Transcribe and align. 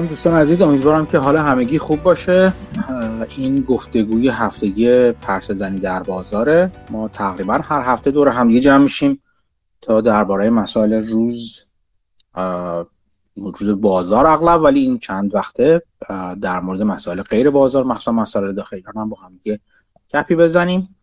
سلام 0.00 0.10
دوستان 0.10 0.34
عزیز 0.34 0.62
امیدوارم 0.62 1.06
که 1.06 1.18
حال 1.18 1.36
همگی 1.36 1.78
خوب 1.78 2.02
باشه. 2.02 2.52
این 3.36 3.60
گفتگوی 3.60 4.28
هفتگی 4.28 5.12
پرس 5.12 5.50
زنی 5.50 5.78
در 5.78 6.02
بازاره. 6.02 6.72
ما 6.90 7.08
تقریبا 7.08 7.54
هر 7.54 7.82
هفته 7.82 8.10
دور 8.10 8.28
همدیگه 8.28 8.60
جمع 8.60 8.82
میشیم 8.82 9.22
تا 9.80 10.00
درباره 10.00 10.50
مسائل 10.50 10.92
روز 10.92 11.60
روز 13.36 13.80
بازار 13.80 14.26
اغلب 14.26 14.62
ولی 14.62 14.80
این 14.80 14.98
چند 14.98 15.34
وقته 15.34 15.82
در 16.40 16.60
مورد 16.60 16.82
مسائل 16.82 17.22
غیر 17.22 17.50
بازار 17.50 17.84
مخصوصا 17.84 18.12
مسائل 18.12 18.52
داخلی 18.52 18.84
هم 18.96 19.08
با 19.08 19.16
همدیگه 19.16 19.60
کپی 20.12 20.34
بزنیم. 20.34 20.96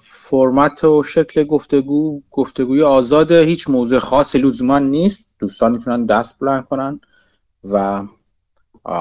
فرمت 0.00 0.84
و 0.84 1.02
شکل 1.02 1.44
گفتگو 1.44 2.20
گفتگوی 2.30 2.82
آزاده 2.82 3.40
هیچ 3.40 3.70
موضوع 3.70 3.98
خاصی 3.98 4.38
لزوما 4.38 4.78
نیست. 4.78 5.30
دوستان 5.38 5.72
می‌تونن 5.72 6.06
دست 6.06 6.38
بلند 6.38 6.64
کنن. 6.64 7.00
و 7.64 8.02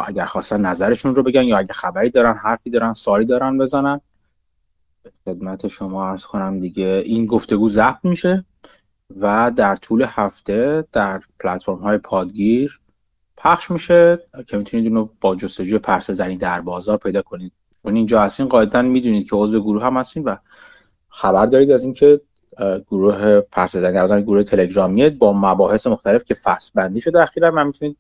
اگر 0.08 0.26
خواستن 0.26 0.62
نظرشون 0.62 1.16
رو 1.16 1.24
بگن 1.24 1.44
یا 1.44 1.58
اگر 1.58 1.74
خبری 1.74 2.10
دارن 2.10 2.34
حرفی 2.34 2.70
دارن 2.70 2.94
سوالی 2.94 3.26
دارن 3.26 3.58
بزنن. 3.58 4.02
خدمت 5.26 5.68
شما 5.68 6.06
عرض 6.06 6.26
کنم 6.26 6.60
دیگه 6.60 7.04
این 7.06 7.26
گفتگو 7.26 7.70
ضبط 7.70 8.00
میشه 8.04 8.46
و 9.20 9.52
در 9.56 9.76
طول 9.76 10.06
هفته 10.08 10.86
در 10.92 11.22
پلتفرم 11.40 11.76
های 11.76 11.98
پادگیر 11.98 12.82
پخش 13.38 13.72
میشه 13.72 14.20
که 14.48 14.58
می‌تونید 14.58 14.88
اونو 14.88 15.10
با 15.22 15.36
جستجوی 15.36 15.80
پرس 15.80 16.12
زنی 16.12 16.38
در 16.38 16.62
بازار 16.62 16.98
پیدا 16.98 17.22
کنید. 17.22 17.52
چون 17.84 17.96
اینجا 17.96 18.22
هستین 18.22 18.48
قاعدتا 18.48 18.82
می‌دونید 18.82 19.30
که 19.30 19.36
عضو 19.36 19.62
گروه 19.62 19.84
هم 19.84 19.98
هستین 19.98 20.24
و 20.24 20.36
خبر 21.10 21.46
دارید 21.46 21.72
از 21.72 21.84
اینکه 21.84 22.22
گروه 22.88 23.40
پرس 23.40 23.76
زنی 23.76 23.94
در 23.94 24.22
گروه 24.22 24.44
تلگرامیه 24.44 25.10
با 25.10 25.34
مباحث 25.34 25.88
مختلف 25.88 26.24
که 26.24 26.34
فصل 26.34 26.72
بندی 26.76 27.02
شده 27.02 27.24
اخیرا 27.24 27.52
من 27.52 27.68
می‌تونید 27.68 27.98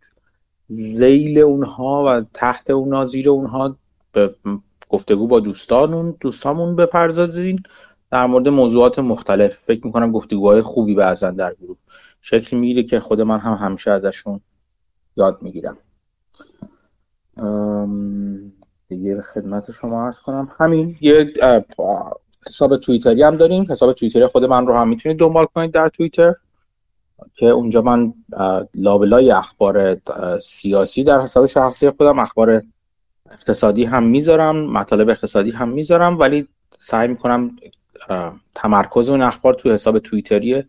زیل 0.72 1.39
اونها 1.39 2.03
و 2.05 2.22
تحت 2.33 2.69
اونها 2.69 3.05
زیر 3.05 3.30
اونها 3.30 3.77
به 4.11 4.36
گفتگو 4.89 5.27
با 5.27 5.39
دوستانون 5.39 6.17
دوستامون 6.19 6.75
بپردازین 6.75 7.59
در 8.11 8.25
مورد 8.25 8.50
موضوعات 8.50 8.99
مختلف. 8.99 9.58
فکر 9.66 9.86
می‌کنم 9.86 10.11
گفتگوهای 10.11 10.61
خوبی 10.61 10.95
بعضا 10.95 11.31
در 11.31 11.53
گروه 11.53 11.77
شکل 12.22 12.58
می‌گیره 12.58 12.83
که 12.83 12.99
خود 12.99 13.22
من 13.22 13.39
هم 13.39 13.53
همیشه 13.53 13.92
ازشون 13.92 14.42
یاد 15.17 15.42
می‌گیرم. 15.42 15.77
دیگه 18.88 19.22
خدمت 19.22 19.72
شما 19.72 20.05
عرض 20.05 20.19
کنم. 20.19 20.49
همین 20.59 20.95
یه 21.02 21.33
حساب 22.47 22.77
توییتری 22.77 23.23
هم 23.23 23.38
داریم. 23.38 23.66
حساب 23.69 23.94
توییتری 23.94 24.27
خود 24.27 24.45
من 24.45 24.67
رو 24.67 24.73
هم 24.73 24.88
می‌تونید 24.88 25.19
دنبال 25.19 25.45
کنید 25.45 25.71
در 25.71 25.89
توییتر. 25.89 26.36
که 27.33 27.45
اونجا 27.45 27.82
من 27.82 28.14
لابلای 28.76 29.32
اخبار 29.32 29.99
سیاسی 30.39 31.04
در 31.04 31.21
حساب 31.21 31.45
شخصی 31.45 31.89
خودم 31.89 32.20
اخبار 32.20 32.61
اقتصادی 33.32 33.83
هم 33.83 34.04
می‌ذارم 34.04 34.71
مطالب 34.71 35.09
اقتصادی 35.09 35.52
هم 35.52 35.70
می‌ذارم 35.70 36.20
ولی 36.20 36.48
سعی 36.70 37.08
می‌کنم 37.08 37.55
تمرکز 38.55 39.10
اون 39.10 39.21
اخبار 39.21 39.54
تو 39.54 39.71
حساب 39.71 39.99
توییتری 39.99 40.64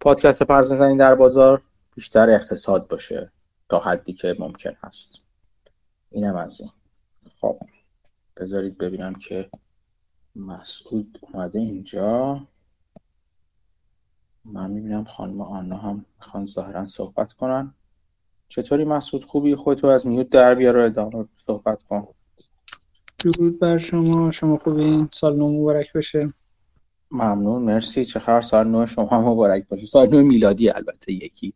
پادکست 0.00 0.42
پرزنزنی 0.42 0.96
در 0.96 1.14
بازار 1.14 1.62
بیشتر 1.94 2.30
اقتصاد 2.30 2.88
باشه 2.88 3.32
تا 3.68 3.78
حدی 3.78 4.12
که 4.12 4.36
ممکن 4.38 4.72
هست. 4.82 5.20
اینم 6.10 6.36
از 6.36 6.60
این. 6.60 6.70
خب 7.40 7.58
بذارید 8.36 8.78
ببینم 8.78 9.14
که 9.14 9.50
مسعود 10.36 11.18
اومده 11.20 11.58
اینجا. 11.58 12.40
من 14.52 14.70
می‌بینم 14.70 15.04
خانم 15.04 15.40
آنا 15.40 15.76
هم 15.76 16.04
می‌خوان 16.20 16.46
ظاهرا 16.46 16.86
صحبت 16.86 17.32
کنن. 17.32 17.74
چطوری 18.48 18.84
مسعود؟ 18.84 19.24
خوبی؟ 19.24 19.54
خودتو 19.54 19.86
از 19.86 20.06
میوت 20.06 20.28
در 20.28 20.54
بیار 20.54 20.76
ادامه 20.76 21.28
صحبت 21.46 21.82
کن. 21.82 22.06
درود 23.18 23.58
بر 23.58 23.78
شما. 23.78 24.30
شما 24.30 24.58
خوبی؟ 24.58 25.08
سال 25.12 25.36
نو 25.36 25.60
مبارک 25.60 25.92
بشه 25.92 26.32
ممنون. 27.10 27.62
مرسی. 27.62 28.04
چه 28.04 28.20
خبر؟ 28.20 28.40
سال 28.40 28.68
نو 28.68 28.86
شما 28.86 29.32
مبارک 29.32 29.68
باشه. 29.68 29.86
سال 29.86 30.08
نو 30.08 30.22
میلادی 30.22 30.70
البته 30.70 31.12
یکی. 31.12 31.54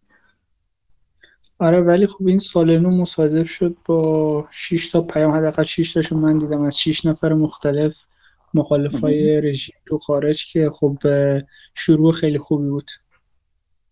آره 1.59 1.81
ولی 1.81 2.07
خب 2.07 2.27
این 2.27 2.39
سال 2.39 2.79
نو 2.79 2.91
مصادف 2.91 3.49
شد 3.49 3.77
با 3.85 4.47
6 4.51 4.91
تا 4.91 5.01
پیام. 5.01 5.31
حداقل 5.31 5.63
6 5.63 5.93
تاشون 5.93 6.21
من 6.21 6.39
دیدم. 6.39 6.63
از 6.63 6.79
6 6.79 7.07
نفر 7.07 7.33
مختلف 7.33 8.07
مخالفای 8.55 9.41
رژیم 9.41 9.75
تو 9.87 9.99
خارج 9.99 10.53
که 10.53 10.71
خب 10.71 10.99
شروع 11.75 12.13
خیلی 12.13 12.39
خوبی 12.39 12.69
بود. 12.69 12.91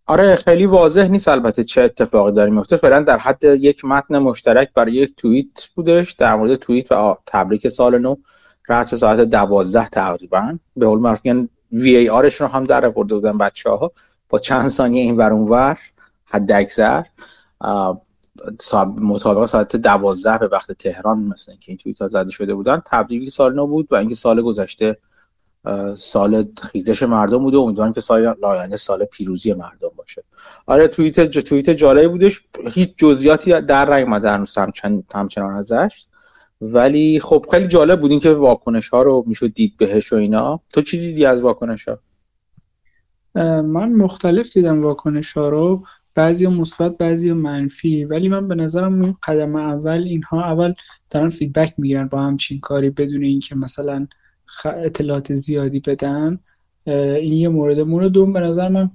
آره 0.07 0.37
خیلی 0.37 0.67
واضح 0.67 1.09
نیست 1.09 1.29
البته 1.29 1.65
چه 1.65 1.83
اتفاقی 1.83 2.33
داره 2.33 2.51
میفته. 2.51 2.77
فعلا 2.77 3.01
در 3.01 3.19
حد 3.19 3.45
یک 3.45 3.85
متن 3.85 4.19
مشترک 4.19 4.69
برای 4.75 4.93
یک 4.93 5.17
توییت 5.17 5.69
بودش. 5.75 6.13
در 6.13 6.37
مورد 6.37 6.55
توییت 6.55 6.93
و 6.93 7.17
تبریک 7.27 7.69
سال 7.69 7.99
نو 7.99 8.17
رأس 8.69 8.95
ساعت 8.95 9.21
دوازده 9.21 9.89
تقریبا. 9.89 10.59
به 10.77 10.87
قول 10.87 11.01
معروف 11.01 11.21
وی 11.73 11.97
ای 11.97 12.09
آرش 12.09 12.41
رو 12.41 12.47
هم 12.47 12.65
در 12.65 12.87
آورده 12.87 13.15
بودن 13.15 13.39
بچه 13.39 13.71
ها 13.71 13.93
با 14.29 14.39
چند 14.39 14.69
ثانیه 14.69 15.03
این 15.03 15.17
ور 15.17 15.33
اونور 15.33 15.79
حد 16.25 16.53
اکثر. 16.53 17.07
مطابق 19.01 19.45
ساعت 19.45 19.77
دوازده 19.77 20.39
به 20.39 20.49
وقت 20.49 20.73
تهران 20.73 21.19
مثلا 21.19 21.55
که 21.55 21.73
این 21.73 21.77
توییت 21.77 22.03
ها 22.03 22.09
زده 22.09 22.31
شده 22.31 22.55
بودن 22.55 22.83
تبدیلی 22.87 23.27
سال 23.27 23.55
نو 23.55 23.67
بود 23.67 23.87
و 23.91 23.95
اینکه 23.95 24.15
سال 24.15 24.43
گذشته 24.43 24.99
سال 25.97 26.45
خیزش 26.73 27.03
مردم 27.03 27.39
بوده 27.39 27.57
امیدوارم 27.57 27.93
که 27.93 28.01
سال 28.01 28.35
آینده 28.43 28.77
سال 28.77 29.05
پیروزی 29.05 29.53
مردم 29.53 29.91
باشه. 29.97 30.25
آره 30.67 30.89
توییت 30.89 31.39
توییت 31.39 31.71
جالبی 31.71 32.09
بودش. 32.09 32.43
هیچ 32.73 32.95
جزئیاتی 32.97 33.61
در 33.61 33.97
نیومد 33.97 34.25
هنوز 34.25 34.59
همچنان 35.15 35.55
ازش. 35.55 36.07
ولی 36.61 37.21
خب 37.21 37.47
خیلی 37.51 37.67
جالب 37.67 38.01
بود 38.01 38.23
که 38.23 38.33
واکنش 38.33 38.89
ها 38.89 39.03
رو 39.03 39.25
می‌شد 39.27 39.53
دید 39.53 39.77
بهش 39.77 40.13
و 40.13 40.17
اینا. 40.17 40.61
تو 40.73 40.83
چی 40.83 40.99
دیدی 40.99 41.27
از 41.27 41.41
واکنش 41.41 41.89
ها 41.89 41.99
من 43.63 43.93
مختلف 43.93 44.53
دیدم 44.53 44.85
واکنش 44.85 45.33
ها 45.33 45.49
رو. 45.49 45.85
بعضی 46.19 46.47
مثبت 46.47 46.97
بعضی 46.97 47.33
منفی. 47.33 48.05
ولی 48.05 48.29
من 48.29 48.49
به 48.49 48.55
نظرم 48.55 49.03
این 49.03 49.17
قدم 49.29 49.57
اول 49.57 50.03
اینها 50.03 50.45
اول 50.45 50.75
دارن 51.11 51.29
فیدبک 51.29 51.75
می‌گیرن 51.79 52.09
با 52.09 52.23
همچین 52.23 52.61
کاری 52.61 52.91
بدون 52.91 53.25
اینکه 53.25 53.57
مثلا 53.57 54.07
اطلاعات 54.65 55.33
زیادی 55.33 55.81
بدن. 55.81 56.39
این 56.87 57.33
یه 57.33 57.49
مورد. 57.49 57.81
مورد 57.81 58.11
دوم 58.11 58.33
به 58.33 58.41
نظر 58.41 58.69
من 58.69 58.91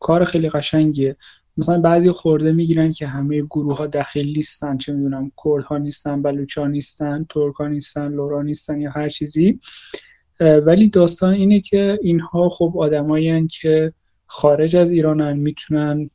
کار 0.00 0.24
خیلی 0.24 0.48
قشنگیه. 0.48 1.16
مثلا 1.56 1.80
بعضی 1.80 2.10
خورده 2.10 2.52
می‌گیرن 2.52 2.92
که 2.92 3.06
همه 3.06 3.42
گروه 3.42 3.76
ها 3.76 3.86
دخیل 3.86 4.36
نیستن 4.36 4.76
چه 4.76 4.92
می‌دونم 4.92 5.32
کرد 5.44 5.64
ها 5.64 5.78
نیستن 5.78 6.22
بلوچ 6.22 6.58
ها 6.58 6.66
نیستن 6.66 7.26
ترک 7.28 7.54
ها 7.54 7.68
نیستن 7.68 8.12
لورا 8.12 8.42
نیستن 8.42 8.80
یا 8.80 8.90
هر 8.90 9.08
چیزی. 9.08 9.60
ولی 10.40 10.88
داستان 10.88 11.34
اینه 11.34 11.60
که 11.60 11.98
اینها 12.02 12.48
خب 12.48 12.74
آدمایی 12.76 13.46
که 13.46 13.92
خارج 14.26 14.76
از 14.76 14.92
ایرانن 14.92 15.36
می‌تونن 15.38 16.10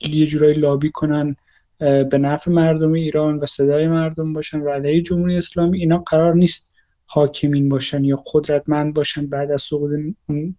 یه 0.00 0.26
جورایی 0.26 0.54
لابی 0.54 0.90
کنن 0.90 1.36
به 1.78 2.18
نفع 2.18 2.50
مردم 2.50 2.92
ایران 2.92 3.38
و 3.38 3.46
صدای 3.46 3.88
مردم 3.88 4.32
باشن 4.32 4.60
و 4.60 4.68
علیه 4.68 5.02
جمهوری 5.02 5.36
اسلامی. 5.36 5.78
اینا 5.78 5.98
قرار 5.98 6.34
نیست 6.34 6.72
حاکمین 7.06 7.68
باشن 7.68 8.04
یا 8.04 8.16
قدرتمند 8.34 8.94
باشن 8.94 9.26
بعد 9.26 9.50
از 9.50 9.62
سقوط 9.62 9.90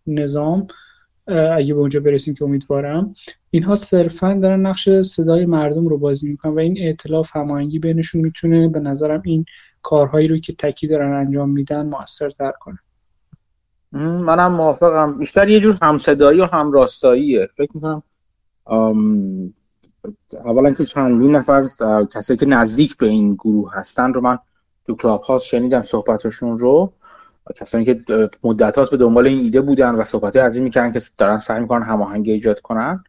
نظام. 0.07 0.67
اگه 1.27 1.73
به 1.73 1.79
اونجا 1.79 1.99
برسیم 1.99 2.33
که 2.33 2.45
امیدوارم. 2.45 3.15
اینها 3.49 3.75
صرفا 3.75 4.39
دارن 4.41 4.65
نقش 4.65 4.89
صدای 4.89 5.45
مردم 5.45 5.87
رو 5.87 5.97
بازی 5.97 6.29
می‌کنن 6.29 6.53
و 6.53 6.59
این 6.59 6.77
ائتلاف 6.79 7.35
هماهنگی 7.35 7.79
بینشون 7.79 8.21
می‌تونه 8.21 8.67
به 8.67 8.79
نظرم 8.79 9.21
این 9.25 9.45
کارهایی 9.81 10.27
رو 10.27 10.37
که 10.37 10.53
تکی 10.53 10.87
دارن 10.87 11.13
انجام 11.13 11.49
میدن 11.49 11.85
موثرتر 11.85 12.51
کنه. 12.59 12.79
منم 13.91 14.51
موافقم. 14.51 15.17
بیشتر 15.17 15.49
یه 15.49 15.59
جور 15.59 15.77
همصدایی 15.81 16.41
و 16.41 16.45
همراستاییه. 16.45 17.47
فکر 17.57 17.71
می‌کنم 17.73 18.03
اولا 20.45 20.71
که 20.77 20.85
چندین 20.85 21.35
نفر 21.35 21.65
کسایی 22.13 22.37
که 22.37 22.45
نزدیک 22.45 22.97
به 22.97 23.07
این 23.07 23.33
گروه 23.33 23.71
هستن 23.75 24.13
رو 24.13 24.21
من 24.21 24.37
تو 24.85 24.95
Clubhouse 24.95 25.45
شنیدم 25.45 25.83
صحبتشون 25.83 26.59
رو. 26.59 26.93
کسانی 27.55 27.85
که 27.85 28.03
مدت 28.43 28.77
هاست 28.77 28.91
به 28.91 28.97
دنبال 28.97 29.27
این 29.27 29.39
ایده 29.39 29.61
بودن 29.61 29.95
و 29.95 30.03
صحبت 30.03 30.35
از 30.35 30.55
این 30.55 30.63
می‌کردن 30.63 30.91
که 30.91 30.99
دارن 31.17 31.37
سعی 31.37 31.59
می‌کنن 31.59 31.83
هماهنگی 31.83 32.31
ایجاد 32.31 32.59
کنن. 32.59 33.03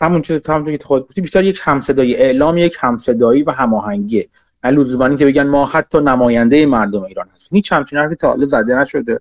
همون 0.00 0.22
چیز 0.22 0.40
هم 0.48 0.64
که 0.64 0.78
خود 0.84 1.08
گفتی 1.08 1.20
بیشتر 1.20 1.44
یک 1.44 1.60
همصدایی 1.64 2.16
اعلام 2.16 2.58
یک 2.58 2.76
همصدایی 2.80 3.42
و 3.42 3.50
هماهنگی 3.50 4.28
نه 4.64 5.16
که 5.16 5.26
بگن 5.26 5.46
ما 5.46 5.66
حتی 5.66 5.98
نماینده 5.98 6.66
مردم 6.66 7.02
ایران 7.02 7.28
هستیم. 7.34 7.56
هیچ 7.56 7.72
همچین 7.72 7.98
حرفی 7.98 8.14
تا 8.14 8.28
حالا 8.28 8.44
زده 8.44 8.74
نشده. 8.74 9.20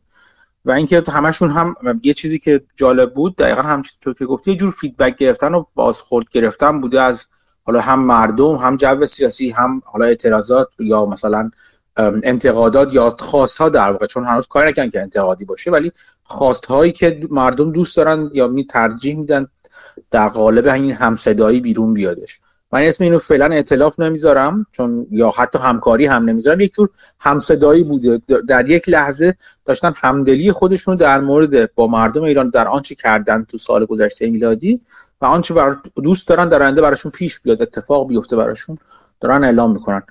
و 0.67 0.71
اینکه 0.71 1.03
همشون 1.07 1.51
هم 1.51 1.75
یه 2.03 2.13
چیزی 2.13 2.39
که 2.39 2.61
جالب 2.75 3.13
بود 3.13 3.35
دقیقا 3.35 3.61
هم 3.61 3.81
تو 4.01 4.13
که 4.13 4.25
گفتی 4.25 4.51
یه 4.51 4.57
جور 4.57 4.71
feedback 4.71 5.17
گرفتن 5.17 5.53
و 5.53 5.63
بازخورد 5.75 6.29
گرفتن 6.31 6.81
بوده 6.81 7.01
از 7.01 7.27
حالا 7.63 7.81
هم 7.81 7.99
مردم 7.99 8.55
هم 8.55 8.77
جو 8.77 9.05
سیاسی 9.05 9.49
هم 9.49 9.81
حالا 9.85 10.05
اعتراضات 10.05 10.67
یا 10.79 11.05
مثلا 11.05 11.51
انتقادات 12.23 12.93
یا 12.93 13.15
خواست 13.19 13.57
ها 13.57 13.69
در 13.69 13.91
واقع. 13.91 14.05
چون 14.05 14.25
هنوز 14.25 14.47
کاری 14.47 14.69
نکردن 14.69 14.89
که 14.89 15.01
انتقادی 15.01 15.45
باشه 15.45 15.71
ولی 15.71 15.91
خواست 16.23 16.65
هایی 16.65 16.91
که 16.91 17.27
مردم 17.31 17.71
دوست 17.71 17.97
دارن 17.97 18.29
یا 18.33 18.47
می 18.47 18.65
ترجیح 18.65 19.17
میدن 19.17 19.47
در 20.11 20.29
قالب 20.29 20.67
این 20.67 20.91
همصدایی 20.91 21.61
بیرون 21.61 21.93
بیادش. 21.93 22.39
من 22.71 22.81
اسم 22.81 23.03
اینو 23.03 23.19
فعلا 23.19 23.45
اطلاف 23.45 23.99
نمی‌ذارم 23.99 24.65
چون 24.71 25.07
یا 25.11 25.29
حتی 25.29 25.59
همکاری 25.59 26.05
هم 26.05 26.29
نمی‌ذارم. 26.29 26.59
یک 26.59 26.73
جور 26.73 26.89
همصدایی 27.19 27.83
بوده. 27.83 28.21
در 28.47 28.69
یک 28.69 28.89
لحظه 28.89 29.35
داشتن 29.65 29.93
همدلی 29.95 30.51
خودشون 30.51 30.95
در 30.95 31.21
مورد 31.21 31.75
با 31.75 31.87
مردم 31.87 32.23
ایران 32.23 32.49
در 32.49 32.67
آنچه 32.67 32.95
کردن 32.95 33.43
تو 33.43 33.57
سال 33.57 33.85
گذشته 33.85 34.29
میلادی 34.29 34.79
و 35.21 35.25
آنچه 35.25 35.53
بر 35.53 35.77
دوست 35.95 36.27
دارن 36.27 36.49
در 36.49 36.63
آینده 36.63 36.81
براشون 36.81 37.11
پیش 37.11 37.39
بیاد 37.39 37.61
اتفاق 37.61 38.07
بیفته 38.07 38.35
براشون 38.35 38.77
دارن 39.19 39.43
اعلام 39.43 39.71
می‌کنن. 39.71 40.03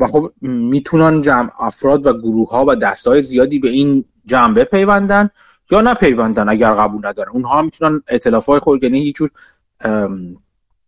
و 0.00 0.06
خب 0.06 0.32
می‌تونن 0.40 1.22
جمع 1.22 1.50
افراد 1.58 2.06
و 2.06 2.12
گروه 2.12 2.50
ها 2.50 2.64
و 2.68 2.74
دست 2.74 3.06
های 3.06 3.22
زیادی 3.22 3.58
به 3.58 3.68
این 3.68 4.04
جمع 4.26 4.54
بپیوندن 4.54 5.30
یا 5.70 5.80
نپیوندن 5.80 6.48
اگر 6.48 6.74
قبول 6.74 7.06
ندارن. 7.06 7.32
اونها 7.32 7.62
می‌تونن 7.62 8.02
اطلاف 8.08 8.46
های 8.46 8.60
خود 8.60 8.82
یعنی 8.82 9.00
یه 9.00 9.12
جور 9.12 9.30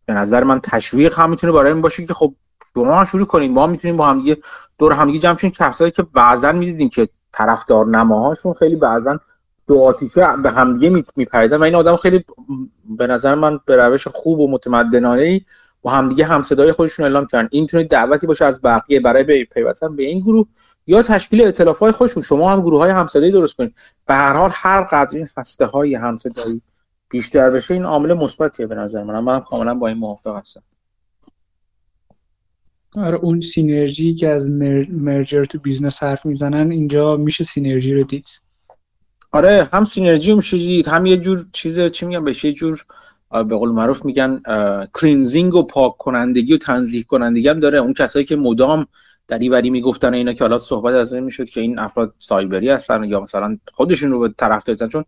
به 0.06 0.14
نظر 0.14 0.44
من 0.44 0.60
تشویق 0.60 1.18
هم 1.18 1.30
می‌تونه 1.30 1.52
برای 1.52 1.72
این 1.72 1.82
باشه 1.82 2.06
که 2.06 2.14
خب 2.14 2.34
شما 2.74 3.04
شروع 3.04 3.26
کنید 3.26 3.50
ما 3.50 3.66
می‌تونیم 3.66 3.96
با 3.96 4.06
هم 4.06 4.36
دور 4.78 4.92
هم 4.92 5.18
جمع 5.18 5.36
شیم. 5.36 5.50
کسایی 5.50 5.90
که 5.90 6.02
بعضا 6.02 6.52
می‌دیدیم 6.52 6.88
که 6.88 7.08
طرفدار 7.32 7.86
نماهاشون 7.86 8.54
خیلی 8.54 8.76
بعضا 8.76 9.20
دو 9.66 9.80
آتیفه 9.80 10.36
به 10.36 10.50
همدیگه 10.50 11.04
میپریدن 11.16 11.56
و 11.56 11.62
این 11.62 11.74
آدم 11.74 11.96
خیلی 11.96 12.24
به 12.84 13.06
نظر 13.06 13.34
من 13.34 13.60
به 13.66 13.76
روش 13.76 14.08
خوب 14.08 14.40
و 14.40 14.50
متمدنانه 14.50 15.22
ای 15.22 15.40
با 15.82 15.90
همدیگه 15.90 16.24
هم 16.24 16.42
صدای 16.42 16.72
خودشون 16.72 17.04
اعلام 17.04 17.26
کردن. 17.26 17.48
این 17.50 17.62
می‌تونه 17.62 17.84
دعوتی 17.84 18.26
باشه 18.26 18.44
از 18.44 18.60
بقیه 18.62 19.00
برای 19.00 19.44
پیوستن 19.44 19.96
به 19.96 20.02
این 20.02 20.20
گروه 20.20 20.46
یا 20.86 21.02
تشکیل 21.02 21.42
ائتلاف 21.42 21.78
های 21.78 21.92
خودشون. 21.92 22.22
شما 22.22 22.50
هم 22.52 22.60
گروه 22.60 22.80
های 22.80 22.90
همصدایی 22.90 23.32
درست 23.32 23.56
کنید 23.56 23.78
به 24.06 24.14
هر 24.14 24.32
حال 24.32 24.50
هر 24.54 24.82
قدر 24.82 25.16
این 25.16 25.28
هسته 25.36 25.66
های 25.66 25.94
همصدایی 25.94 26.62
بیشتر 27.14 27.50
بشه 27.50 27.74
این 27.74 27.84
عامل 27.84 28.14
مثبتیه 28.14 28.66
به 28.66 28.74
نظر 28.74 29.02
من. 29.02 29.20
من 29.20 29.40
کاملا 29.40 29.74
با 29.74 29.88
این 29.88 29.96
موافق 29.96 30.36
هستم. 30.36 30.62
آره 32.96 33.16
اون 33.16 33.40
سینرژی 33.40 34.14
که 34.14 34.28
از 34.28 34.50
merger 34.90 35.44
تو 35.44 35.58
business 35.58 36.02
حرف 36.02 36.26
می‌زنن 36.26 36.70
اینجا 36.70 37.16
میشه 37.16 37.44
synergy 37.44 37.94
رو 37.94 38.04
دید. 38.04 38.28
آره 39.32 39.68
هم 39.72 39.84
synergy 39.84 40.34
میشه 40.34 40.56
دید 40.56 40.88
هم 40.88 41.06
یه 41.06 41.16
جور 41.16 41.46
چیز 41.52 41.80
چی 41.80 42.06
میگن 42.06 42.24
بشه 42.24 42.48
یه 42.48 42.54
جور 42.54 42.84
به 43.30 43.56
قول 43.56 43.70
معروف 43.70 44.04
میگن 44.04 44.42
cleansing 44.94 45.54
و 45.54 45.62
پاک 45.62 45.96
کنندگی 45.96 46.54
و 46.54 46.58
تنزیه 46.58 47.02
کنندگی 47.02 47.48
هم 47.48 47.60
داره. 47.60 47.78
اون 47.78 47.94
کسایی 47.94 48.24
که 48.24 48.36
مدام 48.36 48.86
دری 49.28 49.52
وری 49.52 49.70
می‌گفتن 49.70 50.14
اینا 50.14 50.32
که 50.32 50.44
حالا 50.44 50.58
صحبت 50.58 50.94
از 50.94 51.12
این 51.12 51.24
می‌شد 51.24 51.48
که 51.48 51.60
این 51.60 51.78
افراد 51.78 52.14
سایبری 52.18 52.68
هستن 52.68 53.04
یا 53.04 53.20
مثلا 53.20 53.58
خودشون 53.72 54.10
رو 54.10 54.20
به 54.20 54.34
طرف 54.38 54.64
دارن 54.64 54.88
چون 54.88 55.04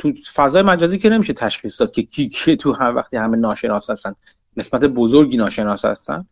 تو 0.00 0.12
فضای 0.34 0.62
مجازی 0.62 0.98
که 0.98 1.08
نمیشه 1.08 1.32
تشخیص 1.32 1.80
داد 1.80 1.90
که 1.90 2.02
کی 2.02 2.28
کی 2.28 2.56
تو 2.56 2.72
هم 2.72 2.96
وقتی 2.96 3.16
همه 3.16 3.36
ناشناس 3.36 3.90
هستن 3.90 4.14
نسبت 4.56 4.84
بزرگی 4.84 5.36
ناشناس 5.36 5.84
هستن 5.84 6.26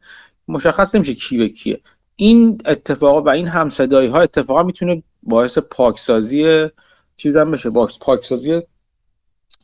مشخص 0.49 0.95
نمیشه 0.95 1.15
کی 1.15 1.39
به 1.39 1.49
کیه. 1.49 1.81
این 2.17 2.59
اتفاق 2.65 3.27
و 3.27 3.29
این 3.29 3.49
همصدایی 3.49 4.09
ها 4.09 4.21
اتفاقا 4.21 4.63
می‌تونه 4.63 5.03
باعث 5.23 5.59
پاکسازی 5.59 6.69
چیزم 7.17 7.51
بشه 7.51 7.71
باکس 7.71 7.99
پاکسازی 7.99 8.63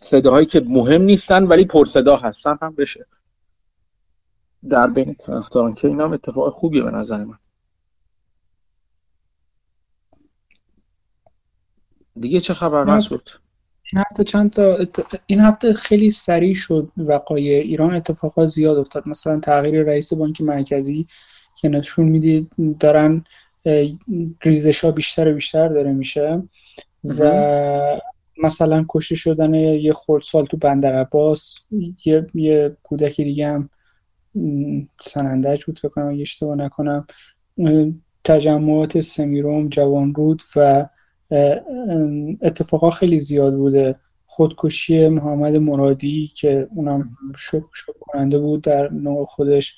صداهایی 0.01 0.47
که 0.47 0.65
مهم 0.67 1.03
نیستن 1.03 1.45
ولی 1.45 1.65
پر 1.65 1.85
صدا 1.85 2.17
هستن 2.17 2.59
هم 2.63 2.75
بشه. 2.75 3.07
در 4.69 4.91
بین 4.91 5.15
طرفداران 5.15 5.75
که 5.75 5.89
اینا 5.89 6.13
اتفاق 6.13 6.53
خوبیه 6.53 6.83
به 6.83 6.91
نظر 6.91 7.25
من. 7.25 7.39
دیگه 12.21 12.41
چه 12.41 12.55
خبر 12.55 12.85
مسعود؟ 12.85 13.31
این 13.95 14.03
هفته 14.11 14.25
چند 14.25 14.51
تا 14.51 14.79
این 15.27 15.41
هفته 15.41 15.73
خیلی 15.73 16.11
سریع 16.11 16.55
شد 16.55 16.93
وقایع. 16.97 17.63
ایران 17.63 17.95
اتفاقات 17.95 18.47
زیاد 18.47 18.79
افتاد. 18.79 19.09
مثلا 19.09 19.41
تغییر 19.41 19.83
رئیس 19.83 20.15
بانک 20.15 20.41
مرکزی 20.41 21.07
که 21.61 21.69
نشون 21.69 22.09
می‌دید 22.09 22.51
دارن 22.81 23.25
ریزش 24.43 24.85
ها 24.85 24.91
بیشتر 24.91 25.29
و 25.29 25.35
بیشتر 25.35 25.69
داره 25.69 25.93
میشه 25.93 26.43
و 27.05 28.01
مثلا 28.43 28.85
کشته 28.89 29.15
شدن 29.15 29.55
یه 29.55 29.93
خردسال 29.93 30.47
تو 30.47 30.57
بندر 30.57 30.95
عباس 30.95 31.59
یه, 32.05 32.27
یه 32.35 32.77
کودکی 32.83 33.25
دیگه 33.25 33.47
هم 33.47 33.71
سنندج 35.01 35.65
بود 35.65 35.79
فکر 35.79 35.89
کنم 35.89 36.19
اشتباه 36.21 36.57
نکنم. 36.57 37.07
تجمعات 38.25 39.01
سمیروم 39.01 39.69
جوانرود 39.69 40.43
و 40.57 40.87
اتفاقا 42.43 42.91
خیلی 42.91 43.19
زیاد 43.19 43.55
بوده. 43.55 43.97
خودکشی 44.27 45.09
محمد 45.09 45.57
مرادی 45.57 46.27
که 46.37 46.69
اونم 46.75 47.11
شک 47.37 47.63
شک 47.73 47.93
کننده 48.01 48.39
بود 48.39 48.63
در 48.63 48.93
نوع 48.93 49.25
خودش. 49.25 49.77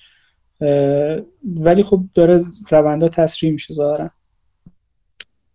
ولی 1.45 1.83
خب 1.83 2.01
داره 2.15 2.41
روندا 2.71 3.09
تسریع 3.09 3.53
میشه 3.53 3.75
ظاهرا. 3.75 4.11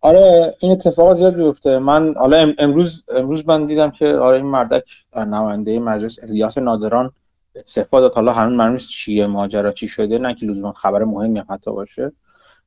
آره 0.02 0.56
این 0.60 0.72
اتفاق 0.72 1.14
زیاد 1.14 1.36
بیفته 1.36 1.80
من 1.80 2.14
حالا 2.18 2.54
امروز 2.58 3.06
امروز 3.16 3.48
من 3.48 3.66
دیدم 3.66 3.92
که 3.92 4.08
آره 4.08 4.38
این 4.38 4.46
مردک 4.46 4.84
نماینده 5.16 5.80
مجلس 5.80 6.24
الیاس 6.24 6.58
نادران 6.58 7.12
استعفا 7.56 8.00
داد. 8.00 8.14
حالا 8.14 8.34
همین 8.34 8.58
معلوم 8.58 8.78
چیه 8.78 9.28
ماجرا 9.28 9.72
چی 9.72 9.88
شده 9.88 10.18
نه 10.18 10.36
که 10.36 10.46
لزوما 10.46 10.74
خبر 10.74 11.04
مهمی 11.04 11.40
هم 11.40 11.46
حتی 11.50 11.72
باشه. 11.72 12.12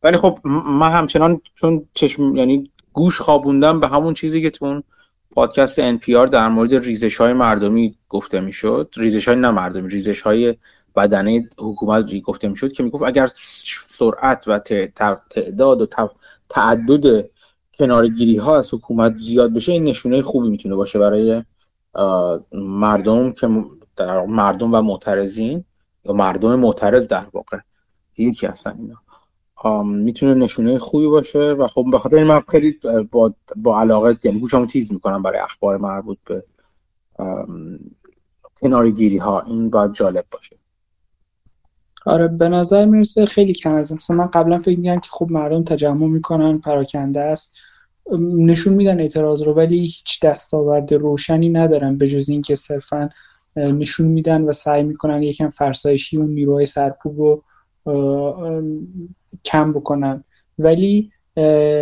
ولی 0.03 0.17
خب 0.17 0.39
من 0.81 0.91
همچنان 0.91 1.41
چون 1.55 1.89
چشم 1.95 2.37
یعنی 2.37 2.71
گوش 2.95 3.21
خوابوندم 3.21 3.81
به 3.81 3.89
همون 3.89 4.15
چیزی 4.15 4.43
که 4.43 4.51
تو 4.51 4.83
پادکست 5.31 5.97
NPR 5.97 6.29
در 6.31 6.49
مورد 6.49 6.75
ریزش 6.75 7.17
های 7.17 7.33
مردمی 7.33 7.97
گفته 8.09 8.41
می‌شد. 8.41 8.95
ریزش 8.97 9.29
های 9.29 9.37
نه 9.37 9.51
مردمی 9.51 9.89
ریزش 9.89 10.23
های 10.23 10.55
بدنه 10.97 11.49
حکومت 11.59 12.15
گفته 12.21 12.49
می‌شد 12.49 12.73
که 12.73 12.83
می‌گفت 12.83 13.05
اگر 13.05 13.29
سرعت 13.89 14.45
و 14.49 14.59
تعداد 15.31 15.81
و 15.81 15.87
تعدد 16.49 17.31
کنارگیری 17.79 18.37
ها 18.37 18.59
از 18.59 18.75
حکومت 18.75 19.17
زیاد 19.17 19.55
بشه 19.55 19.73
این 19.73 19.85
نشونه 19.85 20.23
خوبی 20.23 20.49
می‌تونه 20.49 20.75
باشه 20.75 20.99
برای 20.99 21.43
مردم 22.53 23.33
که 23.33 23.47
مردم 24.29 24.75
و 24.75 24.83
معترضین 24.83 25.65
یا 26.05 26.13
مردم 26.13 26.55
معترض 26.55 27.03
در 27.03 27.27
واقع. 27.33 27.59
یکی 28.17 28.47
هستن 28.47 28.77
اینا. 28.79 29.04
می‌تونه 29.85 30.35
نشونه 30.35 30.79
خوبی 30.79 31.07
باشه 31.07 31.39
و 31.39 31.67
خب 31.67 31.85
به 31.93 31.99
خاطر 31.99 32.25
من 32.25 32.41
خیلی 32.41 32.79
با, 33.11 33.35
با 33.57 33.81
علاقه 33.81 34.17
یعنی 34.25 34.41
گوشمو 34.41 34.67
تیز 34.67 34.93
می‌کنم 34.93 35.23
برای 35.23 35.39
اخبار 35.39 35.77
مربوط 35.77 36.19
به 36.27 36.45
کنارگیری 38.61 39.19
ها 39.19 39.41
این 39.41 39.71
باید 39.71 39.93
جالب 39.93 40.25
باشه. 40.33 40.57
آره 42.07 42.29
به 42.29 42.49
نظر 42.49 42.85
می‌رسه 42.85 43.27
خیلی 43.27 43.53
کم 43.53 43.75
از 43.75 43.93
مثلا 43.93 44.17
من 44.17 44.27
قبلا 44.27 44.59
فکر 44.59 44.79
میگم 44.79 45.01
که 45.01 45.09
خب 45.11 45.31
مردم 45.31 45.65
تجمع 45.65 46.07
می‌کنن 46.07 46.59
پراکنده 46.59 47.21
است. 47.21 47.57
نشون 48.21 48.75
میدن 48.75 49.01
اعتراض 49.01 49.43
رو 49.43 49.55
ولی 49.55 49.79
هیچ 49.79 50.25
دستاورد 50.25 50.95
روشنی 50.95 51.49
ندارن 51.49 51.99
به 51.99 52.07
جز 52.07 52.29
اینکه 52.29 52.55
صرفا 52.55 53.09
نشون 53.57 54.07
میدن 54.07 54.43
و 54.43 54.53
سعی 54.53 54.83
می‌کنن 54.83 55.23
یکم 55.23 55.51
فرسایشی 55.51 56.17
و 56.17 56.23
نیروهای 56.23 56.67
سرکوب 56.67 57.19
رو 57.19 57.43
کم 59.45 59.73
بکنن. 59.73 60.25
ولی 60.59 61.11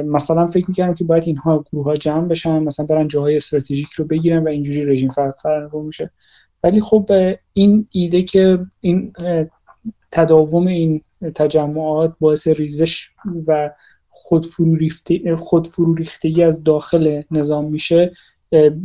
مثلا 0.04 0.46
فکر 0.46 0.64
می‌کردم 0.68 0.94
که 0.94 1.04
باید 1.04 1.24
اینها 1.26 1.64
گروه 1.72 1.84
ها 1.84 1.94
جمع 1.94 2.28
بشن 2.28 2.62
مثلا 2.62 2.86
برن 2.86 3.08
جاهای 3.08 3.36
استراتژیک 3.36 3.88
رو 3.88 4.04
بگیرن 4.04 4.44
و 4.44 4.48
اینجوری 4.48 4.84
رژیم 4.84 5.10
فرد 5.10 5.34
رو 5.72 5.82
میشه 5.82 6.10
ولی 6.62 6.80
خب 6.80 7.10
این 7.52 7.86
ایده 7.90 8.22
که 8.22 8.58
این 8.80 9.12
تداوم 10.10 10.66
این 10.66 11.02
تجمعات 11.34 12.14
باعث 12.20 12.48
ریزش 12.48 13.08
و 13.48 13.70
خود 14.08 14.46
فرو 15.66 15.94
ریختگی 15.94 16.42
از 16.42 16.64
داخل 16.64 17.22
نظام 17.30 17.64
میشه 17.70 18.12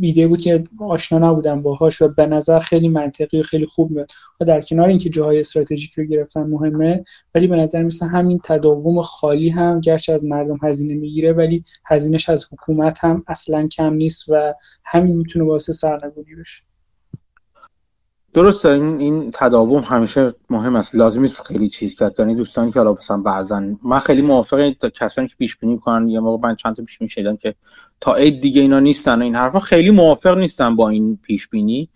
ایده 0.00 0.28
بود 0.28 0.40
که 0.40 0.64
آشنا 0.80 1.30
نبودم 1.30 1.62
باهاش 1.62 2.02
و 2.02 2.08
به 2.08 2.26
نظر 2.26 2.60
خیلی 2.60 2.88
منطقی 2.88 3.40
و 3.40 3.42
خیلی 3.42 3.66
خوب 3.66 3.90
میاد. 3.90 4.10
و 4.40 4.44
در 4.44 4.60
کنار 4.60 4.88
اینکه 4.88 5.10
جاهای 5.10 5.40
استراتژیک 5.40 5.92
رو 5.92 6.04
گرفتن 6.04 6.42
مهمه 6.42 7.04
ولی 7.34 7.46
به 7.46 7.56
نظر 7.56 7.82
مثل 7.82 8.06
همین 8.06 8.40
تداوم 8.44 9.00
خالی 9.00 9.48
هم 9.48 9.80
گرچه 9.80 10.12
از 10.12 10.26
مردم 10.26 10.58
هزینه 10.62 10.94
می‌گیره 10.94 11.32
ولی 11.32 11.64
هزینهش 11.86 12.28
از 12.28 12.46
حکومت 12.52 13.04
هم 13.04 13.24
اصلا 13.28 13.66
کم 13.66 13.94
نیست 13.94 14.24
و 14.28 14.54
همین 14.84 15.16
می‌تونه 15.16 15.44
باعث 15.44 15.70
سرنگونی 15.70 16.34
بشه. 16.40 16.62
درسته 18.34 18.68
این 18.68 19.00
این 19.00 19.30
تداوم 19.34 19.82
همیشه 19.82 20.34
مهم 20.50 20.76
است. 20.76 20.94
لازم 20.94 21.22
است 21.22 21.46
خیلی 21.46 21.68
چیز 21.68 21.98
کرد. 21.98 22.14
یعنی 22.18 22.34
دوستانی 22.34 22.72
که 22.72 22.78
حالا 22.78 22.92
مثلا 22.92 23.16
بعضا 23.16 23.62
من 23.84 23.98
خیلی 23.98 24.22
موافق 24.22 24.72
کسانی 24.94 25.28
که 25.28 25.34
پیش 25.38 25.56
بینی 25.56 25.78
کنن 25.78 26.08
یه 26.08 26.20
موقع 26.20 26.48
من 26.48 26.56
چند 26.56 26.76
تا 26.76 26.84
پیش 26.84 26.98
بینی 26.98 27.36
که 27.36 27.54
تا 28.00 28.14
عید 28.14 28.40
دیگه 28.40 28.62
اینا 28.62 28.80
نیستن 28.80 29.22
این 29.22 29.34
حرفا. 29.34 29.60
خیلی 29.60 29.90
موافق 29.90 30.38
نیستن 30.38 30.76
با 30.76 30.88
این 30.88 31.18
پیش 31.22 31.48
بینی 31.48 31.88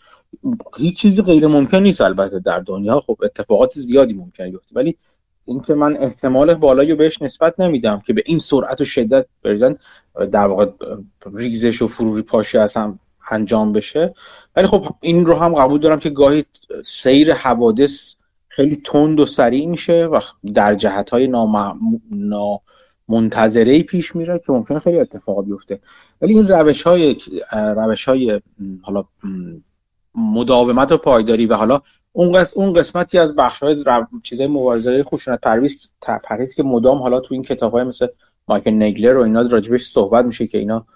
هیچ 0.78 0.96
چیزی 0.96 1.22
غیر 1.22 1.46
ممکن 1.46 1.78
نیست 1.78 2.00
البته 2.00 2.38
در 2.38 2.60
دنیا. 2.60 3.00
خب 3.00 3.18
اتفاقات 3.22 3.72
زیادی 3.72 4.14
ممکنه 4.14 4.50
بیفته. 4.50 4.76
ولی 4.76 4.96
اینکه 5.44 5.74
من 5.74 5.96
احتمال 5.96 6.54
بالایی 6.54 6.94
بهش 6.94 7.22
نسبت 7.22 7.60
نمیدم 7.60 8.02
که 8.06 8.12
به 8.12 8.22
این 8.26 8.38
سرعت 8.38 8.80
و 8.80 8.84
شدت 8.84 9.26
بریزن 9.42 9.76
در 10.32 10.46
واقع 10.46 10.66
ریزش 11.34 11.82
و 11.82 11.86
فروری 11.86 12.22
پاشی 12.22 12.58
از 12.58 12.76
هم 12.76 12.98
انجام 13.30 13.72
بشه. 13.72 14.14
ولی 14.56 14.66
خب 14.66 14.86
این 15.00 15.26
رو 15.26 15.34
هم 15.34 15.54
قبول 15.54 15.80
دارم 15.80 16.00
که 16.00 16.10
گاهی 16.10 16.44
سیر 16.84 17.34
حوادث 17.34 18.14
خیلی 18.48 18.76
تند 18.76 19.20
و 19.20 19.26
سریع 19.26 19.66
میشه 19.66 20.06
و 20.06 20.20
در 20.54 20.74
جهت 20.74 21.10
های 21.10 21.26
نامنتظره 23.12 23.82
پیش 23.82 24.16
میره 24.16 24.38
که 24.38 24.52
ممکنه 24.52 24.78
خیلی 24.78 24.98
اتفاق 24.98 25.44
بیفته. 25.44 25.80
ولی 26.20 26.34
این 26.34 26.48
روش 26.48 26.82
های 26.82 27.16
روش 27.52 28.04
های 28.04 28.40
حالا 28.82 29.04
مداومت 30.14 30.92
و 30.92 30.96
پایداری 30.96 31.46
و 31.46 31.54
حالا 31.54 31.80
اون 32.12 32.32
قسمت 32.32 32.56
اون 32.56 32.72
قسمتی 32.72 33.18
از 33.18 33.34
بخش 33.34 33.62
های 33.62 33.84
چیزای 34.22 34.46
مبارزه 34.46 35.04
خشونت 35.04 35.40
پرویز 35.40 35.90
پرهیز 36.24 36.54
که 36.54 36.62
مدام 36.62 36.98
حالا 36.98 37.20
تو 37.20 37.34
این 37.34 37.42
کتاب 37.42 37.72
های 37.72 37.84
مثل 37.84 38.06
مایکل 38.48 38.82
نگلر 38.82 39.16
و 39.16 39.22
اینا 39.22 39.42
راجبش 39.42 39.82
صحبت 39.82 40.24
میشه 40.24 40.46
که 40.46 40.58
اینا 40.58 40.86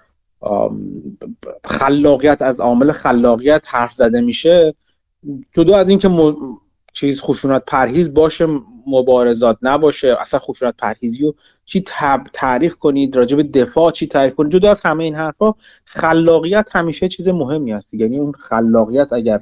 خلاقیت 1.65 2.43
از 2.43 2.61
عامل 2.61 2.93
خلاقیت 2.93 3.67
حرف 3.71 3.93
زده 3.93 4.21
میشه. 4.21 4.75
جدا 5.53 5.77
از 5.77 5.89
اینکه 5.89 6.09
م... 6.09 6.35
چیز 6.93 7.23
خشونت 7.23 7.63
پرهیز 7.67 8.15
باشه 8.15 8.47
مبارزات 8.87 9.59
نباشه 9.63 10.17
اصلا 10.21 10.41
خشونت 10.41 10.75
پرهیزی 10.79 11.25
رو 11.25 11.35
چی 11.65 11.85
تعریف 12.33 12.75
کنید 12.75 13.17
راجع 13.17 13.37
به 13.37 13.43
دفاع 13.43 13.93
چی 13.93 14.07
تعریف 14.07 14.35
کنید. 14.35 14.53
جدا 14.53 14.71
از 14.71 14.81
همه 14.81 15.05
این 15.05 15.15
حرفا 15.15 15.55
خلاقیت 15.85 16.69
همیشه 16.73 17.09
چیز 17.09 17.29
مهمی 17.29 17.73
هست. 17.73 17.95
یعنی 17.95 18.19
اون 18.19 18.33
خلاقیت 18.33 19.13
اگر 19.13 19.41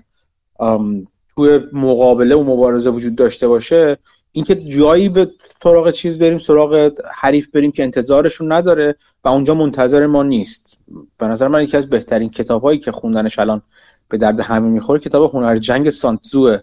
توی 1.37 1.61
مقابله 1.73 2.35
و 2.35 2.43
مبارزه 2.43 2.91
وجود 2.91 3.15
داشته 3.15 3.49
باشه 3.49 3.97
اینکه 4.33 4.55
جایی 4.55 5.09
به 5.09 5.31
سراغ 5.63 5.91
چیز 5.91 6.19
بریم 6.19 6.39
سراغ 6.39 6.91
حریف 7.15 7.49
بریم 7.49 7.73
که 7.73 7.83
انتظارشون 7.83 8.53
نداره 8.53 8.95
و 9.25 9.29
اونجا 9.29 9.55
منتظر 9.55 10.07
ما 10.07 10.23
نیست. 10.23 10.79
به 11.19 11.27
نظر 11.27 11.49
من 11.49 11.63
یکی 11.63 11.77
از 11.77 11.91
بهترین 11.91 12.31
کتابهایی 12.31 12.79
که 12.79 12.93
خوندنش 12.93 13.39
الان 13.39 13.63
به 14.09 14.17
درد 14.17 14.41
همین 14.41 14.73
می‌خوره 14.73 15.01
کتاب 15.01 15.35
هنر 15.35 15.57
جنگ 15.57 15.91
سانتزوه. 15.91 16.59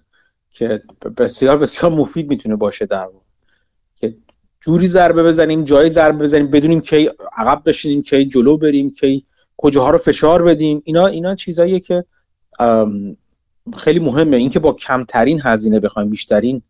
که 0.51 0.83
بسیار 1.17 1.57
بسیار 1.57 1.91
مفید 1.91 2.29
می‌تونه 2.29 2.55
باشه 2.55 2.85
در 2.85 3.07
که 3.95 4.15
جوری 4.61 4.87
ضربه 4.87 5.23
بزنیم 5.23 5.63
جایی 5.63 5.89
ضربه 5.89 6.23
بزنیم 6.23 6.47
بدونیم 6.47 6.81
کی 6.81 7.09
عقب 7.37 7.61
بشینیم 7.65 8.01
کی 8.01 8.25
جلو 8.25 8.57
بریم 8.57 8.91
کی 8.91 9.25
کجاها 9.57 9.89
رو 9.89 9.97
فشار 9.97 10.43
بدیم. 10.43 10.81
اینا 10.85 11.07
اینا 11.07 11.35
چیزاییه 11.35 11.79
که 11.79 12.05
خیلی 13.77 13.99
مهمه. 13.99 14.37
اینکه 14.37 14.59
با 14.59 14.73
کمترین 14.73 15.41
هزینه 15.43 15.79
بخوایم 15.79 16.09
بیشترین 16.09 16.61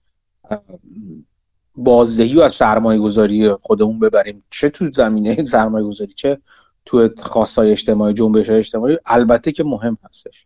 بازدهی 1.75 2.35
و 2.37 2.41
از 2.41 2.53
سرمایه 2.53 2.99
گذاری 2.99 3.49
خودمون 3.53 3.99
ببریم. 3.99 4.43
چه 4.49 4.69
تو 4.69 4.91
زمینه 4.91 5.43
سرمایه 5.55 5.85
گذاری 5.85 6.13
چه 6.13 6.37
تو 6.85 7.09
خواستای 7.17 7.71
اجتماعی 7.71 8.13
جنبش 8.13 8.49
اجتماعی. 8.49 8.97
البته 9.05 9.51
که 9.51 9.63
مهم 9.63 9.97
هستش. 10.09 10.45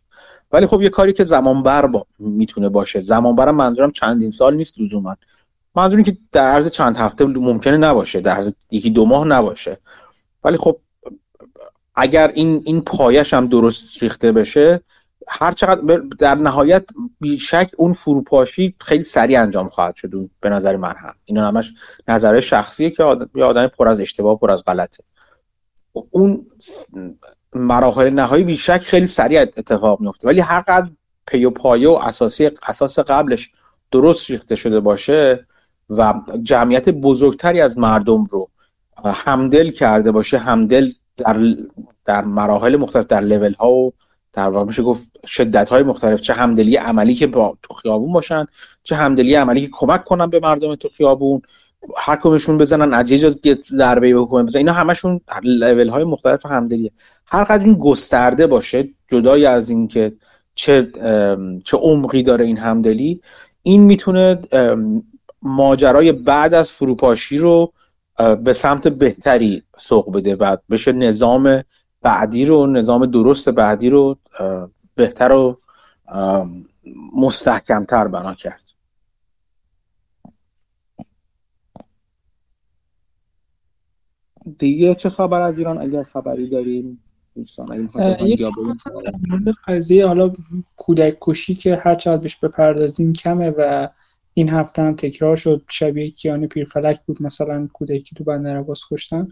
ولی 0.56 0.66
خب 0.66 0.82
یه 0.82 0.88
کاری 0.88 1.12
که 1.12 1.24
زمان 1.24 1.62
بر 1.62 1.86
با 1.86 2.06
می‌تونه 2.18 2.68
باشه. 2.68 3.00
زمان 3.00 3.36
برم 3.36 3.54
منظورم 3.54 3.90
چندین 3.90 4.30
سال 4.30 4.56
نیست 4.56 4.80
لزوما. 4.80 5.16
منظوری 5.74 6.02
که 6.02 6.16
در 6.32 6.48
عرض 6.48 6.70
چند 6.70 6.96
هفته 6.96 7.24
ممکنه 7.24 7.76
نباشه 7.76 8.20
در 8.20 8.34
عرض 8.34 8.54
یکی 8.70 8.90
دو 8.90 9.06
ماه 9.06 9.26
نباشه. 9.26 9.78
ولی 10.44 10.56
خب 10.56 10.78
اگر 11.94 12.28
این 12.34 12.62
این 12.64 12.80
پایش 12.80 13.34
هم 13.34 13.46
درست 13.46 14.02
ریخته 14.02 14.32
بشه 14.32 14.80
هر 15.28 15.52
چقدر 15.52 16.00
در 16.18 16.34
نهایت 16.34 16.84
بیشک 17.20 17.70
اون 17.76 17.92
فروپاشی 17.92 18.74
خیلی 18.80 19.02
سریع 19.02 19.42
انجام 19.42 19.68
خواهد 19.68 19.96
شد 19.96 20.10
به 20.40 20.48
نظر 20.48 20.76
من. 20.76 20.94
هم 20.98 21.14
اینا 21.24 21.48
همش 21.48 21.72
نظر 22.08 22.40
شخصیه 22.40 22.90
که 22.90 23.02
آدم, 23.02 23.42
آدم 23.42 23.66
پر 23.66 23.88
از 23.88 24.00
اشتباه 24.00 24.38
پر 24.38 24.50
از 24.50 24.64
غلطه. 24.64 25.04
اون 26.10 26.46
مراحل 27.58 28.10
نهایی 28.10 28.44
بیشک 28.44 28.78
خیلی 28.78 29.06
سریع 29.06 29.40
اتفاق 29.40 30.00
میفته. 30.00 30.28
ولی 30.28 30.40
هر 30.40 30.60
قدر 30.60 30.90
پی 31.26 31.44
و 31.44 31.50
پایه 31.50 31.88
و 31.88 31.92
اساسی 31.92 32.50
اساس 32.66 32.98
قبلش 32.98 33.50
درست 33.90 34.30
ریخته 34.30 34.56
شده 34.56 34.80
باشه 34.80 35.46
و 35.90 36.14
جمعیت 36.42 36.88
بزرگتری 36.88 37.60
از 37.60 37.78
مردم 37.78 38.24
رو 38.24 38.50
همدل 39.04 39.70
کرده 39.70 40.12
باشه 40.12 40.38
همدل 40.38 40.92
در 41.16 41.54
در 42.04 42.24
مراحل 42.24 42.76
مختلف 42.76 43.06
در 43.06 43.20
لول 43.20 43.54
ها 43.54 43.70
و 43.72 43.92
در 44.32 44.48
واقع 44.48 44.66
میشه 44.66 44.82
گفت 44.82 45.10
شدت 45.26 45.68
های 45.68 45.82
مختلف. 45.82 46.20
چه 46.20 46.34
همدلی 46.34 46.76
عملی 46.76 47.14
که 47.14 47.26
با 47.26 47.58
تو 47.62 47.74
خیابون 47.74 48.12
باشن 48.12 48.46
چه 48.82 48.96
همدلی 48.96 49.34
عملی 49.34 49.60
که 49.60 49.68
کمک 49.72 50.04
کنن 50.04 50.26
به 50.26 50.40
مردم 50.40 50.74
تو 50.74 50.88
خیابون. 50.88 51.42
هر 51.96 52.16
بزنن 52.58 52.94
از 52.94 53.10
یه 53.10 53.18
جا 53.18 53.34
ضربه 53.62 54.14
بکنن. 54.14 54.44
بزنن 54.46 54.58
اینا 54.58 54.72
همشون 54.72 55.20
لول 55.42 55.88
های 55.88 56.04
مختلف 56.04 56.46
همدلیه. 56.46 56.92
هر 57.26 57.44
قدر 57.44 57.64
این 57.64 57.74
گسترده 57.74 58.46
باشه 58.46 58.88
جدای 59.08 59.46
از 59.46 59.70
اینکه 59.70 60.12
چه 60.54 60.92
چه 61.64 61.76
عمقی 61.76 62.22
داره 62.22 62.44
این 62.44 62.58
همدلی 62.58 63.20
این 63.62 63.82
می‌تونه 63.82 64.40
ماجرای 65.42 66.12
بعد 66.12 66.54
از 66.54 66.72
فروپاشی 66.72 67.38
رو 67.38 67.72
به 68.44 68.52
سمت 68.52 68.88
بهتری 68.88 69.62
سوق 69.76 70.16
بده 70.16 70.36
و 70.36 70.56
بشه 70.70 70.92
نظام 70.92 71.62
بعدی 72.02 72.44
رو 72.44 72.66
نظام 72.66 73.06
درست 73.06 73.48
بعدی 73.48 73.90
رو 73.90 74.16
بهتر 74.94 75.32
و 75.32 75.58
مستحکمتر 77.16 78.08
بنا 78.08 78.34
کرد. 78.34 78.65
دیگه 84.58 84.94
چه 84.94 85.10
خبر 85.10 85.42
از 85.42 85.58
ایران؟ 85.58 85.82
اگر 85.82 86.02
خبری 86.02 86.48
داریم 86.48 87.02
دوستان 87.34 87.90
قضیه 89.68 90.06
حالا 90.06 90.32
کودک 90.76 91.16
کشی 91.20 91.54
که 91.54 91.76
هر 91.76 91.94
چقدر 91.94 92.22
بهش 92.22 92.36
بپردازیم 92.36 93.12
کمه 93.12 93.50
و 93.50 93.88
این 94.34 94.48
هفته 94.48 94.82
هم 94.82 94.96
تکرار 94.96 95.36
شد. 95.36 95.62
شبیه 95.70 96.10
کیان 96.10 96.46
پیرفلک 96.46 97.00
بود 97.06 97.22
مثلا 97.22 97.68
کودکی 97.72 98.16
تو 98.16 98.24
بندر 98.24 98.56
عباس 98.56 98.84
کشتن. 98.90 99.28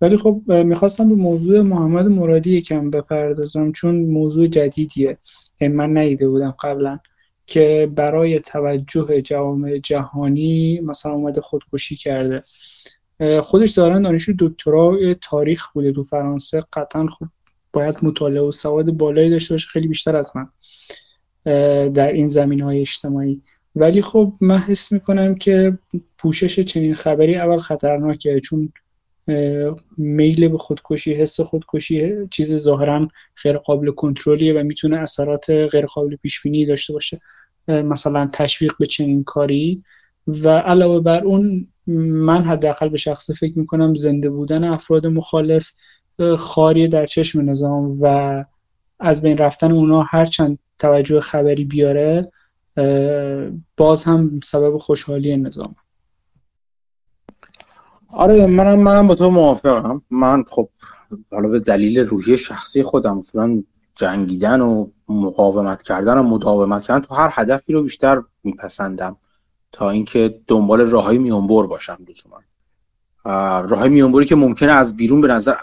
ولی 0.00 0.16
خب 0.16 0.42
می‌خواستم 0.46 1.08
به 1.08 1.14
موضوع 1.14 1.60
محمد 1.60 2.06
مرادی 2.06 2.56
یکم 2.56 2.90
بپردازم 2.90 3.72
چون 3.72 3.94
موضوع 3.94 4.46
جدیدیه. 4.46 5.18
من 5.60 5.96
ندیده 5.96 6.28
بودم 6.28 6.54
قبلا 6.60 6.98
که 7.46 7.92
برای 7.94 8.40
توجه 8.40 9.22
جوامع 9.22 9.78
جهانی 9.78 10.80
مثلا 10.80 11.12
اومده 11.12 11.40
خودکشی 11.40 11.96
کرده. 11.96 12.40
خودش 13.42 13.70
دارن 13.70 14.02
دانشجو 14.02 14.32
دکترا 14.38 15.14
تاریخ 15.14 15.72
بوده 15.72 15.92
تو 15.92 16.02
فرانسه. 16.02 16.64
قطعا 16.72 17.06
خب 17.06 17.26
باید 17.72 17.96
مطالعه 18.02 18.40
و 18.40 18.50
سواد 18.50 18.90
بالایی 18.90 19.30
داشته 19.30 19.54
باشه. 19.54 19.68
خیلی 19.68 19.88
بیشتر 19.88 20.16
از 20.16 20.32
من 20.36 20.48
در 21.90 22.12
این 22.12 22.28
زمین 22.28 22.60
های 22.60 22.80
اجتماعی. 22.80 23.42
ولی 23.76 24.02
خب 24.02 24.32
من 24.40 24.58
حس 24.58 24.92
می‌کنم 24.92 25.34
که 25.34 25.78
پوشش 26.18 26.60
چنین 26.60 26.94
خبری 26.94 27.36
اول 27.36 27.58
خطرناکه 27.58 28.40
چون 28.40 28.72
میل 29.96 30.48
به 30.48 30.58
خودکشی 30.58 31.14
حس 31.14 31.40
خودکشی 31.40 32.12
چیز 32.30 32.56
ظاهرا 32.56 33.08
غیر 33.42 33.56
قابل 33.56 33.90
کنترلیه 33.90 34.60
و 34.60 34.62
می‌تونه 34.62 34.98
اثرات 34.98 35.50
غیر 35.50 35.86
قابل 35.86 36.16
پیش 36.16 36.42
بینی 36.42 36.66
داشته 36.66 36.92
باشه. 36.92 37.18
مثلا 37.68 38.30
تشویق 38.32 38.72
به 38.80 38.86
چنین 38.86 39.24
کاری. 39.24 39.82
و 40.26 40.48
علاوه 40.48 41.00
بر 41.00 41.24
اون 41.24 41.68
من 41.86 42.44
حداقل 42.44 42.88
به 42.88 42.96
شخصه 42.96 43.34
فکر 43.34 43.58
می‌کنم 43.58 43.94
زنده 43.94 44.30
بودن 44.30 44.64
افراد 44.64 45.06
مخالف 45.06 45.72
خاری 46.38 46.88
در 46.88 47.06
چشم 47.06 47.50
نظام 47.50 47.94
و 48.02 48.44
از 49.00 49.22
بین 49.22 49.38
رفتن 49.38 49.72
اونا 49.72 50.02
هرچند 50.02 50.58
توجه 50.78 51.20
خبری 51.20 51.64
بیاره 51.64 52.32
باز 53.76 54.04
هم 54.04 54.40
سبب 54.44 54.76
خوشحالی 54.76 55.36
نظام. 55.36 55.74
آره 58.08 58.46
منم 58.46 58.78
منم 58.78 59.08
با 59.08 59.14
تو 59.14 59.30
موافقم. 59.30 60.02
من 60.10 60.44
خب 60.48 60.68
حالا 61.32 61.48
به 61.48 61.60
دلیل 61.60 61.98
روحی 61.98 62.36
شخصی 62.36 62.82
خودم 62.82 63.18
مثلا 63.18 63.62
جنگیدن 63.94 64.60
و 64.60 64.86
مقاومت 65.08 65.82
کردن 65.82 66.18
و 66.18 66.22
مداومت 66.22 66.82
کردن 66.82 67.00
تو 67.00 67.14
هر 67.14 67.30
هدفی 67.32 67.72
رو 67.72 67.82
بیشتر 67.82 68.22
میپسندم. 68.44 69.16
تا 69.76 69.90
اینکه 69.90 70.40
دنبال 70.46 70.80
راههای 70.80 71.18
میونبر 71.18 71.66
باشم 71.66 71.98
لزوما. 72.08 72.40
راههای 73.68 73.88
میونبری 73.88 74.24
که 74.24 74.34
ممکنه 74.34 74.72
از 74.72 74.96
بیرون 74.96 75.20
به 75.20 75.28
نظر 75.28 75.54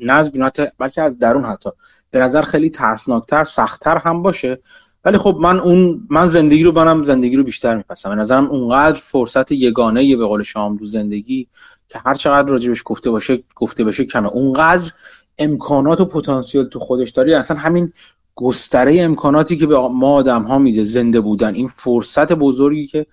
نه 0.00 0.12
از 0.12 0.32
بیرون 0.32 0.50
بلکه 0.78 1.02
از 1.02 1.18
درون 1.18 1.44
حتی 1.44 1.70
به 2.10 2.18
نظر 2.18 2.42
خیلی 2.42 2.70
ترسناکتر 2.70 3.44
سختتر 3.44 3.98
هم 3.98 4.22
باشه. 4.22 4.58
ولی 5.04 5.18
خب 5.18 5.38
من 5.40 5.60
اون 5.60 6.06
من 6.10 6.28
زندگی 6.28 6.62
رو 6.62 6.72
منم 6.72 7.04
زندگی 7.04 7.36
رو 7.36 7.44
بیشتر 7.44 7.76
میپسم 7.76 8.08
به 8.08 8.14
نظرم 8.14 8.50
اونقدر 8.50 9.00
فرصت 9.00 9.52
یگانه 9.52 10.04
یه 10.04 10.16
به 10.16 10.26
قول 10.26 10.42
شام 10.42 10.76
دو 10.76 10.84
زندگی 10.84 11.48
که 11.88 11.98
هر 12.06 12.14
چقدر 12.14 12.48
راجبش 12.48 12.82
گفته 12.84 13.10
باشه 13.10 13.42
گفته 13.56 13.84
باشه 13.84 14.04
کمه. 14.04 14.28
اونقدر 14.28 14.92
امکانات 15.38 16.00
و 16.00 16.04
پتانسیل 16.04 16.64
تو 16.64 16.78
خودش 16.78 17.10
داری. 17.10 17.34
اصلا 17.34 17.56
همین 17.56 17.92
گستره 18.34 19.02
امکاناتی 19.02 19.56
که 19.56 19.66
به 19.66 19.78
ما 19.78 20.12
آدم 20.14 20.42
ها 20.42 20.58
میده 20.58 20.84
زنده 20.84 21.20
بودن 21.20 21.54
این 21.54 21.70
فرصت 21.76 22.32
بزرگی 22.32 22.86
که 22.86 23.06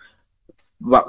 و 0.91 1.01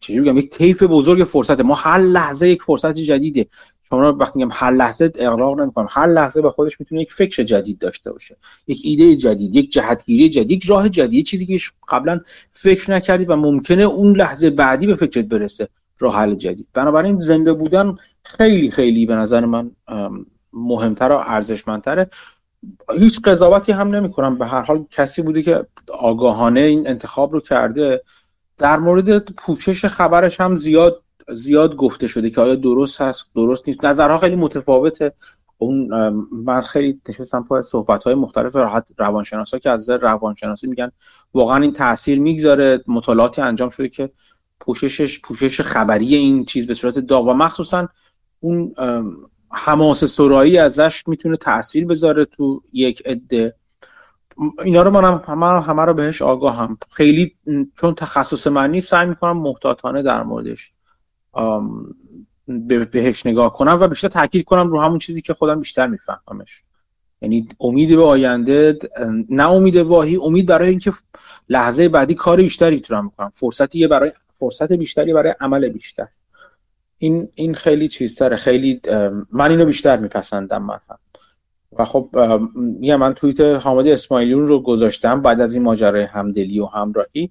چجوری 0.00 0.20
بگم 0.20 0.38
یک 0.38 0.50
طیف 0.50 0.82
بزرگ 0.82 1.24
فرصت. 1.24 1.60
ما 1.60 1.74
هر 1.74 1.98
لحظه 1.98 2.48
یک 2.48 2.62
فرصت 2.62 2.92
جدیده. 2.92 3.46
شما 3.88 4.12
وقتی 4.12 4.38
میگم 4.38 4.50
هر 4.52 4.70
لحظه 4.70 5.12
اقراق 5.14 5.60
نمی‌کنم. 5.60 5.86
هر 5.90 6.06
لحظه 6.06 6.42
به 6.42 6.50
خودش 6.50 6.80
می‌تونه 6.80 7.00
یک 7.00 7.12
فکر 7.12 7.42
جدید 7.42 7.78
داشته 7.78 8.12
باشه. 8.12 8.36
یک 8.66 8.80
ایده 8.84 9.16
جدید 9.16 9.54
یک 9.54 9.72
جهتگیری 9.72 10.28
جدید 10.28 10.50
یک 10.50 10.64
راه 10.64 10.88
جدید 10.88 11.24
چیزی 11.26 11.46
که 11.46 11.58
قبلا 11.88 12.20
فکر 12.50 12.90
نکردی 12.90 13.24
و 13.24 13.36
ممکنه 13.36 13.82
اون 13.82 14.16
لحظه 14.16 14.50
بعدی 14.50 14.86
به 14.86 14.94
فکرت 14.94 15.24
برسه 15.24 15.68
راه 15.98 16.16
حل 16.16 16.34
جدید. 16.34 16.66
بنابراین 16.74 17.18
زنده 17.18 17.52
بودن 17.52 17.96
خیلی 18.24 18.70
خیلی 18.70 19.06
به 19.06 19.14
نظر 19.14 19.44
من 19.44 19.70
مهمتر 20.52 21.12
و 21.12 21.22
ارزشمندتره. 21.26 22.10
هیچ 22.98 23.20
قضاوتی 23.20 23.72
هم 23.72 23.94
نمی 23.94 24.10
کنم 24.10 24.38
به 24.38 24.46
هر 24.46 24.62
حال 24.62 24.84
کسی 24.90 25.22
بوده 25.22 25.42
که 25.42 25.66
آگاهانه 25.92 26.60
این 26.60 26.88
انتخاب 26.88 27.32
رو 27.32 27.40
کرده. 27.40 28.02
در 28.62 28.76
مورد 28.76 29.30
پوشش 29.32 29.84
خبرش 29.84 30.40
هم 30.40 30.56
زیاد 30.56 31.02
زیاد 31.34 31.76
گفته 31.76 32.06
شده 32.06 32.30
که 32.30 32.40
آیا 32.40 32.54
درست 32.54 33.00
هست 33.00 33.30
درست 33.34 33.68
نیست. 33.68 33.84
نظرها 33.84 34.18
خیلی 34.18 34.36
متفاوته. 34.36 35.12
اون 35.58 35.88
من 36.32 36.60
خیلی 36.60 37.00
نشستم 37.08 37.44
پای 37.44 37.62
صحبت 37.62 38.04
های 38.04 38.14
مختلف 38.14 38.56
راحت 38.56 38.88
روانشناسا 38.98 39.58
که 39.58 39.70
از 39.70 39.90
روانشناسی 39.90 40.66
میگن 40.66 40.90
واقعا 41.34 41.56
این 41.56 41.72
تاثیر 41.72 42.20
می‌گذاره. 42.20 42.84
مطالعاتی 42.86 43.42
انجام 43.42 43.68
شده 43.68 43.88
که 43.88 44.10
پوششش 44.60 45.20
پوشش 45.20 45.60
خبری 45.60 46.14
این 46.14 46.44
چیز 46.44 46.66
به 46.66 46.74
صورت 46.74 46.98
دا 46.98 47.22
و 47.22 47.34
مخصوصا 47.34 47.88
اون 48.40 48.74
حماس 49.50 50.04
سرایی 50.04 50.58
ازش 50.58 51.02
می‌تونه 51.06 51.36
تاثیر 51.36 51.86
بذاره 51.86 52.24
تو 52.24 52.62
یک 52.72 53.02
عده. 53.06 53.54
اینا 54.64 54.82
رو 54.82 54.90
منم 54.90 55.22
همه 55.26 55.62
همه 55.62 55.82
رو 55.82 55.94
بهش 55.94 56.22
آگاهم. 56.22 56.78
خیلی 56.90 57.36
چون 57.80 57.94
تخصص 57.94 58.46
من 58.46 58.70
نیست 58.70 58.90
سعی 58.90 59.06
می‌کنم 59.06 59.36
محتاطانه 59.36 60.02
در 60.02 60.22
موردش 60.22 60.72
بهش 62.92 63.26
نگاه 63.26 63.52
کنم 63.52 63.78
و 63.80 63.88
بیشتر 63.88 64.08
تاکید 64.08 64.44
کنم 64.44 64.70
رو 64.70 64.80
همون 64.80 64.98
چیزی 64.98 65.22
که 65.22 65.34
خودم 65.34 65.60
بیشتر 65.60 65.86
میفهممش. 65.86 66.62
یعنی 67.20 67.48
امید 67.60 67.96
به 67.96 68.04
آینده 68.04 68.78
نه 69.30 69.50
امید 69.50 69.76
واهی 69.76 70.16
امید 70.16 70.46
برای 70.46 70.68
اینکه 70.68 70.92
لحظه 71.48 71.88
بعدی 71.88 72.14
کار 72.14 72.36
بیشتری 72.36 72.74
می‌تونم 72.74 73.08
بکنم. 73.08 73.30
فرصتی 73.34 73.86
برای 73.86 74.12
فرصت 74.38 74.72
بیشتری 74.72 75.12
برای 75.12 75.34
عمل 75.40 75.68
بیشتر. 75.68 76.08
این 76.98 77.28
این 77.34 77.54
خیلی 77.54 77.88
چیزتره. 77.88 78.36
خیلی 78.36 78.80
من 79.32 79.50
اینو 79.50 79.64
بیشتر 79.64 79.96
میپسندم 79.96 80.62
من 80.62 80.80
هم. 80.90 80.98
و 81.78 81.84
خب 81.84 82.08
میگم 82.54 82.96
من 82.96 83.14
توییت 83.14 83.40
حامد 83.40 83.86
اسماعیلیون 83.86 84.46
رو 84.46 84.62
گذاشتم 84.62 85.22
بعد 85.22 85.40
از 85.40 85.54
این 85.54 85.62
ماجرای 85.62 86.02
همدلی 86.02 86.60
و 86.60 86.66
همراهی 86.66 87.30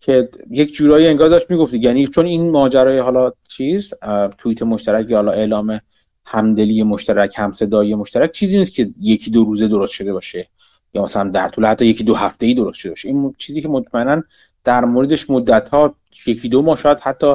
که 0.00 0.28
یک 0.50 0.72
جورایی 0.72 1.06
انگار 1.06 1.28
داشت 1.28 1.50
می‌گفت 1.50 1.74
یعنی 1.74 2.06
چون 2.06 2.26
این 2.26 2.50
ماجرای 2.50 2.98
حالا 2.98 3.32
چیز 3.48 3.94
توییت 4.38 4.62
مشترک 4.62 5.10
یا 5.10 5.16
حالا 5.16 5.32
اعلام 5.32 5.80
همدلی 6.26 6.82
مشترک 6.82 7.34
همصدایی 7.36 7.94
مشترک 7.94 8.30
چیزی 8.30 8.58
نیست 8.58 8.74
که 8.74 8.90
یکی 9.00 9.30
دو 9.30 9.44
روزه 9.44 9.68
درست 9.68 9.92
شده 9.92 10.12
باشه. 10.12 10.48
یا 10.94 11.04
مثلا 11.04 11.28
در 11.30 11.48
طول 11.48 11.66
حتی 11.66 11.86
یکی 11.86 12.04
دو 12.04 12.14
هفته 12.14 12.46
ای 12.46 12.54
درست 12.54 12.78
شده 12.78 12.90
باشه. 12.90 13.08
این 13.08 13.34
چیزی 13.38 13.62
که 13.62 13.68
مطمئنا 13.68 14.22
در 14.64 14.84
موردش 14.84 15.30
مدت 15.30 15.68
ها 15.68 15.94
یکی 16.26 16.48
دو 16.48 16.62
ماه 16.62 16.76
شاید 16.76 17.00
حتی 17.00 17.34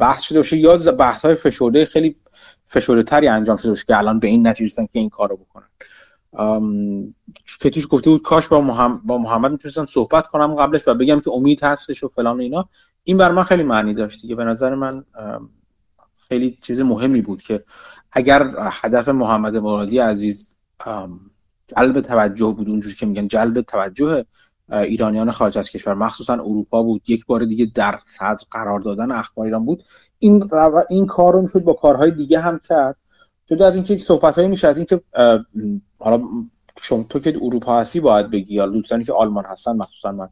بحث 0.00 0.22
شده 0.22 0.38
باشه 0.38 0.56
یا 0.56 0.76
بحث 0.76 1.24
های 1.24 1.34
فشرده 1.34 1.84
خیلی 1.84 2.16
فشرده 2.66 3.02
تری 3.02 3.28
انجام 3.28 3.56
شده 3.56 3.74
که 3.86 3.98
الان 3.98 4.18
به 4.18 4.28
این 4.28 4.46
نتیجه 4.46 4.86
که 4.86 4.98
این 4.98 5.08
کارو 5.08 5.36
بکنن. 5.36 5.68
که 7.60 7.70
توش 7.70 7.86
گفته 7.90 8.10
بود 8.10 8.22
کاش 8.22 8.48
با 8.48 8.60
محمد, 8.60 9.00
با 9.04 9.18
محمد 9.18 9.50
می‌تونستم 9.50 9.86
صحبت 9.86 10.26
کنم 10.26 10.54
قبلش 10.54 10.88
و 10.88 10.94
بگم 10.94 11.20
که 11.20 11.30
امید 11.30 11.64
هستش 11.64 12.04
و 12.04 12.08
فلان 12.08 12.36
و 12.36 12.40
اینا. 12.40 12.68
این 13.04 13.16
بر 13.16 13.32
من 13.32 13.42
خیلی 13.42 13.62
معنی 13.62 13.94
داشت 13.94 14.22
دیگه. 14.22 14.34
به 14.34 14.44
نظر 14.44 14.74
من 14.74 15.04
خیلی 16.28 16.58
چیز 16.62 16.80
مهمی 16.80 17.22
بود 17.22 17.42
که 17.42 17.64
اگر 18.12 18.54
هدف 18.58 19.08
محمد 19.08 19.56
مرادی 19.56 19.98
عزیز 19.98 20.56
جلب 21.76 22.00
توجه 22.00 22.54
بود 22.56 22.68
اونجوری 22.68 22.94
که 22.94 23.06
میگن 23.06 23.28
جلب 23.28 23.60
توجه 23.60 24.24
ایرانیان 24.72 25.30
خارج 25.30 25.58
از 25.58 25.70
کشور. 25.70 25.94
مخصوصا 25.94 26.32
اروپا 26.32 26.82
بود. 26.82 27.02
یک 27.08 27.26
بار 27.26 27.44
دیگه 27.44 27.66
در 27.74 27.98
صدر 28.04 28.44
قرار 28.50 28.80
دادن 28.80 29.10
اخبار 29.10 29.46
ایران 29.46 29.64
بود. 29.64 29.84
این 30.18 30.50
این 30.88 31.06
کار 31.06 31.32
رو 31.32 31.42
می‌شد 31.42 31.64
با 31.64 31.72
کارهای 31.72 32.10
دیگه 32.10 32.40
هم 32.40 32.60
کرد. 32.68 32.96
جدا 33.46 33.66
از 33.66 33.74
اینکه 33.74 33.98
صحبت 33.98 34.38
میشه 34.38 34.68
از 34.68 34.78
اینکه 34.78 35.00
حالا 35.98 36.22
شما 36.82 37.06
تو 37.08 37.18
که 37.18 37.36
اروپا 37.42 37.80
هستی 37.80 38.00
باید 38.00 38.30
بگی 38.30 38.54
یا 38.54 38.66
دوستانی 38.66 39.04
که 39.04 39.12
آلمان 39.12 39.44
هستن 39.44 39.76
مخصوصا 39.76 40.12
من 40.12 40.28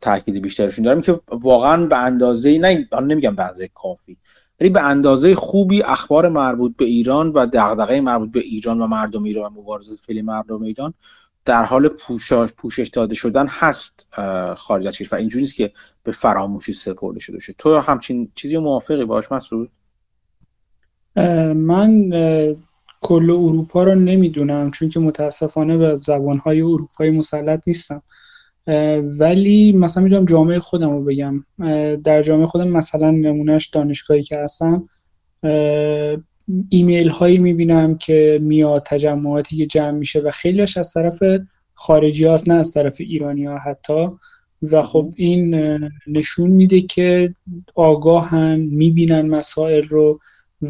تاکید 0.00 0.42
بیشترشون 0.42 0.84
دارم 0.84 1.00
که 1.00 1.20
واقعا 1.28 1.86
به 1.86 1.96
اندازه 1.96 2.58
نه 2.58 2.88
نمیگم 3.02 3.34
به 3.34 3.42
اندازه 3.42 3.68
کافی 3.74 4.16
ولی 4.60 4.70
به 4.70 4.82
اندازه 4.82 5.34
خوبی 5.34 5.82
اخبار 5.82 6.28
مربوط 6.28 6.76
به 6.76 6.84
ایران 6.84 7.32
و 7.32 7.46
دغدغه 7.46 8.00
مربوط 8.00 8.30
به 8.30 8.40
ایران 8.40 8.80
و 8.80 8.86
مردم 8.86 9.22
ایران 9.22 9.54
و 9.54 9.60
مبارزه 9.60 9.96
فعلی 10.06 10.22
مردم 10.22 10.62
ایران 10.62 10.94
در 11.46 11.64
حال 11.64 11.88
پوشش 11.88 12.52
پوشش 12.58 12.88
داده 12.88 13.14
شدن 13.14 13.46
هست 13.48 14.08
خارج 14.56 14.86
از 14.86 14.98
کشور. 14.98 15.18
اینجوری 15.18 15.42
نیست 15.42 15.56
که 15.56 15.72
به 16.02 16.12
فراموشی 16.12 16.72
سپرده 16.72 17.20
شده 17.20 17.36
باشه. 17.36 17.52
تو 17.58 17.78
همچین 17.78 18.32
چیزی 18.34 18.58
موافقی 18.58 19.04
باش 19.04 19.32
مسعود؟ 19.32 19.70
من 21.56 22.10
کل 23.00 23.30
اروپا 23.30 23.84
رو 23.84 23.94
نمی‌دونم 23.94 24.70
چون 24.70 24.88
که 24.88 25.00
متاسفانه 25.00 25.76
به 25.76 25.96
زبانهای 25.96 26.60
اروپایی 26.60 27.10
مسلط 27.10 27.60
نیستم. 27.66 28.02
ولی 29.20 29.72
مثلا 29.72 30.02
می‌دونم 30.02 30.24
جامعه 30.24 30.58
خودم 30.58 30.90
رو 30.90 31.04
بگم. 31.04 31.44
در 32.04 32.22
جامعه 32.22 32.46
خودم 32.46 32.68
مثلا 32.68 33.10
نمونهش 33.10 33.66
دانشگاهی 33.66 34.22
که 34.22 34.38
هستم 34.38 34.88
ایمیل 36.68 37.08
هایی 37.08 37.38
می‌بینم 37.38 37.98
که 37.98 38.38
میاد 38.42 38.82
تجمعاتی 38.86 39.56
که 39.56 39.66
جمع 39.66 39.90
میشه 39.90 40.20
و 40.20 40.30
خیلیش 40.30 40.76
از 40.76 40.92
طرف 40.92 41.22
خارجی 41.74 42.24
هاست 42.24 42.48
نه 42.48 42.54
از 42.54 42.72
طرف 42.72 42.96
ایرانی 43.00 43.44
ها 43.44 43.58
حتی. 43.58 44.08
و 44.62 44.82
خب 44.82 45.12
این 45.16 45.54
نشون 46.06 46.50
میده 46.50 46.80
که 46.80 47.34
آگاهن 47.74 48.60
می‌بینن 48.60 49.28
مسائل 49.28 49.82
رو 49.82 50.20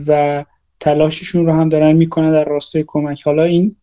و 0.09 0.45
تلاششون 0.81 1.47
رو 1.47 1.53
هم 1.53 1.69
دارن 1.69 1.93
می‌کنن 1.93 2.33
در 2.33 2.45
راستای 2.45 2.85
کمک. 2.87 3.23
حالا 3.23 3.45
این 3.45 3.77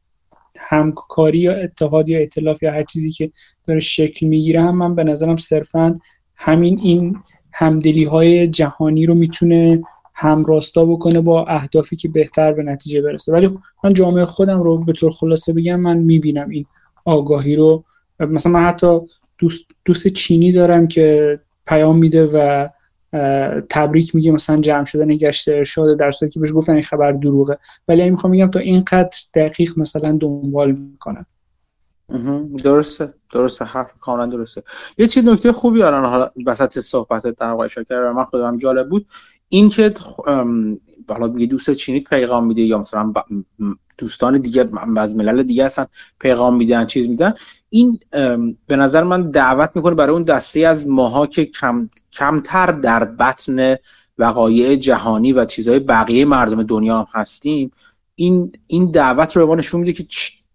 همکاری 0.60 1.38
یا 1.38 1.54
اتحاد 1.54 2.10
یا 2.10 2.20
اطلاف 2.20 2.64
یا 2.64 2.72
هر 2.72 2.84
چیزی 2.84 3.12
که 3.12 3.32
داره 3.68 3.80
شکل 3.80 4.28
می‌گیره 4.28 4.62
هم 4.62 4.78
من 4.78 4.96
به 4.96 5.04
نظرم 5.04 5.36
صرفا 5.36 6.00
همین 6.36 6.80
این 6.80 7.18
همدلی 7.54 8.04
های 8.04 8.48
جهانی 8.48 9.06
رو 9.06 9.16
می‌تونه 9.16 9.82
همراستا 10.14 10.86
بکنه 10.86 11.22
با 11.22 11.46
اهدافی 11.46 11.96
که 11.96 12.08
بهتر 12.08 12.54
به 12.54 12.64
نتیجه 12.64 13.02
برسه. 13.02 13.34
ولی 13.34 13.60
من 13.84 13.94
جامعه 13.94 14.26
خودم 14.26 14.64
رو 14.64 14.78
به 14.78 14.94
طور 14.94 15.12
خلاصه 15.12 15.54
بگم 15.54 15.80
من 15.80 15.98
می‌بینم 15.98 16.50
این 16.50 16.66
آگاهی 17.06 17.56
رو. 17.56 17.84
مثلا 18.20 18.52
من 18.52 18.64
حتی 18.66 19.00
دوست, 19.38 19.72
دوست 19.86 20.08
چینی 20.08 20.52
دارم 20.52 20.88
که 20.88 21.40
پیام 21.68 21.98
میده 21.98 22.26
و 22.26 22.70
تبریک 23.70 24.16
میگه 24.16 24.32
مثلا 24.32 24.62
جمع 24.62 24.86
شدن 24.86 25.08
گشت 25.08 25.50
ارشاد 25.50 26.00
در 26.00 26.12
که 26.12 26.40
بهش 26.40 26.54
گفتن 26.54 26.74
این 26.74 26.82
خبر 26.82 27.12
دروغه. 27.12 27.58
ولی 27.88 28.10
می‌خوام 28.10 28.34
بگم 28.34 28.52
تا 28.52 28.60
اینقدر 28.60 29.18
دقیق 29.36 29.80
مثلا 29.80 30.18
دنبال 30.22 30.72
می‌کنن 30.72 31.26
درسته. 32.64 33.14
درسته. 33.34 33.66
حرف 33.66 33.94
کاملا 34.00 34.26
درسته. 34.26 34.64
یه 34.98 35.08
چیز 35.08 35.26
نکته 35.26 35.52
خوبی 35.52 35.84
الان 35.84 36.06
حالا 36.06 36.30
وسط 36.46 36.80
صحبت 36.80 37.28
در 37.28 37.52
واقع 37.52 37.68
شکر 37.68 38.12
من 38.12 38.24
خودم 38.24 38.58
جالب 38.58 38.90
بود. 38.90 39.08
این 39.50 39.70
که 39.70 39.94
حالا 41.10 41.28
میگه 41.28 41.46
دوست 41.46 41.72
چینی 41.72 42.00
پیغام 42.00 42.48
میده 42.48 42.62
یا 42.62 42.78
مثلا 42.78 43.14
دوستان 43.98 44.38
دیگه 44.38 44.70
از 44.98 45.16
ملل 45.16 45.44
دیگه 45.44 45.66
هستن 45.66 45.86
پیغام 46.20 46.56
میدن 46.56 46.86
چیز 46.86 47.10
میدن. 47.10 47.34
این 47.70 48.00
به 48.68 48.76
نظر 48.76 49.04
من 49.04 49.30
دعوت 49.30 49.72
می‌کنه 49.76 49.96
برای 49.96 50.14
اون 50.14 50.24
دسته 50.24 50.60
از 50.60 50.88
ماها 50.88 51.28
که 51.28 51.46
کم، 51.46 51.90
کمتر 52.14 52.66
در 52.66 53.06
بطن 53.06 53.76
وقایع 54.18 54.76
جهانی 54.76 55.34
و 55.34 55.46
چیزهای 55.46 55.80
بقیه 55.80 56.26
مردم 56.26 56.64
دنیا 56.64 57.00
هم 57.00 57.08
هستیم. 57.12 57.72
این 58.16 58.52
این 58.68 58.92
دعوت 58.92 59.36
رو 59.36 59.42
به 59.42 59.48
ما 59.48 59.56
نشون 59.56 59.80
میده 59.80 59.94
که 59.94 60.06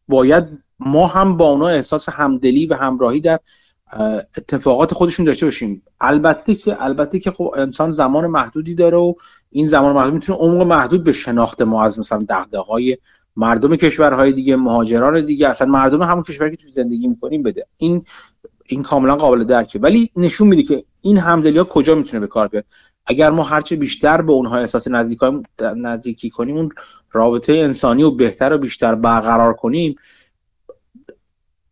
باید 0.08 0.44
ما 0.78 1.06
هم 1.06 1.36
با 1.36 1.50
اونا 1.50 1.68
احساس 1.68 2.08
همدلی 2.08 2.66
و 2.66 2.74
همراهی 2.74 3.20
در 3.20 3.40
اتفاقات 4.36 4.94
خودشون 4.94 5.26
داشته 5.26 5.46
باشیم. 5.46 5.82
البته 6.00 6.54
که 6.54 6.82
البته 6.84 7.18
که 7.18 7.30
خب 7.30 7.54
انسان 7.56 7.92
زمان 7.92 8.26
محدودی 8.26 8.74
داره 8.74 8.96
و 8.96 9.14
این 9.50 9.66
زمان 9.66 9.96
محدود 9.96 10.14
می‌تونه 10.14 10.38
عمق 10.38 10.66
محدود 10.66 11.04
به 11.04 11.12
شناخت 11.12 11.62
ما 11.62 11.84
از 11.84 11.98
مثلا 11.98 12.26
دغدغه 12.28 12.72
های 12.72 12.98
مردم 13.36 13.76
کشورهای 13.76 14.32
دیگه 14.32 14.56
مهاجران 14.56 15.24
دیگه 15.24 15.48
اصلا 15.48 15.68
مردم 15.68 16.02
همون 16.02 16.22
کشوری 16.22 16.56
که 16.56 16.62
تو 16.62 16.70
زندگی 16.70 17.08
می‌کنیم 17.08 17.42
بده. 17.42 17.66
این 17.76 18.04
این 18.66 18.82
کاملا 18.82 19.16
قابل 19.16 19.44
درکه. 19.44 19.78
ولی 19.78 20.10
نشون 20.16 20.48
میده 20.48 20.62
که 20.62 20.84
این 21.00 21.18
همدلی 21.18 21.58
ها 21.58 21.64
کجا 21.64 21.94
می‌تونه 21.94 22.20
به 22.20 22.26
کار 22.26 22.48
بیاد. 22.48 22.64
اگر 23.06 23.30
ما 23.30 23.42
هرچه 23.42 23.76
بیشتر 23.76 24.22
به 24.22 24.32
اونها 24.32 24.58
احساس 24.58 24.88
نزدیکی 25.76 26.30
کنیم 26.30 26.56
اون 26.56 26.68
رابطه 27.12 27.52
انسانی 27.52 28.02
و 28.02 28.10
بهتر 28.10 28.52
و 28.52 28.58
بیشتر 28.58 28.94
برقرار 28.94 29.54
کنیم 29.54 29.96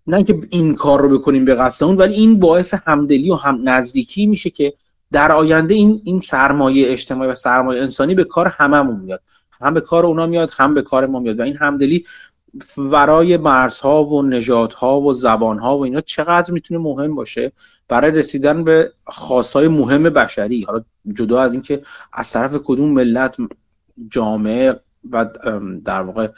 نه 0.06 0.24
که 0.24 0.40
این 0.50 0.74
کار 0.74 1.00
رو 1.00 1.18
بکنیم 1.18 1.44
به 1.44 1.54
قصد 1.54 1.84
اون 1.84 1.96
ولی 1.96 2.14
این 2.14 2.40
باعث 2.40 2.74
همدلی 2.86 3.30
و 3.30 3.34
هم 3.34 3.68
نزدیکی 3.68 4.26
میشه 4.26 4.50
که 4.50 4.72
در 5.12 5.32
آینده 5.32 5.74
این 5.74 6.02
این 6.04 6.20
سرمایه 6.20 6.92
اجتماعی 6.92 7.30
و 7.30 7.34
سرمایه 7.34 7.82
انسانی 7.82 8.14
به 8.14 8.24
کار 8.24 8.46
هممون 8.46 9.00
میاد. 9.00 9.22
هم 9.60 9.74
به 9.74 9.80
کار 9.80 10.06
اونا 10.06 10.26
میاد 10.26 10.50
هم 10.56 10.74
به 10.74 10.82
کار 10.82 11.06
ما 11.06 11.20
میاد. 11.20 11.40
و 11.40 11.42
این 11.42 11.56
همدلی 11.56 12.04
ورای 12.78 13.36
مرزها 13.36 14.04
و 14.04 14.22
نژادها 14.22 15.00
و 15.00 15.12
زبانها 15.12 15.78
و 15.78 15.84
اینا 15.84 16.00
چقدر 16.00 16.52
می‌تونه 16.52 16.80
مهم 16.80 17.14
باشه 17.14 17.52
برای 17.88 18.10
رسیدن 18.10 18.64
به 18.64 18.92
خواستهای 19.04 19.68
مهم 19.68 20.02
بشری. 20.02 20.62
حالا 20.62 20.84
جدا 21.12 21.40
از 21.40 21.52
اینکه 21.52 21.82
از 22.12 22.32
طرف 22.32 22.54
کدوم 22.64 22.92
ملت 22.92 23.36
جامعه 24.10 24.80
و 25.10 25.26
در 25.84 26.00
واقع 26.00 26.28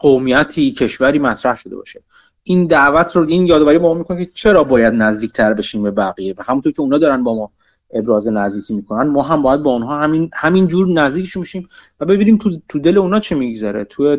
قومیتی 0.00 0.72
کشوری 0.72 1.18
مطرح 1.18 1.56
شده 1.56 1.76
باشه. 1.76 2.02
این 2.44 2.66
دعوت 2.66 3.16
رو 3.16 3.26
این 3.26 3.46
یادآوری 3.46 3.78
ما 3.78 3.94
می‌کنه 3.94 4.24
که 4.24 4.30
چرا 4.34 4.64
باید 4.64 4.94
نزدیکتر 4.94 5.54
بشیم 5.54 5.82
به 5.82 5.90
بقیه؟ 5.90 6.34
و 6.38 6.42
همونطور 6.42 6.72
که 6.72 6.80
اونا 6.80 6.98
دارن 6.98 7.24
با 7.24 7.36
ما 7.36 7.50
ابراز 7.90 8.28
نزدیکی 8.28 8.74
می‌کنن 8.74 9.10
ما 9.10 9.22
هم 9.22 9.42
باید 9.42 9.62
با 9.62 9.70
اونها 9.70 10.00
همین 10.00 10.30
همین 10.34 10.66
جور 10.66 10.88
نزدیکشون 10.88 11.42
بشیم 11.42 11.68
و 12.00 12.06
ببینیم 12.06 12.36
تو 12.36 12.50
تو 12.68 12.78
دل 12.78 12.98
اونا 12.98 13.20
چه 13.20 13.34
میگذره 13.34 13.84
تو 13.84 14.16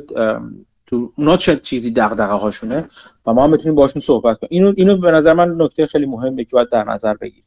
تو 0.85 1.11
اونا 1.15 1.37
چه 1.37 1.55
چیزی 1.55 1.91
دغدغه 1.91 2.33
هاشونه 2.33 2.85
و 3.25 3.33
ما 3.33 3.43
هم 3.43 3.51
بتونیم 3.51 3.75
باشون 3.75 4.01
صحبت 4.01 4.39
کنیم. 4.39 4.49
اینو 4.51 4.73
اینو 4.77 4.97
به 4.97 5.11
نظر 5.11 5.33
من 5.33 5.55
نکته 5.57 5.87
خیلی 5.87 6.05
مهمه 6.05 6.43
که 6.43 6.49
باید 6.51 6.69
در 6.69 6.83
نظر 6.83 7.13
بگیریم. 7.13 7.43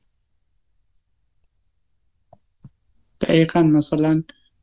دقیقا 3.20 3.62
مثلا 3.62 4.22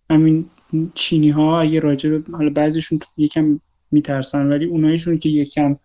همین 0.09 0.49
چینی 0.93 1.29
ها 1.29 1.61
اگه 1.61 1.79
راجع 1.79 2.19
حالا 2.31 2.49
بعضیشون 2.49 2.99
یکم 3.17 3.59
میترسن 3.91 4.49
ولی 4.49 4.65
اونایشون 4.65 5.17
که 5.17 5.29
یکم 5.29 5.77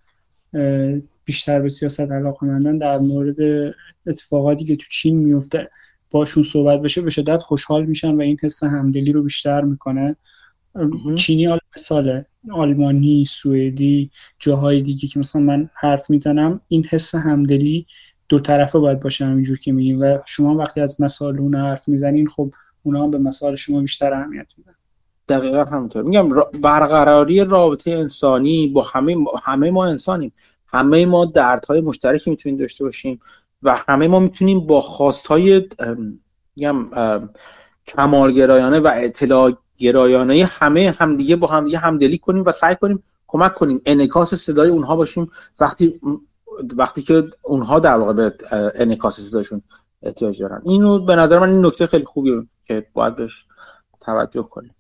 بیشتر 1.25 1.61
به 1.61 1.69
سیاست 1.69 2.13
علاقه 2.13 2.47
مندن 2.47 2.79
در 2.79 2.99
مورد 2.99 3.37
اتفاقاتی 4.07 4.65
که 4.65 4.77
تو 4.77 4.85
چین 4.91 5.19
میفته 5.19 5.71
باشون 6.11 6.43
صحبت 6.43 6.83
بشه 6.83 7.03
به 7.03 7.11
شدت 7.11 7.39
خوشحال 7.39 7.87
میشن 7.87 8.15
و 8.15 8.21
این 8.21 8.37
حس 8.43 8.63
همدلی 8.65 9.13
رو 9.13 9.23
بیشتر 9.23 9.61
می‌کنه. 9.61 10.17
چینی 11.17 11.45
حالا 11.47 11.61
مثال 11.77 12.25
آلمانی 12.51 13.25
سوئدی 13.25 14.11
جاهای 14.39 14.83
دیگه 14.83 15.09
که 15.09 15.21
مثلا 15.21 15.43
من 15.43 15.71
حرف 15.75 16.11
می‌زنم 16.11 16.61
این 16.69 16.85
حس 16.85 17.15
همدلی 17.15 17.87
دو 18.29 18.41
طرفه 18.41 18.79
باید 18.79 19.01
باشه 19.01 19.25
همینجور 19.25 19.59
که 19.59 19.73
میگیم. 19.73 20.01
و 20.01 20.19
شما 20.27 20.57
وقتی 20.57 20.81
از 20.81 21.01
مثال 21.01 21.39
اون 21.39 21.55
حرف 21.55 21.89
می‌زنین 21.89 22.29
خب 22.29 22.53
اونا 22.83 23.05
هم 23.05 23.11
به 23.11 23.19
مثال 23.19 23.55
شما 23.55 23.81
بیشتر 23.81 24.13
اهمیت 24.13 24.55
میدن. 24.59 24.75
دقیقا 25.29 25.65
همونطور 25.65 26.03
میگم 26.03 26.29
برقراری 26.63 27.45
رابطه 27.45 27.91
انسانی 27.91 28.69
با 28.69 28.83
همه 28.83 29.17
همه 29.45 29.71
ما 29.71 29.87
انسانیم. 29.87 30.33
همه 30.67 31.07
ما 31.07 31.25
دردهای 31.25 31.81
مشترکی 31.81 32.31
می‌تونیم 32.31 32.59
داشته 32.59 32.85
باشیم 32.85 33.21
و 33.63 33.77
همه 33.89 34.09
ما 34.09 34.21
می‌تونیم 34.21 34.67
با 34.67 34.81
خواستهای 34.81 35.69
میگم 36.57 36.91
کمالگرایانه 37.87 38.81
و 38.81 38.93
اطلاع 38.95 39.53
گرایانه 39.79 40.45
همه 40.45 40.97
همدیگه 40.99 41.37
با 41.37 41.47
همدیگه 41.47 41.79
همدلی 41.79 42.19
کنیم 42.19 42.45
و 42.47 42.53
سعی 42.53 42.75
کنیم 42.75 43.03
کمک 43.27 43.55
کنیم. 43.55 43.81
انعکاس 43.87 44.35
صدای 44.35 44.71
اونها 44.71 44.97
باشیم. 44.97 45.31
وقتی 45.61 46.01
وقتی 46.77 47.03
که 47.03 47.25
اونها 47.43 47.79
در 47.79 47.97
واقع 47.97 48.13
به 48.13 48.35
انعکاس 48.75 49.21
صداشون 49.21 49.63
احتیاج 50.03 50.41
دارن. 50.41 50.63
اینو 50.65 50.99
به 50.99 51.17
نظر 51.17 51.39
من 51.39 51.51
این 51.51 51.67
نکته 51.67 51.87
خیلی 51.87 52.05
خوبیه 52.05 52.47
که 52.65 52.87
باید 52.93 53.17
بهش 53.17 53.45
توجه 54.01 54.43
کنیم. 54.43 54.75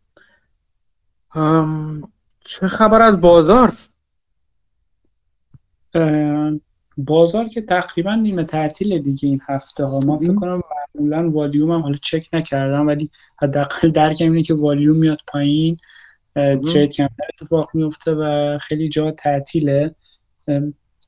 چه 2.40 2.68
خبر 2.68 3.02
از 3.02 3.20
بازار؟ 3.20 3.72
بازار 6.96 7.48
که 7.48 7.62
تقریبا 7.62 8.14
نیمه 8.14 8.44
تعطیل 8.44 9.02
دیگه 9.02 9.28
این 9.28 9.40
هفته 9.48 9.84
ها. 9.84 10.00
ما 10.00 10.18
فکر 10.18 10.34
کنم 10.34 10.62
معمولا 10.94 11.30
والیوم 11.30 11.70
هم 11.70 11.80
حالا 11.80 11.96
چک 12.02 12.28
نکردم 12.32 12.86
ولی 12.86 13.10
حداقل 13.42 13.90
درکم 13.90 14.24
اینه 14.24 14.42
که 14.42 14.54
والیوم 14.54 14.96
میاد 14.96 15.18
پایین. 15.26 15.76
ترید 16.34 16.92
کم 16.92 17.08
اتفاق 17.34 17.70
میفته 17.74 18.14
و 18.14 18.58
خیلی 18.60 18.88
جا 18.88 19.10
تعطیله. 19.10 19.94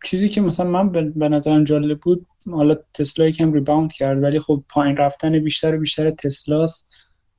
چیزی 0.04 0.28
که 0.28 0.40
مثلا 0.40 0.70
من 0.70 0.92
به 0.92 1.28
نظرم 1.28 1.64
جالب 1.64 2.00
بود 2.00 2.26
حالا 2.50 2.76
تسلا 2.94 3.26
یکم 3.26 3.52
ریباوند 3.52 3.92
کرد 3.92 4.22
ولی 4.22 4.40
خب 4.40 4.64
پایین 4.68 4.96
رفتن 4.96 5.38
بیشتر 5.38 5.76
و 5.76 5.78
بیشتر 5.78 6.11
تسلاست 6.11 6.94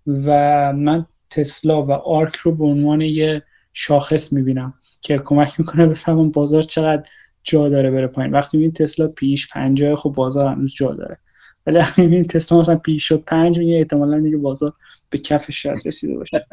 و 0.08 0.30
من 0.74 1.06
تسلا 1.32 1.86
و 1.86 1.92
آرک 1.92 2.36
رو 2.36 2.56
به 2.56 2.66
عنوان 2.66 3.02
یه 3.02 3.44
شاخص 3.74 4.34
می‌بینم 4.34 4.74
که 5.02 5.18
کمک 5.18 5.60
می‌کنه 5.60 5.88
بفهمم 5.88 6.32
بازار 6.32 6.62
چقدر 6.62 7.04
جا 7.44 7.70
داره 7.70 7.92
بره 7.92 8.08
پایین. 8.08 8.32
وقتی 8.32 8.58
می‌بینی 8.58 8.74
تسلا 8.74 9.08
P/E 9.08 9.35
ش 9.35 9.54
پنجاه 9.54 9.96
خب 9.96 10.10
بازار 10.10 10.48
هنوز 10.48 10.76
جا 10.76 10.92
داره. 10.92 11.18
ولی 11.68 11.78
وقتی 11.78 12.02
می‌بینی 12.02 12.26
تسلا 12.26 12.60
مثلا 12.60 12.76
P/E 12.76 12.95
ش 12.95 13.08
شد 13.08 13.24
پنج 13.28 13.60
میگه 13.60 13.78
احتمالا 13.78 14.20
دیگه 14.20 14.38
بازار 14.38 14.74
به 15.10 15.18
کف 15.18 15.52
شاید 15.52 15.82
رسیده 15.86 16.18
باشه. 16.18 16.48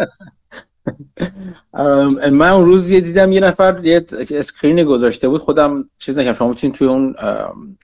من 2.33 2.51
اون 2.51 2.65
روز 2.65 2.91
یه 2.91 3.01
دیدم 3.01 3.33
یه 3.33 3.41
نفر 3.41 3.81
یه 3.85 4.05
screen 4.31 4.85
گذاشته 4.85 5.29
بود. 5.29 5.41
خودم 5.41 5.91
چیز 5.99 6.19
نکنم 6.19 6.35
شما 6.35 6.49
می‌تونید 6.49 6.77
توی 6.77 6.89
اون 6.89 7.13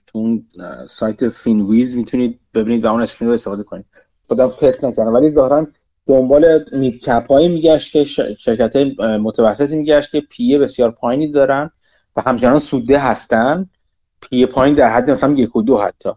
تو 0.07 0.19
اون 0.19 0.45
سایت 0.89 1.29
Finviz 1.29 1.95
می‌تونید 1.95 2.39
ببینید 2.53 2.85
و 2.85 2.87
اون 2.87 3.01
screen 3.01 3.27
رو 3.27 3.33
استفاده 3.33 3.63
کنید. 3.63 3.85
خودم 4.27 4.47
تست 4.47 4.83
نکردم. 4.83 5.13
ولی 5.13 5.31
ظاهرا 5.31 5.67
دنبال 6.07 6.65
مید 6.71 7.05
کپ 7.05 7.31
هایی 7.31 7.47
میگشت 7.47 7.91
که 7.91 8.03
شرکت 8.39 8.75
متوسطی 8.99 9.75
میگشت 9.75 10.11
که 10.11 10.21
پیه 10.21 10.59
بسیار 10.59 10.91
پایینی 10.91 11.27
دارن 11.27 11.71
و 12.15 12.21
همچنان 12.21 12.59
سوده 12.59 12.99
هستن. 12.99 13.69
پیه 14.21 14.45
پایین 14.45 14.75
در 14.75 14.89
حد 14.89 15.11
مثلا 15.11 15.33
یک 15.33 15.55
و 15.55 15.61
دو 15.61 15.77
حتی. 15.77 16.09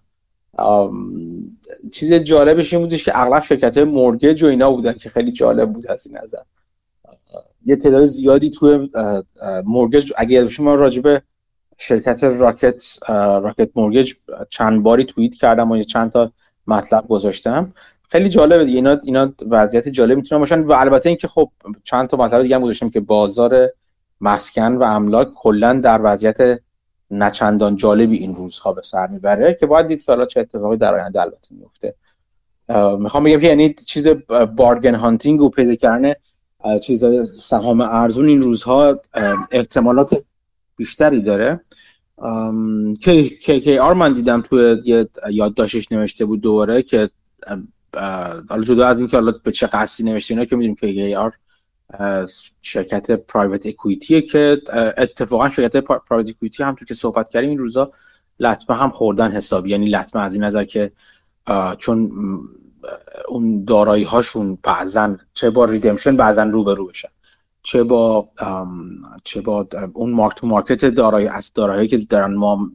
چیز 1.93 2.13
جالبش 2.13 2.73
این 2.73 2.83
بودش 2.83 3.05
که 3.05 3.21
اغلب 3.21 3.43
شرکت 3.43 3.77
های 3.77 3.87
مورگج 3.87 4.43
و 4.43 4.47
اینا 4.47 4.71
بودن 4.71 4.93
که 4.93 5.09
خیلی 5.09 5.33
جالب 5.33 5.73
بود 5.73 5.87
از 5.87 6.07
این 6.07 6.19
نظر. 6.23 6.43
یه 7.67 7.77
تعداد 7.77 8.07
زیادی 8.07 8.51
توی 8.51 8.89
مورگج 9.65 10.13
اگه 10.17 10.49
شما 10.49 10.75
راجبه 10.75 11.23
شرکت 11.79 12.25
راکت 12.25 12.83
راکت 13.43 13.71
مورگج 13.75 14.15
چند 14.51 14.83
باری 14.83 15.05
توییت 15.05 15.35
کردم 15.35 15.71
و 15.71 15.83
چند 15.83 16.13
تا 16.13 16.33
مطلب 16.67 17.09
گذاشتم. 17.09 17.73
خیلی 18.09 18.29
جالبه 18.29 18.65
دیگه. 18.65 18.77
اینا 18.77 19.01
اینا 19.05 19.33
وضعیت 19.51 19.89
جالب 19.89 20.17
می‌تونن 20.17 20.39
باشن 20.39 20.61
و 20.61 20.73
البته 20.73 21.09
اینکه 21.09 21.29
خب 21.29 21.51
چند 21.85 22.09
تا 22.09 22.17
مطلب 22.17 22.43
دیگه 22.43 22.57
هم 22.57 22.63
گذاشتم 22.63 22.91
که 22.91 23.01
بازار 23.01 23.69
مسکن 24.21 24.73
و 24.77 24.83
املاک 24.83 25.35
کلا 25.35 25.81
در 25.81 26.01
وضعیت 26.03 26.61
نچندان 27.11 27.77
جالبی 27.77 28.17
این 28.17 28.35
روزها 28.35 28.73
به 28.73 28.83
سر 28.83 29.07
می‌بره 29.07 29.57
که 29.61 29.67
باید 29.67 29.87
دید 29.87 30.05
که 30.05 30.13
حالا 30.13 30.27
چه 30.27 30.41
اتفاقی 30.41 30.77
در 30.77 30.95
آینده 30.95 31.21
البته 31.21 31.55
میفته 31.55 31.95
می‌خوام 32.99 33.25
بگم 33.25 33.41
که 33.41 33.47
یعنی 33.47 33.75
چیز 33.75 34.09
بارگن 34.57 34.95
هانتینگ 34.95 35.43
و 35.43 35.49
پیدا 35.49 35.75
کردن 35.75 36.13
چیز 36.83 37.05
سهام 37.41 37.81
ارزون 37.81 38.29
این 38.29 38.43
روزها 38.43 39.01
احتمالات 39.51 40.25
بیشتری 40.77 41.21
داره. 41.21 41.61
که 43.01 43.23
کی 43.39 43.79
آر 43.79 43.95
من 43.95 44.13
دیدم 44.13 44.43
یه 44.85 45.09
یادداشتش 45.31 45.93
نوشته 45.93 46.25
بود 46.25 46.41
دوباره 46.41 46.83
که 46.83 47.11
حالا 48.49 48.63
جدا 48.63 48.87
از 48.87 48.99
اینکه 48.99 49.17
حالا 49.17 49.33
به 49.43 49.53
چه 49.53 49.67
قصدی 49.67 50.05
نوشته 50.05 50.35
اینا 50.35 50.45
که 50.45 50.57
می‌دونیم 50.57 50.75
که 50.75 51.19
آر 51.19 51.33
شرکت 52.63 53.11
پرایوت 53.11 53.67
اکویتیه 53.67 54.23
که 54.23 54.63
اتفاقا 54.97 55.49
شرکت 55.49 55.77
پرایوت 55.77 56.29
اکویتی 56.29 56.63
هم 56.63 56.75
تو 56.75 56.85
که 56.85 56.95
صحبت 56.95 57.29
کردیم 57.29 57.51
این 57.51 57.59
روزا 57.59 57.93
لطمه 58.41 58.77
هم 58.77 58.91
خوردن 58.91 59.33
حسابی. 59.33 59.71
یعنی 59.71 59.87
لطمه 59.87 60.23
از 60.23 60.35
این 60.35 60.45
نظر 60.45 60.65
که 60.65 60.93
چون 61.79 62.11
اون 63.29 63.65
دارایی 63.65 64.05
هاشون 64.05 64.59
بعضا 64.63 65.17
چه 65.35 65.51
با 65.51 65.65
ریدمشن 65.65 66.17
بعضا 66.17 66.43
رو 66.43 66.65
به 66.65 66.75
رو 66.75 66.87
بشن. 66.87 67.09
چه 67.63 67.83
با 67.83 68.29
چه 69.25 69.41
با 69.41 69.67
اون 69.93 70.11
مارک 70.11 70.37
تو 70.37 70.47
مارکت 70.47 70.85
دارایی 70.85 71.27
از 71.27 71.53
دارایی 71.53 71.89
که 71.89 71.99
دارن 71.99 72.35
ما 72.35 72.71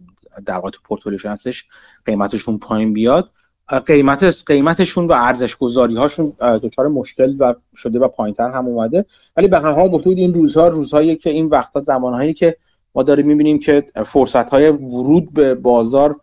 در 0.45 0.53
واقع 0.53 0.69
تو 0.69 0.79
پورتفولیوشون 0.83 1.31
هستش 1.31 1.65
قیمتشون 2.05 2.57
پایین 2.57 2.93
بیاد. 2.93 3.31
قیمت 3.67 4.43
قیمتشون 4.45 5.07
و 5.07 5.11
ارزش 5.11 5.55
گذاری 5.55 5.95
هاشون 5.95 6.33
دچار 6.39 6.87
مشکل 6.87 7.35
و 7.39 7.53
شده 7.75 7.99
و 7.99 8.07
پایینتر 8.07 8.51
هم 8.51 8.65
اومده. 8.65 9.05
ولی 9.37 9.47
به 9.47 9.59
هر 9.59 9.71
حال 9.71 9.89
بود 9.89 10.07
این 10.07 10.33
روزها 10.33 10.67
روزهایی 10.67 11.15
که 11.15 11.29
این 11.29 11.45
وقتا 11.45 11.83
زمانهایی 11.83 12.33
که 12.33 12.57
ما 12.95 13.03
داریم 13.03 13.27
می‌بینیم 13.27 13.59
که 13.59 13.85
فرصت 14.05 14.49
های 14.49 14.69
ورود 14.69 15.33
به 15.33 15.55
بازار 15.55 16.19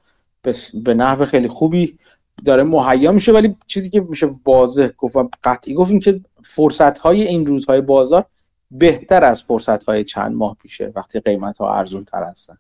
به 0.84 0.94
نحو 0.94 1.24
خیلی 1.24 1.48
خوبی 1.48 1.98
داره 2.44 2.62
مهیا 2.62 3.12
میشه. 3.12 3.32
ولی 3.32 3.56
چیزی 3.66 3.90
که 3.90 4.00
میشه 4.00 4.30
واضح 4.46 4.88
گفت 4.98 5.16
قطعی 5.44 5.74
گفتیم 5.74 6.00
که 6.00 6.20
فرصت 6.42 6.98
های 6.98 7.22
این 7.22 7.46
روزهای 7.46 7.80
بازار 7.80 8.24
بهتر 8.70 9.24
از 9.24 9.42
فرصت 9.42 9.84
های 9.84 10.04
چند 10.04 10.36
ماه 10.36 10.56
پیشه 10.62 10.92
وقتی 10.96 11.20
قیمت 11.20 11.58
ها 11.58 11.74
ارزون 11.74 12.04
تر 12.04 12.22
هستن 12.22 12.58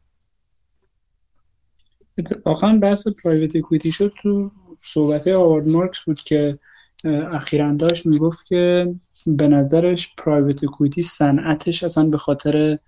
اتفاقا 2.18 2.78
بحث 2.82 3.08
private 3.24 3.56
equity 3.56 3.92
شد 3.92 4.12
تو 4.22 4.50
صحبت 4.80 5.28
هاوارد 5.28 5.68
مارکس 5.68 6.00
بود 6.00 6.18
که 6.18 6.58
اخیرا 7.32 7.74
داشت 7.74 8.06
می‌گفت 8.06 8.46
که 8.46 8.94
به 9.26 9.48
نظرش 9.48 10.14
private 10.18 10.64
equity 10.64 11.02
صنعتش 11.02 11.84
اصلا 11.84 12.04
به 12.04 12.18
خاطر 12.18 12.78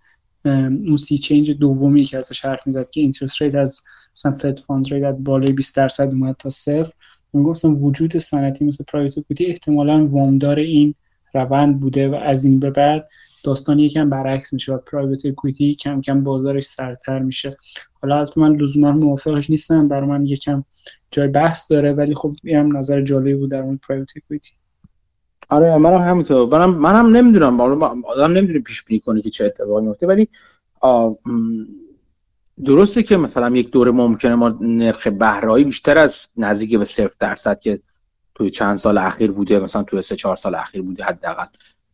اون 0.45 0.97
sea 0.97 1.19
change 1.19 1.51
دومی 1.51 2.05
که 2.05 2.19
ازش 2.19 2.45
حرف 2.45 2.67
می‌زد 2.67 2.91
که 2.91 3.01
interest 3.01 3.43
rate 3.43 3.55
از 3.55 3.83
مثلا 4.17 4.33
Fed 4.33 4.59
funds 4.59 4.93
rate 4.93 5.17
بالای 5.19 5.53
20 5.53 5.77
درصد 5.77 6.09
اومد 6.09 6.37
تا 6.39 6.51
صفر 6.51 6.93
می‌گفتم 7.33 7.75
وجود 7.75 8.17
صنعتی 8.17 8.65
مثل 8.65 8.85
پرایوت 8.89 9.19
اکویتی 9.19 9.47
احتمالا 9.47 10.07
وامدار 10.07 10.59
این 10.59 10.95
روند 11.35 11.81
بوده 11.81 12.09
و 12.09 12.15
از 12.15 12.45
این 12.45 12.59
به 12.61 12.71
بعد 12.71 13.09
داستان 13.45 13.79
یکم 13.79 14.11
برعکس 14.11 14.53
میشه 14.53 14.75
و 14.75 14.79
پرایوت 14.79 15.27
اکویتی 15.27 15.75
کم 15.75 16.01
کم 16.01 16.25
بازارش 16.25 16.65
سرتر 16.65 17.19
میشه. 17.19 17.57
حالا 18.03 18.19
البته 18.19 18.41
من 18.41 18.57
لزوما 18.57 18.93
موافقش 18.93 19.51
نیستم 19.51 19.89
برای 19.89 20.09
من 20.09 20.27
یکم 20.27 20.65
جای 21.13 21.29
بحث 21.29 21.73
داره 21.73 21.93
ولی 21.93 22.15
خب 22.15 22.37
این 22.45 22.57
هم 22.57 22.77
نظر 22.77 23.03
جالبی 23.03 23.35
بود 23.35 23.51
در 23.51 23.63
مورد 23.63 23.79
پرایوت 23.89 24.11
اکویتی 24.17 24.51
آره 25.49 25.77
منم 25.77 25.99
همینطور. 25.99 26.59
منم 26.59 26.75
منم 26.75 27.17
نمی‌دونم. 27.17 27.61
آدم 27.61 28.33
نمی‌دونه 28.33 28.59
پیش 28.61 28.83
بینی 28.85 29.01
کنه 29.01 29.23
که 29.23 29.31
چه 29.31 29.45
اتفاقی 29.45 29.83
میفته 29.87 30.07
ولی 30.07 30.29
درسته 32.65 33.03
که 33.03 33.17
مثلا 33.17 33.57
یک 33.57 33.71
دوره 33.71 33.91
ممکنه 33.91 34.35
ما 34.35 34.49
نرخ 34.61 35.07
بهرهایی 35.07 35.65
بیشتر 35.65 35.99
از 35.99 36.29
نزدیک 36.37 36.79
به 36.79 36.85
صفر 36.85 37.15
درصد 37.19 37.61
که 37.61 37.81
توی 38.35 38.51
چند 38.51 38.79
سال 38.79 38.99
اخیر 38.99 39.33
بوده 39.33 39.61
مثلا 39.61 39.83
توی 39.83 40.03
سه 40.03 40.17
چهار 40.17 40.37
سال 40.37 40.55
اخیر 40.55 40.83
بوده 40.83 41.05
حداقل. 41.05 41.45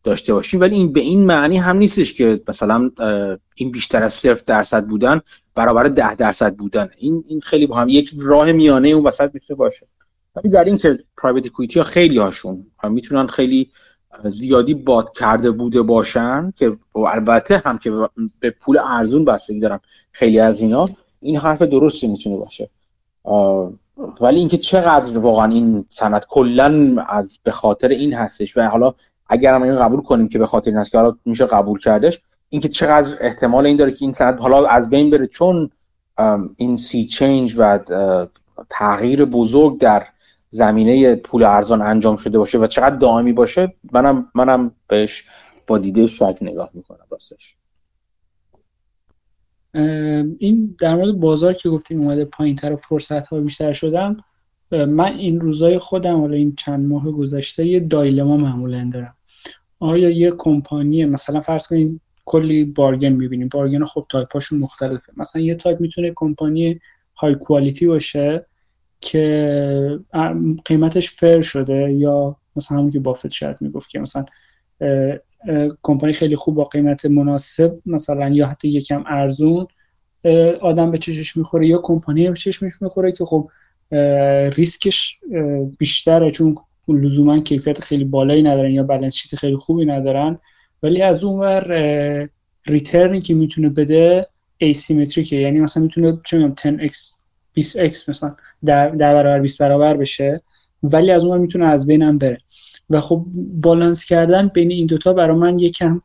داشته 0.03 0.33
باشیم 0.33 0.61
ولی 0.61 0.75
این 0.75 0.93
به 0.93 0.99
این 0.99 1.25
معنی 1.25 1.57
هم 1.57 1.77
نیستش 1.77 2.13
که 2.13 2.41
مثلا 2.47 2.91
این 3.55 3.71
بیشتر 3.71 4.03
از 4.03 4.13
صفر 4.13 4.43
درصد 4.45 4.85
بودن 4.85 5.21
برابر 5.55 5.83
ده 5.83 6.15
درصد 6.15 6.55
بودن. 6.55 6.89
این 6.97 7.23
این 7.27 7.41
خیلی 7.41 7.67
با 7.67 7.75
هم 7.75 7.89
یک 7.89 8.11
راه 8.17 8.51
میانه 8.51 8.89
اون 8.89 9.05
وسط 9.05 9.31
می‌تونه 9.33 9.57
باشه. 9.57 9.87
ولی 10.35 10.49
در 10.49 10.63
این 10.63 10.77
که 10.77 10.99
پرایوت 11.17 11.47
کویتی 11.47 11.79
ها 11.79 11.85
خیلی 11.85 12.17
هاشون 12.17 12.65
می‌تونن 12.83 13.27
خیلی 13.27 13.69
زیادی 14.23 14.73
باد 14.73 15.17
کرده 15.17 15.51
بوده 15.51 15.81
باشن 15.81 16.53
که 16.55 16.77
البته 16.95 17.61
هم 17.65 17.77
که 17.77 18.09
به 18.39 18.49
پول 18.49 18.77
ارزون 18.77 19.25
بستگی 19.25 19.59
دارم 19.59 19.79
خیلی 20.11 20.39
از 20.39 20.59
اینا 20.59 20.89
این 21.21 21.37
حرف 21.37 21.61
درستی 21.61 22.07
می‌تونه 22.07 22.37
باشه. 22.37 22.69
ولی 24.21 24.39
اینکه 24.39 24.57
چقدر 24.57 25.17
واقعا 25.17 25.51
این 25.51 25.85
سند 25.89 26.25
کلا 26.29 26.95
از 27.09 27.39
به 27.43 27.51
خاطر 27.51 27.87
این 27.87 28.13
هستش 28.13 28.57
و 28.57 28.61
حالا 28.61 28.93
اگر 29.29 29.53
هم 29.53 29.63
این 29.63 29.79
قبول 29.79 30.01
کنیم 30.01 30.27
که 30.27 30.39
به 30.39 30.47
خاطر 30.47 30.71
این 30.71 30.79
هست 30.79 30.91
که 30.91 30.97
حالا 30.97 31.17
میشه 31.25 31.45
قبول 31.45 31.79
کردش 31.79 32.21
اینکه 32.49 32.69
چقدر 32.69 33.17
احتمال 33.21 33.65
این 33.65 33.77
داره 33.77 33.91
که 33.91 33.97
این 34.01 34.13
سند 34.13 34.39
حالا 34.39 34.67
از 34.67 34.89
بین 34.89 35.09
بره 35.09 35.27
چون 35.27 35.69
این 36.57 36.77
سی 36.77 37.05
چینج 37.05 37.55
و 37.57 37.79
تغییر 38.69 39.25
بزرگ 39.25 39.79
در 39.79 40.03
زمینه 40.49 41.15
پول 41.15 41.43
ارزان 41.43 41.81
انجام 41.81 42.17
شده 42.17 42.37
باشه 42.37 42.57
و 42.57 42.67
چقدر 42.67 42.95
دائمی 42.95 43.33
باشه 43.33 43.73
منم 43.93 44.31
منم 44.35 44.71
بهش 44.87 45.25
با 45.67 45.77
دیده 45.77 46.07
شک 46.07 46.37
نگاه 46.41 46.69
می‌کنم 46.73 47.05
راستش. 47.11 47.55
این 50.39 50.75
در 50.79 50.95
مورد 50.95 51.19
بازار 51.19 51.53
که 51.53 51.69
گفتیم 51.69 52.01
اومده 52.01 52.25
پایین 52.25 52.55
تر 52.55 52.73
و 52.73 52.75
فرصت 52.75 53.27
ها 53.27 53.39
بیشتر 53.39 53.73
شدن 53.73 54.17
من 54.71 55.13
این 55.13 55.41
روزای 55.41 55.79
خودم 55.79 56.19
حالا 56.19 56.35
این 56.35 56.55
چند 56.55 56.87
ماه 56.87 57.11
گذشته 57.11 57.65
یه 57.65 57.79
dilemma 57.79 58.37
معمولا 58.37 58.89
دارم. 58.93 59.15
آیا 59.79 60.09
یه 60.09 60.31
کمپانی 60.37 61.05
مثلا 61.05 61.41
فرض 61.41 61.67
کنید 61.67 62.01
کلی 62.25 62.65
bargain 62.65 63.09
می‌بینیم 63.09 63.47
bargain 63.47 63.85
خب 63.85 64.05
تایپاشون 64.09 64.59
مختلفه. 64.59 65.11
مثلا 65.17 65.41
یه 65.41 65.55
تایپ 65.55 65.81
می‌تونه 65.81 66.11
کمپانی 66.15 66.79
های 67.17 67.35
quality 67.35 67.87
باشه 67.87 68.45
که 69.01 69.99
قیمتش 70.65 71.11
fair 71.11 71.41
شده 71.41 71.93
یا 71.93 72.35
مثلا 72.55 72.77
همون 72.77 72.89
که 72.91 72.99
بافت 72.99 73.27
شاید 73.27 73.57
می‌گفت 73.61 73.89
که 73.89 73.99
مثلا 73.99 74.25
کمپانی 75.83 76.13
خیلی 76.13 76.35
خوب 76.35 76.55
با 76.55 76.63
قیمت 76.63 77.05
مناسب 77.05 77.79
مثلا 77.85 78.29
یا 78.29 78.47
حتی 78.47 78.67
یکم 78.69 79.03
ارزون 79.07 79.67
آدم 80.61 80.91
به 80.91 80.97
چشش 80.97 81.37
می‌خوره 81.37 81.67
یا 81.67 81.77
کمپانی 81.83 82.29
به 82.29 82.35
چشمش 82.35 82.71
می‌خوره 82.81 83.11
که 83.11 83.25
خب 83.25 83.49
ریسکش 84.55 85.19
بیشتره 85.79 86.31
چون 86.31 86.55
لزوما 86.97 87.39
کیفیت 87.39 87.79
خیلی 87.79 88.03
بالایی 88.03 88.43
ندارن 88.43 88.71
یا 88.71 88.83
balance 88.83 89.15
sheet 89.15 89.39
خیلی 89.39 89.55
خوبی 89.55 89.85
ندارن 89.85 90.39
ولی 90.83 91.01
از 91.01 91.23
اون 91.23 91.39
ور 91.39 92.29
return 92.67 93.13
ی 93.13 93.21
که 93.21 93.33
می‌تونه 93.33 93.69
بده 93.69 94.27
asymmetric 94.57 95.28
ه 95.28 95.35
یعنی 95.35 95.59
مثلا 95.59 95.83
می‌تونه 95.83 96.17
چه 96.25 96.53
10x 96.57 96.93
20x 97.59 98.09
مثلا 98.09 98.35
در 98.63 98.89
برابر 98.89 99.39
20 99.39 99.61
برابر 99.61 99.97
بشه 99.97 100.41
ولی 100.83 101.11
از 101.11 101.25
اون 101.25 101.37
می‌تونه 101.41 101.65
از 101.65 101.87
بینم 101.87 102.17
بره. 102.17 102.37
و 102.89 103.01
خب 103.01 103.25
بالانس 103.53 104.05
کردن 104.05 104.47
بین 104.47 104.71
این 104.71 104.85
دوتا 104.85 105.13
برای 105.13 105.37
من 105.37 105.59
یکم 105.59 106.01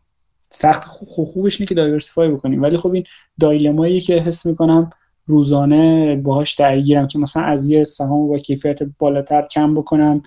سخت 0.51 0.85
خوب 0.85 1.29
خوبش 1.29 1.61
اینه 1.61 1.69
که 1.69 1.75
diversify 1.75 2.29
بکنیم. 2.29 2.63
ولی 2.63 2.77
خب 2.77 2.93
این 2.93 3.05
dilemma 3.41 3.87
یی 3.87 4.01
که 4.01 4.15
حس 4.15 4.47
می‌کنم 4.47 4.91
روزانه 5.27 6.17
باهاش 6.17 6.55
درگیرم 6.55 7.07
که 7.07 7.19
مثلا 7.19 7.43
از 7.43 7.69
یه 7.69 7.85
سهام 7.85 8.29
با 8.29 8.39
کیفیت 8.39 8.79
بالاتر 8.99 9.47
کم 9.51 9.75
بکنم 9.75 10.23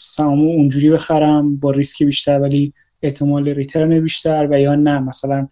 سهام 0.00 0.40
اونجوری 0.40 0.90
بخرم 0.90 1.56
با 1.56 1.70
ریسک 1.70 2.02
بیشتر 2.02 2.40
ولی 2.40 2.72
احتمال 3.02 3.48
return 3.48 4.00
بیشتر 4.00 4.48
و 4.50 4.60
یا 4.60 4.74
نه. 4.74 4.98
مثلا 4.98 5.48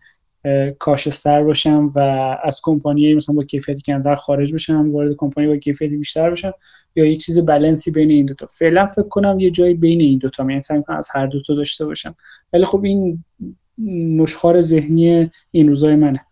cautious 0.79 1.32
تر 1.32 1.45
باشم 1.45 1.93
و 1.95 1.99
از 2.45 2.61
کمپانی 2.63 3.15
مثلا 3.15 3.35
با 3.35 3.43
کیفیتی 3.43 3.81
کمتر 3.81 4.15
خارج 4.15 4.55
بشم 4.55 4.93
وارد 4.93 5.17
کمپانی 5.17 5.47
با 5.47 5.57
کیفیتی 5.57 5.97
بیشتر 5.97 6.31
بشم 6.31 6.53
یا 6.97 7.05
یک 7.05 7.21
چیز 7.21 7.47
بلنسی 7.47 7.91
بین 7.91 8.11
این 8.11 8.27
دوتا 8.27 8.47
فعلا 8.47 8.87
فکر 8.87 9.09
کنم 9.09 9.41
یه 9.41 9.51
جایی 9.51 9.75
بین 9.75 10.01
این 10.01 10.19
دوتا 10.19 10.43
یعنی 10.43 10.61
سعی 10.61 10.83
کنم 10.83 10.97
از 10.97 11.09
هر 11.15 11.27
دوتا 11.27 11.55
داشته 11.55 11.87
باشم. 11.87 12.15
ولی 12.53 12.65
خب 12.65 12.85
این 12.85 13.25
نشخار 14.19 14.61
ذهنی 14.61 15.31
این 15.51 15.69
روزای 15.69 15.95
منه. 15.95 16.27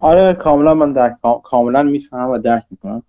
آره 0.00 0.34
کاملا 0.34 0.74
من 0.74 0.92
در 0.92 1.16
کاملا 1.44 1.82
می‌فهمم 1.82 2.30
و 2.30 2.38
درک 2.38 2.64
می‌کنم. 2.70 3.02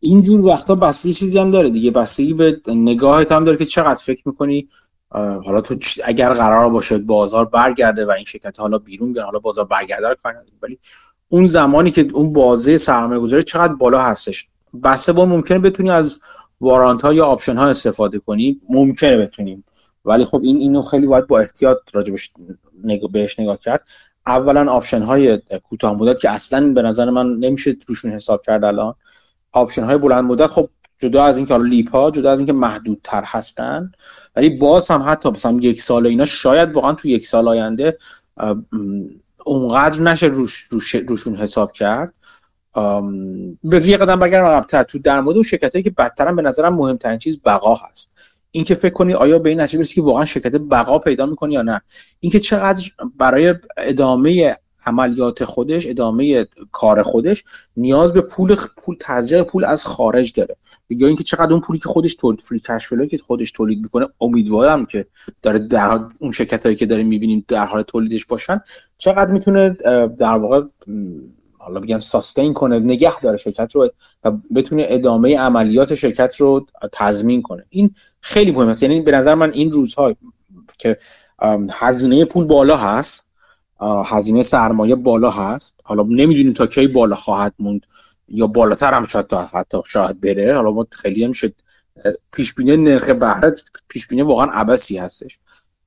اینجور 0.00 0.46
وقتا 0.46 0.74
بستگی 0.74 1.12
چیزی 1.12 1.38
هم 1.38 1.50
داره 1.50 1.70
دیگه. 1.70 1.90
بستگی 1.90 2.34
به 2.34 2.60
نگاهت 2.66 3.32
هم 3.32 3.44
داره 3.44 3.56
که 3.56 3.64
چقدر 3.64 4.00
فکر 4.00 4.22
می‌کنی. 4.24 4.68
حالا 5.10 5.60
تو 5.60 5.76
اگر 6.04 6.32
قرار 6.32 6.70
باشه 6.70 6.98
بازار 6.98 7.44
برگرده 7.44 8.06
و 8.06 8.10
این 8.10 8.24
شرکت 8.24 8.60
حالا 8.60 8.78
بیرون 8.78 9.12
بیان 9.12 9.26
حالا 9.26 9.38
بازار 9.38 9.64
برگرده 9.64 10.08
رو 10.08 10.16
ولی 10.62 10.78
اون 11.28 11.46
زمانی 11.46 11.90
که 11.90 12.08
اون 12.12 12.32
بازه 12.32 12.78
سرمایه 12.78 13.20
گذاری 13.20 13.42
چقدر 13.42 13.72
بالا 13.72 14.02
هستش. 14.02 14.48
بسته 14.82 15.12
با 15.12 15.26
ممکنه 15.26 15.58
بتونی 15.58 15.90
از 15.90 16.20
warrant 16.60 17.02
ها 17.02 17.12
یا 17.12 17.26
option 17.26 17.56
ها 17.56 17.66
استفاده 17.66 18.18
کنی. 18.18 18.60
ممکنه 18.70 19.16
بتونیم. 19.16 19.64
ولی 20.04 20.24
خب 20.24 20.40
این 20.42 20.56
اینو 20.56 20.82
خیلی 20.82 21.06
باید 21.06 21.26
با 21.26 21.38
احتیاط 21.38 21.78
راجبش 21.92 22.30
نگاه 22.84 23.10
بهش 23.10 23.40
نگاه 23.40 23.58
کرد. 23.58 23.86
اولا 24.26 24.72
option 24.72 25.02
های 25.02 25.38
کوتاه 25.68 25.98
مدت 25.98 26.20
که 26.20 26.30
اصلا 26.30 26.72
به 26.72 26.82
نظر 26.82 27.10
من 27.10 27.26
نمیشه 27.26 27.76
روشون 27.88 28.12
حساب 28.12 28.42
کرد 28.42 28.64
الان. 28.64 28.94
option 29.52 29.84
های 29.84 29.98
بلند 29.98 30.24
مدت 30.24 30.46
خب 30.46 30.68
جدا 30.98 31.24
از 31.24 31.36
اینکه 31.36 31.54
حالا 31.54 31.66
LEAP 31.66 31.90
ها 31.90 32.10
جدا 32.10 32.32
از 32.32 32.38
اینکه 32.38 32.52
محدودتر 32.52 33.22
هستن 33.26 33.92
ولی 34.36 34.48
باز 34.48 34.90
هم 34.90 35.04
حتی 35.06 35.30
مثلا 35.30 35.58
یک 35.60 35.82
سال 35.82 36.06
اینا 36.06 36.24
شاید 36.24 36.72
واقعا 36.72 36.92
تو 36.92 37.08
یک 37.08 37.26
سال 37.26 37.48
آینده 37.48 37.98
اونقدر 39.44 40.00
نشه 40.00 40.26
روش 40.26 40.68
روشون 41.08 41.36
حساب 41.36 41.72
کرد. 41.72 42.14
به 43.64 43.88
یه 43.88 43.96
قدم 43.96 44.20
بگردم 44.20 44.46
عقب‌تر. 44.46 44.82
تو 44.82 44.98
در 44.98 45.20
مورد 45.20 45.36
اون 45.36 45.42
شرکتایی 45.42 45.84
که 45.84 45.90
بدترن 45.90 46.36
به 46.36 46.42
نظرم 46.42 46.74
مهمترین 46.74 47.18
چیز 47.18 47.40
بقا 47.44 47.74
هست. 47.74 48.10
اینکه 48.50 48.74
فکر 48.74 48.92
کنی 48.92 49.14
آیا 49.14 49.38
به 49.38 49.48
این 49.48 49.60
نتیجه 49.60 49.84
که 49.84 50.02
واقعا 50.02 50.24
شرکت 50.24 50.56
بقا 50.56 50.98
پیدا 50.98 51.26
می‌کنی 51.26 51.54
یا 51.54 51.62
نه. 51.62 51.80
اینکه 52.20 52.40
چقدر 52.40 52.90
برای 53.18 53.54
ادامه 53.76 54.56
عملیات 54.86 55.44
خودش 55.44 55.86
ادامه 55.86 56.46
کار 56.72 57.02
خودش 57.02 57.44
نیاز 57.76 58.12
به 58.12 58.20
پول 58.20 58.56
پول 58.76 58.96
تزریق 59.00 59.42
پول 59.42 59.64
از 59.64 59.84
خارج 59.84 60.32
داره. 60.32 60.56
یا 60.90 61.06
اینکه 61.06 61.24
چقدر 61.24 61.52
اون 61.52 61.60
پولی 61.60 61.78
که 61.78 61.88
خودش 61.88 62.14
تولید 62.14 62.40
فری 62.40 62.60
کش 62.60 62.88
که 63.10 63.18
خودش 63.18 63.52
تولید 63.52 63.82
می‌کنه 63.82 64.08
امیدوارم 64.20 64.86
که 64.86 65.06
داره 65.42 65.58
در 65.58 66.00
اون 66.18 66.32
شرکت 66.32 66.62
هایی 66.62 66.76
که 66.76 66.86
داریم 66.86 67.06
می‌بینیم 67.06 67.44
در 67.48 67.66
حال 67.66 67.82
تولیدش 67.82 68.26
باشن 68.26 68.60
چقدر 68.98 69.32
می‌تونه 69.32 69.70
در 70.18 70.34
واقع 70.34 70.62
حالا 71.58 71.80
بگم 71.80 71.98
ساستین 71.98 72.54
کنه 72.54 72.78
نگه 72.78 73.20
داره 73.20 73.36
شرکت 73.36 73.74
رو 73.74 73.88
و 74.24 74.32
بتونه 74.54 74.86
ادامه 74.88 75.38
عملیات 75.38 75.94
شرکت 75.94 76.36
رو 76.36 76.66
تضمین 76.92 77.42
کنه. 77.42 77.64
این 77.68 77.94
خیلی 78.20 78.52
مهمه. 78.52 78.74
یعنی 78.82 79.00
به 79.00 79.10
نظر 79.10 79.34
من 79.34 79.52
این 79.52 79.72
روزها 79.72 80.14
که 80.78 80.98
هزینه 81.70 82.24
پول 82.24 82.44
بالا 82.44 82.76
هست 82.76 83.25
هزینه 83.80 84.42
سرمایه 84.42 84.94
بالا 84.94 85.30
هست. 85.30 85.80
حالا 85.84 86.02
نمی‌دونیم 86.02 86.52
تا 86.52 86.66
کی 86.66 86.88
بالا 86.88 87.16
خواهد 87.16 87.54
موند 87.58 87.80
یا 88.28 88.46
بالاتر 88.46 88.94
هم 88.94 89.06
شاید 89.06 89.32
حتی 89.32 89.78
شاید 89.86 90.20
بره. 90.20 90.54
حالا 90.54 90.70
ما 90.70 90.86
خیلی 90.90 91.24
هم 91.24 91.32
شد 91.32 91.54
پیش 92.32 92.54
بینی 92.54 92.76
نرخ 92.76 93.08
بهره 93.08 93.54
پیش 93.88 94.06
بینی 94.06 94.22
واقعا 94.22 94.50
عبثی 94.52 94.98
هستش. 94.98 95.38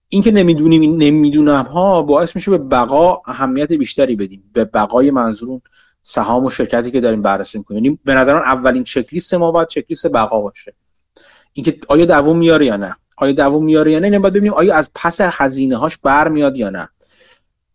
این 0.10 0.22
که 0.22 0.32
نمی‌دونیم 0.32 0.96
نمی‌دونم 0.98 1.66
ها 1.66 2.02
باعث 2.02 2.36
میشه 2.36 2.52
به 2.52 2.58
بقا 2.58 3.22
اهمیت 3.26 3.74
بیشتری 3.74 4.16
بدیم. 4.16 4.44
به 4.54 4.66
بقای 4.66 5.12
منظور 5.12 5.62
سهام 6.04 6.46
و 6.46 6.50
شرکتی 6.50 6.92
که 6.92 7.02
داریم 7.02 7.22
بررسی 7.22 7.58
می‌کنیم. 7.58 7.86
یعنی 7.86 8.00
به 8.06 8.14
نظر 8.14 8.34
من 8.34 8.40
اولین 8.40 8.84
چک 8.84 9.34
ما 9.34 9.52
باید 9.52 9.68
چک 9.68 9.86
بقا 10.14 10.42
باشه. 10.42 10.74
اینکه 11.54 11.80
آیا 11.88 12.06
دووم 12.06 12.38
میاره 12.38 12.66
یا 12.66 12.78
نه؟ 12.78 12.96
آیا 13.18 13.32
دووم 13.32 13.66
میاره 13.66 13.92
یا 13.92 14.00
نه؟ 14.00 14.08
اینو 14.08 14.20
باید 14.20 14.34
ببینیم. 14.34 14.54
آیا 14.54 14.76
از 14.76 14.92
پس 14.96 15.22
هزینه 15.22 15.78
هاش 15.78 15.98
برمیاد 15.98 16.58
یا 16.58 16.70
نه؟ 16.70 16.90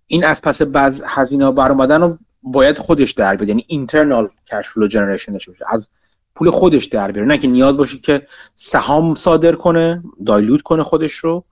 این 0.07 0.25
از 0.25 0.43
پس 0.43 0.62
بعض 0.62 1.03
هزینه 1.07 1.51
بر 1.51 1.69
رو 1.69 2.19
باید 2.43 2.79
خودش 2.79 3.12
در 3.12 3.37
بیاد 3.37 3.49
یعنی 3.49 3.64
internal 3.68 4.29
cash 4.51 4.68
flow 4.68 4.87
generation 4.87 5.33
داشته 5.33 5.51
باشه. 5.51 5.64
از 5.69 5.90
پول 6.35 6.51
خودش 6.51 6.85
در 6.85 7.12
بیاره. 7.12 7.29
نه 7.29 7.38
که 7.38 7.49
نیاز 7.49 7.77
باشه 7.77 7.99
که 7.99 8.27
سهام 8.55 9.14
صادر 9.14 9.55
کنه 9.55 10.03
dilute 10.27 10.62
کنه 10.62 10.83
خودش 10.83 11.12
رو 11.12 11.45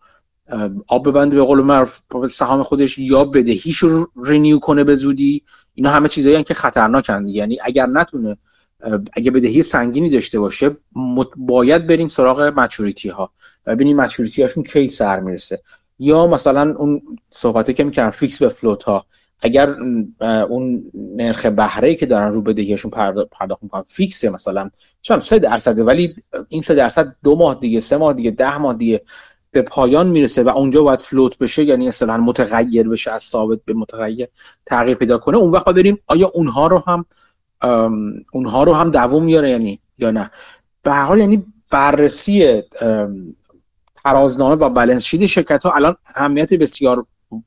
آب 0.89 1.09
ببنده 1.09 1.37
به 1.37 1.43
قول 1.43 1.61
معروف 1.61 2.01
سهام 2.31 2.63
خودش 2.63 2.99
یا 2.99 3.25
بدهیش 3.25 3.79
رو 3.79 4.11
renew 4.25 4.59
کنه 4.59 4.85
به 4.85 4.95
زودی. 4.95 5.43
اینا 5.75 5.91
همه 5.91 6.09
چیزایی 6.09 6.43
که 6.43 6.55
خطرناکن 6.55 7.29
یعنی 7.29 7.59
اگر 7.63 7.87
نتونه 7.87 8.37
اگه 9.13 9.31
بدهی 9.31 9.63
سنگینی 9.63 10.11
داشته 10.11 10.41
باشه 10.41 10.77
باید 11.37 11.87
بریم 11.87 12.09
سراغ 12.09 12.41
maturity 12.57 13.09
ها. 13.09 13.31
و 13.67 13.75
ببینیم 13.75 13.97
maturity 13.97 14.43
هاشون 14.43 14.65
کی 14.65 14.89
سر 14.89 15.21
می‌رسه. 15.21 15.63
یا 16.03 16.27
مثلا 16.27 16.75
اون 16.79 17.03
صحبته 17.31 17.73
که 17.73 17.85
می‌کنن 17.85 18.11
fix 18.11 18.43
به 18.43 18.49
float 18.49 18.83
ها 18.83 19.07
اگر 19.41 19.77
اون 20.49 20.91
نرخ 20.95 21.47
بهره 21.47 21.95
که 21.95 22.07
دارن 22.07 22.33
رو 22.33 22.43
بدهیشون 22.43 22.91
پرداخت 23.31 23.63
می‌کنن 23.63 23.83
فیکسه 23.83 24.31
مثلا. 24.31 24.71
چون 25.03 25.21
سه 25.21 25.39
درصده 25.39 25.85
ولی 25.85 26.15
این 26.49 26.63
سه 26.63 26.75
درصد 26.75 27.17
دو 27.25 27.37
ماه 27.37 27.55
دیگه 27.55 27.81
سه 27.81 27.97
ماه 27.97 28.13
دیگه 28.13 28.31
ده 28.31 28.59
ماه 28.59 28.75
دیگه 28.75 29.01
به 29.51 29.63
پایان 29.63 30.09
می‌رسه 30.09 30.43
و 30.43 30.49
اونجا 30.49 30.83
باید 30.83 30.99
فلوت 30.99 31.39
بشه 31.39 31.65
یعنی 31.65 31.89
اصلا 31.89 32.17
متغیر 32.17 32.89
بشه 32.89 33.13
از 33.13 33.23
ثابت 33.23 33.59
به 33.65 33.75
متغیر 33.75 34.29
تغییر 34.67 34.97
پیدا 34.97 35.19
کنه. 35.19 35.37
اون 35.37 35.51
وقت 35.51 35.65
بریم 35.65 35.99
آیا 36.07 36.31
اونها 36.35 36.67
رو 36.67 36.83
هم 36.87 37.05
اونها 38.33 38.65
رو 38.65 38.75
هم 38.75 38.91
دووم 38.91 39.25
میاره 39.25 39.51
یعنی 39.51 39.81
یا 39.99 40.11
نه. 40.11 40.31
به 40.83 40.93
هر 40.93 41.05
حال 41.05 41.19
یعنی 41.19 41.45
بررسی 41.71 42.63
ترازنامه 44.05 44.55
و 44.55 44.69
بالانس 44.69 45.05
شید 45.05 45.27
شرکت 45.27 45.65
ها 45.65 45.73
الان 45.73 45.97
اهمیت 46.15 46.55
بسیار 46.55 47.07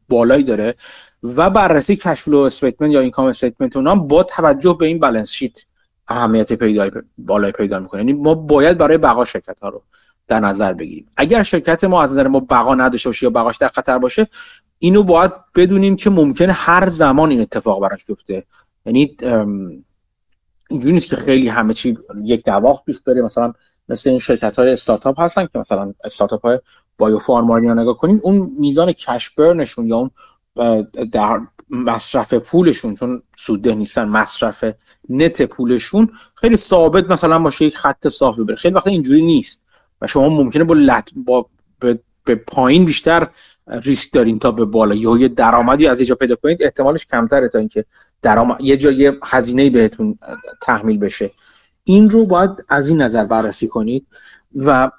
بالایی 0.09 0.43
داره 0.43 0.75
و 1.23 1.49
بررسی 1.49 1.95
cash 1.95 2.21
flow 2.21 2.37
statement 2.37 2.91
یا 2.91 2.99
income 2.99 3.25
statement 3.25 3.75
اونها 3.75 3.95
با 3.95 4.23
توجه 4.23 4.77
به 4.79 4.85
این 4.85 4.99
balance 4.99 5.31
sheet 5.31 5.59
اهمیت 6.07 6.53
پیدا 6.53 6.89
بالای 7.17 7.51
پیدا 7.51 7.79
می‌کنه. 7.79 8.01
یعنی 8.01 8.13
ما 8.13 8.35
باید 8.35 8.77
برای 8.77 8.97
بقا 8.97 9.25
شرکت 9.25 9.59
ها 9.59 9.69
رو 9.69 9.83
در 10.27 10.39
نظر 10.39 10.73
بگیریم. 10.73 11.07
اگر 11.17 11.43
شرکت 11.43 11.83
ما 11.83 12.03
از 12.03 12.11
نظر 12.11 12.27
ما 12.27 12.39
بقا 12.39 12.75
نداشته 12.75 13.09
باشه 13.09 13.23
یا 13.23 13.29
بقاش 13.29 13.57
در 13.57 13.67
خطر 13.67 13.97
باشه 13.97 14.27
اینو 14.79 15.03
باید 15.03 15.31
بدونیم 15.55 15.95
که 15.95 16.09
ممکنه 16.09 16.53
هر 16.53 16.89
زمان 16.89 17.29
این 17.29 17.41
اتفاق 17.41 17.81
براش 17.81 18.05
بیفته. 18.05 18.43
یعنی 18.85 19.17
اینجوری 20.69 20.93
نیست 20.93 21.09
که 21.09 21.15
خیلی 21.15 21.47
همه 21.47 21.73
چی 21.73 21.97
یکنواخت 22.23 22.83
پیش 22.83 23.01
بره. 23.01 23.21
مثلا 23.21 23.53
مثل 23.89 24.09
این 24.09 24.19
شرکت 24.19 24.59
های 24.59 24.73
استارتاپ 24.73 25.19
هستن 25.19 25.45
که 25.45 25.59
مثلا 25.59 25.93
استارتاپ 26.03 26.45
های 26.45 26.59
بایو 26.97 27.19
فارماری 27.19 27.67
نگاه 27.67 27.97
کنین 27.97 28.19
اون 28.23 28.51
میزان 28.59 28.91
کش 28.91 29.29
برنشون 29.29 29.87
یا 29.87 29.95
اون 29.95 30.11
در 31.11 31.39
مصرف 31.69 32.33
پولشون 32.33 32.95
چون 32.95 33.23
سوده 33.37 33.75
نیستن 33.75 34.05
مصرف 34.05 34.63
نت 35.09 35.41
پولشون 35.41 36.09
خیلی 36.35 36.57
ثابت 36.57 37.11
مثلا 37.11 37.39
باشه 37.39 37.65
یک 37.65 37.77
خط 37.77 38.07
صافی 38.07 38.43
بره. 38.43 38.55
خیلی 38.55 38.75
وقت 38.75 38.87
اینجوری 38.87 39.21
نیست 39.21 39.65
و 40.01 40.07
شما 40.07 40.29
ممکنه 40.29 40.63
با 40.63 40.75
لط 40.77 41.09
با 41.15 41.49
به, 41.79 42.35
پایین 42.35 42.85
بیشتر 42.85 43.27
ریسک 43.67 44.13
دارین 44.13 44.39
تا 44.39 44.51
به 44.51 44.65
بالا. 44.65 44.95
یه 44.95 45.27
درآمدی 45.27 45.87
از 45.87 45.99
اینجا 45.99 46.15
پیدا 46.15 46.35
کنید 46.35 46.63
احتمالش 46.63 47.05
کمتره 47.05 47.47
تا 47.47 47.59
اینکه 47.59 47.85
درآمد 48.21 48.61
یه 48.61 48.77
جای 48.77 49.13
هزینه 49.23 49.69
بهتون 49.69 50.19
تحمیل 50.61 50.97
بشه. 50.97 51.31
این 51.85 52.09
رو 52.09 52.25
باید 52.25 52.51
از 52.69 52.89
این 52.89 53.01
نظر 53.01 53.25
بررسی 53.25 53.67
کنید 53.67 54.07
و 54.55 54.91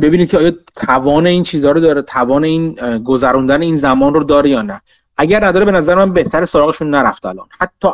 ببینید 0.00 0.30
که 0.30 0.38
آیا 0.38 0.52
توان 0.76 1.26
این 1.26 1.42
چیزها 1.42 1.70
رو 1.70 1.80
داره 1.80 2.02
توان 2.02 2.44
این 2.44 2.74
گذروندن 2.98 3.62
این 3.62 3.76
زمان 3.76 4.14
رو 4.14 4.24
داره 4.24 4.50
یا 4.50 4.62
نه. 4.62 4.80
اگر 5.16 5.44
نداره 5.44 5.64
به 5.64 5.72
نظر 5.72 5.94
من 5.94 6.12
بهتر 6.12 6.44
سراغشون 6.44 6.90
نرفت 6.90 7.26
الان. 7.26 7.46
حتی 7.58 7.88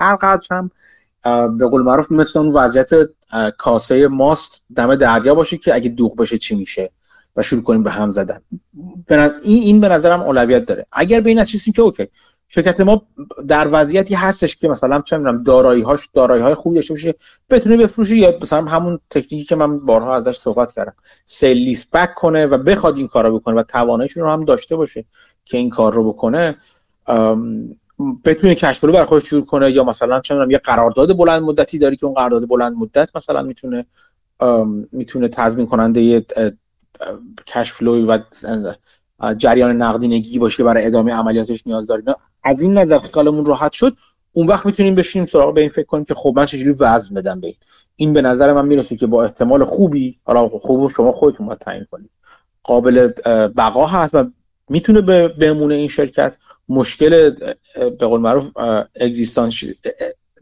هر 0.00 0.16
قدر 0.16 0.46
هم 0.50 0.70
به 1.56 1.66
قول 1.66 1.82
معروف 1.82 2.12
مثل 2.12 2.38
اون 2.38 2.52
وضعیت 2.52 2.90
کاسه 3.58 4.08
ماست 4.08 4.62
دم 4.76 4.94
دریا 4.94 5.34
باشه 5.34 5.56
که 5.56 5.74
اگه 5.74 5.88
دوغ 5.88 6.16
بشه 6.16 6.38
چی 6.38 6.54
میشه 6.54 6.90
و 7.36 7.42
شروع 7.42 7.62
کنیم 7.62 7.82
به 7.82 7.90
هم 7.90 8.10
زدن. 8.10 8.40
این 9.42 9.62
این 9.62 9.80
به 9.80 9.88
نظرم 9.88 10.20
اولویت 10.20 10.64
داره. 10.64 10.86
اگر 10.92 11.20
به 11.20 11.30
این 11.30 11.44
چیزی 11.44 11.72
که 11.72 11.82
اوکی. 11.82 12.08
شرکت 12.52 12.80
ما 12.80 13.02
در 13.46 13.68
وضعیتی 13.72 14.14
هستش 14.14 14.56
که 14.56 14.68
مثلا 14.68 15.00
چه 15.00 15.18
می‌دونم 15.18 15.42
دارایی 15.42 15.82
هاش 15.82 16.08
دارایی 16.14 16.42
های 16.42 16.54
خوبی 16.54 16.76
داشته 16.76 16.94
باشه 16.94 17.14
بتونه 17.50 17.76
بفروشه 17.76 18.16
یا 18.16 18.38
مثلا 18.42 18.64
همون 18.64 18.98
تکنیکی 19.10 19.44
که 19.44 19.56
من 19.56 19.78
بارها 19.78 20.16
ازش 20.16 20.36
صحبت 20.36 20.72
کردم 20.72 20.94
لیس 21.42 21.86
بک 21.86 22.14
کنه 22.14 22.46
و 22.46 22.58
بخواد 22.58 22.98
این 22.98 23.08
کارو 23.08 23.38
بکنه 23.38 23.54
و 23.56 23.62
تواناییش 23.62 24.12
رو 24.12 24.30
هم 24.30 24.44
داشته 24.44 24.76
باشه 24.76 25.04
که 25.44 25.58
این 25.58 25.70
کار 25.70 25.92
رو 25.94 26.12
بکنه 26.12 26.56
بتونه 28.24 28.54
کشف 28.54 28.84
برای 28.84 29.04
خودش 29.04 29.24
جور 29.24 29.44
کنه 29.44 29.70
یا 29.70 29.84
مثلا 29.84 30.20
چه 30.20 30.46
یه 30.50 30.58
قرارداد 30.58 31.16
بلند 31.16 31.42
مدتی 31.42 31.78
داری 31.78 31.96
که 31.96 32.06
اون 32.06 32.14
قرارداد 32.14 32.48
بلند 32.48 32.72
مدت 32.76 33.16
مثلا 33.16 33.42
می‌تونه 33.42 33.86
می‌تونه 34.92 35.28
تضمین 35.28 35.66
کننده 35.66 36.00
یه 36.00 36.26
کش 37.46 37.82
و 37.82 38.18
جریان 39.36 39.76
نقدینگی 39.76 40.38
باشه 40.38 40.64
برای 40.64 40.86
ادامه 40.86 41.12
عملیاتش 41.12 41.66
نیاز 41.66 41.86
داریم. 41.86 42.04
از 42.44 42.60
این 42.60 42.78
نظر 42.78 42.98
خیالمون 42.98 43.46
راحت 43.46 43.72
شد 43.72 43.96
اون 44.32 44.46
وقت 44.46 44.66
می‌تونیم 44.66 44.94
بشینیم 44.94 45.26
سراغ 45.26 45.54
به 45.54 45.60
این 45.60 45.70
فکر 45.70 45.86
کنیم 45.86 46.04
که 46.04 46.14
خب 46.14 46.32
من 46.36 46.46
چجوری 46.46 46.70
وزن 46.70 47.14
بدم 47.14 47.40
به 47.40 47.46
این. 47.46 47.56
این 47.96 48.12
به 48.12 48.22
نظر 48.22 48.52
من 48.52 48.66
می‌رسه 48.66 48.96
که 48.96 49.06
با 49.06 49.24
احتمال 49.24 49.64
خوبی 49.64 50.18
حالا 50.24 50.48
خوب 50.48 50.90
شما 50.90 51.12
خودتون 51.12 51.46
باید 51.46 51.58
تعیین 51.58 51.86
کنید. 51.90 52.10
قابل 52.62 53.08
بقا 53.56 53.86
هست 53.86 54.14
و 54.14 54.24
می‌تونه 54.68 55.00
به 55.00 55.28
بمونه 55.28 55.74
این 55.74 55.88
شرکت. 55.88 56.36
مشکل 56.68 57.30
به 57.74 58.06
قول 58.06 58.20
معروف 58.20 58.50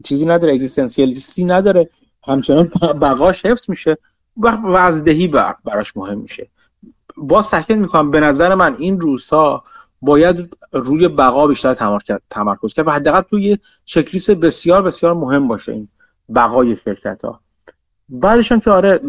چیزی 0.03 0.25
نداره. 0.25 0.53
اگزیستانسیالیستی 0.53 1.45
نداره. 1.45 1.89
همچنان 2.27 2.71
بقاش 3.01 3.45
حفظ 3.45 3.69
میشه. 3.69 3.97
وقت 4.37 4.59
وزدهی 4.63 5.27
براش 5.65 5.97
مهم 5.97 6.17
میشه. 6.17 6.47
باز 7.21 7.49
تاکید 7.49 7.77
می‌کنم 7.77 8.11
به 8.11 8.19
نظر 8.19 8.55
من 8.55 8.75
این 8.79 8.99
روزها 8.99 9.63
باید 10.01 10.57
روی 10.71 11.07
بقا 11.07 11.47
بیشتر 11.47 11.73
تمرکز 12.29 12.73
کرد 12.73 12.87
و 12.87 12.91
حداقل 12.91 13.21
توی 13.21 13.57
چکلیست 13.85 14.31
بسیار 14.31 14.81
بسیار 14.81 15.13
مهم 15.13 15.47
باشه 15.47 15.71
این 15.71 15.87
بقای 16.35 16.75
شرکت 16.75 17.25
ها 17.25 17.39
بعدش 18.09 18.53
که 18.53 18.71
آره 18.71 18.99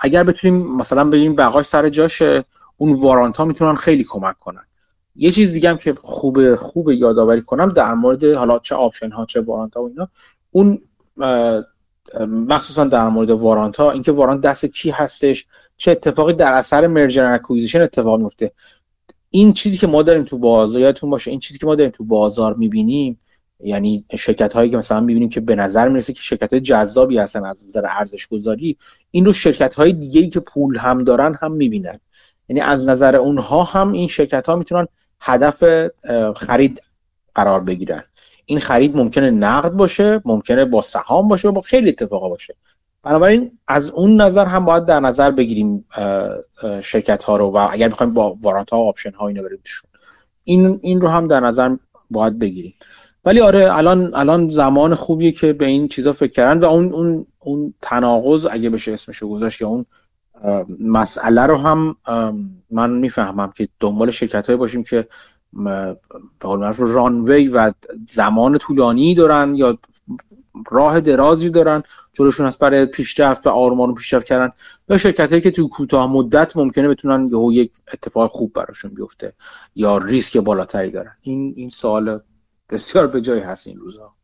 اگر 0.00 0.24
بتونیم 0.24 0.76
مثلا 0.76 1.04
بگیم 1.04 1.36
بقاش 1.36 1.66
سر 1.66 1.88
جاشه 1.88 2.44
اون 2.76 3.02
warrant 3.02 3.36
ها 3.36 3.44
می‌تونن 3.44 3.74
خیلی 3.74 4.04
کمک 4.04 4.38
کنن. 4.38 4.64
یه 5.16 5.30
چیز 5.30 5.52
دیگه 5.52 5.70
هم 5.70 5.76
که 5.76 5.94
خوب 6.02 6.54
خوب 6.54 6.90
یادآوری 6.90 7.42
کنم 7.42 7.68
در 7.68 7.94
مورد 7.94 8.24
حالا 8.24 8.58
چه 8.58 8.74
option 8.74 9.10
ها 9.10 9.26
چه 9.26 9.40
warrant 9.40 9.76
ها 9.76 9.82
و 9.82 9.88
اینا 9.88 10.08
اون 10.50 10.78
مخصوصا 12.28 12.84
در 12.84 13.08
مورد 13.08 13.30
warrant 13.30 13.76
ها 13.76 13.90
اینکه 13.90 14.12
warrant 14.12 14.40
دست 14.40 14.66
کی 14.66 14.90
هستش 14.90 15.46
چه 15.76 15.90
اتفاقی 15.90 16.32
در 16.32 16.52
اثر 16.52 16.86
مرجر 16.86 17.34
اکویزیشن 17.34 17.80
اتفاق 17.80 18.20
میفته. 18.20 18.52
این 19.30 19.52
چیزی 19.52 19.78
که 19.78 19.86
ما 19.86 20.02
داریم 20.02 20.24
تو 20.24 20.38
بازار 20.38 20.80
یادتون 20.80 21.10
باشه 21.10 21.30
این 21.30 21.40
چیزی 21.40 21.58
که 21.58 21.66
ما 21.66 21.74
داریم 21.74 21.90
تو 21.90 22.04
بازار 22.04 22.54
می‌بینیم 22.54 23.20
یعنی 23.60 24.04
شرکت 24.16 24.52
هایی 24.52 24.70
که 24.70 24.76
مثلا 24.76 25.00
می‌بینیم 25.00 25.28
که 25.28 25.40
به 25.40 25.54
نظر 25.54 25.88
می‌رسه 25.88 26.12
که 26.12 26.20
شرکت 26.20 26.52
های 26.52 26.60
جذابی 26.60 27.18
هستن 27.18 27.44
از 27.44 27.64
نظر 27.64 27.86
ارزش 27.88 28.26
گذاری 28.26 28.76
این 29.10 29.24
رو 29.24 29.32
شرکت 29.32 29.74
های 29.74 29.92
دیگه 29.92 30.20
ای 30.20 30.28
که 30.28 30.40
پول 30.40 30.76
هم 30.76 31.04
دارن 31.04 31.38
هم 31.42 31.52
می‌بینن. 31.52 32.00
یعنی 32.48 32.60
از 32.60 32.88
نظر 32.88 33.16
اونها 33.16 33.64
هم 33.64 33.92
این 33.92 34.08
شرکت 34.08 34.48
ها 34.48 34.56
می‌تونن 34.56 34.86
هدف 35.20 35.64
خرید 36.36 36.82
قرار 37.34 37.60
بگیرن. 37.60 38.04
این 38.48 38.58
خرید 38.58 38.96
ممکنه 38.96 39.30
نقد 39.30 39.72
باشه 39.72 40.22
ممکنه 40.24 40.64
با 40.64 40.82
سهام 40.82 41.28
باشه 41.28 41.50
با 41.50 41.60
خیلی 41.60 41.88
اتفاقا 41.88 42.28
باشه. 42.28 42.54
بنابراین 43.02 43.58
از 43.68 43.90
اون 43.90 44.20
نظر 44.20 44.46
هم 44.46 44.64
باید 44.64 44.84
در 44.84 45.00
نظر 45.00 45.30
بگیریم 45.30 45.84
شرکت 46.82 47.22
ها 47.22 47.36
رو 47.36 47.46
و 47.46 47.68
اگر 47.70 47.88
می‌خوایم 47.88 48.14
با 48.14 48.36
وارانت 48.42 48.70
ها 48.70 48.78
و 48.78 48.88
آپشن 48.88 49.10
ها 49.10 49.28
اینو 49.28 49.42
بریم 49.42 49.58
این 50.44 50.80
این 50.82 51.00
رو 51.00 51.08
هم 51.08 51.28
در 51.28 51.40
نظر 51.40 51.76
باید 52.10 52.38
بگیریم. 52.38 52.74
ولی 53.24 53.40
آره 53.40 53.76
الان 53.76 54.14
الان 54.14 54.48
زمان 54.48 54.94
خوبیه 54.94 55.32
که 55.32 55.52
به 55.52 55.66
این 55.66 55.88
چیزا 55.88 56.12
فکر 56.12 56.32
کردن 56.32 56.60
و 56.60 56.64
اون 56.64 56.92
اون 56.92 57.26
اون 57.38 57.74
تناقض 57.80 58.46
اگه 58.50 58.70
بشه 58.70 58.92
اسمشو 58.92 59.28
گذاشت 59.28 59.60
یا 59.60 59.68
اون 59.68 59.86
مسئله 60.80 61.42
رو 61.42 61.56
هم 61.56 61.96
من 62.70 62.90
می‌فهمم 62.90 63.52
که 63.56 63.68
دنبال 63.80 64.10
شرکت 64.10 64.46
های 64.46 64.56
باشیم 64.56 64.84
که 64.84 65.08
به 65.52 65.96
معروف 66.44 66.80
رانوی 66.80 67.48
و 67.48 67.72
زمان 68.06 68.58
طولانی 68.58 69.14
دارن 69.14 69.54
یا 69.54 69.78
راه 70.70 71.00
درازی 71.00 71.50
دارن 71.50 71.82
جلوشون 72.12 72.46
هست 72.46 72.58
برای 72.58 72.86
پیشرفت 72.86 73.46
و 73.46 73.50
آرمان 73.50 73.94
پیشرفت 73.94 74.26
کردن 74.26 74.52
یا 74.88 74.96
شرکت 74.96 75.30
هایی 75.30 75.40
که 75.40 75.50
تو 75.50 75.68
کوتاه 75.68 76.12
مدت 76.12 76.56
ممکنه 76.56 76.88
بتونن 76.88 77.28
یهو 77.32 77.52
یک 77.52 77.72
اتفاق 77.92 78.30
خوب 78.30 78.52
براشون 78.52 78.94
بیفته 78.94 79.32
یا 79.74 79.98
ریسک 79.98 80.36
بالاتری 80.36 80.90
دارن. 80.90 81.14
این 81.22 81.54
این 81.56 81.70
سوال 81.70 82.20
بسیار 82.70 83.06
به 83.06 83.20
جای 83.20 83.40
هست 83.40 83.66
این 83.66 83.78
روزها 83.78 84.14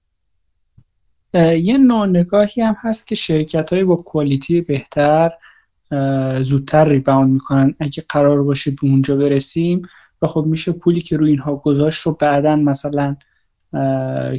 یه 1.35 1.79
نگاهی 1.79 2.63
هم 2.63 2.77
هست 2.79 3.07
که 3.07 3.15
شرکت 3.15 3.73
های 3.73 3.85
با 3.85 3.97
کوالیتی 3.97 4.61
بهتر 4.61 5.31
زودتر 6.41 6.89
ریباوند 6.89 7.31
می‌کنن. 7.31 7.75
اگه 7.81 8.05
قرار 8.09 8.43
باشه 8.43 8.71
به 8.71 8.89
اونجا 8.89 9.17
برسیم 9.17 9.83
خب 10.27 10.45
میشه 10.47 10.73
پولی 10.73 11.01
که 11.01 11.17
روی 11.17 11.31
اینها 11.31 11.57
گذاشت 11.57 12.03
رو 12.03 12.17
بعدا 12.21 12.57
مثلا 12.57 13.17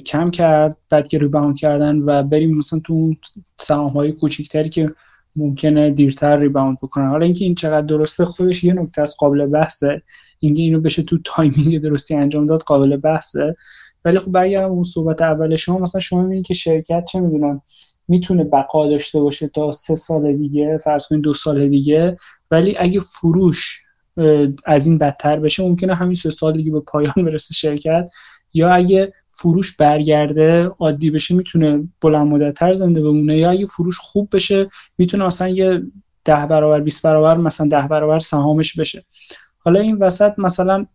کم 0.05 0.31
کرد 0.31 0.77
بعد 0.89 1.07
که 1.07 1.19
rebound 1.19 1.57
کردن 1.57 1.99
و 1.99 2.23
بریم 2.23 2.57
مثلا 2.57 2.79
تو 2.79 2.93
اون 2.93 3.17
سهام 3.57 3.91
های 3.91 4.11
کوچیکتری 4.11 4.69
که 4.69 4.91
ممکنه 5.35 5.91
دیرتر 5.91 6.39
rebound 6.39 6.77
بکنن. 6.81 7.09
حالا 7.09 7.25
اینکه 7.25 7.45
این 7.45 7.55
چقدر 7.55 7.85
درسته 7.85 8.25
خودش 8.25 8.63
یه 8.63 8.73
نکته 8.73 9.01
از 9.01 9.15
قابل 9.19 9.45
بحثه. 9.45 10.01
اینکه 10.39 10.61
اینو 10.61 10.81
بشه 10.81 11.03
تو 11.03 11.17
timing 11.25 11.81
درستی 11.81 12.15
انجام 12.15 12.45
داد 12.45 12.61
قابل 12.61 12.97
بحثه. 12.97 13.55
ولی 14.05 14.19
خب 14.19 14.31
برگردم 14.31 14.71
اون 14.71 14.83
صحبت 14.83 15.21
اول 15.21 15.55
شما 15.55 15.79
مثلا 15.79 16.01
شما 16.01 16.21
می‌بینید 16.21 16.45
که 16.45 16.53
شرکت 16.53 17.05
چه 17.11 17.19
می‌دونم 17.19 17.61
می‌تونه 18.07 18.43
بقا 18.43 18.87
داشته 18.87 19.19
باشه 19.19 19.47
تا 19.47 19.71
سه 19.71 19.95
سال 19.95 20.33
دیگه 20.33 20.77
فرض 20.77 21.07
کنید 21.07 21.21
دو 21.21 21.33
سال 21.33 21.67
دیگه. 21.67 22.17
ولی 22.51 22.77
اگه 22.77 22.99
فروش 22.99 23.84
از 24.65 24.87
این 24.87 24.97
بدتر 24.97 25.39
بشه 25.39 25.63
ممکنه 25.63 25.95
همین 25.95 26.13
سه 26.13 26.29
سال 26.29 26.53
دیگه 26.53 26.71
به 26.71 26.79
پایان 26.79 27.13
برسه 27.17 27.53
شرکت. 27.53 28.09
یا 28.53 28.73
اگه 28.73 29.13
فروش 29.27 29.77
برگرده 29.77 30.63
عادی 30.65 31.11
بشه 31.11 31.35
می‌تونه 31.35 31.87
بلند 32.01 32.27
مدتتر 32.27 32.73
زنده 32.73 33.01
بمونه. 33.01 33.37
یا 33.37 33.51
اگه 33.51 33.65
فروش 33.65 33.97
خوب 33.99 34.29
بشه 34.33 34.69
می‌تونه 34.97 35.25
اصلا 35.25 35.49
یه 35.49 35.81
ده 36.25 36.45
برابر 36.45 36.79
20 36.79 37.03
برابر 37.03 37.37
مثلا 37.37 37.67
ده 37.67 37.87
برابر 37.87 38.19
سهامش 38.19 38.79
بشه. 38.79 39.03
حالا 39.57 39.79
این 39.79 39.97
وسط 39.97 40.39
مثلا 40.39 40.85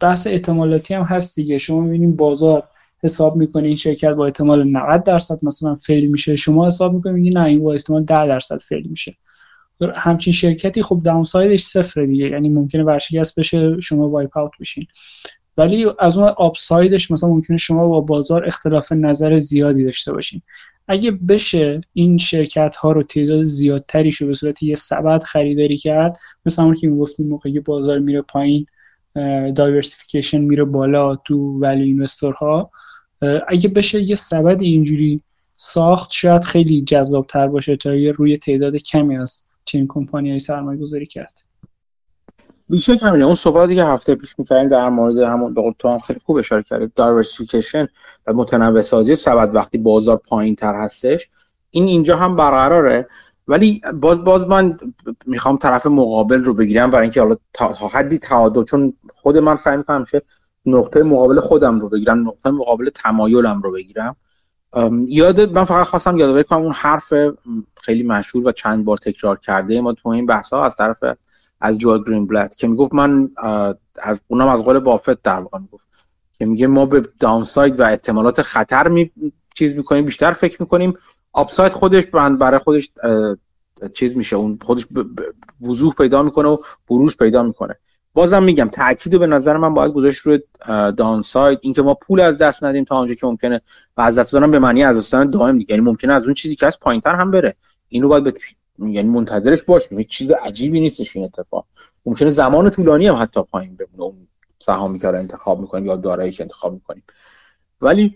بحث 0.00 0.26
احتمالاتی 0.26 0.94
هم 0.94 1.02
هست 1.02 1.36
دیگه. 1.36 1.58
شما 1.58 1.80
می‌بینیم 1.80 2.16
بازار 2.16 2.62
حساب 3.02 3.36
می‌کنه 3.36 3.66
این 3.66 3.76
شرکت 3.76 4.10
با 4.10 4.26
احتمال 4.26 4.64
90 4.64 5.04
درصد 5.04 5.38
مثلا 5.42 5.74
فیل 5.74 6.10
میشه. 6.10 6.36
شما 6.36 6.66
حساب 6.66 6.94
می‌کنه 6.94 7.12
میگی 7.12 7.30
نه 7.30 7.44
این 7.44 7.62
با 7.62 7.72
احتمال 7.72 8.04
10 8.04 8.26
درصد 8.26 8.58
فیل 8.58 8.86
میشه. 8.90 9.16
همچین 9.90 10.32
شرکتی 10.32 10.82
خب 10.82 11.00
downside 11.04 11.50
ش 11.50 11.62
صفر 11.62 12.04
دیگه. 12.04 12.28
یعنی 12.28 12.48
ممکنه 12.48 12.84
ورشکست 12.84 13.38
بشه 13.38 13.80
شما 13.80 14.08
wipe 14.08 14.38
out 14.38 14.52
بشین. 14.60 14.84
ولی 15.56 15.86
از 15.98 16.18
اون 16.18 16.28
upside 16.28 16.89
ش 16.89 17.10
مثلا 17.10 17.30
ممکنه 17.30 17.56
شما 17.56 17.88
با 17.88 18.00
بازار 18.00 18.46
اختلاف 18.46 18.92
نظر 18.92 19.36
زیادی 19.36 19.84
داشته 19.84 20.12
باشین. 20.12 20.42
اگه 20.88 21.10
بشه 21.10 21.80
این 21.92 22.18
شرکت 22.18 22.76
ها 22.76 22.92
رو 22.92 23.02
تعداد 23.02 23.42
زیادتری 23.42 24.10
رو 24.20 24.26
به 24.26 24.34
صورت 24.34 24.62
یه 24.62 24.74
سبد 24.74 25.22
خریداری 25.22 25.78
کرد 25.78 26.18
مثلا 26.46 26.64
اون 26.64 26.74
که 26.74 26.88
می‌گفتیم 26.88 27.28
موقعی 27.28 27.60
بازار 27.60 27.98
میره 27.98 28.22
پایین 28.22 28.66
diversification 29.54 30.40
میره 30.40 30.64
بالا 30.64 31.16
تو 31.16 31.58
value 31.60 31.82
investor 31.82 32.34
ها 32.34 32.70
اگه 33.48 33.68
بشه 33.68 34.02
یه 34.02 34.14
سبد 34.14 34.62
اینجوری 34.62 35.20
ساخت 35.54 36.10
شاید 36.12 36.44
خیلی 36.44 36.82
جذاب 36.82 37.26
تر 37.26 37.46
باشه 37.46 37.76
تا 37.76 37.94
یه 37.94 38.12
روی 38.12 38.36
تعداد 38.36 38.76
کمی 38.76 39.16
از 39.16 39.46
کمپانی 39.66 40.30
های 40.30 40.38
سرمایه 40.38 40.80
گذاری 40.80 41.06
کرد. 41.06 41.42
بیشه 42.68 42.96
کمیله 42.96 43.24
اون 43.24 43.34
صحبتی 43.34 43.74
که 43.74 43.84
هفته 43.84 44.14
پیش 44.14 44.38
می‌کردیم 44.38 44.68
در 44.68 44.88
مورد 44.88 45.18
همون 45.18 45.54
به 45.54 45.74
تو 45.78 45.88
هم 45.88 45.98
خیلی 45.98 46.20
خوب 46.26 46.36
اشاره 46.36 46.62
کردیم 46.62 46.92
دایورسیفیکیشن 46.96 47.88
و 48.26 48.32
متنوع 48.32 48.80
سازی 48.80 49.14
سبد 49.14 49.54
وقتی 49.54 49.78
بازار 49.78 50.16
پایین 50.16 50.54
تر 50.54 50.74
هستش. 50.74 51.28
این 51.70 51.84
اینجا 51.84 52.16
هم 52.16 52.36
برقراره. 52.36 53.08
ولی 53.48 53.80
باز 54.00 54.24
باز 54.24 54.46
من 54.46 54.76
می‌خوام 55.26 55.56
طرف 55.56 55.86
مقابل 55.86 56.44
رو 56.44 56.54
بگیرم 56.54 56.90
برای 56.90 57.02
اینکه 57.02 57.20
حالا 57.20 57.36
تا 57.52 57.68
حدی 57.72 58.18
تعادل 58.18 58.64
چون 58.64 58.92
خود 59.14 59.38
من 59.38 59.56
سعی 59.56 59.76
می‌کنم 59.76 60.04
که 60.04 60.22
نقطه 60.66 61.02
مقابل 61.02 61.40
خودم 61.40 61.80
رو 61.80 61.88
بگیرم 61.88 62.28
نقطه 62.28 62.50
مقابل 62.50 62.90
تمایلم 62.94 63.62
رو 63.62 63.72
بگیرم. 63.72 64.16
یاد 65.06 65.40
من 65.58 65.64
فقط 65.64 65.86
خواستم 65.86 66.16
یادآوری 66.16 66.44
کنم 66.44 66.62
اون 66.62 66.72
حرف 66.72 67.12
خیلی 67.80 68.02
مشهور 68.02 68.48
و 68.48 68.52
چند 68.52 68.84
بار 68.84 68.96
تکرار 68.96 69.38
کرده 69.38 69.80
ما 69.80 69.92
تو 69.92 70.08
این 70.08 70.26
بحث 70.26 70.52
ها 70.52 70.64
از 70.64 70.76
طرف 70.76 70.98
از 71.60 71.78
جوال 71.78 72.04
گرین 72.04 72.26
بلد 72.26 72.54
که 72.54 72.68
می‌گفت 72.68 72.94
من 72.94 73.30
از 74.02 74.20
اونم 74.28 74.48
از 74.48 74.62
قول 74.62 74.78
بافت 74.78 75.22
در 75.22 75.40
واقع 75.40 75.58
می‌گفت 75.58 75.86
که 76.38 76.46
میگه 76.46 76.66
ما 76.66 76.86
به 76.86 77.02
داونساید 77.20 77.80
و 77.80 77.82
احتمالات 77.82 78.42
خطر 78.42 78.88
می 78.88 79.10
چیز 79.54 79.76
می‌کنیم 79.76 80.04
بیشتر 80.04 80.32
فکر 80.32 80.62
می‌کنیم. 80.62 80.94
آپساید 81.32 81.72
خودش 81.72 82.06
برای 82.06 82.58
خودش 82.58 82.90
چیز 83.92 84.16
میشه 84.16 84.36
اون 84.36 84.58
خودش 84.62 84.86
وضوح 85.60 85.94
پیدا 85.94 86.22
می‌کنه 86.22 86.48
و 86.48 86.56
بروز 86.88 87.16
پیدا 87.16 87.42
می‌کنه. 87.42 87.78
بازم 88.14 88.42
میگم 88.42 88.68
تاکید 88.68 89.18
به 89.18 89.26
نظر 89.26 89.56
من 89.56 89.74
باید 89.74 89.92
گذاشت 89.92 90.20
روی 90.20 90.40
داون 90.96 91.22
ساید 91.22 91.58
اینکه 91.62 91.82
ما 91.82 91.94
پول 91.94 92.20
از 92.20 92.38
دست 92.38 92.64
ندیم 92.64 92.84
تا 92.84 92.98
اونجا 92.98 93.14
که 93.14 93.26
ممکنه. 93.26 93.60
و 93.96 94.00
از 94.00 94.18
دست 94.18 94.32
دادن 94.32 94.50
به 94.50 94.58
معنی 94.58 94.84
از 94.84 94.98
دست 94.98 95.14
دائم 95.14 95.58
دیگه. 95.58 95.74
یعنی 95.74 95.86
ممکنه 95.86 96.12
از 96.12 96.24
اون 96.24 96.34
چیزی 96.34 96.56
که 96.56 96.66
از 96.66 96.80
پایینتر 96.80 97.14
هم 97.14 97.30
بره. 97.30 97.54
اینو 97.88 98.08
باید 98.08 98.24
به 98.24 98.34
یعنی 98.78 99.08
منتظرش 99.08 99.64
باشیم 99.64 99.98
هیچ 99.98 100.08
چیز 100.08 100.30
عجیبی 100.30 100.80
نیستش 100.80 101.16
این 101.16 101.24
اتفاق. 101.24 101.66
ممکنه 102.06 102.30
زمان 102.30 102.70
طولانی 102.70 103.06
هم 103.06 103.14
حتی 103.14 103.42
پایین 103.42 103.76
بمونه. 103.76 104.02
اون 104.02 104.28
سهامی 104.58 104.98
که 104.98 105.08
انتخاب 105.08 105.60
می‌کنیم 105.60 105.86
یا 105.86 105.96
دارایی 105.96 106.32
که 106.32 106.42
انتخاب 106.42 106.72
می‌کنیم. 106.72 107.02
ولی 107.80 108.14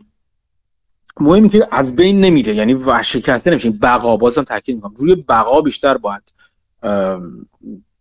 مهمی 1.20 1.49
که 1.49 1.68
از 1.70 1.97
بین 1.97 2.20
نمیره. 2.20 2.55
یعنی 2.55 2.74
ورشکسته 2.74 3.51
نمیشه. 3.51 3.70
بقا 3.70 4.16
بازم 4.16 4.42
تاکید 4.42 4.76
می‌کنم. 4.76 4.94
روی 4.97 5.14
بقا 5.14 5.61
بیشتر 5.61 5.97
باید 5.97 6.32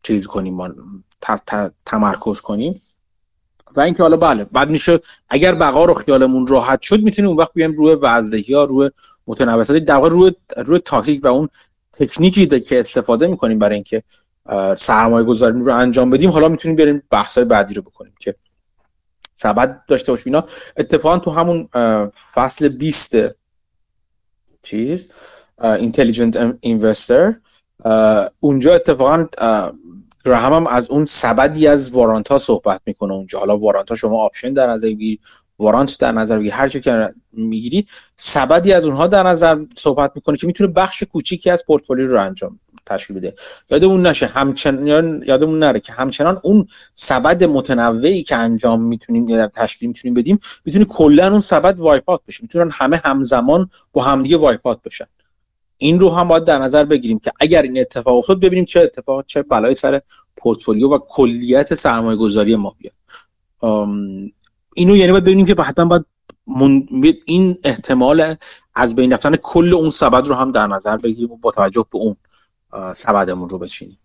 چیز 0.04 0.28
کنیم. 0.28 0.58
تمرکز 1.86 2.42
کنیم. 2.42 2.82
و 3.76 3.82
اینکه 3.82 4.04
حالا 4.04 4.18
بله 4.18 4.44
بعد 4.44 4.70
میشه 4.70 5.00
اگر 5.30 5.56
بقا 5.56 5.86
رو 5.86 5.94
خیالمون 5.94 6.48
راحت 6.48 6.82
شد 6.82 7.02
می‌تونیم 7.02 7.30
اون 7.30 7.40
وقت 7.40 7.54
بیایم 7.54 7.72
روی 7.72 7.96
وزدهی 7.96 8.54
روی 8.54 8.90
متنوسات 9.28 9.78
در 9.78 9.96
واقع 9.96 10.10
روی 10.10 10.32
روی 10.58 10.80
تاکتیک 10.80 11.24
و 11.24 11.28
اون 11.28 11.50
تکنیکی 11.94 12.60
که 12.60 12.80
استفاده 12.80 13.28
می‌کنیم 13.28 13.60
برای 13.60 13.76
اینکه 13.76 14.04
سرمایه 14.78 15.26
گذاری 15.26 15.60
رو 15.60 15.76
انجام 15.76 16.10
بدیم. 16.10 16.30
حالا 16.30 16.48
می‌تونیم 16.48 16.76
بریم 16.76 17.04
بحث 17.10 17.38
بعدی 17.38 17.74
رو 17.74 17.82
بکنیم 17.82 18.14
که 18.20 18.36
سبد 19.38 19.82
داشته 19.88 20.12
باشیم. 20.12 20.34
اینا 20.34 20.48
اتفاقا 20.78 21.20
تو 21.20 21.32
همون 21.32 21.70
فصل 22.34 22.68
20 22.68 23.16
چیز 24.64 25.12
Intelligent 25.64 26.58
Investor 26.60 27.36
اونجا 28.40 28.76
اتفاقا 28.76 29.28
گراهم 30.26 30.54
هم 30.54 30.68
از 30.68 30.90
اون 30.90 31.06
سبدی 31.06 31.68
از 31.68 31.92
warrant 31.92 32.38
صحبت 32.38 32.82
می‌کنه 32.86 33.14
اونجا. 33.14 33.40
حالا 33.40 33.58
warrant 33.58 33.96
شما 33.96 34.18
option 34.18 34.54
در 34.54 34.68
نظر 34.68 34.88
بگیری 34.88 35.20
warrant 35.60 36.00
در 36.00 36.12
نظر 36.12 36.38
بگیری 36.38 36.52
هر 36.52 36.68
چی 36.68 36.80
که 36.82 37.14
می‌گیری 37.34 37.86
سبدی 38.16 38.74
از 38.74 38.86
اونها 38.86 39.08
در 39.08 39.24
نظر 39.24 39.66
صحبت 39.78 40.12
می‌کنه 40.16 40.38
که 40.38 40.48
می‌تونه 40.48 40.72
بخش 40.72 41.04
کوچیکی 41.04 41.50
از 41.50 41.66
پورتفولیو 41.66 42.08
رو 42.08 42.22
انجام 42.22 42.60
تشکیل 42.86 43.16
بده. 43.16 43.34
یادمون 43.70 44.08
نشه 44.08 44.26
همچنان 44.26 45.24
یادمون 45.28 45.60
نره 45.60 45.80
که 45.80 45.94
همچنان 45.94 46.40
اون 46.44 46.68
سبد 46.94 47.44
متنوعی 47.44 48.24
که 48.24 48.36
انجام 48.36 48.82
می‌تونیم 48.84 49.30
یا 49.30 49.48
تشکیل 49.48 49.88
می‌تونیم 49.88 50.14
بدیم 50.14 50.40
می‌تونه 50.66 50.86
کلا 50.86 51.32
اون 51.32 51.40
سبد 51.40 51.80
wipe 51.80 52.04
out 52.04 52.22
بشه. 52.28 52.40
می‌تونن 52.42 52.72
همه 52.74 53.02
همزمان 53.04 53.70
با 53.94 54.04
همدیگه 54.04 54.38
wipe 54.38 54.62
out 54.62 54.80
بشن. 54.86 55.06
این 55.78 56.00
رو 56.00 56.10
هم 56.10 56.28
باید 56.28 56.44
در 56.44 56.60
نظر 56.60 56.86
بگیریم 56.86 57.20
که 57.20 57.32
اگر 57.40 57.62
این 57.62 57.80
اتفاق 57.80 58.18
افتاد 58.18 58.40
ببینیم 58.40 58.66
چه 58.66 58.82
اتفاق 58.82 59.26
چه 59.26 59.44
بلای 59.44 59.76
سر 59.76 60.02
پورتفولیو 60.38 60.90
و 60.90 61.00
کلیت 61.10 61.74
سرمایه 61.74 62.18
گذاری 62.18 62.56
ما 62.56 62.76
بیاد. 62.78 62.94
اینو 64.76 64.96
یعنی 64.96 65.12
باید 65.12 65.24
ببینیم 65.24 65.46
که 65.46 65.56
حتما 65.60 65.86
باید 65.86 66.06
این 67.26 67.58
احتمال 67.64 68.36
از 68.76 68.96
بین 68.96 69.14
رفتن 69.14 69.36
کل 69.36 69.74
اون 69.74 69.90
سبد 69.90 70.28
رو 70.28 70.36
هم 70.36 70.52
در 70.52 70.68
نظر 70.68 70.98
بگیریم 70.98 71.32
و 71.32 71.38
با 71.38 71.52
توجه 71.52 71.86
به 71.92 71.98
اون 71.98 72.16
سبدمون 72.94 73.50
رو 73.50 73.58
بچینیم. 73.58 73.98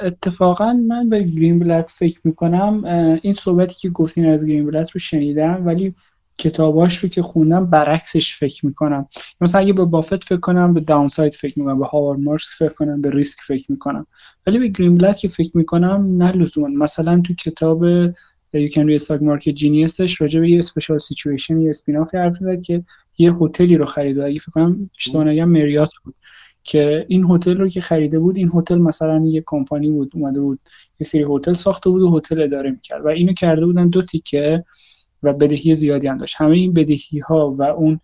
اتفاقا 0.00 0.72
من 0.72 1.08
به 1.08 1.22
گرین 1.22 1.58
بلت 1.58 1.88
فکر 1.88 2.20
می‌کنم 2.24 2.84
این 3.22 3.34
صحبتی 3.34 3.74
که 3.74 3.88
گفتین 3.88 4.28
از 4.28 4.46
گرین 4.46 4.66
بلت 4.66 4.88
رو 4.94 5.00
شنیدم 5.00 5.66
ولی 5.66 5.94
کتاباش 6.38 6.98
رو 6.98 7.08
که 7.08 7.22
خوندم 7.22 7.66
برعکسش 7.66 8.34
فکر 8.36 8.66
می‌کنم. 8.66 9.06
مثلا 9.40 9.60
اگه 9.60 9.72
به 9.72 9.84
بافت 9.84 10.24
فکر 10.24 10.40
کنم 10.40 10.74
به 10.74 10.80
downside 10.80 11.34
فکر 11.34 11.58
می‌کنم 11.58 11.78
به 11.78 11.86
هاوارد 11.86 12.20
مارکس 12.20 12.58
فکر 12.58 12.72
کنم 12.72 13.00
به 13.00 13.10
ریسک 13.10 13.38
فکر 13.40 13.72
می‌کنم. 13.72 14.06
ولی 14.46 14.58
به 14.58 14.68
گرین 14.68 14.94
بلت 14.94 15.16
که 15.16 15.28
فکر 15.28 15.56
می‌کنم 15.56 16.04
نه 16.16 16.32
لزوما. 16.32 16.68
مثلا 16.68 17.22
تو 17.26 17.34
کتاب 17.34 18.10
You 18.56 18.68
Can 18.68 18.86
Be 18.86 19.04
Stock 19.04 19.20
Market 19.20 19.54
Geniusش 19.60 20.20
راجع 20.20 20.40
به 20.40 20.50
یه 20.50 20.58
special 20.58 20.98
situation 20.98 21.60
یه 21.60 21.68
spin-off 21.68 22.14
حرف 22.14 22.34
زد 22.34 22.62
که 22.62 22.84
یه 23.18 23.32
هتلی 23.32 23.76
رو 23.76 23.84
خرید 23.84 24.18
اگه 24.18 24.38
فکر 24.38 24.50
کنم 24.50 24.90
اشتباه 24.98 25.24
نگم 25.24 25.48
Marriott 25.48 25.90
بود. 26.04 26.14
که 26.64 27.06
این 27.08 27.24
هتل 27.30 27.56
رو 27.56 27.68
که 27.68 27.80
خریده 27.80 28.18
بود 28.18 28.36
این 28.36 28.50
هتل 28.54 28.78
مثلا 28.78 29.26
یه 29.26 29.42
کمپانی 29.46 29.90
بود 29.90 30.10
اومده 30.14 30.40
بود 30.40 30.58
یه 31.00 31.06
سری 31.06 31.26
هتل 31.30 31.52
ساخته 31.52 31.90
بود 31.90 32.02
و 32.02 32.16
هتل 32.16 32.42
اداره 32.42 32.70
می‌کرد. 32.70 33.04
و 33.04 33.08
اینو 33.08 33.32
کرده 33.32 33.66
بودن 33.66 33.88
دو 33.88 34.02
تیکه 34.02 34.64
و 35.22 35.32
بدهی 35.32 35.74
زیادی 35.74 36.06
هم 36.06 36.18
داشت. 36.18 36.36
همه 36.38 36.50
این 36.50 36.72
بدهی 36.72 37.18
ها 37.18 37.50
و 37.50 37.62
اون 37.62 38.00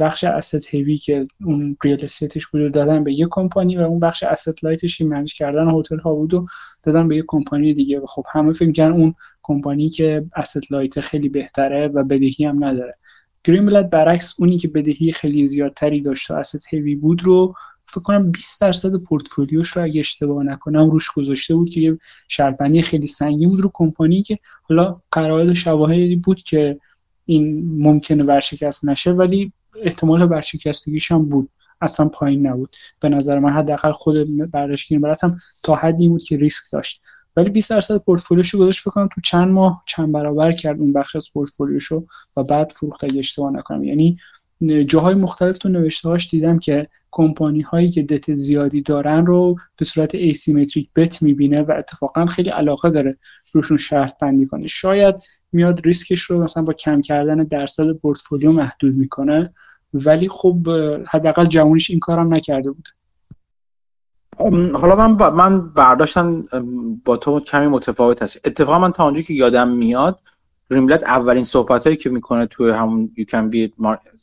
بخش 0.00 0.24
asset 0.24 0.68
heavy 0.68 0.96
که 0.96 1.26
اون 1.44 1.76
real 1.84 1.98
estate 2.02 2.35
ش 2.35 2.46
بود 2.46 2.72
دادن 2.72 3.04
به 3.04 3.12
یه 3.12 3.26
کمپانی 3.30 3.76
و 3.76 3.80
اون 3.80 4.00
بخش 4.00 4.22
asset 4.22 4.64
light 4.64 4.90
ش 4.90 5.00
manage 5.00 5.34
کردن 5.34 5.68
هتل 5.70 5.98
ها 5.98 6.14
بود 6.14 6.34
و 6.34 6.46
دادن 6.82 7.08
به 7.08 7.16
یه 7.16 7.22
کمپانی 7.26 7.74
دیگه. 7.74 8.00
و 8.00 8.06
خب 8.06 8.24
همه 8.32 8.52
فکر 8.52 8.72
کردن 8.72 8.92
اون 8.92 9.14
کمپانی 9.42 9.88
که 9.88 10.26
asset 10.36 10.72
light 10.72 11.00
خیلی 11.00 11.28
بهتره 11.28 11.88
و 11.88 12.04
بدهی 12.04 12.44
هم 12.44 12.64
نداره. 12.64 12.94
گرین 13.44 13.82
برعکس 13.82 14.34
اونی 14.38 14.58
که 14.58 14.68
بدهی 14.68 15.12
خیلی 15.12 15.44
زیادتری 15.44 16.00
داشت 16.00 16.30
و 16.30 16.34
اسست 16.34 16.66
هیوی 16.70 16.94
بود 16.94 17.22
رو 17.22 17.54
فکر 17.94 18.02
کنم 18.02 18.30
20 18.30 18.60
درصد 18.60 18.96
پورتفولیوش 18.96 19.68
رو 19.68 19.82
اگه 19.82 19.98
اشتباه 19.98 20.44
نکنم 20.44 20.90
روش 20.90 21.10
گذاشته 21.16 21.54
بود 21.54 21.68
که 21.68 21.80
یه 21.80 21.98
شرطبندی 22.28 22.82
خیلی 22.82 23.06
سنگین 23.06 23.48
بود 23.48 23.60
رو 23.60 23.70
کمپانی 23.74 24.22
که 24.22 24.38
حالا 24.62 25.00
قرارداد 25.12 25.52
شواهدی 25.52 26.16
بود 26.16 26.42
که 26.42 26.80
این 27.26 27.64
ممکنه 27.82 28.24
ورشکست 28.24 28.84
نشه 28.84 29.10
ولی 29.12 29.52
احتمال 29.82 30.22
ورشکستگیش 30.22 31.12
هم 31.12 31.28
بود. 31.28 31.48
اصلا 31.80 32.08
پایین 32.08 32.46
نبود. 32.46 32.76
به 33.00 33.08
نظر 33.08 33.38
من 33.38 33.52
حداقل 33.52 33.92
خود 33.92 34.50
برداشت 34.50 34.94
برات 34.94 35.24
هم 35.24 35.36
تا 35.62 35.74
حدی 35.74 36.08
بود 36.08 36.24
که 36.24 36.36
ریسک 36.36 36.62
داشت. 36.72 37.02
ولی 37.36 37.50
20 37.50 37.70
درصد 37.70 37.98
پورتفولیوشو 37.98 38.58
گذاشت 38.58 38.88
بکنم 38.88 39.08
تو 39.14 39.20
چند 39.20 39.48
ماه 39.48 39.82
چند 39.86 40.12
برابر 40.12 40.52
کرد 40.52 40.80
اون 40.80 40.92
بخش 40.92 41.16
از 41.16 41.32
پورتفولیوشو 41.32 42.06
و 42.36 42.42
بعد 42.42 42.72
فروخت 42.72 43.04
اگه 43.04 43.18
اشتباه 43.18 43.52
نکنم. 43.52 43.84
یعنی 43.84 44.18
جاهای 44.86 45.14
مختلف 45.14 45.58
تو 45.58 45.68
نوشته 45.68 46.08
هاش 46.08 46.30
دیدم 46.30 46.58
که 46.58 46.88
کمپانی 47.16 47.60
هایی 47.60 47.90
که 47.90 48.02
دت 48.02 48.34
زیادی 48.34 48.82
دارن 48.82 49.26
رو 49.26 49.56
به 49.78 49.84
صورت 49.84 50.14
asymmetric 50.14 50.88
bet 50.96 51.22
می‌بینه 51.22 51.62
و 51.62 51.74
اتفاقا 51.78 52.26
خیلی 52.26 52.50
علاقه 52.50 52.90
داره 52.90 53.18
روشون 53.52 53.76
شرط 53.76 54.18
بندی 54.18 54.46
کنه. 54.46 54.66
شاید 54.66 55.14
میاد 55.52 55.86
ریسکش 55.86 56.22
رو 56.22 56.42
مثلا 56.42 56.62
با 56.62 56.72
کم 56.72 57.00
کردن 57.00 57.36
درصد 57.36 57.92
پورتفولیو 57.92 58.52
محدود 58.52 58.94
می‌کنه 58.96 59.54
ولی 59.94 60.28
خب 60.28 60.68
حداقل 61.08 61.44
جوانش 61.44 61.90
این 61.90 61.98
کارم 61.98 62.34
نکرده 62.34 62.70
بود 62.70 62.88
حالا 64.74 65.08
من 65.08 65.30
من 65.30 65.68
برداشتم 65.68 66.46
با 67.04 67.16
تو 67.16 67.40
کمی 67.40 67.66
متفاوت 67.66 68.22
هست. 68.22 68.40
اتفاقا 68.44 68.78
من 68.78 68.92
تا 68.92 69.04
اونجا 69.04 69.20
که 69.22 69.34
یادم 69.34 69.68
میاد 69.68 70.20
گرین 70.70 70.88
بلت 70.88 71.02
اولین 71.02 71.44
صحبت 71.44 71.84
هایی 71.84 71.96
که 71.96 72.10
می‌کنه 72.10 72.46
توی 72.46 72.70
همون 72.70 73.12
You 73.16 73.24
Can 73.24 73.50
Be 73.50 73.72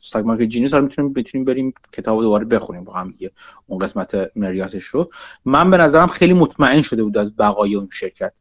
Stock 0.00 0.24
Market 0.24 0.48
Genius 0.48 0.72
حالا 0.72 0.84
می‌تونیم 0.84 1.12
بتونیم 1.12 1.44
بریم 1.44 1.74
کتاب 1.92 2.20
دوباره 2.20 2.44
بخونیم. 2.44 2.84
با 2.84 2.92
هم 2.92 3.10
دیگه 3.10 3.30
اون 3.66 3.78
قسمت 3.78 4.30
Marriott 4.36 4.74
ش 4.74 4.84
رو. 4.84 5.10
من 5.44 5.70
به 5.70 5.76
نظرم 5.76 6.06
خیلی 6.06 6.32
مطمئن 6.32 6.82
شده 6.82 7.02
بود 7.02 7.18
از 7.18 7.36
بقای 7.36 7.74
اون 7.74 7.88
شرکت. 7.92 8.32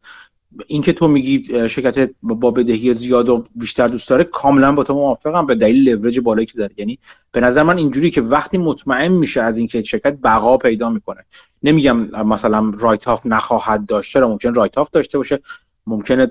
اینکه 0.68 0.93
تو 0.93 1.08
میگی 1.08 1.70
شرکت 1.70 2.10
با 2.24 2.52
بدهی 2.52 2.93
زیاد 2.93 3.30
و 3.30 3.45
بیشتر 3.56 3.88
دوست 3.88 4.10
داره 4.10 4.24
کاملا 4.24 4.72
با 4.72 4.84
تو 4.84 4.93
موافقم 4.93 5.45
به 5.45 5.56
دلیل 5.56 5.89
لورج 5.89 6.20
بالایی 6.20 6.45
که 6.45 6.58
داره. 6.58 6.74
یعنی 6.78 6.99
به 7.32 7.39
نظر 7.39 7.64
من 7.64 7.78
اینجوری 7.78 8.12
که 8.12 8.22
وقتی 8.22 8.58
مطمئن 8.58 9.12
میشه 9.12 9.41
از 9.41 9.58
اینکه 9.58 9.82
شرکت 9.82 10.18
بقا 10.24 10.58
پیدا 10.58 10.89
می‌کنه. 10.89 11.26
نمیگم 11.64 11.97
مثلا 12.26 12.72
write 12.80 13.07
off 13.07 13.26
نخواهد 13.26 13.86
داشته 13.86 14.20
چرا؟ 14.20 14.28
ممکن 14.28 14.54
write 14.53 14.78
off 14.78 14.89
داشته 14.89 15.18
باشه. 15.18 15.39
ممکنه 15.88 16.25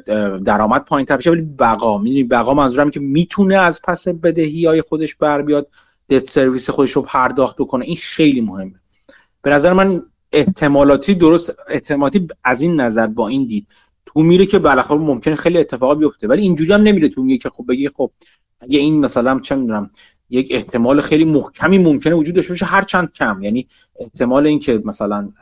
درآمد 0.45 0.85
پایین 0.85 1.07
تر 1.07 1.17
بشه 1.17 1.31
ولی 1.31 1.43
بقا 1.43 1.99
می‌دونی 1.99 2.25
بقا 2.25 2.55
منظورم 2.55 2.91
که 2.91 3.01
می‌تونه 3.01 3.57
از 3.57 3.83
پس 3.83 4.09
بدهی 4.09 4.67
های 4.67 4.83
خودش 4.83 5.15
بر 5.15 5.43
بیاد 5.43 5.69
دت 6.09 6.25
سرویس 6.25 6.71
خودش 6.71 6.91
رو 6.91 7.03
پرداخت 7.03 7.57
بکنه. 7.57 7.85
این 7.85 7.97
خیلی 7.97 8.41
مهمه. 8.41 8.75
به 9.43 9.51
نظر 9.51 9.73
من 9.73 10.03
احتمالاتی 10.33 11.15
درست 11.15 11.55
احتمالاتی 11.69 12.29
از 12.45 12.63
این 12.63 12.81
نظر 12.81 13.07
با 13.07 13.29
این 13.29 13.47
دید 13.47 13.67
تو 14.07 14.23
میره 14.23 14.47
که 14.47 14.59
بالاخره 14.59 14.99
ممکنه 14.99 15.35
خیلی 15.35 15.59
اتفاقا 15.59 15.95
بیفته. 15.95 16.29
ولی 16.29 16.43
اینجوری 16.43 16.73
هم 16.73 16.83
نمیره 16.83 17.09
تو 17.09 17.23
میگه 17.23 17.39
که 17.39 17.51
خب 17.51 17.65
بگی 17.69 17.89
خب 17.89 18.11
اگه 18.61 18.79
این 18.79 19.01
مثلا 19.01 19.41
چه 19.41 19.55
می‌دونم 19.55 19.91
یک 20.31 20.49
احتمال 20.51 21.01
خیلی 21.01 21.25
محکمی 21.25 21.79
ممکنه 21.79 22.15
وجود 22.15 22.35
داشته 22.35 22.53
باشه 22.53 22.67
هر 22.67 22.83
چند 22.83 23.13
کم. 23.13 23.43
یعنی 23.43 23.69
احتمال 24.01 24.47
اینکه 24.47 24.83
مثلا 24.85 25.33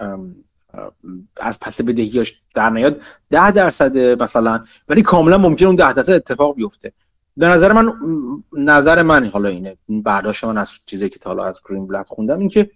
از 1.40 1.60
پس 1.60 1.80
بدهیاش 1.80 2.42
در 2.54 2.70
نیاد 2.70 3.00
ده 3.30 3.50
درصد 3.50 4.22
مثلا 4.22 4.64
ولی 4.88 5.02
کاملا 5.02 5.38
ممکنه 5.38 5.68
اون 5.68 5.76
ده 5.76 5.92
درصد 5.92 6.12
اتفاق 6.12 6.54
بیفته. 6.54 6.92
به 7.36 7.46
نظر 7.46 7.72
من 7.72 7.92
نظر 8.52 9.02
من 9.02 9.26
حالا 9.26 9.48
اینه 9.48 9.76
برداشت 9.88 10.44
من 10.44 10.58
از 10.58 10.80
چیزی 10.86 11.08
که 11.08 11.18
تا 11.18 11.30
حالا 11.30 11.44
از 11.44 11.60
گرین 11.68 11.86
بلک 11.86 12.06
خوندم 12.06 12.38
این 12.38 12.48
که 12.48 12.70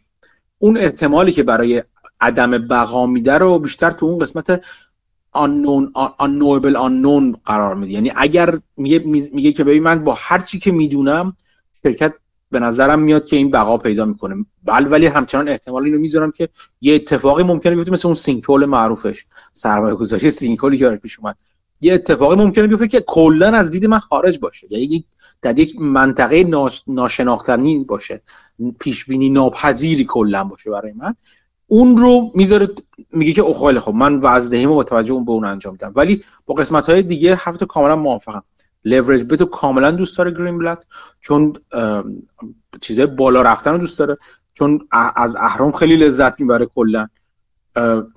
اون 0.59 0.77
احتمالی 0.77 1.33
که 1.33 1.43
برای 1.43 1.83
عدم 2.21 2.51
بقا 2.51 3.07
میده 3.07 3.39
رو 3.39 3.59
بیشتر 3.59 3.91
تو 3.91 4.07
اون 4.07 4.19
قسمت 4.19 4.65
unknown 5.37 5.93
unknowable 6.21 6.77
unknown 6.77 7.39
قرار 7.45 7.75
میده. 7.75 7.93
یعنی 7.93 8.13
اگر 8.17 8.59
میگه, 8.77 8.99
میگه 9.33 9.53
که 9.53 9.65
ببین 9.65 9.83
من 9.83 10.05
با 10.05 10.17
هر 10.19 10.39
چی 10.39 10.59
که 10.59 10.73
می‌دونم 10.73 11.37
شرکت 11.83 12.15
به 12.53 12.59
نظرم 12.59 12.99
میاد 12.99 13.25
که 13.25 13.37
این 13.37 13.51
بقا 13.51 13.79
پیدا 13.79 14.05
می‌کنه. 14.05 14.47
بل 14.65 14.87
ولی 14.91 15.07
همچنان 15.07 15.49
احتمال 15.49 15.85
اینو 15.85 15.99
می‌ذارم 15.99 16.31
که 16.31 16.49
یه 16.81 16.95
اتفاقی 16.95 17.43
ممکنه 17.43 17.75
بیفته 17.75 17.93
مثل 17.93 18.09
اون 18.09 18.15
سینکول 18.15 18.65
معروفش. 18.65 19.25
سرمایه 19.55 19.95
گذاری 19.95 20.31
سینکولی 20.31 20.79
که 20.79 20.89
پیش 20.91 21.19
اومد. 21.19 21.37
یه 21.81 21.95
اتفاقی 21.95 22.37
ممکنه 22.37 22.67
بیفته 22.67 22.89
که 22.89 23.01
کلا 23.07 23.49
از 23.57 23.71
دید 23.71 23.87
من 23.87 23.99
خارج 23.99 24.39
باشه. 24.39 24.67
یعنی 24.71 25.05
در 25.43 25.59
یک 25.59 25.81
منطقه 25.81 26.71
ناشناختنی 26.87 27.79
باشه. 27.79 28.23
پیش 28.79 29.05
بینی 29.05 29.31
ناپذیری 29.31 30.05
کلا 30.05 30.45
باشه 30.45 30.71
برای 30.71 30.93
من. 30.93 31.15
اون 31.67 31.97
رو 31.97 32.31
می‌ذاره 32.35 32.69
میگه 33.13 33.33
که 33.33 33.43
خیلی 33.61 33.81
خب 33.81 33.95
من 33.95 34.21
وزدهیمو 34.23 34.75
با 34.75 34.85
توجه 34.85 35.13
اون 35.13 35.25
به 35.25 35.33
اون 35.33 35.45
انجام 35.45 35.73
میدم 35.73 35.93
ولی 35.97 36.25
با 36.47 36.55
قسمت 36.55 36.87
های 36.87 37.03
دیگه 37.03 37.39
هفته 37.41 37.67
کاملا 37.67 37.97
موافقم. 37.97 38.43
لورج 38.85 39.25
بتو 39.25 39.45
کاملا 39.45 39.91
دوست 39.91 40.19
داره 40.19 40.31
گرین 40.31 40.59
بلد 40.59 40.87
چون 41.21 41.53
چیزای 42.81 43.07
بالا 43.07 43.43
رفتن 43.43 43.73
رو 43.73 43.79
دوست 43.79 43.99
داره. 43.99 44.17
چون 44.55 44.89
از 45.17 45.37
اهرام 45.37 45.73
خیلی 45.73 45.97
لذت 45.97 46.41
می‌بره 46.41 46.67
کلا. 46.67 47.09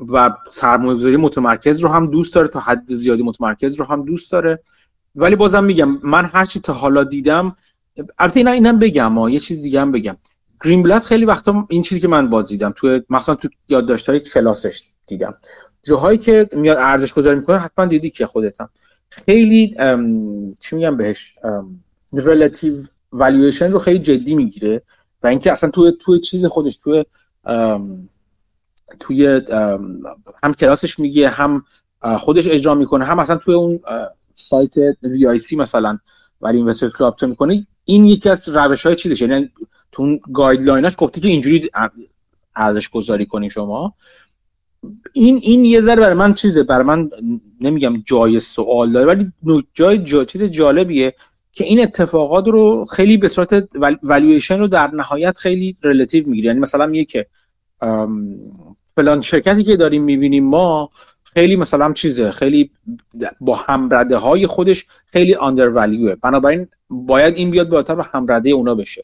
و 0.10 0.34
سرمایه 0.52 0.96
گذاری 0.96 1.18
متمرکز 1.18 1.80
رو 1.80 1.90
هم 1.90 2.08
دوست 2.08 2.36
داره 2.36 2.48
تا 2.48 2.60
حد 2.60 2.94
زیادی 2.94 3.24
متمرکز 3.24 3.76
رو 3.80 3.86
هم 3.86 4.06
دوست 4.06 4.32
داره. 4.32 4.60
ولی 5.16 5.36
بازم 5.36 5.64
میگم 5.64 6.00
من 6.04 6.26
هرچی 6.26 6.60
تا 6.60 6.74
حالا 6.74 7.04
دیدم 7.04 7.56
البته 8.20 8.40
اینا 8.40 8.52
اینم 8.52 8.80
بگم 8.80 9.18
ها. 9.18 9.30
یه 9.30 9.40
چیز 9.40 9.64
دیگه 9.64 9.82
هم 9.82 9.92
بگم. 9.92 10.18
گرین 10.64 10.84
بلد 10.84 11.02
خیلی 11.02 11.26
وقتا 11.26 11.68
این 11.70 11.82
چیزی 11.82 12.02
که 12.02 12.08
من 12.08 12.30
باز 12.30 12.48
دیدم 12.48 12.74
تو 12.78 13.00
مثلا 13.10 13.36
تو 13.36 13.50
یادداشت‌های 13.70 14.20
کلاسش 14.20 14.84
دیدم. 15.08 15.38
جاهایی 15.84 16.18
که 16.18 16.50
میاد 16.54 16.78
ارزش 16.78 17.14
گذاری 17.14 17.40
می‌کنه 17.40 17.58
حتما 17.58 17.86
دیدی 17.86 18.10
که 18.10 18.26
خودتم 18.26 18.70
خیلی 19.10 19.76
چی 20.60 20.76
میگم 20.76 20.98
بهش؟ 20.98 21.36
relative 22.14 22.84
valuation 23.12 23.72
رو 23.72 23.80
خیلی 23.80 24.00
جدی 24.00 24.36
می‌گیره 24.36 24.82
و 25.24 25.28
اینکه 25.28 25.52
اصلا 25.52 25.70
توی 25.70 25.94
توی 26.00 26.20
چیز 26.20 26.46
خودش 26.46 26.78
توی 26.78 27.06
توی 29.00 29.42
هم 30.44 30.54
کلاسش 30.60 31.00
میگه 31.00 31.30
هم 31.30 31.64
خودش 32.18 32.48
اجرا 32.48 32.76
می‌کنه 32.76 33.06
هم 33.06 33.20
اصلا 33.20 33.36
توی 33.36 33.54
اون 33.54 33.80
سایت 34.34 34.76
VIC 35.04 35.56
مثلا 35.56 36.00
Value 36.42 36.58
Investors 36.58 36.90
Club 36.90 37.16
تو 37.16 37.28
می‌کنه 37.28 37.68
این 37.86 38.06
یکی 38.06 38.30
از 38.30 38.50
روش 38.50 38.86
های 38.86 38.96
چیزش. 38.96 39.22
یعنی 39.22 39.50
تو 39.92 40.04
اون 40.04 40.20
guideline 40.34 40.83
اش 40.83 40.94
گفته 40.98 41.22
که 41.22 41.28
اینجوری 41.28 41.70
ارزش 42.56 42.90
گذاری 42.90 43.26
کنی 43.26 43.50
شما. 43.50 43.94
این 45.14 45.40
این 45.44 45.66
یه 45.66 45.82
ذره 45.82 46.02
برای 46.02 46.14
من 46.14 46.34
چیزه 46.34 46.64
برای 46.64 46.86
من 46.86 47.10
نمیگم 47.62 48.04
جای 48.06 48.40
سوال 48.40 48.92
داره 48.92 49.06
ولی 49.06 49.32
جای 49.74 49.98
جا 49.98 50.26
چیز 50.26 50.44
جالبیه 50.44 51.14
که 51.52 51.64
این 51.64 51.82
اتفاقات 51.82 52.48
رو 52.48 52.86
خیلی 52.86 53.18
به 53.18 53.28
صورت 53.28 53.68
والویشن 54.04 54.60
رو 54.60 54.68
در 54.68 54.88
نهایت 54.88 55.38
خیلی 55.38 55.78
relative 55.84 56.28
می‌گیره. 56.28 56.48
یعنی 56.48 56.60
مثلا 56.60 56.86
میگه 56.88 57.06
که 57.06 57.26
فلان 58.96 59.22
شرکتی 59.22 59.64
که 59.64 59.78
داریم 59.78 60.04
می‌بینیم 60.04 60.46
ما 60.46 60.90
خیلی 61.24 61.56
مثلا 61.56 61.94
چیزه 61.94 62.32
خیلی 62.32 62.72
با 63.42 63.56
همرده 63.56 64.18
های 64.18 64.48
خودش 64.48 64.86
under 65.14 65.36
under 65.36 65.70
بنابراین 66.16 66.68
باید 66.90 67.36
این 67.36 67.52
بیاد 67.52 67.70
بالاتر 67.70 67.96
به 67.96 68.04
همرده 68.04 68.50
اونا 68.50 68.76
بشه. 68.76 69.04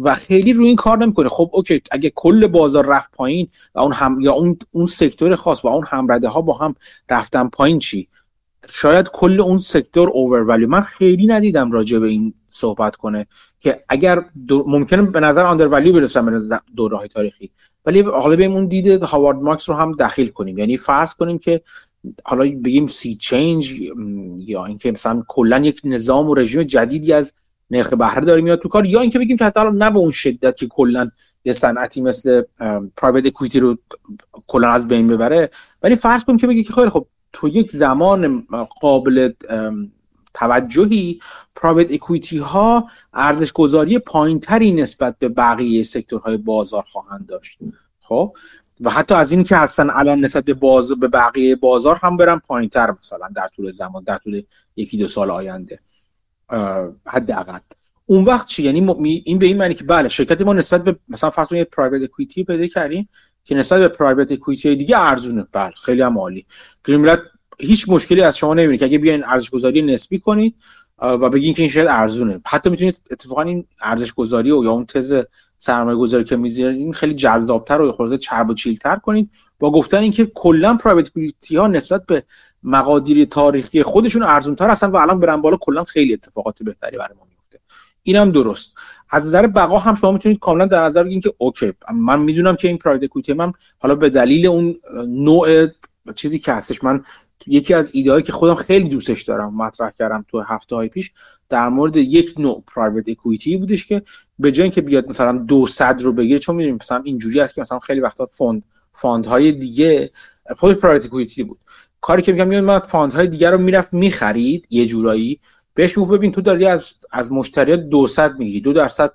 و 0.00 0.14
خیلی 0.14 0.52
روی 0.52 0.66
این 0.66 0.76
کار 0.76 0.98
نمی‌کنه. 0.98 1.28
خب 1.28 1.50
okay 1.52 1.82
اگه 1.90 2.12
کل 2.14 2.46
بازار 2.46 2.86
رفت 2.86 3.10
پایین 3.12 3.48
و 3.74 3.80
اون 3.80 3.92
هم 3.92 4.20
یا 4.20 4.32
اون 4.32 4.58
اون 4.70 4.86
sector 4.86 5.36
خاص 5.36 5.64
و 5.64 5.68
اون 5.68 5.84
همرده 5.88 6.28
ها 6.28 6.40
با 6.40 6.54
هم 6.54 6.74
رفتن 7.10 7.48
پایین 7.48 7.78
چی؟ 7.78 8.08
شاید 8.68 9.08
کل 9.08 9.40
اون 9.40 9.58
sector 9.58 10.10
over 10.10 10.66
من 10.66 10.80
خیلی 10.80 11.26
ندیدم 11.26 11.72
راجع 11.72 11.98
به 11.98 12.06
این 12.06 12.34
صحبت 12.50 12.96
کنه 12.96 13.26
که 13.60 13.84
اگر 13.88 14.24
ممکنه 14.50 15.02
به 15.02 15.20
نظر 15.20 15.44
undervalue 15.44 15.92
برسن 15.92 16.48
به 16.48 16.60
دوره 16.76 17.08
تاریخی. 17.08 17.50
ولی 17.86 18.00
حالا 18.00 18.36
به 18.36 18.44
اون 18.44 18.66
دید 18.66 19.02
هاوارد 19.02 19.36
مارکس 19.36 19.68
رو 19.68 19.74
هم 19.74 19.92
دخیل 19.92 20.28
کنیم. 20.28 20.58
یعنی 20.58 20.76
فرض 20.76 21.14
کنیم 21.14 21.38
که 21.38 21.60
حالا 22.24 22.44
بگیم 22.64 22.86
sea 22.86 23.14
change 23.14 23.80
یا 24.38 24.64
اینکه 24.64 24.92
مثلا 24.92 25.22
کلا 25.28 25.58
یک 25.58 25.80
نظام 25.84 26.28
و 26.28 26.34
رژیم 26.34 26.62
جدیدی 26.62 27.12
از 27.12 27.34
نرخ 27.72 27.92
بهره 27.92 28.24
داره 28.24 28.40
میاد 28.40 28.58
تو 28.58 28.68
کار 28.68 28.86
یا 28.86 29.00
اینکه 29.00 29.18
بگیم 29.18 29.36
که 29.36 29.44
حتی 29.44 29.60
نه 29.74 29.90
به 29.90 29.98
اون 29.98 30.10
شدت 30.10 30.56
که 30.56 30.66
کلا 30.66 31.10
یه 31.44 31.52
صنعتی 31.52 32.00
مثل 32.00 32.42
پرایوت 32.96 33.26
اکویتی 33.26 33.60
رو 33.60 33.78
کلا 34.46 34.68
از 34.68 34.88
بین 34.88 35.08
ببره. 35.08 35.50
ولی 35.82 35.96
فرض 35.96 36.24
کنیم 36.24 36.38
که 36.38 36.46
بگی 36.46 36.64
که 36.64 36.72
خیلی 36.72 36.90
خب 36.90 37.06
تو 37.32 37.48
یک 37.48 37.70
زمان 37.70 38.46
قابل 38.80 39.32
توجهی 40.34 41.20
پرایوت 41.56 41.92
اکویتی 41.92 42.38
ها 42.38 42.88
ارزش 43.14 43.52
گذاری 43.52 43.98
پایین 43.98 44.40
تری 44.40 44.72
نسبت 44.72 45.18
به 45.18 45.28
بقیه 45.28 45.82
سکتورهای 45.82 46.36
بازار 46.36 46.82
خواهند 46.82 47.26
داشت. 47.26 47.58
خب؟ 48.00 48.36
و 48.80 48.90
حتی 48.90 49.14
از 49.14 49.32
این 49.32 49.44
که 49.44 49.56
هستن 49.56 49.90
الان 49.90 50.20
نسبت 50.20 50.44
به 50.44 50.54
باز 50.54 50.92
به 50.92 51.08
بقیه 51.08 51.56
بازار 51.56 51.96
هم 52.02 52.16
برن 52.16 52.38
پایین 52.38 52.68
تر 52.68 52.94
مثلا 52.98 53.28
در 53.36 53.48
طول 53.48 53.72
زمان 53.72 54.04
در 54.04 54.18
طول 54.18 54.42
یکی 54.76 54.98
دو 54.98 55.08
سال 55.08 55.30
آینده. 55.30 55.80
حداقل. 57.06 57.58
اون 58.06 58.24
وقت 58.24 58.46
چی؟ 58.46 58.62
یعنی 58.62 58.88
این 59.24 59.38
به 59.38 59.46
این 59.46 59.56
معنی 59.56 59.74
که 59.74 59.84
بله 59.84 60.08
شرکت 60.08 60.42
ما 60.42 60.52
نسبت 60.52 60.84
به 60.84 60.96
مثلا 61.08 61.30
فرض 61.30 61.46
کنید 61.48 61.70
پرایوت 61.70 62.02
اکوئیتی 62.02 62.44
پیدا 62.44 62.66
کردیم 62.66 63.08
که 63.44 63.54
نسبت 63.54 63.80
به 63.80 63.88
پرایوت 63.88 64.32
اکوئیتی 64.32 64.76
دیگه 64.76 64.98
ارزونه. 64.98 65.46
بله 65.52 65.72
خیلی 65.82 66.02
هم 66.02 66.18
عالی. 66.18 66.46
گرین 66.84 67.16
هیچ 67.58 67.88
مشکلی 67.88 68.22
از 68.22 68.38
شما 68.38 68.54
نمی‌بینه 68.54 68.78
که 68.78 68.84
اگه 68.84 68.98
بیاین 68.98 69.24
ارزش 69.24 69.50
گذاری 69.50 69.82
نسبی 69.82 70.18
کنید 70.18 70.54
و 70.98 71.28
بگین 71.28 71.54
که 71.54 71.62
این 71.62 71.70
شاید 71.70 71.88
ارزونه. 71.88 72.40
حتی 72.46 72.70
می‌تونید 72.70 73.02
اتفاقا 73.10 73.42
این 73.42 73.66
ارزش 73.82 74.12
گذاری 74.12 74.50
و 74.50 74.64
یا 74.64 74.70
اون 74.70 74.86
تز 74.86 75.22
سرمایه 75.58 75.96
گذاری 75.96 76.24
که 76.24 76.36
می‌ذارین 76.36 76.92
خیلی 76.92 77.14
جذابتر 77.14 77.80
و 77.80 77.92
خورده 77.92 78.18
چرب 78.18 78.50
و 78.50 78.54
چیلتر 78.54 78.96
کنید. 78.96 79.30
با 79.58 79.70
گفتن 79.70 79.98
اینکه 79.98 80.26
کلا 80.34 80.74
پرایوت 80.74 81.10
ها 81.56 81.66
نسبت 81.66 82.06
به 82.06 82.22
مقادیر 82.64 83.24
تاریخی 83.24 83.82
خودشون 83.82 84.22
ارزونتر 84.22 84.70
هستن 84.70 84.86
و 84.90 84.96
الان 84.96 85.20
برن 85.20 85.36
بالا 85.36 85.56
کلا 85.56 85.84
خیلی 85.84 86.12
اتفاقات 86.12 86.62
بهتری 86.62 86.98
برای 86.98 87.16
ما 87.18 87.26
میفته. 87.30 87.58
اینم 88.02 88.30
درست. 88.30 88.74
از 89.10 89.26
نظر 89.26 89.46
بقا 89.46 89.78
هم 89.78 89.94
شما 89.94 90.12
می‌تونید 90.12 90.38
کاملا 90.38 90.66
در 90.66 90.84
نظر 90.84 91.04
بگیرید 91.04 91.22
که 91.22 91.34
اوکی 91.38 91.72
من 91.94 92.20
می‌دونم 92.20 92.56
که 92.56 92.68
این 92.68 92.78
پرایوت 92.78 93.04
کویتی 93.04 93.32
من 93.32 93.52
حالا 93.78 93.94
به 93.94 94.10
دلیل 94.10 94.46
اون 94.46 94.76
نوع 95.06 95.66
چیزی 96.14 96.38
که 96.38 96.52
هستش 96.52 96.84
من 96.84 97.04
یکی 97.46 97.74
از 97.74 97.90
ایده 97.92 98.22
که 98.22 98.32
خودم 98.32 98.54
خیلی 98.54 98.88
دوستش 98.88 99.22
دارم 99.22 99.54
مطرح 99.54 99.90
کردم 99.90 100.24
تو 100.28 100.40
هفته 100.40 100.76
های 100.76 100.88
پیش 100.88 101.12
در 101.48 101.68
مورد 101.68 101.96
یک 101.96 102.34
نوع 102.38 102.64
پرایوت 102.74 103.08
اکویتی 103.08 103.56
بودش 103.56 103.86
که 103.86 104.02
به 104.38 104.52
جای 104.52 104.62
اینکه 104.62 104.80
بیاد 104.80 105.08
مثلا 105.08 105.38
دو 105.38 105.66
صد 105.66 106.02
رو 106.02 106.12
بگیره 106.12 106.38
چون 106.38 106.56
می‌دونیم 106.56 106.78
مثلا 106.80 107.02
اینجوری 107.04 107.40
است 107.40 107.54
که 107.54 107.60
مثلا 107.60 107.78
خیلی 107.78 108.00
وقتا 108.00 108.26
فوند 108.26 108.62
fund 108.92 109.32
های 109.32 109.52
دیگه 109.52 110.10
خود 110.56 110.72
private 110.72 111.06
equity 111.06 111.42
بود. 111.42 111.58
کاری 112.02 112.22
که 112.22 112.32
میگم 112.32 112.48
میاد 112.48 112.64
من 112.64 112.78
fund 112.78 113.10
های 113.10 113.26
دیگه 113.26 113.50
رو 113.50 113.58
می‌رفت 113.58 113.92
می‌خرید 113.92 114.66
یه 114.70 114.86
جورایی. 114.86 115.40
بهش 115.74 115.98
می‌گفت 115.98 116.12
ببین 116.12 116.32
تو 116.32 116.40
داری 116.40 116.66
از 116.66 116.94
از 117.12 117.32
مشتریات 117.32 117.80
200 117.80 118.20
می‌گیری. 118.20 118.60
دو 118.60 118.72
درصد 118.72 119.10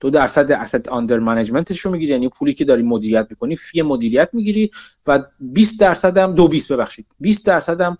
دو 0.00 0.10
درصد 0.10 0.52
asset 0.52 0.88
under 0.88 1.18
management 1.18 1.70
ش 1.70 1.80
رو 1.80 1.90
می‌گیری. 1.90 2.12
یعنی 2.12 2.28
پولی 2.28 2.54
که 2.54 2.64
داری 2.64 2.82
مدیریت 2.82 3.26
می‌کنی 3.30 3.56
fee 3.56 3.82
مدیریت 3.82 4.28
می‌گیری 4.32 4.70
و 5.06 5.24
20 5.40 5.80
درصد 5.80 6.18
هم 6.18 6.32
دو 6.32 6.48
20 6.48 6.72
ببخشید. 6.72 7.06
20 7.20 7.46
درصد 7.46 7.80
هم 7.80 7.98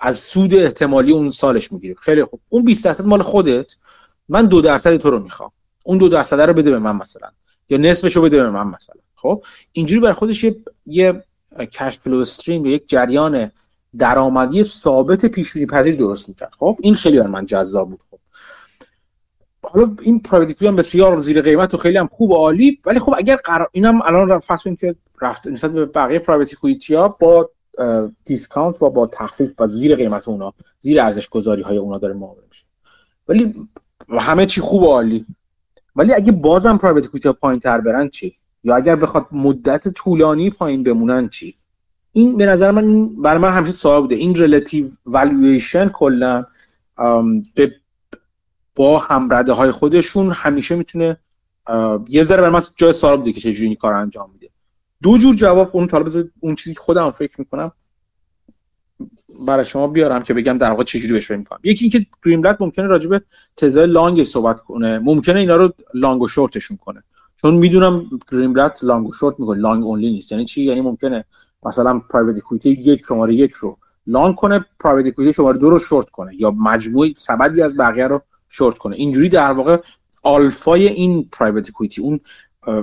از 0.00 0.18
سود 0.18 0.54
احتمالی 0.54 1.12
اون 1.12 1.30
سالش 1.30 1.72
می‌گیری. 1.72 1.94
خیلی 2.00 2.24
خوب. 2.24 2.40
اون 2.48 2.64
20 2.64 2.84
درصد 2.84 3.04
مال 3.04 3.22
خودت 3.22 3.76
من 4.28 4.46
دو 4.46 4.60
درصد 4.60 4.96
تو 4.96 5.10
رو 5.10 5.18
می‌خوام. 5.18 5.50
اون 5.84 5.98
دو 5.98 6.08
درصد 6.08 6.40
رو 6.40 6.52
بده 6.52 6.70
به 6.70 6.78
من 6.78 6.96
مثلا. 6.96 7.28
یا 7.68 7.78
نصفش 7.78 8.16
رو 8.16 8.22
بده 8.22 8.36
به 8.36 8.50
من 8.50 8.66
مثلا. 8.66 9.00
خب؟ 9.16 9.44
اینجوری 9.72 10.00
برای 10.00 10.14
خودش 10.14 10.46
یه 10.86 11.24
cash 11.58 11.98
flow 11.98 12.16
stream 12.16 12.66
یک 12.66 12.88
جریان 12.88 13.50
درآمدی 13.98 14.64
ثابت 14.64 15.26
پیش‌بینی 15.26 15.56
پذیر 15.56 15.96
درست 15.96 16.28
می‌کرد. 16.28 16.52
خب 16.58 16.78
این 16.80 16.94
خیلی 16.94 17.20
بر 17.20 17.26
من 17.26 17.46
جذاب 17.46 17.90
بود. 17.90 18.00
خب 18.10 18.18
حالا 19.62 19.96
این 20.00 20.20
private 20.20 20.62
هم 20.62 20.76
بسیار 20.76 21.20
زیر 21.20 21.42
قیمت 21.42 21.74
و 21.74 21.76
خیلی 21.76 21.98
هم 21.98 22.06
خوب 22.06 22.30
و 22.30 22.34
عالی 22.34 22.80
ولی 22.84 22.98
خب 22.98 23.14
اگر 23.18 23.36
قرار 23.36 23.68
اینم 23.72 24.02
الان 24.02 24.38
فصل 24.38 24.74
که 24.74 24.94
رفت 25.20 25.46
نسبت 25.46 25.72
به 25.72 25.86
بقیه 25.86 26.18
private 26.18 26.90
ها 26.90 27.08
با 27.08 27.50
discount 28.24 28.82
و 28.82 28.90
با 28.90 29.06
تخفیف 29.06 29.50
با 29.50 29.66
زیر 29.66 29.96
قیمت 29.96 30.28
اونا 30.28 30.54
زیر 30.78 31.00
ارزش 31.00 31.28
گذاری 31.28 31.62
های 31.62 31.76
اونا 31.76 31.98
داره 31.98 32.14
معامله 32.14 32.44
میشه. 32.48 32.64
ولی 33.28 33.54
همه 34.08 34.46
چی 34.46 34.60
خوب 34.60 34.82
و 34.82 34.86
عالی. 34.86 35.26
ولی 35.96 36.14
اگه 36.14 36.32
بازم 36.32 36.76
private 36.76 37.06
equity 37.06 37.28
ها 37.28 37.32
پایین 37.32 37.60
تر 37.60 37.80
برن 37.80 38.08
چی؟ 38.08 38.39
یا 38.64 38.76
اگر 38.76 38.96
بخواد 38.96 39.26
مدت 39.32 39.88
طولانی 39.88 40.50
پایین 40.50 40.82
بمونن 40.82 41.28
چی؟ 41.28 41.54
این 42.12 42.36
به 42.36 42.46
نظر 42.46 42.70
من 42.70 43.16
برای 43.22 43.38
من 43.38 43.52
همیشه 43.52 43.72
سوال 43.72 44.00
بوده. 44.00 44.14
این 44.14 44.34
relative 44.34 44.88
valuation 45.06 45.88
کلا 45.88 46.44
به 47.54 47.74
با 48.76 48.98
هم‌رده 48.98 49.52
های 49.52 49.70
خودشون 49.70 50.30
همیشه 50.30 50.76
می‌تونه 50.76 51.16
یه 52.08 52.22
ذره 52.22 52.40
برای 52.40 52.52
من 52.52 52.62
جای 52.76 52.92
سوال 52.92 53.16
بوده 53.16 53.32
که 53.32 53.40
چجوری 53.40 53.66
این 53.66 53.74
کار 53.74 53.92
انجام 53.92 54.30
میده. 54.32 54.50
دو 55.02 55.18
جور 55.18 55.34
جواب 55.34 55.70
اون 55.72 55.86
طالب 55.86 56.28
اون 56.40 56.54
چیزی 56.54 56.74
که 56.74 56.80
خودم 56.80 57.10
فکر 57.10 57.34
می‌کنم 57.38 57.72
برای 59.46 59.64
شما 59.64 59.86
بیارم 59.86 60.22
که 60.22 60.34
بگم 60.34 60.58
در 60.58 60.70
واقع 60.70 60.84
چجوری 60.84 61.12
بهش 61.12 61.26
فکر 61.26 61.36
می‌کنم. 61.36 61.60
یکی 61.62 61.84
اینکه 61.84 62.06
Greenblatt 62.24 62.56
ممکنه 62.60 62.86
راجع 62.86 63.08
به 63.08 63.22
تزای 63.56 63.86
long 63.86 64.24
صحبت 64.24 64.60
کنه. 64.60 64.98
ممکنه 64.98 65.40
اینا 65.40 65.56
رو 65.56 65.72
long 65.94 66.22
و 66.22 66.28
شورتشون 66.28 66.76
کنه. 66.76 67.02
چون 67.42 67.54
می‌دونم 67.54 68.10
Greenblatt 68.32 68.84
long 68.84 69.08
و 69.08 69.12
شورت 69.12 69.40
می‌کنه 69.40 69.60
long 69.60 69.84
only 69.84 70.10
نیست. 70.10 70.32
یعنی 70.32 70.44
چی؟ 70.44 70.62
یعنی 70.62 70.80
ممکنه 70.80 71.24
مثلا 71.62 71.98
private 72.10 72.36
equity 72.36 72.70
یک 72.70 73.02
شماره 73.08 73.34
یک 73.34 73.52
رو 73.52 73.78
long 74.06 74.34
کنه 74.34 74.64
private 74.80 75.06
equity 75.06 75.32
شماره 75.32 75.58
دو 75.58 75.70
رو 75.70 75.78
شورت 75.78 76.10
کنه 76.10 76.32
یا 76.40 76.50
مجموعی 76.50 77.14
سبدی 77.16 77.62
از 77.62 77.76
بقیه 77.76 78.06
رو 78.06 78.22
شورت 78.48 78.78
کنه. 78.78 78.96
اینجوری 78.96 79.28
در 79.28 79.52
واقع 79.52 79.76
آلفای 80.22 80.88
این 80.88 81.28
private 81.32 81.68
equity 81.68 82.02
اون 82.02 82.20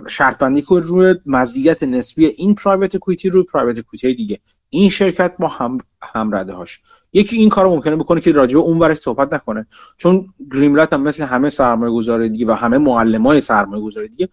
شرط 0.07 0.37
بندی 0.37 0.61
که 0.61 0.75
روی 0.75 1.15
مزیت 1.25 1.83
نسبی 1.83 2.25
این 2.25 2.55
private 2.55 2.95
equity 2.95 3.29
روی 3.29 3.43
private 3.43 3.79
equity 3.79 4.15
دیگه. 4.15 4.39
این 4.69 4.89
شرکت 4.89 5.35
با 5.39 5.47
هم 5.47 5.77
همرده 6.01 6.53
هاش. 6.53 6.81
یکی 7.13 7.35
این 7.35 7.49
کارو 7.49 7.69
ممکنه 7.69 7.95
بکنه 7.95 8.21
که 8.21 8.31
راجبه 8.31 8.59
اون 8.59 8.79
ورش 8.79 8.97
صحبت 8.97 9.33
نکنه. 9.33 9.67
چون 9.97 10.27
گریملت 10.53 10.93
هم 10.93 11.01
مثل 11.01 11.23
همه 11.23 11.49
سرمایه 11.49 11.93
گذاری 11.93 12.29
دیگه 12.29 12.45
و 12.45 12.51
همه 12.51 12.77
معلم 12.77 13.27
های 13.27 13.41
سرمایه 13.41 13.83
گذاری 13.83 14.07
دیگه 14.07 14.29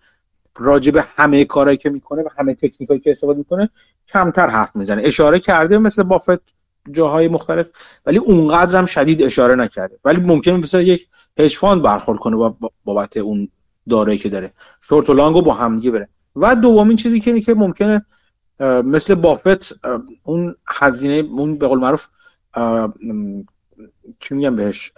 راجبه 0.56 1.04
همه 1.16 1.44
کارهایی 1.44 1.76
که 1.76 1.90
می‌کنه 1.90 2.22
و 2.22 2.28
همه 2.38 2.54
تکنیکایی 2.54 3.00
که 3.00 3.10
استفاده 3.10 3.38
می‌کنه 3.38 3.70
کمتر 4.08 4.48
حرف 4.48 4.76
می‌زنه. 4.76 5.02
اشاره 5.04 5.40
کرده 5.40 5.78
مثل 5.78 6.02
بافت 6.02 6.54
جاهای 6.90 7.28
مختلف 7.28 7.66
ولی 8.06 8.18
اونقدر 8.18 8.78
هم 8.78 8.86
شدید 8.86 9.22
اشاره 9.22 9.54
نکرده. 9.54 9.98
ولی 10.04 10.20
ممکنه 10.20 10.56
مثل 10.56 10.80
یک 10.80 11.08
هج 11.38 11.58
برخورد 11.64 12.18
کنه 12.18 12.36
با 12.36 12.56
بابت 12.84 13.16
اون 13.16 13.48
دارایی 13.88 14.18
که 14.18 14.28
داره. 14.28 14.52
شورت 14.80 15.10
و 15.10 15.14
لانگو 15.14 15.42
با 15.42 15.54
همدیگه 15.54 15.90
بره. 15.90 16.08
و 16.36 16.56
دومین 16.56 16.96
چیزی 16.96 17.20
که 17.20 17.40
که 17.40 17.54
ممکنه 17.54 18.06
مثل 18.60 19.14
بافت 19.14 19.76
اون 20.22 20.54
هزینه 20.66 21.14
اون 21.14 21.58
به 21.58 21.68
قول 21.68 21.78
معروف 21.78 22.06
چی 24.20 24.34
میگم 24.34 24.56
بهش؟ 24.56 24.92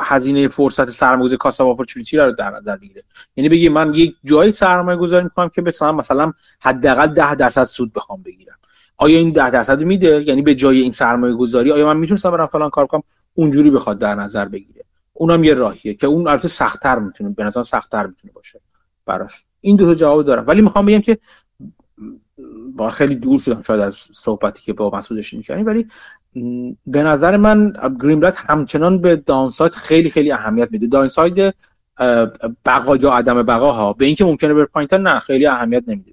هزینه 0.00 0.48
فرصت 0.48 0.90
سرمایه‌گذاری 0.90 1.38
کاسا 1.38 1.64
اپورتونتی 1.64 2.16
رو 2.16 2.32
در 2.32 2.50
نظر 2.50 2.76
بگیره؟ 2.76 3.02
یعنی 3.36 3.48
بگی 3.48 3.68
من 3.68 3.94
یک 3.94 4.14
جای 4.24 4.52
سرمایه 4.52 4.98
گذاری 4.98 5.24
می‌کنم 5.24 5.48
که 5.48 5.62
مثلا 5.62 5.92
مثلا 5.92 6.32
حداقل 6.60 7.06
10 7.06 7.34
درصد 7.34 7.64
سود 7.64 7.92
بخوام 7.92 8.22
بگیرم. 8.22 8.56
آیا 8.96 9.18
این 9.18 9.32
10 9.32 9.50
درصد 9.50 9.82
میده؟ 9.82 10.22
یعنی 10.22 10.42
به 10.42 10.54
جای 10.54 10.80
این 10.80 10.92
سرمایه 10.92 11.34
گذاری 11.34 11.72
آیا 11.72 11.86
من 11.86 11.96
می‌تونستم 11.96 12.30
برم 12.30 12.46
فلان 12.46 12.70
کار 12.70 12.86
کنم؟ 12.86 13.02
اونجوری 13.34 13.70
بخواد 13.70 13.98
در 13.98 14.14
نظر 14.14 14.44
بگیره. 14.44 14.84
اونم 15.12 15.44
یه 15.44 15.54
راهیه 15.54 15.94
که 15.94 16.06
اون 16.06 16.28
البته 16.28 16.48
سختتر 16.48 16.98
می‌تونه 16.98 17.30
به 17.30 17.44
نظر 17.44 17.62
سختتر 17.62 18.06
می‌تونه 18.06 18.32
باشه 18.32 18.60
براش. 19.06 19.44
این 19.60 19.76
دو 19.76 19.86
تا 19.86 19.94
جواب 19.94 20.24
دارم. 20.24 20.44
ولی 20.46 20.62
می‌خوام 20.62 20.86
بگم 20.86 21.00
که 21.00 21.18
با 22.76 22.90
خیلی 22.90 23.14
دور 23.14 23.40
شدم 23.40 23.62
شاید 23.62 23.80
از 23.80 23.94
صحبتی 23.94 24.62
که 24.62 24.72
با 24.72 24.90
مسعود 24.90 25.18
داشتیم 25.18 25.66
ولی 25.66 25.86
به 26.86 27.02
نظر 27.02 27.36
من 27.36 27.72
Greenblatt 28.02 28.36
همچنان 28.36 29.00
به 29.00 29.16
downside 29.16 29.72
خیلی 29.72 30.10
خیلی 30.10 30.32
اهمیت 30.32 30.68
میده. 30.72 30.86
downside 30.86 31.54
بقا 32.66 32.96
یا 32.96 33.12
عدم 33.12 33.42
بقا 33.42 33.72
ها 33.72 33.92
به 33.92 34.04
اینکه 34.06 34.24
ممکنه 34.24 34.54
بر 34.54 34.64
پایینتر 34.64 34.98
نه 34.98 35.18
خیلی 35.18 35.46
اهمیت 35.46 35.84
نمیده 35.86 36.12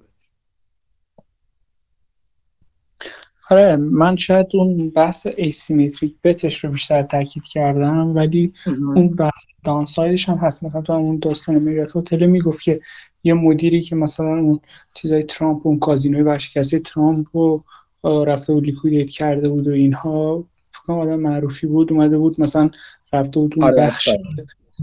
آره 3.51 3.75
من 3.75 4.15
شاید 4.15 4.47
اون 4.53 4.89
بحث 4.89 5.27
asymmetric 5.37 6.15
bets 6.23 6.50
ش 6.50 6.63
رو 6.63 6.71
بیشتر 6.71 7.03
تاکید 7.03 7.43
کردم 7.43 8.15
ولی 8.15 8.53
اون 8.65 9.15
بحث 9.15 9.45
downside 9.63 10.16
ش 10.16 10.29
هم 10.29 10.37
هست. 10.37 10.63
مثلا 10.63 10.81
تو 10.81 10.93
اون 10.93 11.19
داستان 11.19 11.55
Marriott 11.55 11.97
hotel 11.97 12.25
می‌گفت 12.25 12.63
که 12.63 12.79
یه 13.23 13.33
مدیری 13.33 13.81
که 13.81 13.95
مثلا 13.95 14.39
اون 14.39 14.59
چیزای 14.93 15.23
ترامپ 15.23 15.67
اون 15.67 15.79
کازینوی 15.79 16.21
ورشکسته 16.21 16.79
ترامپ 16.79 17.27
رو 17.33 17.63
رفته 18.03 18.53
بود 18.53 18.63
liquidate 18.63 19.09
کرده 19.09 19.49
بود 19.49 19.67
و 19.67 19.71
اینها 19.71 20.43
فکر 20.71 20.93
آدم 20.93 21.19
معروفی 21.19 21.67
بود 21.67 21.93
اومده 21.93 22.17
بود 22.17 22.41
مثلا 22.41 22.69
رفته 23.13 23.39
بود 23.39 23.53
اون 23.57 23.65
آره 23.65 23.75
بخش 23.75 24.09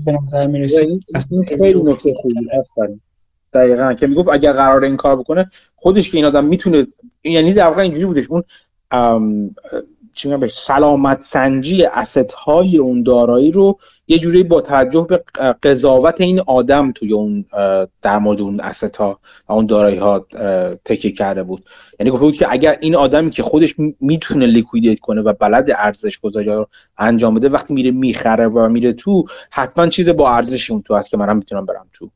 به 0.04 0.12
نظر 0.12 0.46
می‌رسید. 0.46 1.04
خیلی 1.58 1.82
نکته 1.82 2.12
خوبی 2.22 2.34
دقیقا. 3.52 3.94
که 3.94 4.06
می‌گفت 4.06 4.28
اگر 4.28 4.52
قرار 4.52 4.84
این 4.84 4.96
کار 4.96 5.16
بکنه 5.16 5.50
خودش 5.76 6.10
که 6.10 6.16
این 6.16 6.24
آدم 6.24 6.44
می‌تونه 6.44 6.86
یعنی 7.24 7.52
در 7.52 7.66
واقع 7.66 7.82
اینجوری 7.82 8.06
بودش. 8.06 8.26
اون 8.30 8.42
چی 10.16 10.48
سلامت 10.48 11.20
سنجی 11.20 11.84
asset 11.84 12.32
های 12.32 12.78
اون 12.78 13.02
دارایی 13.02 13.52
رو 13.52 13.78
یه 14.08 14.18
جوری 14.18 14.42
با 14.42 14.60
توجه 14.60 15.06
به 15.08 15.24
قضاوت 15.62 16.20
این 16.20 16.40
آدم 16.40 16.92
توی 16.92 17.12
اون 17.12 17.44
در 18.02 18.18
مورد 18.18 18.40
اون 18.40 18.60
asset 18.60 18.96
ها 18.96 19.20
و 19.48 19.52
اون 19.52 19.66
دارایی 19.66 19.96
ها 19.96 20.26
تکیه 20.84 21.12
کرده 21.12 21.42
بود. 21.42 21.64
یعنی 22.00 22.10
گفته 22.10 22.24
بود 22.24 22.36
که 22.36 22.46
اگر 22.50 22.78
این 22.80 22.96
آدمی 22.96 23.30
که 23.30 23.42
خودش 23.42 23.74
می‌تونه 24.00 24.46
liquidate 24.46 25.00
کنه 25.00 25.20
و 25.20 25.32
بلد 25.32 25.70
ارزش 25.78 26.18
گذاری 26.18 26.46
رو 26.46 26.68
انجام 26.98 27.34
بده 27.34 27.48
وقتی 27.48 27.74
میره 27.74 27.90
می‌خره 27.90 28.48
و 28.48 28.68
میره 28.68 28.92
تو 28.92 29.24
حتما 29.50 29.88
چیز 29.88 30.08
با 30.08 30.30
ارزشی 30.30 30.72
اون 30.72 30.82
تو 30.82 30.94
هست 30.94 31.10
که 31.10 31.16
منم 31.16 31.36
می‌تونم 31.36 31.66
برم 31.66 31.86
تو. 31.92 32.10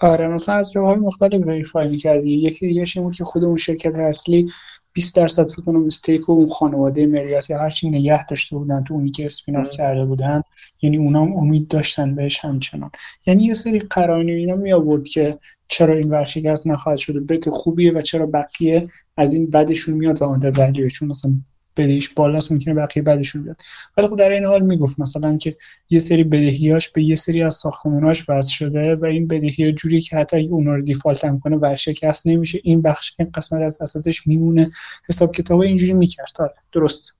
آره 0.00 0.28
مثلا 0.28 0.54
از 0.54 0.76
راه 0.76 0.86
های 0.86 0.96
مختلف 0.96 1.46
verify 1.46 1.88
می‌کردی. 1.88 2.30
یکی 2.30 3.00
بود 3.00 3.14
که 3.14 3.24
خود 3.24 3.44
اون 3.44 3.56
شرکت 3.56 3.94
اصلی 3.94 4.48
20 4.92 5.16
درصد 5.16 5.50
فکر 5.50 5.62
کنم 5.62 5.84
stake 5.84 6.28
و 6.28 6.32
اون 6.32 6.48
خانواده 6.48 7.06
Marriott 7.06 7.50
یا 7.50 7.58
هرچی 7.58 7.90
نگه 7.90 8.26
داشته 8.26 8.56
بودن 8.56 8.84
تو 8.84 8.94
اونی 8.94 9.10
که 9.10 9.24
spin 9.24 9.62
کرده 9.62 10.04
بودن 10.04 10.42
یعنی 10.82 10.96
اونام 10.96 11.36
امید 11.36 11.68
داشتن 11.68 12.14
بهش 12.14 12.44
همچنان. 12.44 12.90
یعنی 13.26 13.44
یه 13.44 13.52
سری 13.52 13.78
قرائن 13.78 14.28
اینا 14.28 14.56
می 14.56 14.72
آورد 14.72 15.04
که 15.08 15.38
چرا 15.68 15.94
این 15.94 16.10
ورشکست 16.10 16.66
نخواهد 16.66 16.98
شده 16.98 17.20
بت 17.20 17.50
خوبیه 17.50 17.92
و 17.92 18.00
چرا 18.00 18.26
بقیه 18.26 18.88
از 19.16 19.34
این 19.34 19.50
بدشون 19.50 19.94
میاد 19.94 20.22
و 20.22 20.24
آندر 20.24 20.72
چون 20.88 21.08
مثلا 21.08 21.32
بدهیش 21.76 22.08
بالاست 22.08 22.52
ممکنه 22.52 22.74
بقیه 22.74 23.02
بعدشون 23.02 23.44
بیاد. 23.44 23.56
ولی 23.96 24.06
خب 24.06 24.16
در 24.16 24.28
این 24.28 24.44
حال 24.44 24.60
می‌گفت 24.60 25.00
مثلا 25.00 25.36
که 25.36 25.56
یه 25.90 25.98
سری 25.98 26.24
بدهیاش 26.24 26.88
به 26.88 27.02
یه 27.02 27.14
سری 27.14 27.42
از 27.42 27.54
ساختماناش 27.54 28.30
وصل 28.30 28.52
شده 28.52 28.94
و 28.94 29.04
این 29.04 29.28
بدهی 29.28 29.72
جوری 29.72 30.00
که 30.00 30.16
حتی 30.16 30.36
اگه 30.36 30.50
اونا 30.50 30.74
رو 30.74 30.82
دیفالت 30.82 31.24
هم 31.24 31.40
کنه 31.40 31.56
ورشکست 31.56 32.26
نمیشه. 32.26 32.60
این 32.64 32.82
بخش 32.82 33.14
این 33.18 33.30
قسمت 33.34 33.62
از 33.62 33.82
اساسش 33.82 34.26
میمونه. 34.26 34.70
حساب 35.08 35.32
کتاب 35.32 35.60
اینجوری 35.60 35.92
می‌کرد. 35.92 36.32
آره 36.38 36.54
درست. 36.72 37.18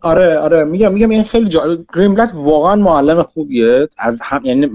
آره 0.00 0.38
آره. 0.38 0.64
میگم 0.64 0.92
میگم 0.92 1.10
این 1.10 1.24
خیلی 1.24 1.48
جالب 1.48 1.84
گریملت 1.94 2.30
واقعا 2.34 2.76
معلم 2.76 3.22
خوبیه. 3.22 3.88
از 3.98 4.18
هم 4.22 4.44
یعنی 4.44 4.70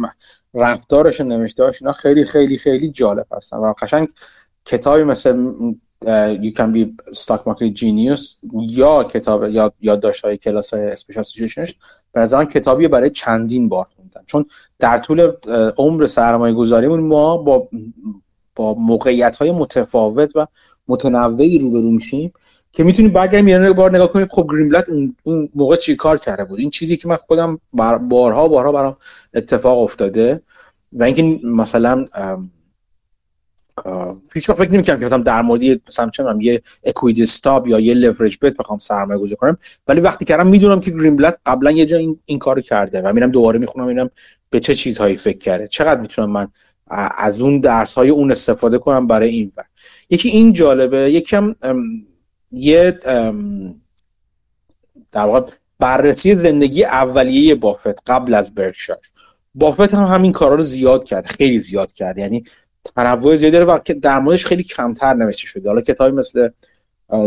رفتارش 0.53 1.21
و 1.21 1.23
اینا 1.23 1.91
خیلی 1.91 2.25
خیلی 2.25 2.57
خیلی 2.57 2.89
جالب 2.89 3.25
هستن. 3.31 3.57
و 3.57 3.73
قشنگ 3.81 4.07
کتابی 4.65 5.03
مثل 5.03 5.51
you 6.05 6.51
can 6.51 6.71
be 6.71 6.93
stock 7.11 7.45
market 7.45 7.73
genius 7.73 8.35
یا 8.53 9.03
کتاب 9.03 9.49
یا 9.49 9.73
یادداشت 9.81 10.25
های 10.25 10.37
کلاس 10.37 10.73
های 10.73 10.85
اسپیشال 10.85 11.23
سیچویشنش 11.23 11.75
به 12.13 12.27
کتابی 12.51 12.87
برای 12.87 13.09
چندین 13.09 13.69
بار 13.69 13.87
خوندن. 13.95 14.21
چون 14.25 14.45
در 14.79 14.97
طول 14.97 15.31
عمر 15.77 16.05
سرمایه 16.05 16.53
گذاریمون 16.53 16.99
ما 16.99 17.37
با 17.37 17.69
با 18.55 18.73
موقعیت 18.73 19.37
های 19.37 19.51
متفاوت 19.51 20.35
و 20.35 20.47
متنوعی 20.87 21.59
روبرو 21.59 21.91
میشیم 21.91 22.33
که 22.71 22.83
می‌تونیم 22.83 23.13
برگردیم 23.13 23.47
یه 23.47 23.73
بار 23.73 23.95
نگاه 23.95 24.13
کنیم 24.13 24.27
خب 24.31 24.47
گریملت 24.51 24.85
اون 25.23 25.49
موقع 25.55 25.75
چی 25.75 25.95
کار 25.95 26.17
کرده 26.17 26.45
بود؟ 26.45 26.59
این 26.59 26.69
چیزی 26.69 26.97
که 26.97 27.07
من 27.07 27.15
خودم 27.15 27.59
بارها 28.09 28.47
بارها 28.47 28.71
برام 28.71 28.97
اتفاق 29.33 29.79
افتاده 29.79 30.41
و 30.93 31.03
اینکه 31.03 31.39
مثلا 31.43 32.05
هیچ 34.33 34.51
فکر 34.51 34.71
نمی‌کردم 34.71 34.99
که 34.99 35.05
مثلا 35.05 35.17
در 35.17 35.41
مورد 35.41 35.61
مثلا 35.87 36.09
چه 36.09 36.23
یه 36.39 36.61
اکویتی 36.83 37.23
استاب 37.23 37.67
یا 37.67 37.79
یه 37.79 37.93
لورج 37.93 38.37
بت 38.41 38.57
بخوام 38.57 38.79
سرمایه 38.79 39.19
گذاری 39.19 39.35
کنم. 39.35 39.57
ولی 39.87 40.01
وقتی 40.01 40.25
کردم 40.25 40.47
می‌دونم 40.47 40.79
که 40.79 40.91
گرینبلت 40.91 41.37
قبلا 41.45 41.71
یه 41.71 41.85
جا 41.85 41.97
این, 41.97 42.19
این 42.25 42.39
کارو 42.39 42.61
کرده 42.61 43.01
و 43.01 43.13
میرم 43.13 43.31
دوباره 43.31 43.59
می‌خونم 43.59 43.87
می‌بینم 43.87 44.09
به 44.49 44.59
چه 44.59 44.75
چیزهایی 44.75 45.17
فکر 45.17 45.37
کرده. 45.37 45.67
چقدر 45.67 46.01
می‌تونم 46.01 46.31
من 46.31 46.47
از 47.17 47.39
اون 47.39 47.59
درس 47.59 47.95
های 47.95 48.09
اون 48.09 48.31
استفاده 48.31 48.77
کنم 48.77 49.07
برای 49.07 49.29
این 49.29 49.51
بر. 49.55 49.65
یکی 50.09 50.29
این 50.29 50.53
جالبه 50.53 51.11
یکم 51.11 51.55
یه 52.51 52.91
در 55.11 55.25
واقع 55.25 55.51
بررسی 55.79 56.35
زندگی 56.35 56.83
اولیه 56.83 57.55
بافت 57.55 58.11
قبل 58.11 58.33
از 58.33 58.55
برکشایر 58.55 58.99
بافت 59.55 59.93
هم 59.93 60.03
همین 60.03 60.31
کارا 60.31 60.55
رو 60.55 60.63
زیاد 60.63 61.03
کرد 61.03 61.25
خیلی 61.25 61.61
زیاد 61.61 61.93
کرد. 61.93 62.17
یعنی 62.17 62.43
تنوع 62.95 63.35
زیادی 63.35 63.51
داره 63.51 63.65
و 63.65 63.79
در 64.01 64.19
موردش 64.19 64.45
خیلی 64.45 64.63
کمتر 64.63 65.13
نوشته 65.13 65.47
شده. 65.47 65.69
حالا 65.69 65.81
کتابی 65.81 66.17
مثل 66.17 66.49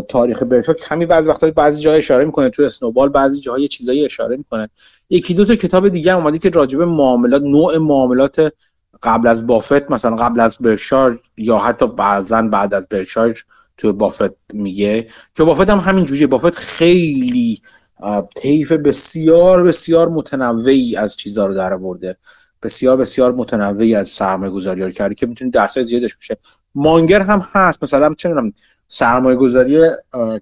تاریخ 0.09 0.43
برشا 0.43 0.73
کمی 0.73 1.07
بعضی 1.07 1.29
وقتا 1.29 1.51
بعضی 1.51 1.83
جای 1.83 1.99
اشاره 1.99 2.25
می‌کنه 2.25 2.51
تو 2.51 2.63
اسنوبال 2.63 3.09
بعضی 3.09 3.41
جاهای 3.41 3.69
چیزایی 3.69 4.05
اشاره 4.05 4.37
می‌کنه. 4.37 4.69
یکی 5.11 5.35
دو 5.35 5.45
تا 5.45 5.55
کتاب 5.55 5.89
دیگه 5.89 6.17
اومده 6.17 6.39
که 6.39 6.51
راجبه 6.51 6.87
معاملات 6.87 7.43
نوع 7.43 7.79
معاملات 7.79 8.53
قبل 9.03 9.29
از 9.29 9.47
بافت 9.47 9.91
مثلا 9.91 10.17
قبل 10.17 10.41
از 10.41 10.59
برکشار 10.61 11.21
یا 11.37 11.59
حتی 11.59 11.87
بعضا 11.87 12.43
بعد 12.43 12.75
از 12.75 12.89
برکشار 12.89 13.35
تو 13.77 13.93
بافت 13.93 14.35
میگه 14.53 15.09
که 15.37 15.45
بافت 15.45 15.71
هم 15.71 15.79
همین 15.79 16.05
جوریه. 16.05 16.27
بافت 16.27 16.57
خیلی 16.57 17.61
طیف 18.37 18.73
بسیار 18.73 19.65
بسیار 19.65 20.09
متنوعی 20.09 20.97
از 20.97 21.17
چیزها 21.17 21.47
رو 21.47 21.55
در 21.55 21.77
برده 21.77 22.17
بسیار 22.63 22.97
بسیار 22.97 23.33
متنوعی 23.33 23.95
از 23.95 24.09
سرمایه 24.09 24.53
گذاری 24.53 24.83
رو 24.83 24.91
کرده 24.91 25.15
که 25.15 25.27
درس 25.27 25.79
زیادش 25.79 26.17
بشه. 26.17 26.37
مانگر 26.75 27.21
هم 27.21 27.47
هست. 27.53 27.83
مثلا 27.83 28.15
چه 28.15 28.29
می‌دونم 28.29 28.53
سرمایه 28.89 29.37
گذاری 29.37 29.81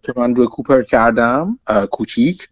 که 0.03 0.13
من 0.17 0.35
روی 0.35 0.47
کوپر 0.47 0.83
کردم 0.83 1.59
کوچیک 1.91 2.49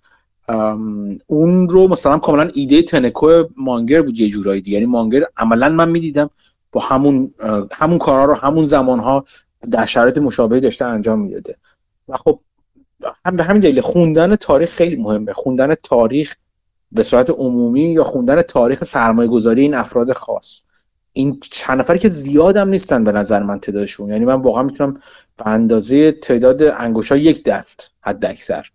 اون 1.26 1.68
رو 1.68 1.88
مثلا 1.88 2.18
کاملا 2.18 2.50
ایده 2.54 2.82
تنکو 2.82 3.42
مانگر 3.56 4.02
بود 4.02 4.20
یه 4.20 4.28
جورایی 4.28 4.60
دیگه. 4.60 4.74
یعنی 4.74 4.86
مانگر 4.86 5.26
عملا 5.36 5.68
من 5.68 5.88
می‌دیدم 5.88 6.30
با 6.72 6.80
همون 6.80 7.34
همون 7.72 7.98
کارا 7.98 8.24
رو 8.24 8.34
همون 8.34 8.64
زمانها 8.64 9.24
در 9.70 9.84
شرایط 9.84 10.18
مشابهی 10.18 10.60
داشته 10.60 10.84
انجام 10.84 11.20
می‌داده. 11.20 11.56
و 12.08 12.16
خب 12.16 12.40
هم 13.26 13.36
به 13.36 13.44
همین 13.44 13.60
دلیل 13.60 13.80
خوندن 13.80 14.36
تاریخ 14.36 14.70
خیلی 14.70 14.96
مهمه. 14.96 15.32
خوندن 15.32 15.74
تاریخ 15.74 16.36
به 16.92 17.02
صورت 17.02 17.30
عمومی 17.30 17.92
یا 17.92 18.04
خوندن 18.04 18.42
تاریخ 18.42 18.84
سرمایه 18.84 19.28
گذاری 19.28 19.62
این 19.62 19.74
افراد 19.74 20.12
خاص. 20.12 20.62
این 21.12 21.40
چند 21.40 21.80
نفری 21.80 21.98
که 21.98 22.08
زیاد 22.08 22.56
هم 22.56 22.68
نیستن 22.68 23.04
به 23.04 23.12
نظر 23.12 23.42
من 23.42 23.58
تعدادشون. 23.58 24.08
یعنی 24.08 24.24
من 24.24 24.34
واقعا 24.42 24.62
می‌تونم 24.62 24.94
به 25.36 25.46
اندازه 25.46 26.12
تعداد 26.12 26.62
انگوشا 26.62 27.16
یک 27.16 27.44
دست 27.44 27.92
حد 28.00 28.24
اکثر 28.24 28.66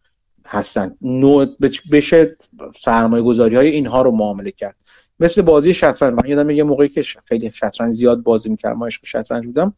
هستن. 0.47 0.95
نوع 1.01 1.45
بشه 1.91 2.37
سرمایه 2.81 3.23
گذاری 3.23 3.55
های 3.55 3.67
اینها 3.67 4.01
رو 4.01 4.11
معامله 4.11 4.51
کرد. 4.51 4.75
مثل 5.19 5.41
بازی 5.41 5.73
شطرنج. 5.73 6.13
من 6.13 6.29
یادم 6.29 6.49
یه 6.49 6.63
موقعی 6.63 6.89
که 6.89 7.03
خیلی 7.25 7.51
شطرنج 7.51 7.91
زیاد 7.91 8.23
بازی 8.23 8.49
می‌کردم 8.49 8.77
ما 8.77 8.85
عشق 8.85 9.05
شطرنج 9.05 9.45
بودم. 9.45 9.73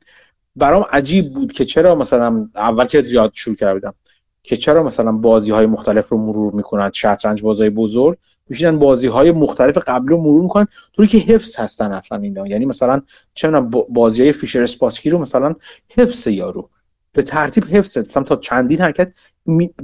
برام 0.55 0.85
عجیب 0.91 1.33
بود 1.33 1.51
که 1.51 1.65
چرا 1.65 1.95
مثلا 1.95 2.49
اول 2.55 2.85
که 2.85 3.03
یاد 3.07 3.31
شروع 3.33 3.55
کردم. 3.55 3.93
که 4.43 4.57
چرا 4.57 4.83
مثلا 4.83 5.11
بازی 5.11 5.51
های 5.51 5.65
مختلف 5.65 6.09
رو 6.09 6.17
مرور 6.17 6.53
می‌کنن؟ 6.53 6.91
شطرنج 6.93 7.41
بازی 7.41 7.69
بزرگ. 7.69 8.17
میشینن 8.49 8.79
بازی 8.79 9.07
های 9.07 9.31
مختلف 9.31 9.77
قبل 9.77 10.07
رو 10.07 10.21
مرور 10.21 10.41
می‌کنن. 10.41 10.67
طوری 10.93 11.07
که 11.07 11.17
حفظ 11.17 11.55
هستن 11.55 11.91
اصلا 11.91 12.17
اینا. 12.17 12.47
یعنی 12.47 12.65
مثلا 12.65 13.01
چه 13.33 13.49
بازی 13.89 14.21
های 14.21 14.31
فیشر 14.31 14.61
اسپاسکی 14.61 15.09
رو 15.09 15.19
مثلا 15.19 15.55
حفظ 15.97 16.27
یارو. 16.27 16.69
به 17.13 17.21
ترتیب 17.21 17.63
حفظ. 17.65 17.97
مثلا 17.97 18.23
تا 18.23 18.35
چندین 18.35 18.81
حرکت 18.81 19.11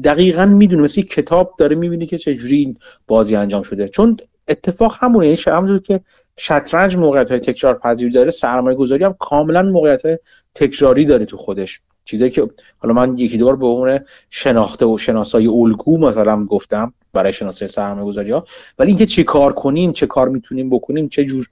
دقیقا 0.04 0.46
می‌دونه. 0.46 0.84
مثل 0.84 1.02
کتاب 1.02 1.54
داره 1.58 1.76
می‌بینی 1.76 2.06
که 2.06 2.18
چجوری 2.18 2.56
این 2.56 2.78
بازی 3.08 3.36
انجام 3.36 3.64
شده. 3.64 3.88
چون 3.88 4.18
اتفاق 4.48 4.96
همونه. 5.00 5.26
یعنی 5.26 5.40
همونطور 5.48 5.80
که 5.80 6.02
شطرنج 6.38 6.98
موقعیت 6.98 7.30
های 7.30 7.40
تکرار 7.40 7.80
پذیر 7.80 8.12
داره 8.12 8.32
سرمایه 8.32 8.78
گذاری 8.78 9.04
هم 9.04 9.16
کاملا 9.20 9.64
موقعیت 9.64 10.06
های 10.06 10.18
تکراری 10.56 11.06
داره 11.06 11.26
تو 11.26 11.38
خودش. 11.38 11.82
چیزی 12.10 12.30
که 12.30 12.50
حالا 12.78 12.94
من 12.94 13.18
یکی 13.18 13.38
دو 13.38 13.46
بار 13.46 13.56
به 13.56 13.66
اون 13.66 14.00
شناخته 14.30 14.86
و 14.86 14.98
شناسایی 14.98 15.48
الگو 15.48 15.98
مثلا 15.98 16.46
گفتم 16.46 16.94
برای 17.14 17.34
شناسایی 17.34 17.70
سرمایه 17.70 18.06
گذاری 18.06 18.32
ها. 18.32 18.44
ولی 18.80 18.90
اینکه 18.90 19.06
چی 19.06 19.24
کار 19.24 19.54
کنیم 19.54 19.92
چه 19.92 20.08
کار 20.08 20.30
می‌تونیم 20.30 20.70
بکنیم 20.70 21.10
چه 21.10 21.26
جور 21.26 21.48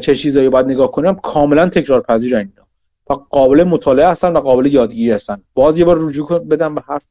چه 0.00 0.14
چیزایی 0.14 0.48
باید 0.48 0.66
نگاه 0.66 0.90
کنیم 0.90 1.14
کاملا 1.14 1.68
تکرار 1.68 2.00
پذیر 2.00 2.36
اینا 2.36 2.50
و 3.10 3.14
قابل 3.14 3.64
مطالعه 3.64 4.06
هستن 4.06 4.32
و 4.32 4.40
قابل 4.40 4.66
یادگیری 4.66 5.10
هستن. 5.10 5.36
باز 5.54 5.78
یه 5.78 5.84
بار 5.84 5.98
رجوع 6.00 6.38
بدم 6.38 6.74
به 6.74 6.80
حرف 6.80 7.06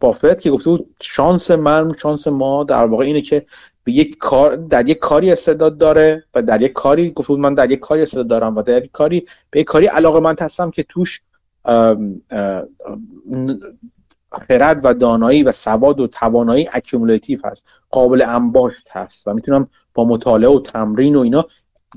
بافت 0.00 0.40
که 0.40 0.50
گفته 0.50 0.70
بود 0.70 0.94
شانس 1.00 1.50
من 1.50 1.92
شانس 2.02 2.28
ما 2.28 2.64
در 2.64 2.86
واقع 2.86 3.04
اینه 3.04 3.20
که 3.20 3.46
به 3.84 3.92
یک 3.92 4.16
کار 4.18 4.56
در 4.56 4.88
یک 4.88 4.98
کاری 4.98 5.32
استعداد 5.32 5.78
داره 5.78 6.24
و 6.34 6.42
در 6.42 6.62
یک 6.62 6.72
کاری 6.72 7.10
گفته 7.10 7.34
من 7.34 7.54
در 7.54 7.70
یک 7.70 7.78
کاری 7.78 8.02
استعداد 8.02 8.26
دارم 8.28 8.56
و 8.56 8.62
در 8.62 8.84
یک 8.84 8.90
کاری 8.90 9.24
به 9.50 9.60
یک 9.60 9.66
کاری 9.66 9.86
علاقه 9.86 10.20
من 10.20 10.36
هستم 10.40 10.70
که 10.70 10.82
توش 10.82 11.20
خرد 14.48 14.80
و 14.84 14.94
دانایی 14.94 15.42
و 15.42 15.52
سواد 15.52 16.00
و 16.00 16.06
توانایی 16.06 16.68
accumulative 16.72 17.38
هست 17.44 17.64
قابل 17.90 18.22
انباشت 18.28 18.88
هست 18.90 19.28
و 19.28 19.34
می‌تونم 19.34 19.68
با 19.94 20.04
مطالعه 20.04 20.50
و 20.50 20.60
تمرین 20.60 21.16
و 21.16 21.20
اینا 21.20 21.44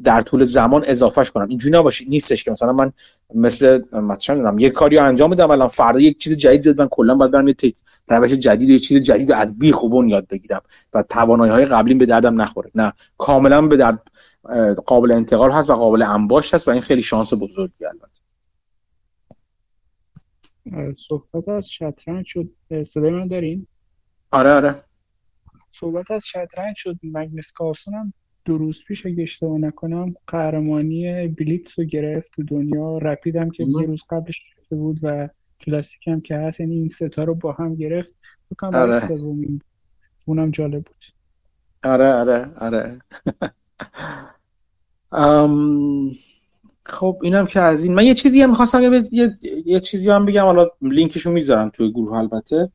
در 0.04 0.22
طول 0.22 0.44
زمان 0.44 0.84
اضافهش 0.88 1.32
کنم. 1.32 1.48
اینجوری 1.48 1.78
نباشه 1.78 2.06
نیستش 2.08 2.44
که 2.44 2.52
مثلا 2.52 2.74
من 2.74 2.92
مثل 3.36 3.82
مثلا 3.94 4.56
یه 4.60 4.70
کاری 4.70 4.98
انجام 4.98 5.30
بدم 5.30 5.52
الان 5.52 5.68
فردا 5.68 6.00
یک 6.00 6.18
چیز 6.18 6.36
جدید 6.36 6.62
بیاد 6.62 6.82
من 6.82 6.88
کلا 6.88 7.16
باید 7.16 7.32
برم 7.32 7.48
یه 7.48 7.56
روش 8.08 8.32
جدید 8.32 8.70
یه 8.70 8.80
چیز 8.80 9.04
جدید 9.04 9.32
از 9.32 9.60
بیخ 9.60 9.72
و 9.72 9.84
بن 9.84 10.10
یاد 10.10 10.28
بگیرم 10.28 10.62
و 10.94 11.04
توانایی 11.04 11.52
های 11.52 11.66
قبلی 11.66 11.94
به 11.94 12.06
دردم 12.06 12.42
نخوره. 12.42 12.72
نه 12.76 12.94
کاملا 13.18 13.62
به 13.62 13.78
درد 13.78 14.02
قابل 14.86 15.12
انتقال 15.12 15.52
هست 15.52 15.70
و 15.70 15.76
قابل 15.76 16.02
انباشت 16.02 16.54
هست 16.54 16.68
و 16.68 16.72
این 16.72 16.82
خیلی 16.82 17.02
شانس 17.02 17.34
بزرگی 17.34 17.86
البته. 17.86 18.19
صحبت 20.94 21.50
از 21.50 21.70
شطرنج 21.72 22.26
شد. 22.26 22.50
صدای 22.84 23.12
من 23.12 23.28
دارین؟ 23.28 23.68
آره 24.32 24.50
آره. 24.52 24.76
صحبت 25.72 26.12
از 26.12 26.26
شطرنج 26.26 26.76
شد. 26.76 26.96
مگنس 27.04 27.52
کارسون 27.52 27.94
هم 27.94 28.14
دو 28.46 28.58
روز 28.58 28.84
پیش 28.88 29.06
اگه 29.06 29.24
اشتباه 29.24 29.58
نکنم 29.58 30.14
قهرمانی 30.28 31.28
بلیتس 31.28 31.80
رو 31.80 31.86
گرفت 31.86 32.32
تو 32.36 32.44
دنیا. 32.44 32.98
رپید 32.98 33.36
هم 33.36 33.50
که 33.52 33.64
یه 33.64 33.86
روز 33.86 34.04
قبلش 34.10 34.36
بود 34.70 35.00
و 35.04 35.30
کلاسیک 35.62 36.08
هم 36.08 36.22
که 36.22 36.36
هست 36.36 36.60
یعنی 36.60 36.76
این 36.76 36.90
ستا 36.90 37.24
رو 37.24 37.36
با 37.36 37.52
هم 37.52 37.76
گرفت. 37.76 38.10
بکنم 38.52 38.76
آره. 38.80 39.10
اونم 40.26 40.52
جالب 40.52 40.84
بود. 40.86 41.06
آره 41.84 42.14
آره 42.14 42.52
آره. 42.58 43.00
خب 46.90 47.18
اینم 47.24 47.46
که 47.46 47.60
از 47.60 47.84
این 47.84 47.94
من 47.94 48.06
یه 48.06 48.14
چیزی 48.14 48.42
هم 48.42 48.50
می‌خواستم 48.50 49.08
یه, 49.12 49.38
یه 49.66 49.80
چیزی 49.80 50.10
هم 50.10 50.26
بگم. 50.26 50.46
حالا 50.46 50.68
لینکشو 50.82 51.32
می‌ذارم 51.32 51.70
توی 51.70 51.92
گروه 51.92 52.14
البته. 52.14 52.72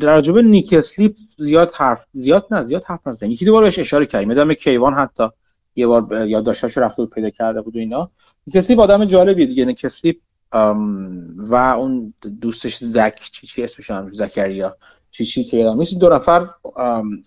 در 0.00 0.12
راجب 0.12 0.38
Nick 0.38 0.72
Sleep 0.72 1.16
زیاد 1.38 1.72
حرف 1.74 2.04
زیاد 2.12 2.46
نه 2.50 2.64
زیاد 2.64 2.84
حرف 2.84 3.06
نزدیم 3.06 3.30
یکی 3.30 3.44
دو 3.44 3.52
بار 3.52 3.62
بهش 3.62 3.78
اشاره 3.78 4.06
کردیم. 4.06 4.28
مدام 4.28 4.54
کیوان 4.54 4.94
حتی 4.94 5.28
یه 5.76 5.86
بار 5.86 6.26
یادداشتاشو 6.26 6.80
رفته 6.80 7.02
بود 7.02 7.10
پیدا 7.10 7.30
کرده 7.30 7.62
بود 7.62 7.76
و 7.76 7.78
اینا. 7.78 8.10
Nick 8.46 8.56
Sleep 8.56 8.80
آدم 8.80 9.04
جالبیه 9.04 9.46
دیگه. 9.46 9.64
Nick 9.64 9.84
Sleep 9.84 10.16
و 11.36 11.54
اون 11.54 12.14
دوستش 12.40 12.76
Zak 12.76 13.20
چی 13.32 13.46
چی 13.46 13.62
اسمش 13.62 13.90
هم 13.90 14.12
زکریا. 14.12 14.76
چی 15.10 15.24
چی 15.24 15.44
که 15.44 15.56
یادم 15.56 15.84
دو 16.00 16.08
نفر 16.08 16.46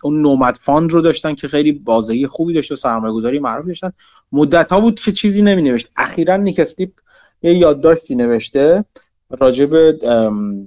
اون 0.02 0.22
Nomad 0.22 0.58
fund 0.60 0.92
رو 0.92 1.00
داشتن 1.00 1.34
که 1.34 1.48
خیلی 1.48 1.72
بازهی 1.72 2.26
خوبی 2.26 2.52
داشت 2.52 2.72
و 2.72 2.76
سرمایه 2.76 3.12
گذاری 3.14 3.38
معروف 3.38 3.66
داشتن. 3.66 3.92
مدت 4.32 4.68
ها 4.68 4.80
بود 4.80 5.00
که 5.00 5.12
چیزی 5.12 5.42
نمی 5.42 5.62
نوشت 5.62 5.90
اخیرا 5.96 6.44
یه 7.42 7.54
یادداشتی 7.54 8.14
نوشته 8.14 8.84
راجب 9.30 9.98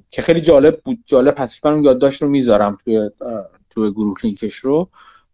که 0.10 0.22
خیلی 0.22 0.42
جالب 0.42 0.82
بود. 0.86 1.00
جالب 1.06 1.36
هست 1.38 1.66
من 1.66 1.72
اون 1.74 1.84
یادداشت 1.84 2.22
رو 2.22 2.28
می‌ذارم 2.28 2.78
توی 2.84 3.10
توی 3.70 3.92
گروه 3.92 4.18
لینکش 4.24 4.56
رو. 4.56 4.90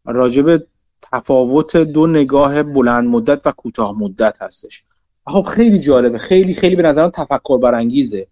راجب 0.05 0.63
تفاوت 1.01 1.77
دو 1.77 2.07
نگاه 2.07 2.63
بلند 2.63 3.07
مدت 3.07 3.47
و 3.47 3.51
کوتاه 3.51 3.99
مدت 3.99 4.41
هستش. 4.41 4.83
خب 5.27 5.41
خیلی 5.41 5.79
جالبه. 5.79 6.17
خیلی 6.17 6.53
خیلی 6.53 6.75
به 6.75 6.83
نظرم 6.83 7.09
تفکر 7.09 7.57
برانگیزه. 7.57 8.27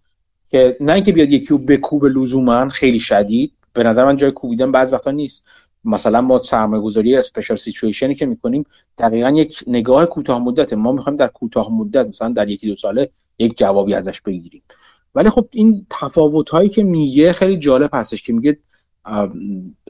که 0.51 0.77
نه 0.79 0.93
اینکه 0.93 1.11
بیاد 1.11 1.31
یکی 1.31 1.47
رو 1.47 1.57
بکوب 1.57 2.05
لزوما 2.05 2.69
خیلی 2.69 2.99
شدید. 2.99 3.53
به 3.73 3.83
نظر 3.83 4.05
من 4.05 4.15
جای 4.15 4.31
کوبیدن 4.31 4.71
بعض 4.71 4.93
وقتا 4.93 5.11
نیست. 5.11 5.45
مثلا 5.85 6.21
ما 6.21 6.37
سرمایه 6.37 6.83
گذاری 6.83 7.15
اسپیشال 7.15 7.57
سیچویشنی 7.57 8.15
که 8.15 8.25
می‌کنیم 8.25 8.65
دقیقا 8.97 9.29
یک 9.29 9.63
نگاه 9.67 10.05
کوتاه 10.05 10.39
مدت. 10.39 10.73
ما 10.73 10.91
می‌خوایم 10.91 11.17
در 11.17 11.27
کوتاه 11.27 11.73
مدت 11.73 12.07
مثلا 12.07 12.29
در 12.29 12.49
یکی 12.49 12.67
دو 12.67 12.75
ساله 12.75 13.09
یک 13.39 13.57
جوابی 13.57 13.93
ازش 13.93 14.21
بگیریم. 14.21 14.61
ولی 15.15 15.29
خب 15.29 15.47
این 15.51 15.85
تفاوت 15.89 16.49
هایی 16.49 16.69
که 16.69 16.83
میگه 16.83 17.33
خیلی 17.33 17.57
جالب 17.57 17.89
هستش 17.93 18.21
که 18.21 18.33
میگه 18.33 18.57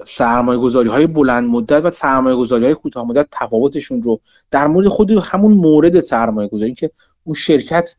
سرمایه 0.05 0.59
گذاری 0.59 0.89
های 0.89 1.07
بلند 1.07 1.49
مدت 1.49 1.85
و 1.85 1.91
سرمایه 1.91 2.35
گذاری 2.35 2.65
های 2.65 2.73
کوتاه 2.73 3.07
مدت 3.07 3.27
تفاوتشون 3.31 4.03
رو 4.03 4.19
در 4.51 4.67
مورد 4.67 4.87
خود 4.87 5.11
همون 5.11 5.53
مورد 5.53 5.99
سرمایه 5.99 6.47
گذاری 6.47 6.73
که 6.73 6.91
اون 7.23 7.35
شرکت 7.35 7.95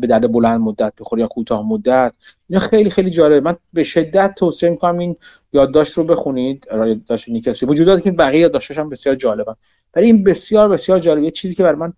به 0.00 0.06
درد 0.06 0.32
بلند 0.32 0.60
مدت 0.60 0.92
بخوره 0.98 1.22
یا 1.22 1.28
کوتاه 1.28 1.68
مدت 1.68 2.16
اینا 2.48 2.60
خیلی 2.60 2.90
خیلی 2.90 3.10
جالب 3.10 3.44
من 3.44 3.56
به 3.72 3.84
شدت 3.84 4.34
توصیه 4.34 4.70
می‌کنم 4.70 4.98
این 4.98 5.16
یادداشت 5.52 5.92
رو 5.92 6.04
بخونید. 6.04 6.66
یادداشت 6.72 7.28
نیکسی 7.28 7.66
وجود 7.66 8.02
که 8.02 8.12
بقیه 8.12 8.40
یادداشتش 8.40 8.78
هم 8.78 8.88
بسیار 8.88 9.14
جالبن. 9.14 9.54
ولی 9.96 10.06
این 10.06 10.24
بسیار 10.24 10.68
بسیار 10.68 10.98
جالب 10.98 11.22
یه 11.22 11.30
چیزی 11.30 11.54
که 11.54 11.62
بر 11.62 11.74
من 11.74 11.92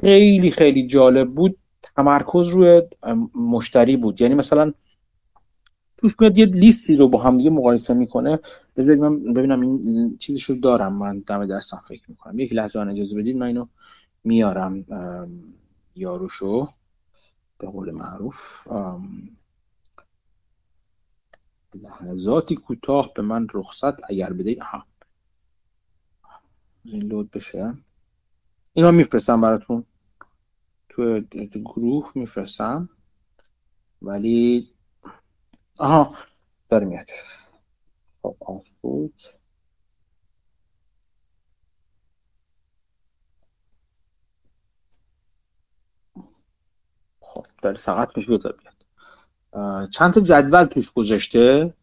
خیلی 0.00 0.50
خیلی 0.50 0.86
جالب 0.86 1.34
بود 1.34 1.56
تمرکز 1.96 2.48
روی 2.48 2.82
مشتری 3.34 3.96
بود. 3.96 4.20
یعنی 4.20 4.34
مثلا 4.34 4.72
توش 5.98 6.14
میاد 6.20 6.38
یه 6.38 6.46
لیستی 6.46 6.96
رو 6.96 7.08
با 7.08 7.22
هم 7.22 7.38
دیگه 7.38 7.50
مقایسه 7.50 7.94
می‌کنه. 7.94 8.38
بذارید 8.76 9.00
من 9.00 9.32
ببینم 9.32 9.60
این 9.60 10.18
چیزش 10.18 10.44
رو 10.44 10.56
دارم. 10.60 10.92
من 10.92 11.18
دم 11.18 11.46
دستم 11.46 11.82
فکر 11.88 12.10
می‌کنم. 12.10 12.38
یک 12.38 12.52
لحظه 12.52 12.78
من 12.78 12.88
اجازه 12.88 13.16
بدید 13.16 13.36
من 13.36 13.46
اینو 13.46 13.66
میارم 14.24 14.84
یاروشو. 15.94 16.68
به 17.58 17.66
قول 17.66 17.90
معروف. 17.90 18.66
لحظاتی 21.74 22.56
کوتاه 22.56 23.12
به 23.14 23.22
من 23.22 23.46
رخصت 23.54 24.10
اگر 24.10 24.32
بدهید. 24.32 24.58
ها 24.58 24.84
این 26.84 27.02
لود 27.02 27.30
بشه. 27.30 27.74
اینو 28.72 28.92
میفرستم 28.92 29.40
براتون. 29.40 29.84
تو 30.88 31.20
گروه 31.64 32.12
میفرستم. 32.14 32.88
ولی 34.02 34.68
آها. 35.78 36.16
داره 36.68 36.86
میاد 36.86 37.08
خب 38.22 38.36
آف 38.40 38.68
بود 38.80 39.22
خب 47.20 47.46
داره 47.62 47.76
ساعت 47.76 48.16
میشه 48.16 48.38
بیاد. 48.38 48.76
چند 49.90 50.14
تا 50.14 50.20
جدول 50.20 50.64
توش 50.64 50.92
گذاشته؟ 50.92 51.74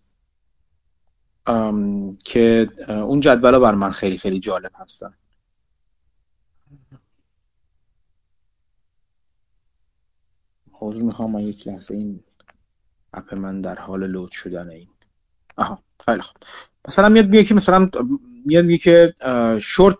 که 2.25 2.69
اون 2.87 3.19
جدول 3.19 3.59
بر 3.59 3.75
من 3.75 3.91
خیلی 3.91 4.17
خیلی 4.17 4.39
جالب 4.39 4.71
هستن. 4.75 5.13
حضور 10.71 11.03
می‌خوام 11.03 11.31
من 11.31 11.39
یک 11.39 11.67
لحظه 11.67 11.95
این 11.95 12.23
اپ 13.13 13.33
من 13.33 13.61
در 13.61 13.75
حال 13.75 14.07
لود 14.07 14.31
شدن 14.31 14.69
این. 14.69 14.87
آها 15.57 15.79
خیلی 16.05 16.21
خوب. 16.21 16.37
مثلا 16.87 17.09
میاد 17.09 17.25
میگه 17.25 17.43
که 17.43 17.55
مثلا 17.55 17.89
میاد 18.45 18.65
میگه 18.65 18.77
که 18.77 19.13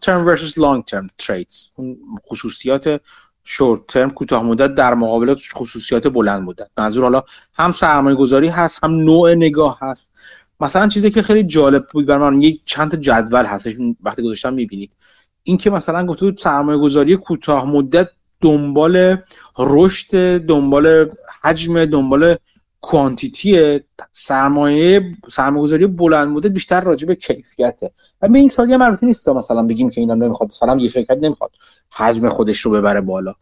term 0.06 0.38
versus 0.38 0.54
long 0.54 0.84
term 0.92 1.08
trades 1.26 1.72
اون 1.76 1.98
خصوصیات 2.30 3.02
شورت 3.44 3.88
ترم 3.88 4.10
کوتاه 4.10 4.44
مدت 4.44 4.76
در 4.76 4.94
مقابل 4.94 5.36
خصوصیات 5.54 6.08
بلند 6.08 6.44
مدت. 6.44 6.70
منظور 6.78 7.04
حالا 7.04 7.24
هم 7.54 7.72
سرمایه 7.72 8.16
گذاری 8.16 8.48
هست 8.48 8.84
هم 8.84 8.92
نوع 8.92 9.34
نگاه 9.34 9.78
هست. 9.82 10.12
مثلا 10.60 10.88
چیزی 10.88 11.10
که 11.12 11.22
خیلی 11.22 11.44
جالب 11.44 11.88
بود 11.88 12.06
برای 12.06 12.30
من 12.30 12.42
یک 12.42 12.62
چند 12.66 12.96
جدول 12.96 13.46
هستش 13.46 13.76
وقتی 14.04 14.24
گذاشتم 14.24 14.54
می‌بینید. 14.54 14.96
این 15.44 15.58
که 15.58 15.70
مثلا 15.70 16.06
گفته 16.06 16.26
بود 16.26 16.38
سرمایه 16.38 16.80
گذاری 16.80 17.16
کوتاه 17.16 17.66
مدت 17.66 18.10
دنبال 18.42 19.18
رشد 19.58 20.38
دنبال 20.38 21.12
حجم 21.42 21.86
دنبال 21.86 22.36
کوانتیتی 22.84 23.80
سرمایه 24.12 25.12
سرمایه‌گذاری 25.32 25.88
بلند 25.88 26.28
مدت 26.28 26.52
بیشتر 26.52 26.82
راجع 26.82 27.08
به 27.08 27.16
کیفیته. 27.16 27.92
و 28.22 28.28
به 28.28 28.40
این 28.40 28.50
سادی 28.50 28.74
هم 28.74 28.98
نیست. 29.02 29.30
مثلا 29.30 29.64
بگیم 29.64 29.90
که 29.90 30.02
اینا 30.02 30.14
نمی‌خواد 30.14 30.50
مثلا 30.50 30.78
یه 30.78 30.90
شرکت 30.90 31.18
نمی‌خواد. 31.22 31.52
حجم 31.92 32.30
خودش 32.30 32.60
رو 32.60 32.72
ببره 32.72 33.02
بالا. 33.02 33.36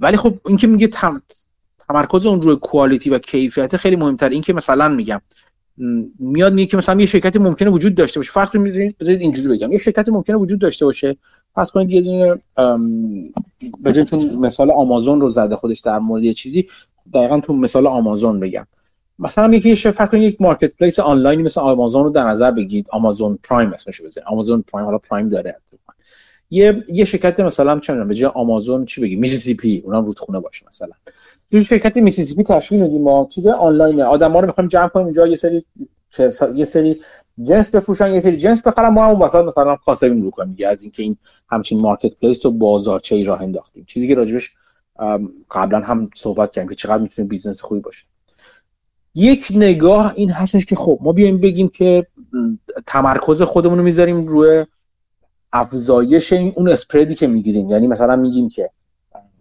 ولی 0.00 0.16
خب 0.16 0.34
اینکه 0.46 0.66
میگه 0.66 0.90
تمرکز 1.88 2.26
اون 2.26 2.42
روی 2.42 2.56
کوالیتی 2.56 3.10
و 3.10 3.18
کیفیت 3.18 3.76
خیلی 3.76 3.96
مهمتر. 3.96 4.28
این 4.28 4.42
که 4.42 4.52
مثلا 4.52 4.88
میگم 4.88 5.20
میاد 6.18 6.52
میگه 6.52 6.66
که 6.66 6.76
مثلا 6.76 7.00
یه 7.00 7.06
شرکتی 7.06 7.38
ممکنه 7.38 7.70
وجود 7.70 7.94
داشته 7.94 8.20
باشه. 8.20 8.32
فرض 8.32 8.48
کنید 8.48 8.96
بذارید 9.00 9.20
اینجوری 9.20 9.48
بگم. 9.48 9.72
یه 9.72 9.78
شرکتی 9.78 10.10
ممکنه 10.10 10.36
وجود 10.36 10.58
داشته 10.58 10.84
باشه. 10.84 11.16
پس 11.56 11.70
کنید 11.70 11.90
یه 11.90 12.00
دونه 12.00 12.38
چون 14.04 14.36
مثال 14.36 14.70
آمازون 14.70 15.20
رو 15.20 15.28
زده 15.28 15.56
خودش 15.56 15.80
در 15.80 15.98
مورد 15.98 16.24
یه 16.24 16.34
چیزی. 16.34 16.68
دقیقا 17.14 17.40
تو 17.40 17.52
مثال 17.52 17.86
آمازون 17.86 18.40
بگم. 18.40 18.66
مثلا 19.18 19.54
یکی 19.54 19.74
فکر 19.74 20.06
کنید 20.06 20.22
یک 20.22 20.40
marketplace 20.40 20.98
آنلاینی 20.98 21.42
مثل 21.42 21.60
آمازون 21.60 22.04
رو 22.04 22.10
در 22.10 22.24
نظر 22.24 22.50
بگیرید. 22.50 22.86
آمازون 22.90 23.38
prime 23.42 23.72
اسمش 23.72 24.00
بزنید 24.00 24.26
آمازون 24.26 24.64
prime 24.72 24.86
حالا 24.86 24.98
prime 24.98 25.28
داره 25.28 25.56
یه 26.50 26.84
یه 26.88 27.04
شرکت 27.04 27.40
مثلا 27.40 27.80
چه 27.80 27.92
می‌دونم 27.92 28.08
به 28.08 28.14
جای 28.14 28.30
آمازون 28.34 28.84
چی 28.84 29.00
بگیم؟ 29.00 29.20
میسیسیپی 29.20 29.82
اونم 29.84 30.04
رودخونه 30.04 30.40
باشه 30.40 30.66
مثلا. 30.68 30.92
یه 31.50 31.62
شرکت 31.62 31.96
میسیسیپی 31.96 32.42
تشکیل 32.42 32.80
میدیم. 32.80 33.02
ما 33.02 33.28
چیز 33.30 33.46
آنلاین 33.46 34.00
آدما 34.00 34.40
رو 34.40 34.46
می‌خوایم 34.46 34.68
جمع 34.68 34.88
کنیم. 34.88 35.04
اونجا 35.04 35.26
یه 35.26 35.36
سری 35.36 35.64
یه 36.54 36.64
سری 36.64 37.00
جنس 37.42 37.70
بفروشن 37.70 38.12
یه 38.12 38.20
سری 38.20 38.36
جنس 38.36 38.62
بخرن. 38.62 38.88
ما 38.88 39.06
اون 39.06 39.22
وسط 39.22 39.34
مثلا 39.34 39.76
کاسبیمون 39.76 40.22
رو 40.22 40.30
کنیم 40.30 40.56
از 40.68 40.82
اینکه 40.82 41.02
این 41.02 41.16
همچین 41.48 41.80
marketplace 41.80 42.46
و 42.46 42.50
بازارچه 42.50 43.16
ای 43.16 43.24
راه 43.24 43.42
انداختیم. 43.42 43.84
چیزی 43.84 44.08
که 44.08 44.14
راجبش 44.14 44.52
قبلا 45.50 45.80
هم 45.80 46.10
صحبت 46.14 46.52
کردیم 46.52 46.68
که 46.68 46.74
چقدر 46.74 47.02
می‌تونه 47.02 47.28
business 47.28 47.60
خوبی 47.60 47.80
باشه. 47.80 48.06
یک 49.14 49.48
نگاه 49.54 50.12
این 50.16 50.30
هستش 50.30 50.66
که 50.66 50.76
خب 50.76 50.98
ما 51.02 51.12
بیایم 51.12 51.40
بگیم 51.40 51.68
که 51.68 52.06
تمرکز 52.86 53.42
خودمون 53.42 53.78
رو 53.78 53.84
می‌ذاریم 53.84 54.26
روی 54.26 54.66
افزایش 55.52 56.32
این 56.32 56.52
اون 56.56 56.68
spread 56.68 57.07
ی 57.07 57.14
که 57.14 57.26
می‌گیریم. 57.26 57.70
یعنی 57.70 57.86
مثلا 57.86 58.16
میگیم 58.16 58.48
که 58.48 58.70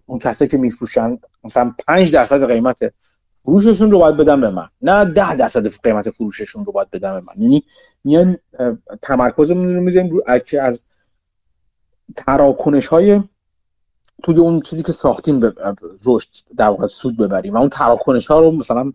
اون 0.06 0.20
کسایی 0.20 0.51
که 0.51 0.58
میفروشن 0.58 1.18
مثلا 1.43 1.76
5 1.88 2.12
درصد 2.12 2.47
قیمت 2.47 2.93
فروششون 3.43 3.91
رو 3.91 3.99
باید 3.99 4.18
بدم 4.18 4.41
به 4.41 4.49
من. 4.49 4.68
نه 4.82 5.06
10 5.06 5.36
درصد 5.36 5.68
قیمت 5.68 6.10
فروششون 6.10 6.66
رو 6.66 6.72
باید 6.72 6.89
بدم 6.89 7.14
به 7.14 7.22
من. 7.22 7.41
یعنی 7.41 7.64
میان 8.04 8.38
تمرکزمون 9.01 9.76
رو 9.76 9.82
می‌ذاریم 9.82 10.10
رو 10.10 10.24
از 10.62 10.84
تراکنش 12.16 12.88
های 12.88 13.22
توی 14.24 14.38
اون 14.38 14.62
چیزی 14.62 14.84
که 14.84 14.92
ساختیم 14.92 15.40
به 15.40 15.54
رشد 16.06 16.30
در 16.58 16.68
واقع 16.68 16.88
سود 16.88 17.18
ببریم 17.18 17.54
و 17.54 17.58
اون 17.58 17.70
تراکنش 17.70 18.28
ها 18.28 18.40
رو 18.40 18.52
مثلا 18.52 18.94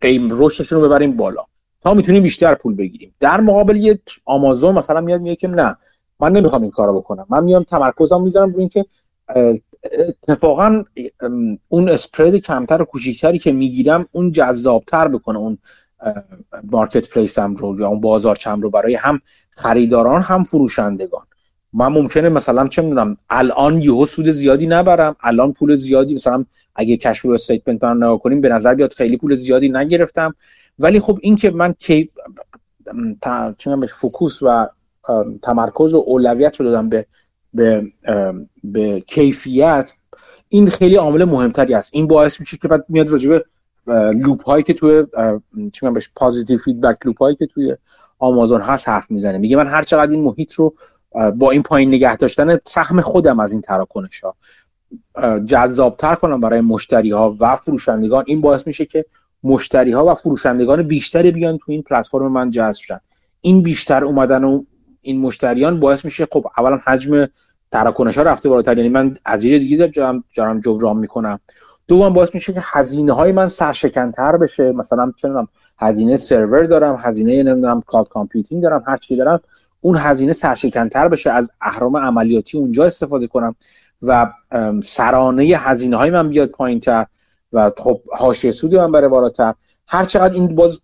قیم 0.00 0.28
رشدشون 0.30 0.80
رو 0.80 0.88
ببریم 0.88 1.16
بالا. 1.16 1.44
تا 1.80 1.94
می‌تونیم 1.94 2.22
بیشتر 2.22 2.54
پول 2.54 2.74
بگیریم. 2.74 3.14
در 3.20 3.40
مقابل 3.40 3.76
یه 3.76 4.00
آمازون 4.24 4.74
مثلا 4.74 5.00
میاد 5.00 5.20
میگه 5.20 5.36
که 5.36 5.48
نه 5.48 5.76
من 6.20 6.32
نمی‌خوام 6.32 6.62
این 6.62 6.70
کارو 6.70 7.00
بکنم. 7.00 7.26
من 7.28 7.44
میام 7.44 7.62
تمرکزم 7.62 8.22
می‌ذارم 8.22 8.50
روی 8.50 8.60
اینکه 8.60 8.86
اتفاقا 10.08 10.84
اون 11.68 11.88
اسپرد 11.88 12.36
کمتر 12.36 12.82
و 12.82 12.84
کوچیکتری 12.84 13.38
که 13.38 13.52
می‌گیرم 13.52 14.06
اون 14.12 14.30
جذابتر 14.32 15.08
بکنه 15.08 15.38
اون 15.38 15.58
marketplace 16.64 17.10
م 17.10 17.54
رو 17.54 17.80
یا 17.80 17.88
اون 17.88 18.00
بازارچه‌م 18.00 18.60
رو 18.60 18.70
برای 18.70 18.94
هم 18.94 19.20
خریداران 19.50 20.22
هم 20.22 20.44
فروشندگان. 20.44 21.26
من 21.72 21.88
ممکنه 21.88 22.28
مثلا 22.28 22.68
چه 22.68 22.82
می‌دونم 22.82 23.16
الان 23.30 23.78
یهو 23.82 24.06
سود 24.06 24.30
زیادی 24.30 24.66
نبرم 24.66 25.16
الان 25.20 25.52
پول 25.52 25.74
زیادی 25.74 26.14
مثلا 26.14 26.44
اگه 26.74 26.96
cash 26.96 27.24
flow 27.24 27.32
statement 27.32 27.84
من 27.84 27.96
نگاه 27.96 28.18
کنیم 28.18 28.40
به 28.40 28.48
نظر 28.48 28.74
بیاد 28.74 28.92
خیلی 28.92 29.16
پول 29.16 29.34
زیادی 29.34 29.68
نگرفتم. 29.68 30.34
ولی 30.78 31.00
خب 31.00 31.18
این 31.22 31.36
که 31.36 31.50
من 31.50 31.72
کی 31.72 32.10
چه 33.58 33.76
focus 33.86 34.42
و 34.42 34.66
تمرکز 35.42 35.94
و 35.94 36.04
اولویت 36.06 36.60
رو 36.60 36.66
دادم 36.66 36.88
به 36.88 37.06
به 37.54 37.92
به 38.64 39.00
کیفیت 39.00 39.92
این 40.48 40.68
خیلی 40.68 40.96
عامل 40.96 41.24
مهمتری 41.24 41.74
است. 41.74 41.90
این 41.94 42.06
باعث 42.06 42.40
میشه 42.40 42.56
که 42.56 42.68
بعد 42.68 42.84
میاد 42.88 43.10
راجبه 43.10 43.44
loop 44.14 44.42
هایی 44.42 44.64
که 44.64 44.72
توی 44.72 45.04
چی 45.72 45.86
من 45.86 45.92
بهش 45.92 46.10
positive 46.16 46.58
feedback 46.58 47.06
loop 47.06 47.18
هایی 47.18 47.36
که 47.36 47.46
توی 47.46 47.76
آمازون 48.18 48.60
هست 48.60 48.88
حرف 48.88 49.10
می‌زنه. 49.10 49.38
میگه 49.38 49.56
من 49.56 49.66
هر 49.66 49.82
چقدر 49.82 50.10
این 50.10 50.22
محیط 50.22 50.52
رو 50.52 50.74
با 51.36 51.50
این 51.50 51.62
پایین 51.62 51.88
نگه 51.88 52.16
داشتن 52.16 52.58
سهم 52.66 53.00
خودم 53.00 53.40
از 53.40 53.52
این 53.52 53.60
تراکنش 53.60 54.20
ها 54.20 54.34
جذابتر 55.40 56.14
کنم 56.14 56.40
برای 56.40 56.60
مشتری 56.60 57.10
ها 57.10 57.36
و 57.40 57.56
فروشندگان. 57.56 58.24
این 58.26 58.40
باعث 58.40 58.66
میشه 58.66 58.84
که 58.84 59.04
مشتری 59.44 59.92
ها 59.92 60.06
و 60.06 60.14
فروشندگان 60.14 60.82
بیشتری 60.82 61.30
بیان 61.30 61.58
تو 61.58 61.72
این 61.72 61.82
پلتفرم 61.82 62.32
من 62.32 62.50
جذب 62.50 62.82
شن. 62.82 63.00
این 63.40 63.62
بیشتر 63.62 64.04
اومدن 64.04 64.44
و 64.44 64.64
این 65.00 65.20
مشتریان 65.20 65.80
باعث 65.80 66.04
میشه 66.04 66.26
خب 66.32 66.46
اولا 66.58 66.80
حجم 66.84 67.26
تراکنش 67.72 68.18
ها 68.18 68.22
رفته 68.24 68.48
بالاتر. 68.48 68.76
یعنی 68.76 68.88
من 68.88 69.14
از 69.24 69.44
یه 69.44 69.58
دیگه 69.58 69.92
دارم 70.36 70.60
جبران 70.60 70.96
می‌کنم. 70.96 71.40
دوم 71.88 72.12
باعث 72.12 72.34
میشه 72.34 72.52
که 72.52 72.60
هزینه 72.64 73.12
های 73.12 73.32
من 73.32 73.48
سرشکنتر 73.48 74.36
بشه. 74.36 74.72
مثلا 74.72 75.12
چه 75.16 75.28
هزینه 75.78 76.16
سرور 76.16 76.64
دارم 76.64 77.00
هزینه 77.02 77.42
نمی‌دونم 77.42 77.82
cloud 77.86 78.08
computing 78.08 78.62
دارم 78.62 78.84
هر 78.86 78.96
چی 78.96 79.16
دارم. 79.16 79.40
اون 79.80 79.96
هزینه 79.96 80.32
سرشکنتر 80.32 81.08
بشه 81.08 81.30
از 81.30 81.50
اهرم 81.60 81.96
عملیاتی 81.96 82.58
اونجا 82.58 82.84
استفاده 82.84 83.26
کنم 83.26 83.54
و 84.02 84.32
سرانه 84.82 85.44
هزینه 85.44 85.96
های 85.96 86.10
من 86.10 86.28
بیاد 86.28 86.48
پایین 86.48 86.80
تر 86.80 87.06
و 87.52 87.72
خب 87.78 88.00
حاشیه 88.12 88.50
سود 88.50 88.74
من 88.74 88.92
بره 88.92 89.08
بالاتر. 89.08 89.54
هر 89.86 90.04
چقدر 90.04 90.34
این 90.34 90.54
باز 90.54 90.80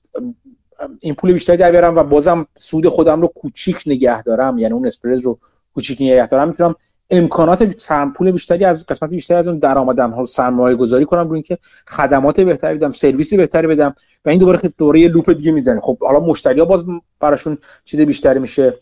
این 1.01 1.15
پول 1.15 1.33
بیشتری 1.33 1.57
در 1.57 1.71
بیارم 1.71 1.97
و 1.97 2.03
بازم 2.03 2.47
سود 2.59 2.89
خودم 2.89 3.21
رو 3.21 3.29
کوچیک 3.29 3.83
نگه 3.87 4.23
دارم 4.23 4.59
یعنی 4.59 4.75
اون 4.75 4.87
spread 4.87 5.21
رو 5.21 5.39
کوچیک 5.75 6.01
نگه 6.01 6.27
دارم 6.27 6.49
می‌تونم 6.49 6.75
امکانات 7.11 7.91
پول 8.17 8.31
بیشتری 8.31 8.65
از 8.65 8.87
قسمت 8.87 9.11
بیشتری 9.11 9.37
از 9.37 9.49
اون 9.49 9.59
درآمدم 9.59 10.11
ها 10.11 10.25
سرمایه 10.25 10.77
گذاری 10.77 11.05
کنم 11.05 11.29
روی 11.29 11.35
اینکه 11.35 11.59
خدمات 11.87 12.41
بهتری 12.41 12.79
بدم 12.79 12.91
سرویس 12.91 13.35
بهتری 13.35 13.67
بدم 13.67 13.95
و 14.25 14.29
این 14.29 14.39
دوباره 14.39 14.61
دوره 14.79 15.09
لوپ 15.09 15.33
دیگه 15.33 15.53
می‌زنه 15.53 15.81
خب 15.81 15.99
حالا 15.99 16.21
مشتری 16.21 16.61
ها 16.61 16.67
باز 16.67 16.85
براشون 17.21 17.59
چیز 17.85 18.01
بیشتری 18.01 18.39
میشه 18.39 18.75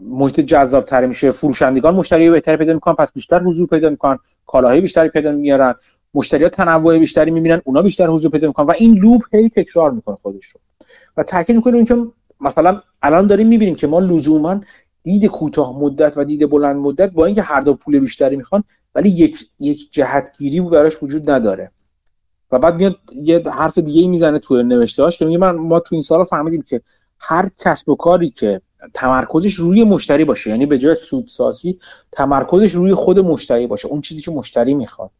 محیط 0.00 0.40
جذاب 0.40 0.84
تر 0.84 1.06
میشه. 1.06 1.30
فروشندگان 1.30 1.94
مشتری 1.94 2.30
بهتری 2.30 2.56
پیدا 2.56 2.74
می‌کنن 2.74 2.94
پس 2.94 3.12
بیشتر 3.12 3.38
حضور 3.38 3.66
پیدا 3.66 3.90
می‌کنن 3.90 4.18
کالاهای 4.46 4.80
بیشتری 4.80 5.08
پیدا 5.08 5.32
میارن 5.32 5.74
مشتری 6.14 6.44
ها 6.44 6.48
تنوع 6.48 6.98
بیشتری 6.98 7.30
می‌بینن 7.30 7.60
اونا 7.64 7.82
بیشتر 7.82 8.06
حضور 8.06 8.30
پیدا 8.30 8.46
می‌کنن 8.46 8.66
و 8.66 8.72
این 8.78 8.98
لوپ 8.98 9.22
هی 9.34 9.48
تکرار 9.48 9.90
می‌کنه 9.90 10.16
خودش 10.22 10.46
رو. 10.46 10.60
و 11.16 11.22
تاکید 11.22 11.56
می‌کنه 11.56 11.76
اینکه 11.76 11.96
مثلا 12.40 12.80
الان 13.02 13.26
داریم 13.26 13.48
می‌بینیم 13.48 13.74
که 13.74 13.86
ما 13.86 14.00
لزوما 14.00 14.60
دید 15.02 15.26
کوتاه 15.26 15.78
مدت 15.78 16.12
و 16.16 16.24
دید 16.24 16.50
بلند 16.50 16.76
مدت 16.76 17.10
با 17.10 17.26
اینکه 17.26 17.42
هر 17.42 17.60
دو 17.60 17.74
پول 17.74 17.98
بیشتری 17.98 18.36
می‌خوان 18.36 18.64
ولی 18.94 19.08
یک 19.08 19.36
یک 19.60 19.92
جهتگیری 19.92 20.60
براش 20.60 21.02
وجود 21.02 21.30
نداره. 21.30 21.70
و 22.52 22.58
بعد 22.58 22.74
میاد 22.74 22.96
یه 23.22 23.42
حرف 23.52 23.78
دیگه 23.78 24.08
می‌زنه 24.08 24.38
تو 24.38 24.62
نوشتهاش 24.62 25.18
که 25.18 25.24
میگه 25.24 25.38
من 25.38 25.50
ما 25.50 25.80
تو 25.80 25.94
این 25.94 26.02
سال 26.02 26.24
فهمیدیم 26.24 26.62
که 26.62 26.80
هر 27.18 27.48
کسب 27.58 27.88
و 27.88 27.94
کاری 27.94 28.30
که 28.30 28.60
تمرکزش 28.94 29.54
روی 29.54 29.84
مشتری 29.84 30.24
باشه 30.24 30.50
یعنی 30.50 30.66
به 30.66 30.78
جای 30.78 30.94
سودسازی 30.94 31.78
تمرکزش 32.12 32.72
روی 32.72 32.94
خود 32.94 33.18
مشتری 33.18 33.66
باشه 33.66 33.88
اون 33.88 34.00
چیزی 34.00 34.22
که 34.22 34.30
مشتری 34.30 34.74
می‌خواد. 34.74 35.10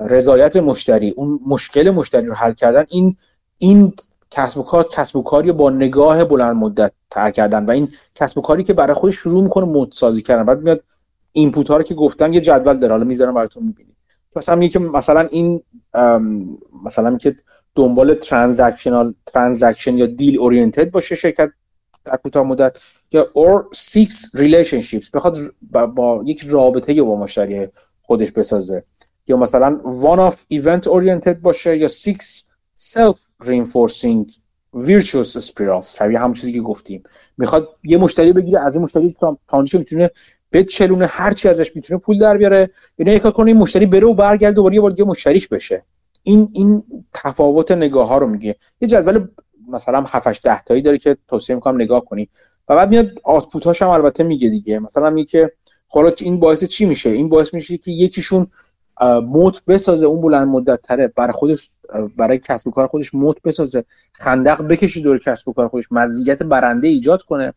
رضایت 0.00 0.56
مشتری 0.56 1.10
اون 1.10 1.40
مشکل 1.46 1.90
مشتری 1.90 2.26
رو 2.26 2.34
حل 2.34 2.52
کردن 2.52 2.84
این 2.88 3.16
این 3.58 3.92
کسب 4.30 4.58
و 4.58 4.62
کار 4.62 4.88
کسب 4.92 5.16
و 5.16 5.22
کاری 5.22 5.52
با 5.52 5.70
نگاه 5.70 6.24
بلند 6.24 6.56
مدت 6.56 6.92
تر 7.10 7.30
کردن 7.30 7.66
و 7.66 7.70
این 7.70 7.88
کسب 8.14 8.38
و 8.38 8.40
کاری 8.40 8.64
که 8.64 8.72
برای 8.72 8.94
خودش 8.94 9.14
شروع 9.14 9.42
می‌کنه 9.42 9.64
مدل 9.64 9.92
سازی 9.92 10.22
کردن. 10.22 10.44
بعد 10.44 10.62
میاد 10.62 10.84
input 11.32 11.68
ها 11.68 11.76
رو 11.76 11.82
که 11.82 11.94
گفتم 11.94 12.32
یه 12.32 12.40
جدول 12.40 12.78
داره. 12.78 12.92
حالا 12.92 13.04
می‌ذارم 13.04 13.34
براتون 13.34 13.62
می‌بینید. 13.62 13.94
مثلا 14.36 14.56
میگه 14.56 14.72
که 14.72 14.78
مثلا 14.78 15.20
این 15.20 15.62
مثلا 16.84 17.16
که 17.16 17.36
دنبال 17.74 18.14
transactional 18.14 19.14
transaction 19.26 19.98
یا 19.98 20.06
deal 20.06 20.38
oriented 20.38 20.90
باشه 20.90 21.14
شرکت 21.14 21.50
در 22.04 22.16
کوتاه 22.16 22.46
مدت 22.46 22.78
یا 23.12 23.28
or 23.32 23.68
seeks 23.72 24.30
relationships 24.34 25.10
بخواد 25.10 25.38
با, 25.70 26.22
یک 26.26 26.46
رابطه 26.48 27.02
با 27.02 27.16
مشتری 27.16 27.68
خودش 28.02 28.32
بسازه. 28.32 28.84
یا 29.26 29.36
مثلا 29.36 29.80
one 30.02 30.32
of 30.32 30.34
event 30.58 30.82
oriented 30.82 31.36
باشه 31.42 31.76
یا 31.76 31.88
six 31.88 32.16
self 32.78 33.18
reinforcing 33.42 34.32
virtuous 34.74 35.38
spirals. 35.48 35.94
طبیعی 35.94 36.16
همون 36.16 36.34
چیزی 36.34 36.52
که 36.52 36.60
گفتیم. 36.60 37.02
می‌خواد 37.38 37.68
یه 37.84 37.98
مشتری 37.98 38.32
بگیره 38.32 38.60
از 38.60 38.74
این 38.74 38.82
مشتری 38.84 39.16
تا 39.48 39.64
که 39.64 39.78
می‌تونه 39.78 40.10
بچلونه 40.52 41.06
هر 41.06 41.32
چی 41.32 41.48
ازش 41.48 41.76
می‌تونه 41.76 42.00
پول 42.00 42.18
در 42.18 42.36
بیاره. 42.36 42.70
یعنی 42.98 43.12
یک 43.12 43.22
کنه 43.22 43.46
این 43.46 43.56
مشتری 43.56 43.86
بره 43.86 44.06
و 44.06 44.14
برگرده 44.14 44.54
دوباره 44.54 44.74
یه 44.74 44.80
بار 44.80 44.90
دیگه 44.90 45.04
مشتریش 45.04 45.48
بشه. 45.48 45.82
این 46.22 46.48
این 46.52 46.84
تفاوت 47.12 47.70
نگاه 47.70 48.08
ها 48.08 48.18
رو 48.18 48.26
میگه. 48.26 48.56
یه 48.80 48.88
جدول 48.88 49.28
مثلا 49.68 50.02
7 50.02 50.26
8 50.26 50.42
10 50.42 50.62
تایی 50.62 50.82
داره 50.82 50.98
که 50.98 51.16
توصیه 51.28 51.54
می‌کنم 51.54 51.74
نگاه 51.74 52.04
کنی. 52.04 52.28
و 52.68 52.76
بعد 52.76 52.88
میاد 52.90 53.10
آتپوت 53.24 53.64
هاش 53.64 53.82
هم 53.82 53.88
البته 53.88 54.24
میگه 54.24 54.48
دیگه. 54.48 54.78
مثلا 54.78 55.10
میگه 55.10 55.30
که 55.30 55.52
حالا 55.88 56.12
این 56.20 56.40
باعث 56.40 56.64
چی 56.64 56.84
میشه؟ 56.84 57.10
این 57.10 57.28
باعث 57.28 57.54
میشه 57.54 57.76
که 57.78 57.90
یکیشون 57.90 58.46
موت 59.02 59.62
بسازه 59.64 60.06
اون 60.06 60.20
بلند 60.22 60.48
مدت 60.48 60.82
تره. 60.82 61.08
برای 61.08 61.32
خودش 61.32 61.70
برای 62.16 62.38
کسب 62.38 62.68
و 62.68 62.70
کار 62.70 62.86
خودش 62.86 63.14
موت 63.14 63.42
بسازه. 63.42 63.84
خندق 64.12 64.62
بکشه 64.62 65.00
دور 65.00 65.18
کسب 65.18 65.48
و 65.48 65.52
کار 65.52 65.68
خودش. 65.68 65.84
مزیت 65.90 66.42
برنده 66.42 66.88
ایجاد 66.88 67.22
کنه. 67.22 67.52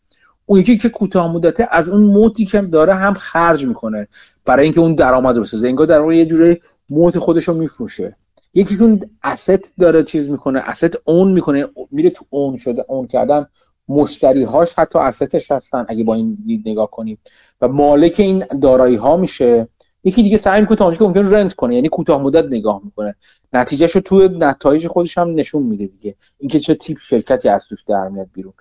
اون 0.45 0.59
یکی 0.59 0.77
که 0.77 0.89
کوتاه 0.89 1.33
مدته 1.33 1.67
از 1.71 1.89
اون 1.89 2.01
موتی 2.01 2.45
که 2.45 2.61
داره 2.61 2.93
هم 2.93 3.13
خرج 3.13 3.65
می‌کنه. 3.65 4.07
برای 4.45 4.63
اینکه 4.63 4.79
اون 4.79 4.95
درآمد 4.95 5.38
رو 5.38 5.43
بسازه. 5.43 5.67
انگار 5.67 5.88
در 5.88 5.99
واقع 5.99 6.15
یه 6.15 6.25
جوری 6.25 6.61
موت 6.89 7.19
خودش 7.19 7.47
رو 7.47 7.53
میفروشه. 7.53 8.15
یکیشون 8.53 9.09
اسست 9.23 9.73
داره 9.79 10.03
چیز 10.03 10.29
می‌کنه 10.29 10.59
اسست 10.59 11.01
اون 11.05 11.33
می‌کنه 11.33 11.65
میره 11.91 12.09
تو 12.09 12.25
اون 12.29 12.57
شده 12.57 12.85
اون 12.88 13.07
کردن. 13.07 13.47
مشتری 13.89 14.43
هاش 14.43 14.73
حتی 14.73 14.99
اسستش 14.99 15.51
هستن 15.51 15.85
اگه 15.89 16.03
با 16.03 16.15
این 16.15 16.38
دید 16.45 16.69
نگاه 16.69 16.91
کنیم. 16.91 17.17
و 17.61 17.67
مالک 17.67 18.15
این 18.17 18.45
دارایی 18.61 18.95
ها 18.95 19.17
میشه. 19.17 19.67
یکی 20.03 20.23
دیگه 20.23 20.37
سعی 20.37 20.61
می‌کنه 20.61 20.77
تا 20.77 20.93
که 20.93 21.03
ممکن 21.03 21.25
رنت 21.25 21.53
کنه 21.53 21.75
یعنی 21.75 21.89
کوتاه 21.89 22.21
مدت 22.21 22.45
نگاه 22.45 22.81
می‌کنه. 22.83 23.15
نتیجهش 23.53 23.91
رو 23.91 24.01
توی 24.01 24.27
نتایج 24.27 24.87
خودش 24.87 25.17
هم 25.17 25.35
نشون 25.35 25.63
میده 25.63 25.87
دیگه. 25.87 26.15
اینکه 26.39 26.59
چه 26.59 26.75
تیپ 26.75 26.97
شرکتی 26.99 27.49
از 27.49 27.67
توش 27.67 27.83
در 27.83 28.07
میاد 28.07 28.27
بیرون. 28.33 28.53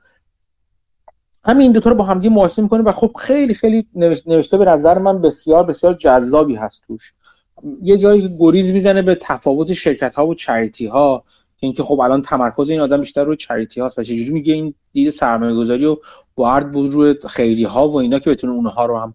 همین 1.45 1.73
دو 1.73 1.81
تا 1.81 1.91
رو 1.91 1.97
با 1.97 2.05
هم 2.05 2.19
دیگه 2.19 2.35
مقایسه 2.35 2.63
می‌کنه 2.63 2.83
و 2.83 2.93
خب 2.93 3.13
خیلی 3.19 3.55
خیلی 3.55 3.87
نوشته 4.27 4.59
به 4.59 4.65
نظر 4.65 4.99
من 4.99 5.21
بسیار 5.21 5.65
بسیار 5.65 5.95
جذابی 5.95 6.55
هست 6.55 6.83
توش. 6.87 7.13
یه 7.83 7.99
جایی 7.99 8.37
گریز 8.39 8.73
می‌زنه 8.73 9.03
به 9.03 9.15
تفاوت 9.15 9.73
شرکت 9.73 10.15
ها 10.15 10.27
و 10.27 10.35
چریتی 10.35 10.87
ها 10.87 11.25
که 11.59 11.67
اینکه 11.67 11.83
خب 11.83 12.01
الان 12.01 12.23
تمرکز 12.23 12.71
این 12.71 12.81
آدم 12.81 13.01
بیشتر 13.01 13.25
روی 13.25 13.37
charity 13.37 13.81
هاست 13.81 13.99
و 13.99 14.03
چجوری 14.03 14.31
میگه 14.31 14.55
این 14.55 14.75
دید 14.93 15.11
سرمایه 15.11 15.55
گذاری 15.55 15.85
و 15.85 15.97
باید 16.35 16.73
بود 16.73 16.91
روی 16.91 17.15
خیلی 17.29 17.65
ها 17.65 17.89
و 17.89 17.97
اینا 17.97 18.19
که 18.19 18.31
بتونه 18.31 18.53
اونها 18.53 18.87
رو 18.87 18.99
هم 18.99 19.15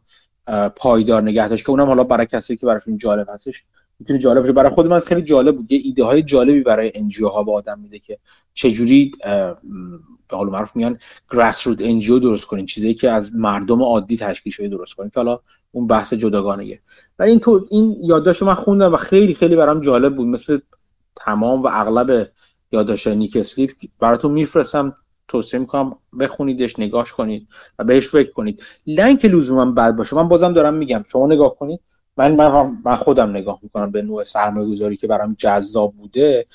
پایدار 0.76 1.22
نگه 1.22 1.48
داشت 1.48 1.66
که 1.66 1.70
اونم 1.70 1.88
حالا 1.88 2.04
برای 2.04 2.26
کسی 2.26 2.58
که 2.58 2.66
براشون 2.66 2.98
جالب 2.98 3.28
هستش 3.30 3.64
می‌تونه 4.00 4.20
جالب 4.20 4.42
باشه. 4.42 4.54
برای 4.54 4.72
خود 4.72 4.88
من 4.88 5.00
خیلی 5.00 5.22
جالب 5.22 5.56
بود. 5.56 5.72
یه 5.72 5.82
ایده 5.84 6.04
های 6.04 6.22
جالبی 6.24 6.62
برای 6.62 6.92
NGO 6.96 7.28
ها 7.28 7.44
به 7.44 7.52
آدم 7.52 7.80
میده 7.80 8.00
که 8.00 8.18
چجوری 8.54 9.12
به 9.22 10.38
قول 10.38 10.50
معروف 10.50 10.76
میان 10.76 10.98
grassroot 11.32 11.82
NGO 11.82 12.20
درست 12.20 12.46
کنین. 12.46 12.66
چیزی 12.66 12.94
که 12.94 13.12
از 13.12 13.36
مردم 13.36 13.82
عادی 13.82 14.18
تشکیل 14.18 14.54
شده 14.54 14.68
درست 14.68 14.94
کنین 14.94 15.10
که 15.10 15.20
حالا 15.20 15.40
اون 15.72 15.88
بحث 15.88 16.14
جداگانه 16.14 16.80
و 17.20 17.24
این 17.24 17.40
تو 17.40 17.66
این 17.70 17.98
یادداشت 18.04 18.44
من 18.44 18.54
خوندم 18.54 18.94
و 18.94 18.98
خیلی 18.98 19.34
خیلی 19.34 19.56
برام 19.56 19.80
جالب 19.80 20.16
بود. 20.16 20.28
مثل 20.28 20.60
تمام 21.16 21.64
و 21.64 21.70
اغلب 21.72 22.32
یادداشت 22.72 23.08
نیک 23.08 23.38
اسلیپ 23.38 23.72
براتون 24.00 24.32
میفرستم. 24.32 24.96
توصیه 25.32 25.60
می‌کنم 25.60 25.96
بخونیدش 26.20 26.80
نگاش 26.80 27.14
کنید 27.14 27.48
و 27.80 27.84
بهش 27.84 28.08
فکر 28.08 28.32
کنید. 28.32 28.64
لنک 28.88 29.26
لزوما 29.26 29.72
بد 29.72 29.96
باشه 29.96 30.16
من 30.16 30.28
بازم 30.28 30.54
دارم 30.54 30.74
میگم 30.74 31.06
شما 31.12 31.28
نگاه 31.28 31.56
کنید. 31.56 31.80
من 32.18 32.36
من, 32.86 32.96
خودم 32.96 33.30
نگاه 33.30 33.60
می‌کنم 33.62 33.92
به 33.92 34.02
نوع 34.02 34.24
سرمایه 34.24 34.70
گذاری 34.70 34.98
که 34.98 35.08
برام 35.08 35.36
جذاب 35.40 35.94
بوده. 35.94 36.46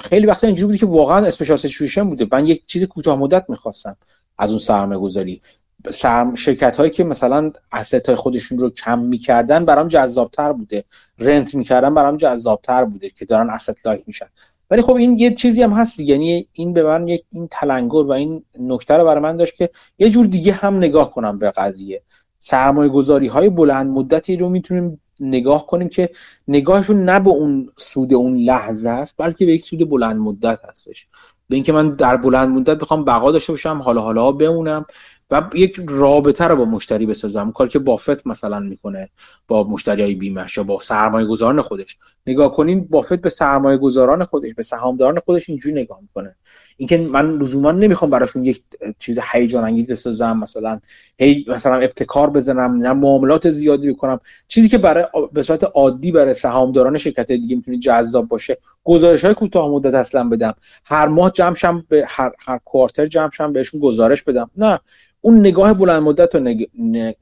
خیلی 0.00 0.26
وقتا 0.26 0.46
اینجوری 0.46 0.66
بوده 0.66 0.78
که 0.78 0.86
واقعا 0.86 1.26
special 1.26 1.56
situation 1.56 2.08
بوده. 2.10 2.26
من 2.32 2.46
یک 2.46 2.66
چیز 2.66 2.84
کوتاه 2.84 3.18
مدت 3.18 3.44
می‌خواستم 3.48 3.96
از 4.38 4.50
اون 4.50 4.58
سرمایه 4.58 5.00
گذاری 5.00 5.42
سرم 5.90 6.34
شرکت 6.34 6.76
هایی 6.76 6.90
که 6.90 7.04
مثلا 7.04 7.52
asset 7.72 8.14
خودشون 8.14 8.58
رو 8.58 8.70
کم 8.70 8.98
می‌کردن 8.98 9.64
برام 9.64 9.88
جذابتر 9.88 10.52
بوده. 10.52 10.84
رنت 11.18 11.54
می‌کردن 11.54 11.94
برام 11.94 12.16
جذابتر 12.16 12.84
بوده 12.84 13.10
که 13.10 13.24
دارن 13.24 13.50
اسست 13.50 13.86
لایک 13.86 14.02
میشن. 14.06 14.26
ولی 14.70 14.82
خب 14.82 14.92
این 14.92 15.18
یه 15.18 15.34
چیزی 15.34 15.62
هم 15.62 15.70
هست 15.72 16.00
یعنی 16.00 16.48
این 16.52 16.72
به 16.72 16.82
من 16.82 17.08
یک 17.08 17.24
این 17.32 17.48
تلنگر 17.50 17.94
و 17.96 18.12
این 18.12 18.42
نکته 18.60 18.94
رو 18.94 19.04
برای 19.04 19.22
من 19.22 19.36
داشت 19.36 19.56
که 19.56 19.70
یه 19.98 20.10
جور 20.10 20.26
دیگه 20.26 20.52
هم 20.52 20.76
نگاه 20.76 21.10
کنم 21.10 21.38
به 21.38 21.50
قضیه. 21.50 22.02
سرمایه 22.38 22.90
گذاری 22.90 23.26
های 23.26 23.48
بلند 23.48 23.90
مدتی 23.90 24.36
رو 24.36 24.48
می‌تونیم 24.48 25.00
نگاه 25.20 25.66
کنیم 25.66 25.88
که 25.88 26.10
نگاهشون 26.48 27.04
نه 27.04 27.20
به 27.20 27.30
اون 27.30 27.70
سود 27.76 28.14
اون 28.14 28.36
لحظه 28.36 28.88
است 28.88 29.14
بلکه 29.18 29.46
به 29.46 29.52
یک 29.52 29.62
سود 29.62 29.90
بلند 29.90 30.16
مدت 30.16 30.60
هستش. 30.64 31.06
به 31.48 31.54
اینکه 31.54 31.72
من 31.72 31.94
در 31.94 32.16
بلند 32.16 32.48
مدت 32.48 32.78
بخوام 32.78 33.04
بقا 33.04 33.32
داشته 33.32 33.52
باشم 33.52 33.82
حالا 33.82 34.00
حالا 34.00 34.32
بمونم. 34.32 34.86
و 35.30 35.50
یک 35.54 35.80
رابطه 35.88 36.44
رو 36.44 36.56
با 36.56 36.64
مشتری 36.64 37.06
بسازم. 37.06 37.52
کاری 37.52 37.70
که 37.70 37.78
بافت 37.78 38.26
مثلا 38.26 38.60
می‌کنه 38.60 39.10
با 39.48 39.64
مشتری 39.64 40.02
های 40.02 40.14
بیمش 40.14 40.56
یا 40.56 40.62
با 40.62 40.78
سرمایه 40.80 41.26
گذاران 41.26 41.62
خودش. 41.62 41.98
نگاه 42.26 42.52
کنین 42.52 42.84
بافت 42.84 43.20
به 43.20 43.30
سرمایه 43.30 43.78
گذاران 43.78 44.24
خودش 44.24 44.54
به 44.54 44.62
سهامداران 44.62 45.20
خودش 45.20 45.48
اینجوری 45.48 45.82
نگاه 45.82 46.00
می‌کنه. 46.00 46.36
اینکه 46.76 46.98
من 46.98 47.38
لزوما 47.38 47.72
نمی‌خوام 47.72 48.10
براشون 48.10 48.44
یک 48.44 48.62
چیز 48.98 49.18
هیجان 49.32 49.64
انگیز 49.64 49.86
بسازم 49.86 50.38
مثلا 50.38 50.80
هی 51.18 51.44
مثلا 51.48 51.74
ابتکار 51.74 52.30
بزنم 52.30 52.76
نه 52.76 52.92
معاملات 52.92 53.50
زیادی 53.50 53.92
بکنم. 53.92 54.20
چیزی 54.48 54.68
که 54.68 54.78
برای 54.78 55.06
به 55.32 55.42
صورت 55.42 55.64
عادی 55.64 56.12
برای 56.12 56.34
سهامداران 56.34 56.98
شرکت 56.98 57.32
دیگه 57.32 57.56
می‌تونه 57.56 57.78
جذاب 57.78 58.28
باشه 58.28 58.58
گزارش 58.84 59.24
های 59.24 59.34
کوتاه 59.34 59.70
مدت 59.70 59.94
اصلا 59.94 60.28
بدم. 60.28 60.54
هر 60.84 61.08
ماه 61.08 61.30
جمعشم 61.30 61.84
به 61.88 62.04
هر 62.08 62.32
هر 62.46 62.60
کوارتر 62.64 63.06
جمعشم 63.06 63.52
بهشون 63.52 63.80
گزارش 63.80 64.22
بدم. 64.22 64.50
نه 64.56 64.80
اون 65.20 65.38
نگاه 65.38 65.74
بلند 65.74 66.02
مدت 66.02 66.34
رو 66.34 66.54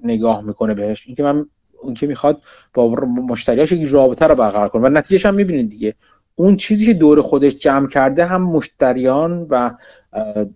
نگاه 0.04 0.42
می‌کنه 0.42 0.74
بهش. 0.74 1.06
اینکه 1.06 1.22
من 1.22 1.46
اون 1.80 1.94
که 1.94 2.06
می‌خواد 2.06 2.42
با 2.74 2.88
مشتریاش 3.04 3.72
یک 3.72 3.88
رابطه 3.88 4.26
رو 4.26 4.34
برقرار 4.34 4.68
کنه. 4.68 4.82
و 4.82 4.88
نتیجهش 4.88 5.26
هم 5.26 5.34
می‌بینید 5.34 5.68
دیگه. 5.68 5.94
اون 6.34 6.56
چیزی 6.56 6.86
که 6.86 6.94
دور 6.94 7.22
خودش 7.22 7.56
جمع 7.56 7.88
کرده 7.88 8.24
هم 8.24 8.42
مشتریان 8.42 9.46
و 9.50 9.70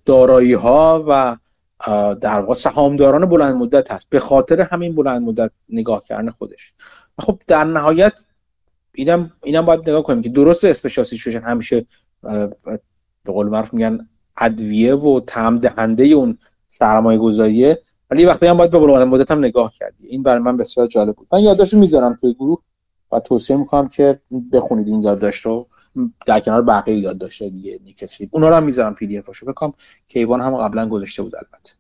دارایی 0.05 0.53
ها 0.53 1.05
و 1.09 1.37
در 2.15 2.41
واقع 2.41 2.55
سهامداران 2.55 3.27
بلند 3.27 3.55
مدت 3.55 3.93
هست. 3.93 4.07
به 4.11 4.21
خاطر 4.21 4.61
همین 4.61 4.95
بلند 4.95 5.23
مدت 5.23 5.51
نگاه 5.69 6.05
کردن 6.05 6.31
خودش. 6.31 6.73
خب 7.19 7.41
در 7.47 7.65
نهایت 7.65 8.13
اینم 8.95 9.33
اینم 9.43 9.67
باید 9.67 9.81
نگاه 9.81 10.03
کنیم 10.03 10.23
که 10.23 10.29
درست 10.29 10.65
اسپیشال 10.65 11.05
سیچویشن 11.05 11.43
همیشه 11.43 11.87
به 13.25 13.33
قول 13.33 13.49
معروف 13.49 13.75
میگن 13.75 14.09
ادویه 14.37 14.95
و 14.95 15.21
تم 15.27 15.59
دهنده 15.59 16.05
اون 16.05 16.39
سرمایه 16.69 17.19
گذاریه 17.19 17.79
ولی 18.11 18.25
وقتی 18.25 18.47
هم 18.47 18.57
باید 18.57 18.71
به 18.71 18.79
بلند 18.79 19.09
مدت 19.09 19.31
هم 19.31 19.39
نگاه 19.39 19.73
کردی. 19.81 20.07
این 20.07 20.23
برای 20.23 20.39
من 20.39 20.57
بسیار 20.57 20.87
جالب 20.87 21.15
بود. 21.15 21.27
من 21.33 21.41
یادداشت 21.41 21.75
می‌ذارم 21.75 22.19
توی 22.21 22.35
گروه. 22.35 22.59
و 23.13 23.21
توصیه 23.21 23.57
می‌کنم 23.57 23.89
که 23.89 24.21
بخونید 24.53 24.89
این 24.89 25.03
یادداشت 25.03 25.47
رو. 25.47 25.67
در 26.27 26.41
کنار 26.41 26.63
بقیه 26.63 26.97
یادداشت 26.97 27.43
دیگه 27.43 27.81
نیکسی 27.85 28.29
اونا 28.33 28.49
رو 28.49 28.55
هم 28.55 28.65
می‌ذارم 28.65 28.95
پی 28.95 29.07
دی 29.07 29.19
افشو 29.19 29.47
بکنم 29.47 29.73
کیوان 30.09 30.41
هم 30.41 30.57
قبلا 30.57 30.89
گذاشته 30.89 31.23
بود 31.23 31.33
البته. 31.37 31.73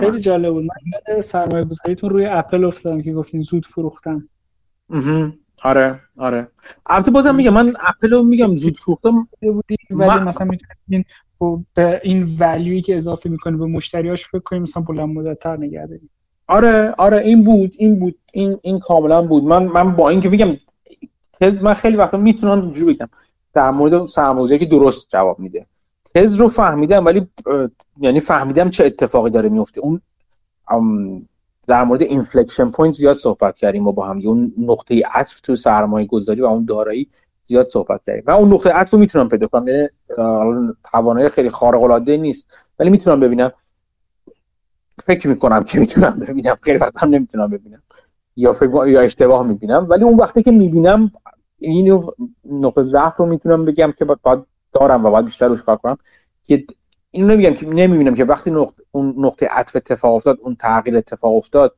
خیلی 0.00 0.20
جالب 0.20 0.52
بود. 0.52 0.64
من 0.64 1.02
یاد 1.08 1.20
سرمایه 1.20 1.64
گذاریتون 1.64 2.10
روی 2.10 2.26
اپل 2.26 2.64
افتادم 2.64 3.02
که 3.02 3.12
گفتین 3.12 3.42
زود 3.42 3.66
فروختم. 3.66 4.28
آره 5.64 6.00
آره. 6.16 6.48
البته 6.86 7.10
بازم 7.10 7.34
میگم 7.34 7.54
من 7.54 7.72
اپل 7.80 8.10
رو 8.10 8.22
میگم 8.22 8.54
زود 8.54 8.76
فروختم. 8.76 9.28
بودی 9.40 9.76
ولی. 9.90 10.20
مثلا 10.20 10.46
می‌تونید 10.46 11.06
به 11.74 12.00
این 12.04 12.36
ولیوی 12.38 12.82
که 12.82 12.96
اضافه 12.96 13.30
می‌کنه 13.30 13.56
به 13.56 13.66
مشتریاش 13.66 14.26
فکر 14.26 14.38
کنیم 14.38 14.62
مثلا 14.62 14.82
بلند 14.82 15.08
مدت 15.08 15.38
تر 15.38 15.56
نگه 15.56 15.86
داریم. 15.86 16.10
آره 16.46 16.94
آره 16.98 17.18
این 17.18 17.44
بود 17.44 17.74
این 17.78 17.98
بود 17.98 18.18
این 18.32 18.58
این 18.62 18.78
کاملا 18.78 19.22
بود. 19.22 19.44
من 19.44 19.64
من 19.64 19.96
با 19.96 20.08
اینکه 20.08 20.28
میگم 20.28 20.56
تز 21.40 21.62
من 21.62 21.74
خیلی 21.74 21.96
وقتا 21.96 22.18
می‌تونم 22.18 22.62
اینجوری 22.62 22.94
بگم. 22.94 23.08
در 23.54 23.70
مورد 23.70 24.06
سرمایه‌گذاری 24.06 24.58
که 24.58 24.66
درست 24.66 25.08
جواب 25.08 25.38
میده. 25.38 25.66
تز 26.14 26.36
رو 26.36 26.48
فهمیدم 26.48 27.06
ولی 27.06 27.26
یعنی 28.00 28.20
فهمیدم 28.20 28.70
چه 28.70 28.84
اتفاقی 28.84 29.30
داره 29.30 29.48
میفته 29.48 29.80
اون 29.80 30.00
در 31.66 31.84
مورد 31.84 32.02
inflection 32.02 32.70
point 32.70 32.94
زیاد 32.94 33.16
صحبت 33.16 33.58
کردیم 33.58 33.86
و 33.86 33.92
با 33.92 34.06
هم 34.06 34.20
اون 34.24 34.52
نقطه 34.58 35.02
عطف 35.14 35.40
تو 35.40 35.56
سرمایه 35.56 36.06
گذاری 36.06 36.40
و 36.40 36.44
اون 36.44 36.64
دارایی 36.64 37.08
زیاد 37.44 37.66
صحبت 37.66 38.00
کردیم. 38.06 38.22
من 38.26 38.34
اون 38.34 38.52
نقطه 38.52 38.70
عطف 38.70 38.90
رو 38.90 38.98
می‌تونم 38.98 39.28
پیدا 39.28 39.46
کنم. 39.46 39.68
یعنی 39.68 39.88
توانایی 40.92 41.28
خیلی 41.28 41.50
خارق 41.50 41.82
العاده 41.82 42.16
نیست. 42.16 42.48
ولی 42.78 42.90
می‌تونم 42.90 43.20
ببینم. 43.20 43.52
فکر 45.04 45.28
می‌کنم 45.28 45.64
که 45.64 45.80
می‌تونم 45.80 46.18
ببینم. 46.18 46.56
خیلی 46.62 46.78
وقت 46.78 47.02
هم 47.02 47.08
نمی‌تونم 47.08 47.50
ببینم. 47.50 47.82
یا 48.36 48.52
فکر 48.52 48.86
یا 48.86 49.00
اشتباه 49.00 49.46
می‌بینم. 49.46 49.86
ولی 49.90 50.04
اون 50.04 50.16
وقتی 50.16 50.42
که 50.42 50.50
می‌بینم 50.50 51.12
این 51.58 52.02
نقطه 52.44 52.82
ضعف 52.82 53.16
رو 53.16 53.26
می‌تونم 53.26 53.64
بگم 53.64 53.92
که 53.98 54.04
باید 54.04 54.42
دارم 54.72 55.04
و 55.04 55.10
باید 55.10 55.24
بیشتر 55.24 55.48
روش 55.48 55.62
کار 55.62 55.76
کنم. 55.76 55.96
که 56.42 56.64
اینو 57.10 57.26
نمیگم 57.26 57.54
که 57.54 57.66
نمی‌بینم 57.66 58.14
که 58.14 58.24
وقتی 58.24 58.50
نقطه 58.50 58.82
اون 58.90 59.14
نقطه 59.18 59.48
عطف 59.50 59.76
اتفاق 59.76 60.14
افتاد 60.14 60.38
اون 60.42 60.54
تغییر 60.54 60.96
اتفاق 60.96 61.34
افتاد 61.34 61.74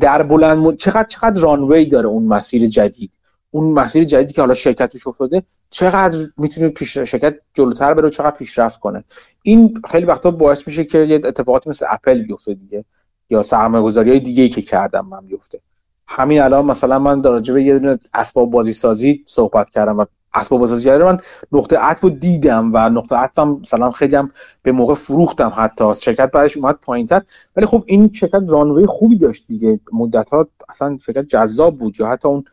در 0.00 0.22
بلند 0.22 0.58
مد... 0.58 0.76
چقدر 0.76 1.08
چقدر 1.08 1.40
رانوی 1.40 1.86
داره 1.86 2.06
اون 2.06 2.26
مسیر 2.26 2.66
جدید؟ 2.66 3.12
اون 3.50 3.72
مسیر 3.72 4.04
جدیدی 4.04 4.32
که 4.32 4.40
حالا 4.40 4.54
شرکتش 4.54 5.06
افتاده 5.06 5.42
چقدر 5.70 6.18
می‌تونه 6.36 6.68
پیش 6.68 6.98
شرکت 6.98 7.34
جلوتر 7.54 7.94
بره 7.94 8.06
و 8.06 8.10
چقدر 8.10 8.36
پیشرفت 8.36 8.80
کنه. 8.80 9.04
این 9.42 9.82
خیلی 9.90 10.06
وقتا 10.06 10.30
باعث 10.30 10.66
میشه 10.66 10.84
که 10.84 10.98
یه 10.98 11.14
اتفاقاتی 11.14 11.70
مثل 11.70 11.86
اپل 11.88 12.22
بیفته 12.22 12.54
دیگه 12.54 12.84
یا 13.30 13.42
سرمایه 13.42 13.84
گذاری 13.84 14.10
های 14.10 14.20
دیگه 14.20 14.42
ای 14.42 14.48
که 14.48 14.62
کردم 14.62 15.06
من 15.06 15.26
بیفته. 15.26 15.60
همین 16.08 16.40
الان 16.40 16.64
مثلا 16.64 16.98
من 16.98 17.20
در 17.20 17.40
به 17.40 17.62
یه 17.62 17.78
دونه 17.78 17.98
اسباب 18.14 18.50
بازی 18.50 18.72
سازی 18.72 19.24
صحبت 19.26 19.70
کردم 19.70 19.98
و 19.98 20.04
اسباب 20.34 20.60
بازی 20.60 20.90
من 20.90 21.20
نقطه 21.52 21.78
عطف 21.78 22.00
رو 22.00 22.10
دیدم 22.10 22.70
و 22.74 22.88
نقطه 22.88 23.16
عطفم 23.16 23.48
مثلا 23.48 23.90
خیلی 23.90 24.16
هم 24.16 24.30
به 24.62 24.72
موقع 24.72 24.94
فروختم 24.94 25.52
حتی. 25.56 25.94
شرکت 25.94 26.30
بعدش 26.30 26.56
اومد 26.56 26.74
پایینتر. 26.82 27.22
ولی 27.56 27.66
خب 27.66 27.84
این 27.86 28.12
شرکت 28.12 28.42
رانوی 28.48 28.86
خوبی 28.86 29.18
داشت 29.18 29.44
دیگه. 29.48 29.80
مدت 29.92 30.28
ها 30.28 30.48
اصلا 30.68 30.98
شرکت 31.06 31.26
جذاب 31.26 31.78
بود 31.78 32.00
یا 32.00 32.06
حتی 32.06 32.28
اون 32.28 32.44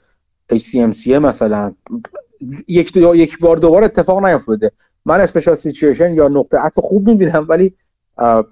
ACMC 0.52 1.08
مثلا 1.08 1.74
یک 2.68 2.94
دو 2.94 3.16
یک 3.16 3.40
بار 3.40 3.58
دوباره 3.58 3.86
اتفاق 3.86 4.26
نیفتاده. 4.26 4.72
من 5.06 5.20
اسپیشال 5.22 5.56
سیچویشن 5.56 6.14
یا 6.14 6.28
نقطه 6.28 6.58
عطف 6.58 6.80
خوب 6.80 7.10
می‌بینم 7.10 7.46
ولی 7.50 7.76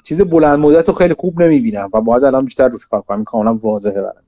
چیز 0.03 0.21
بلند 0.21 0.59
مدت 0.59 0.87
رو 0.87 0.93
خیلی 0.93 1.13
خوب 1.13 1.41
نمی‌بینم 1.41 1.89
و 1.93 2.01
باید 2.01 2.23
الان 2.23 2.45
بیشتر 2.45 2.67
روش 2.67 2.87
کار 2.87 3.01
کنم. 3.01 3.23
کاملا 3.23 3.53
واضحه 3.53 4.01
برام. 4.01 4.23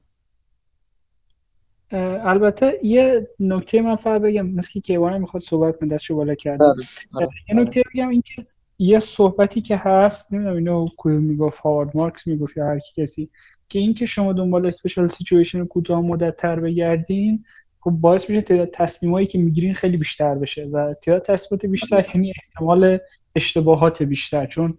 البته 2.26 2.80
یه 2.84 3.30
نکته 3.40 3.82
من 3.82 3.96
فقط 3.96 4.22
بگم 4.22 4.48
مثل 4.48 4.70
که 4.72 4.80
کیوان 4.80 5.18
می‌خواد 5.18 5.44
صحبت 5.44 5.80
کنه 5.80 5.96
دستشو 5.96 6.16
بالا 6.16 6.36
کرده. 6.36 6.64
آره، 6.64 6.76
آره، 7.14 7.30
یه 7.50 7.56
نکته. 7.56 7.84
بگم 7.94 8.10
اینکه 8.10 8.46
یه 8.80 9.00
صحبتی 9.00 9.62
که 9.62 9.78
هست 9.78 10.34
نمی‌دونم 10.34 10.56
اینو 10.56 10.88
کدوم 10.98 11.22
می‌گفت 11.24 11.60
هاوارد 11.60 11.98
مارکس 11.98 12.28
می‌گفت 12.28 12.58
یا 12.58 12.66
هر 12.66 12.80
کسی 12.96 13.30
که 13.70 13.80
اینکه 13.80 14.06
شما 14.06 14.34
دنبال 14.34 14.66
اسپیشال 14.66 15.08
سیچویشن 15.08 15.66
کوتاه 15.66 16.02
مدت 16.02 16.36
تر 16.36 16.60
بگردین 16.60 17.46
خب 17.84 17.92
باعث 17.92 18.30
میشه 18.30 18.42
تعداد 18.42 18.70
تصمیمایی 18.74 19.28
که 19.28 19.38
می‌گیرین 19.38 19.74
خیلی 19.74 19.98
بیشتر 19.98 20.36
بشه 20.36 20.66
و 20.66 20.94
تعداد 20.94 21.22
تصمیمات 21.22 21.66
بیشتر 21.66 22.06
یعنی 22.16 22.34
احتمال 22.44 23.00
اشتباهات 23.36 24.04
بیشتر 24.04 24.46
چون 24.46 24.78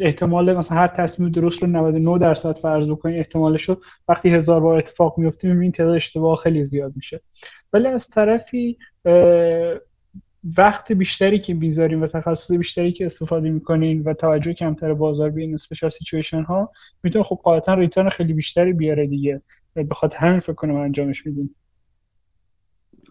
احتمال 0.00 0.56
مثلا 0.56 0.76
هر 0.76 0.86
تصمیم 0.86 1.28
درست 1.28 1.62
رو 1.62 1.68
99 1.68 2.18
درصد 2.18 2.58
فرض 2.58 2.88
بکنید 2.88 3.16
احتمالش 3.16 3.68
رو 3.68 3.76
وقتی 4.08 4.28
هزار 4.28 4.60
بار 4.60 4.78
اتفاق 4.78 5.18
میفته 5.18 5.48
می‌بینید 5.48 5.74
تعداد 5.74 5.94
اشتباه 5.94 6.36
خیلی 6.36 6.64
زیاد 6.64 6.92
میشه. 6.96 7.20
ولی 7.72 7.86
از 7.86 8.08
طرفی 8.08 8.78
وقت 10.56 10.92
بیشتری 10.92 11.38
که 11.38 11.54
می‌ذاریم 11.54 12.02
و 12.02 12.06
تخصص 12.06 12.52
بیشتری 12.52 12.92
که 12.92 13.06
استفاده 13.06 13.50
می‌کنین 13.50 14.02
و 14.02 14.14
توجه 14.14 14.52
کمتر 14.52 14.94
بازار 14.94 15.30
به 15.30 15.40
این 15.40 15.54
special 15.54 15.90
situation 15.90 16.42
ها 16.42 16.70
می‌تونه 17.02 17.24
خب 17.24 17.40
قاعدتا 17.42 17.74
return 17.74 18.08
خیلی 18.08 18.32
بیشتری 18.32 18.72
بیاره 18.72 19.06
دیگه. 19.06 19.42
بخاطر 19.90 20.16
همین 20.16 20.40
فکر 20.40 20.52
کنم 20.52 20.76
انجامش 20.76 21.26
میدیم 21.26 21.54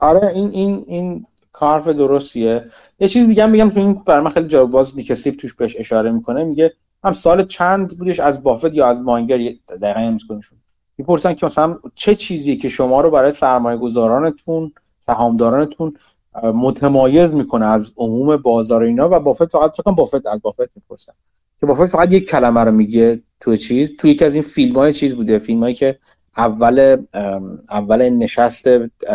آره 0.04 0.28
این 0.28 0.50
این 0.52 0.84
این 0.88 1.26
کار 1.52 1.82
درستیه. 1.82 2.66
یه 3.00 3.08
چیز 3.08 3.28
دیگه 3.28 3.46
میگم 3.46 3.70
تو 3.70 3.80
این 3.80 3.94
برای 3.94 4.24
من 4.24 4.30
خیلی 4.30 4.48
جواب 4.48 4.72
باز 4.72 4.98
نیک 4.98 5.17
اسلیپ 5.17 5.36
توش 5.36 5.54
بهش 5.54 5.76
اشاره 5.80 6.12
می‌کنه 6.12 6.44
میگه 6.44 6.74
هم 7.04 7.14
سال 7.14 7.46
چند 7.46 7.98
بودش 7.98 8.20
از 8.20 8.44
بافت 8.44 8.74
یا 8.74 8.88
از 8.88 9.02
مانگر 9.02 9.38
دقیقا 9.82 10.00
نمیسکنشون 10.00 10.58
می‌پرسن 10.98 11.34
که 11.34 11.46
مثلا 11.46 11.78
چه 11.96 12.16
چیزی 12.16 12.58
که 12.58 12.70
شما 12.70 13.02
رو 13.02 13.12
برای 13.12 13.32
سرمایه 13.32 13.78
گذارانتون 13.78 14.72
سهامدارانتون 15.06 15.94
متمایز 16.44 17.32
می‌کنه 17.32 17.66
از 17.66 17.94
عموم 17.98 18.38
بازار 18.38 18.84
اینا 18.84 19.10
و 19.12 19.20
بافت 19.20 19.52
فقط 19.52 19.72
فکر 19.72 19.92
بافت 19.92 20.28
از 20.28 20.42
بافت 20.42 20.70
می‌پرسن. 20.76 21.14
که 21.60 21.66
بافت 21.66 21.88
فقط 21.88 22.12
یک 22.12 22.30
کلمه 22.30 22.62
رو 22.62 22.72
میگه 22.72 23.22
تو 23.40 23.56
چیز 23.56 23.98
تو 23.98 24.08
یکی 24.08 24.26
از 24.26 24.34
این 24.34 24.44
فیلم 24.44 24.76
های 24.76 24.94
چیز 24.94 25.16
بوده 25.16 25.40
فیلم 25.40 25.60
هایی 25.60 25.76
که 25.76 26.00
اول 26.38 27.06
اول 27.70 28.10
نشست 28.10 28.68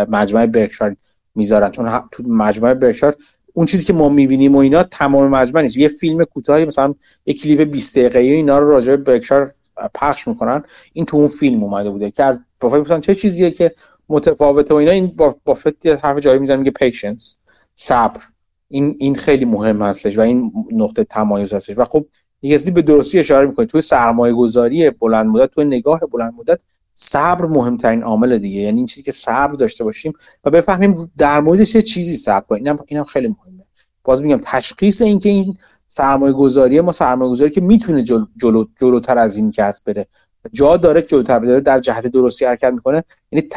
مجمع 0.09 0.47
برکشایر 0.47 0.97
می‌ذارن. 1.35 1.71
چون 1.71 2.01
تو 2.11 2.23
مجموعه 2.27 2.75
برشار 2.75 3.17
اون 3.53 3.67
چیزی 3.67 3.85
که 3.85 3.93
ما 3.93 4.09
می‌بینیم 4.09 4.55
و 4.55 4.59
اینا 4.59 4.83
تمام 4.83 5.29
مجموعه 5.29 5.63
نیست. 5.63 5.77
یه 5.77 5.89
فیلم 5.89 6.25
کوتاهی 6.25 6.65
مثلا 6.65 6.95
یه 7.27 7.35
کلیپ 7.35 7.61
20 7.61 7.99
دقیقه‌ای 7.99 8.33
اینا 8.33 8.59
رو 8.59 8.71
راجع 8.71 8.97
به 8.97 9.03
برکشار 9.03 9.55
پخش 9.95 10.29
می‌کنن. 10.29 10.63
این 10.93 11.05
تو 11.05 11.17
اون 11.17 11.29
فیلم 11.29 11.65
اومده 11.65 11.91
بوده 11.91 12.11
که 12.11 12.25
از 12.25 12.41
بافت 12.61 12.75
مثلا 12.75 13.01
چه 13.01 13.15
چیزیه 13.15 13.51
که 13.51 13.73
متفاوته 14.09 14.75
و 14.75 14.77
اینا. 14.77 14.91
این 14.91 15.15
بافت 15.45 15.87
حرف 15.87 16.19
جایی 16.19 16.39
می‌زنه 16.39 16.57
میگه 16.57 16.71
پیشنس 16.71 17.39
صبر. 17.77 18.21
این 18.69 18.97
این 18.99 19.15
خیلی 19.15 19.45
مهم 19.45 19.83
هستش 19.83 20.19
و 20.19 20.21
این 20.21 20.53
نقطه 20.73 21.05
تمایز 21.05 21.53
هستش. 21.53 21.79
و 21.79 21.85
خب 21.85 22.07
یه 22.43 22.71
به 22.71 22.83
درستی 22.83 23.19
اشاره 23.19 23.47
می‌کنه. 23.47 23.67
توی 23.67 23.81
سرمایه 23.81 24.35
گذاری 24.35 24.91
بلند 24.91 25.27
مدت 25.27 25.51
توی 25.51 25.65
نگاه 25.65 26.01
بلند 26.13 26.35
مدت 26.39 26.61
صبر 27.01 27.47
مهمترین 27.47 28.03
عامل 28.03 28.39
دیگه. 28.39 28.61
یعنی 28.61 28.77
این 28.77 28.87
چیزی 28.87 29.03
که 29.03 29.13
صبر 29.13 29.53
داشته 29.53 29.85
باشیم 29.85 30.13
و 30.45 30.51
بفهمیم 30.51 31.13
در 31.19 31.41
مورد 31.41 31.65
چه 31.65 31.83
چیزی 31.83 32.17
صبر 32.17 32.47
کنیم. 32.47 32.65
اینم 32.65 32.79
اینم 32.87 33.05
خیلی 33.05 33.29
مهمه. 33.29 33.65
باز 34.05 34.23
میگم 34.23 34.41
تشخیص 34.43 35.03
اینکه 35.03 35.29
این 35.29 35.57
سرمایه 35.87 36.33
گذاری 36.33 36.81
ما 36.81 36.93
سرمایه 36.93 37.31
گذاری 37.31 37.51
که 37.51 37.61
می‌تونه 37.61 38.03
جلو 38.03 38.27
جلو 38.37 38.65
جلوتر 38.81 39.19
از 39.19 39.37
این 39.37 39.51
کسب 39.51 39.85
بره. 39.85 40.07
جا 40.53 40.77
داره 40.77 41.03
جلوتر 41.03 41.39
بره 41.39 41.61
در 41.61 41.79
جهت 41.79 42.07
درستی 42.07 42.45
حرکت 42.45 42.73
می‌کنه. 42.73 43.05
یعنی 43.33 43.49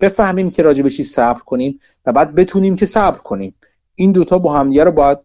بفهمیم 0.00 0.50
که 0.50 0.62
راجع 0.62 0.82
به 0.82 0.90
چی 0.90 1.02
صبر 1.02 1.40
کنیم 1.40 1.80
و 2.06 2.12
بعد 2.12 2.34
بتونیم 2.34 2.76
که 2.76 2.86
صبر 2.86 3.18
کنیم. 3.18 3.54
این 3.94 4.12
دوتا 4.12 4.38
با 4.38 4.52
همدیگه 4.52 4.84
رو 4.84 4.92
باید 4.92 5.18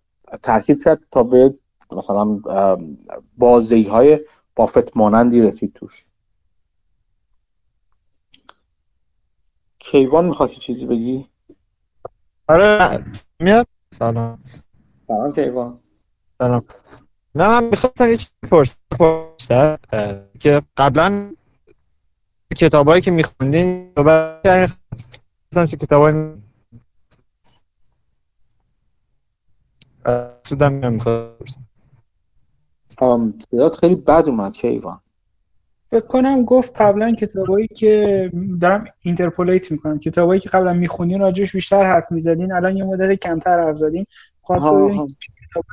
ترکیب 0.44 0.84
کرد 0.84 1.00
تا 1.12 1.24
به 1.24 1.54
مثلا 1.92 2.40
بازدهی 3.38 3.84
های 3.84 4.20
بافت 4.56 4.98
مانندی 4.98 5.42
رسید 5.42 5.74
توش. 5.74 6.06
کیوان 9.84 10.26
می‌خواستی 10.26 10.60
چیزی 10.60 10.86
بگی؟ 10.86 11.30
آره 12.48 13.04
میاد. 13.40 13.68
سلام. 13.94 14.40
سلام 15.08 15.34
کیوان. 15.34 15.80
سلام. 16.38 16.66
نه 17.36 17.48
من 17.48 17.64
می‌خواستم 17.64 18.10
یه 18.10 18.18
چیزی 18.18 18.34
پرسیدم. 18.50 19.78
که 20.40 20.62
قبلا 20.78 21.34
کتابایی 22.58 23.02
که 23.02 23.12
میخوندین 23.12 23.94
مثلا 25.52 25.66
چه 25.66 25.78
کتابایی 25.78 26.44
سودم 30.44 31.00
صدات 33.52 33.78
خیلی 33.80 33.96
بد 33.96 34.24
اومد 34.28 34.54
کیوان. 34.54 35.03
فکر 35.94 36.08
کنم 36.08 36.46
گفت 36.46 36.82
قبلا 36.82 37.16
کتابایی 37.16 37.68
که 37.68 38.32
دارم 38.62 38.86
interpolate 39.02 39.72
می‌کنم. 39.72 40.00
کتابایی 40.00 40.40
که 40.40 40.50
قبلا 40.50 40.74
می‌خونین 40.74 41.20
راجعش 41.20 41.56
بیشتر 41.56 41.84
حرف 41.84 42.12
می‌زدین. 42.12 42.52
الان 42.52 42.78
یه 42.78 42.84
مدت 42.84 43.20
کمتر 43.20 43.60
حرف 43.60 43.78
زدین. 43.78 44.06
خواست 44.42 44.68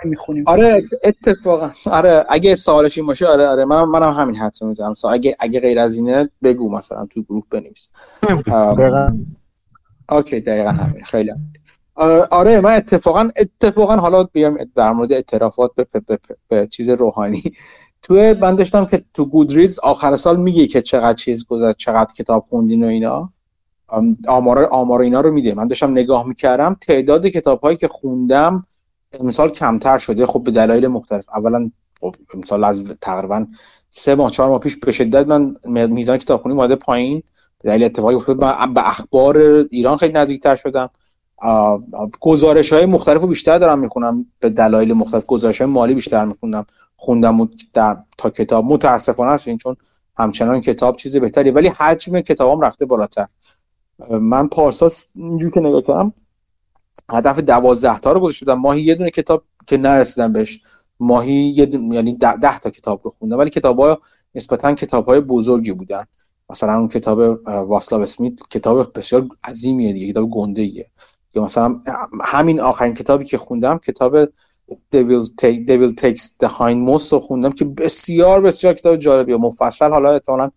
می‌خونیم. 0.05 0.45
آره 0.47 0.83
اتفاقا. 1.05 1.71
آره 1.87 2.25
اگه 2.29 2.57
سوالش 2.57 2.99
این 2.99 3.07
باشه 3.07 3.27
آره 3.27 3.47
آره. 3.47 3.65
من 3.65 3.85
منم 3.85 4.13
همین 4.13 4.37
حدس 4.37 4.63
می‌زنم. 4.63 4.95
اگه 5.11 5.37
اگه 5.41 5.61
غیر 5.61 5.79
از 5.79 5.97
اینه 5.97 6.31
بگو 6.43 6.71
مثلا 6.73 7.07
تو 7.07 7.23
گروه 7.23 7.45
بنویس. 7.51 7.89
okay 10.11 10.41
دقیقا 10.41 10.71
همین. 10.71 11.05
خیلی 11.05 11.33
آره 12.31 12.61
من 12.61 12.73
اتفاقا 12.73 13.29
اتفاقا 13.37 13.97
حالا 13.97 14.25
بیام 14.25 14.59
در 14.77 14.93
مورد 14.93 15.13
اعترافات 15.13 15.71
به, 15.75 15.87
به, 15.93 16.01
به, 16.01 16.19
به 16.49 16.67
چیز 16.67 16.89
روحانی. 16.89 17.43
تو 18.03 18.15
من 18.15 18.57
داشتم 18.57 18.85
که 18.85 19.05
تو 19.15 19.25
گودریز 19.25 19.79
آخر 19.79 20.17
سال 20.17 20.41
میگه 20.41 20.67
که 20.67 20.83
چقدر 20.83 21.13
چیز 21.13 21.47
گذشت 21.47 21.77
چقدر 21.77 22.15
کتاب 22.15 22.45
خوندین 22.49 22.85
و 22.85 22.87
اینا. 22.87 23.33
آمار 24.29 24.65
آمار 24.65 25.01
اینا 25.01 25.21
رو 25.21 25.33
میده. 25.33 25.55
من 25.55 25.69
داشتم 25.69 25.91
نگاه 25.91 26.27
می‌کردم 26.27 26.77
تعداد 26.81 27.27
کتاب 27.27 27.61
هایی 27.61 27.77
که 27.77 27.89
خوندم 27.89 28.67
امسال 29.21 29.49
کمتر 29.49 29.99
شده. 29.99 30.27
خب 30.27 30.43
به 30.43 30.51
دلایل 30.51 30.87
مختلف. 30.87 31.29
اولا 31.29 31.71
خب 32.01 32.15
امسال 32.35 32.65
از 32.65 32.83
تقریبا 33.01 33.47
سه 33.91 34.15
ماه 34.15 34.31
چهار 34.31 34.49
ماه 34.49 34.59
پیش 34.59 34.77
به 34.77 34.93
شدت 34.93 35.27
من 35.27 35.57
میزان 35.65 36.19
کتابخونی 36.19 36.55
اومده 36.55 36.77
پایین. 36.77 37.23
به 37.63 37.69
دلیل 37.69 37.85
اتفاقی 37.85 38.15
افتاد. 38.15 38.45
من 38.45 38.75
به 38.75 38.89
اخبار 38.89 39.39
ایران 39.71 39.97
خیلی 39.97 40.13
نزدیکتر 40.13 40.57
شدم. 40.57 40.91
گزارش 42.21 42.73
های 42.73 42.87
مختلف 42.87 43.21
رو 43.21 43.27
بیشتر 43.27 43.59
دارم 43.59 43.79
می‌خونم 43.79 44.27
به 44.41 44.51
دلایل 44.51 44.93
مختلف 44.93 45.27
گزارش 45.27 45.61
های 45.61 45.71
مالی 45.71 45.95
بیشتر 45.95 46.25
می‌خونم 46.25 46.67
خوندم 46.97 47.49
در 47.73 47.97
تا 48.19 48.31
کتاب. 48.31 48.65
متاسفانه 48.65 49.31
است 49.31 49.49
این 49.49 49.59
چون 49.59 49.77
همچنان 50.17 50.61
کتاب 50.61 50.97
چیز 50.97 51.17
بهتری 51.17 51.51
ولی 51.51 51.69
حجم 51.69 52.21
کتابام 52.21 52.61
رفته 52.61 52.87
بالاتر. 52.87 53.27
من 54.11 54.49
پارسا 54.49 54.91
اینجوری 55.15 55.53
که 55.53 55.61
نگاه 55.61 55.83
کردم 55.83 56.13
هدف 57.11 57.39
دوازده 57.39 57.99
تا 57.99 58.13
رو 58.13 58.21
گذاشته 58.21 58.55
ماهی 58.55 58.83
یه 58.83 58.95
دونه 58.95 59.11
کتاب 59.11 59.45
که 59.67 59.77
نرسیدم 59.77 60.33
بهش. 60.33 60.61
ماهی 61.01 61.33
یه 61.33 61.67
دونه 61.67 61.95
یعنی 61.95 62.17
ده, 62.17 62.59
تا 62.59 62.71
کتاب 62.71 63.01
رو 63.05 63.11
خوندم 63.19 63.39
ولی 63.39 63.51
کتاب 63.51 63.81
ها 63.81 64.01
نسبتا 64.35 64.75
کتاب 64.75 65.21
بزرگی 65.21 65.73
بودن. 65.73 66.05
مثلا 66.51 66.79
اون 66.79 66.89
کتاب 66.89 67.19
واسلاو 67.47 68.03
اسمیت 68.03 68.49
کتاب 68.51 68.99
بسیار 68.99 69.29
عظیمیه 69.45 69.93
دیگه 69.93 70.13
کتاب 70.13 70.31
گنده 70.31 70.63
ایه 70.63 70.87
یا 71.35 71.43
مثلا 71.43 71.81
همین 72.25 72.61
آخرین 72.61 72.95
کتابی 72.95 73.25
که 73.25 73.39
خوندم 73.39 73.79
کتاب 73.79 74.25
Devil 74.95 75.93
Takes 76.01 76.25
the 76.43 76.49
Hindmost 76.49 77.13
رو 77.13 77.21
خوندم 77.21 77.53
که 77.53 77.65
بسیار 77.65 78.41
بسیار 78.41 78.75
کتاب 78.75 78.97
جالبیه. 78.97 79.37
مفصل 79.37 79.91
حالا 79.91 80.13
احتمالاً 80.13 80.51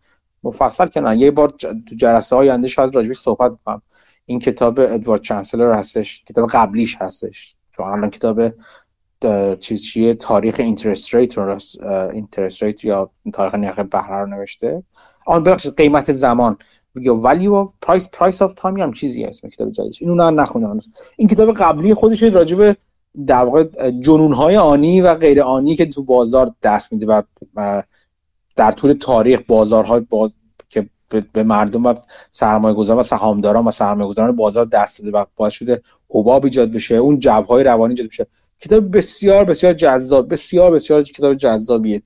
مفصل 0.44 0.88
که 0.88 1.02
نه. 1.02 1.18
یه 1.18 1.32
بار 1.32 1.50
تو 1.50 1.96
جلسه 1.96 2.36
آینده 2.36 2.68
شاید 2.68 2.96
راجبش 2.96 3.18
صحبت 3.18 3.52
کنم. 3.66 3.82
این 4.26 4.40
کتاب 4.40 4.80
ادوارد 4.80 5.22
چانسلر 5.22 5.74
هستش. 5.74 6.24
کتاب 6.24 6.50
قبلیش 6.50 6.98
هستش. 7.02 7.56
چون 7.72 7.88
الان 7.88 8.10
کتاب 8.10 8.42
چیز 9.60 9.84
چیه؟ 9.84 10.14
تاریخ 10.14 10.56
اینترست 10.60 11.16
ریت 11.16 11.38
رو 11.38 11.58
اینترست 12.14 12.64
ریت 12.64 12.86
یا 12.86 13.10
تاریخ 13.34 13.56
نرخ 13.56 13.80
بهره 13.80 14.18
رو 14.18 14.26
نوشته. 14.26 14.84
آن 15.26 15.44
بخشید 15.44 15.78
قیمت 15.78 16.14
زمان. 16.14 16.58
یا 16.96 17.22
value 17.24 17.66
of 17.66 17.88
price 17.88 18.04
price 18.04 18.38
of 18.38 18.62
time 18.62 18.80
هم 18.80 18.94
چیزی 18.94 19.24
اسم 19.24 19.50
کتاب 19.50 19.72
جدیدش. 19.72 20.02
اینو 20.02 20.16
نه 20.16 20.42
نخوندم 20.42 20.80
این 21.18 21.28
کتاب 21.28 21.54
قبلی 21.54 21.94
خودش 21.94 22.24
راجب 22.24 22.78
در 23.28 23.46
واقع 23.46 23.92
جنونهای 23.92 24.58
آنی 24.58 25.02
و 25.02 25.16
غیر 25.16 25.42
آنی 25.42 25.76
که 25.76 25.86
تو 25.86 26.04
بازار 26.04 26.52
دست 26.64 26.94
میده 26.94 27.24
و 27.56 27.84
در 28.56 28.72
طول 28.72 28.94
تاریخ 28.94 29.42
بازارهای 29.48 30.00
باز... 30.00 30.32
که 30.70 30.90
به 31.34 31.44
مردم 31.44 31.86
و 31.86 31.94
سرمایه 32.32 32.76
گذار 32.76 32.98
و 32.98 33.04
سهامداران 33.04 33.68
و 33.68 33.72
سرمایه 33.72 34.10
گذاران 34.10 34.36
بازار 34.36 34.66
دست 34.66 35.00
داده 35.00 35.18
و 35.18 35.26
باعث 35.36 35.54
شده 35.54 35.82
حباب 36.10 36.46
ایجاد 36.46 36.72
بشه 36.72 36.96
اون 36.96 37.20
جوهای 37.20 37.64
روانی 37.64 37.92
ایجاد 37.94 38.08
بشه. 38.08 38.28
کتاب 38.60 38.98
بسیار 38.98 39.46
بسیار 39.46 39.74
جذاب 39.74 40.32
بسیار 40.34 40.72
بسیار 40.72 41.04
کتاب 41.04 41.34
جذابیه. 41.34 42.02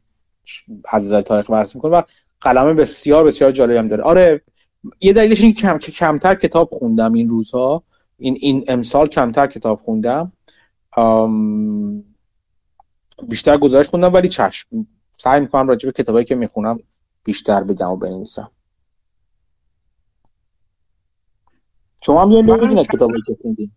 از 0.89 1.09
تاریخ 1.09 1.49
بررسی 1.51 1.77
می‌کنه 1.77 1.91
و 1.91 2.01
قلمه 2.41 2.73
بسیار 2.73 3.23
بسیار 3.23 3.51
جالبی 3.51 3.77
هم 3.77 3.87
داره. 3.87 4.03
آره 4.03 4.41
یه 5.01 5.13
دلیلش 5.13 5.41
این 5.41 5.53
کم 5.53 5.77
که 5.77 5.91
کمتر 5.91 6.35
کتاب 6.35 6.69
خوندم 6.71 7.13
این 7.13 7.29
روزها. 7.29 7.83
این 8.17 8.37
این 8.41 8.63
امسال 8.67 9.07
کمتر 9.07 9.47
کتاب 9.47 9.79
خوندم. 9.79 10.31
بیشتر 13.29 13.57
گزارش 13.57 13.87
خوندم 13.87 14.13
ولی 14.13 14.29
چشم. 14.29 14.87
سعی 15.17 15.41
می‌کنم 15.41 15.67
راجع 15.67 15.89
به 15.89 15.91
کتابایی 15.91 16.25
که 16.25 16.35
می‌خونم 16.35 16.79
بیشتر 17.23 17.63
بگم 17.63 17.89
و 17.89 17.97
بنویسم. 17.97 18.51
شما 22.01 22.21
هم 22.21 22.31
یه 22.31 22.83
کتابایی 22.83 23.21
که 23.27 23.37
خوندین 23.41 23.71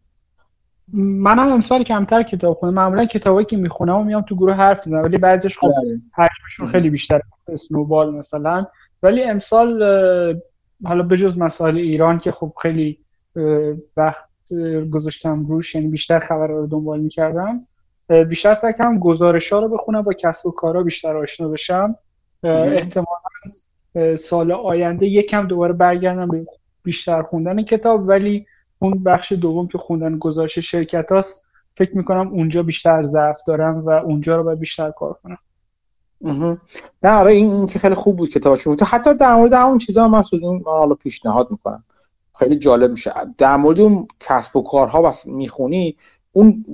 منم 0.93 1.53
امسال 1.53 1.83
کمتر 1.83 2.23
کتاب 2.23 2.55
خوندم. 2.55 2.75
معمولا 2.75 3.05
کتابایی 3.05 3.47
که 3.47 3.57
می‌خونم 3.57 3.97
و 3.97 4.05
میام 4.05 4.23
تو 4.23 4.37
گروه 4.37 4.55
حرف 4.55 4.87
می‌زنم 4.87 5.03
ولی 5.03 5.19
بعضیش 5.19 5.59
خب 5.59 5.69
بله. 5.69 6.01
حجمشون 6.15 6.67
خیلی 6.67 6.91
بیشتر 6.91 7.21
اسنوبال 7.49 8.15
مثلا. 8.15 8.67
ولی 9.03 9.23
امسال 9.23 9.83
حالا 10.85 11.03
بجز 11.03 11.39
مسائل 11.39 11.77
ایران 11.77 12.19
که 12.19 12.33
خب 12.33 12.53
خیلی 12.63 12.99
وقت 13.97 14.25
گذاشتم 14.93 15.37
روش 15.49 15.75
یعنی 15.75 15.91
بیشتر 15.91 16.19
خبر 16.19 16.47
رو 16.47 16.67
دنبال 16.67 17.01
می‌کردم. 17.01 17.61
بیشتر 18.29 18.55
سعی 18.55 18.73
کردم 18.73 18.99
گزارش 18.99 19.53
ها 19.53 19.59
رو 19.59 19.69
بخونم 19.69 20.03
با 20.03 20.13
کسب 20.13 20.47
و 20.47 20.51
کارا 20.51 20.83
بیشتر 20.83 21.17
آشنا 21.17 21.49
بشم. 21.49 21.97
احتمالا 22.45 24.17
سال 24.17 24.53
آینده 24.53 25.07
یکم 25.07 25.47
دوباره 25.47 25.73
برگردم 25.73 26.29
به 26.29 26.47
بیشتر 26.83 27.23
خوندن 27.23 27.63
کتاب 27.63 28.09
ولی 28.09 28.47
اون 28.79 29.03
بخش 29.05 29.33
دوم 29.33 29.69
که 29.69 29.79
خوندن 29.79 30.19
گزارش 30.19 30.59
شرکت 30.59 31.13
هاست 31.13 31.51
فکر 31.77 31.97
می‌کنم 31.97 32.29
اونجا 32.29 32.63
بیشتر 32.63 33.03
ضعف 33.03 33.39
دارم 33.47 33.79
و 33.79 33.91
اونجا 33.91 34.37
رو 34.37 34.43
باید 34.43 34.61
بیشتر 34.61 34.91
کار 34.91 35.17
کنم. 35.23 35.37
نه 36.23 36.59
آره 37.03 37.33
این, 37.33 37.53
این 37.53 37.67
که 37.67 37.79
خیلی 37.79 37.95
خوب 37.95 38.17
بود 38.17 38.29
کتابش 38.29 38.65
تو 38.65 38.85
حتی 38.85 39.15
در 39.15 39.35
مورد 39.35 39.55
اون 39.55 39.79
چیزا 39.79 40.09
من 40.09 40.23
حالا 40.65 40.95
پیشنهاد 40.95 41.51
می‌کنم. 41.51 41.85
خیلی 42.39 42.57
جالب 42.57 42.91
میشه. 42.91 43.13
در 43.39 43.57
مورد 43.57 43.81
اون 43.81 44.09
کسب 44.21 44.57
و 44.57 44.63
کارها 44.63 45.03
و 45.03 45.11
می‌خونی 45.27 45.97
اون 46.33 46.65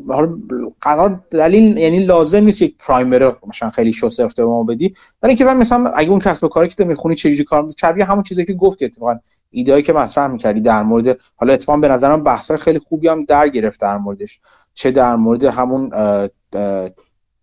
قرار 0.81 1.25
دلیل 1.31 1.79
یعنی 1.79 2.05
لازم 2.05 2.45
نیست 2.45 2.63
یک 2.63 2.77
پرایمر 2.79 3.33
مثلا 3.47 3.71
خیلی 3.71 3.93
شوسفت 3.93 4.37
به 4.37 4.45
ما 4.45 4.65
بدی. 4.65 4.95
ولی 5.23 5.31
اینکه 5.31 5.45
مثلا 5.45 5.91
اگه 5.91 6.11
اون 6.11 6.21
کسب 6.21 6.45
و 6.45 6.49
کاری 6.49 6.69
که 6.69 6.75
تو 6.75 6.85
می‌خونی 6.85 7.15
چجوری 7.15 7.45
کار 7.45 7.63
می‌کنی؟ 7.63 8.03
همون 8.03 8.23
چیزی 8.23 8.45
که 8.45 8.53
گفتی 8.53 8.85
اتفاقا. 8.85 9.19
ایدهایی 9.51 9.83
که 9.83 9.93
مطرح 9.93 10.27
می‌کردی 10.27 10.61
در 10.61 10.83
مورد 10.83 11.21
حالا 11.37 11.53
اتفاقا 11.53 11.79
به 11.79 11.89
نظرم 11.89 12.23
بحث 12.23 12.53
خیلی 12.53 12.79
خوبی 12.79 13.09
هم 13.09 13.25
در 13.25 13.49
گرفت 13.49 13.81
در 13.81 13.99
موردش. 13.99 14.41
چه 14.75 14.91
در 14.91 15.17
مورد 15.17 15.45
همون 15.45 15.91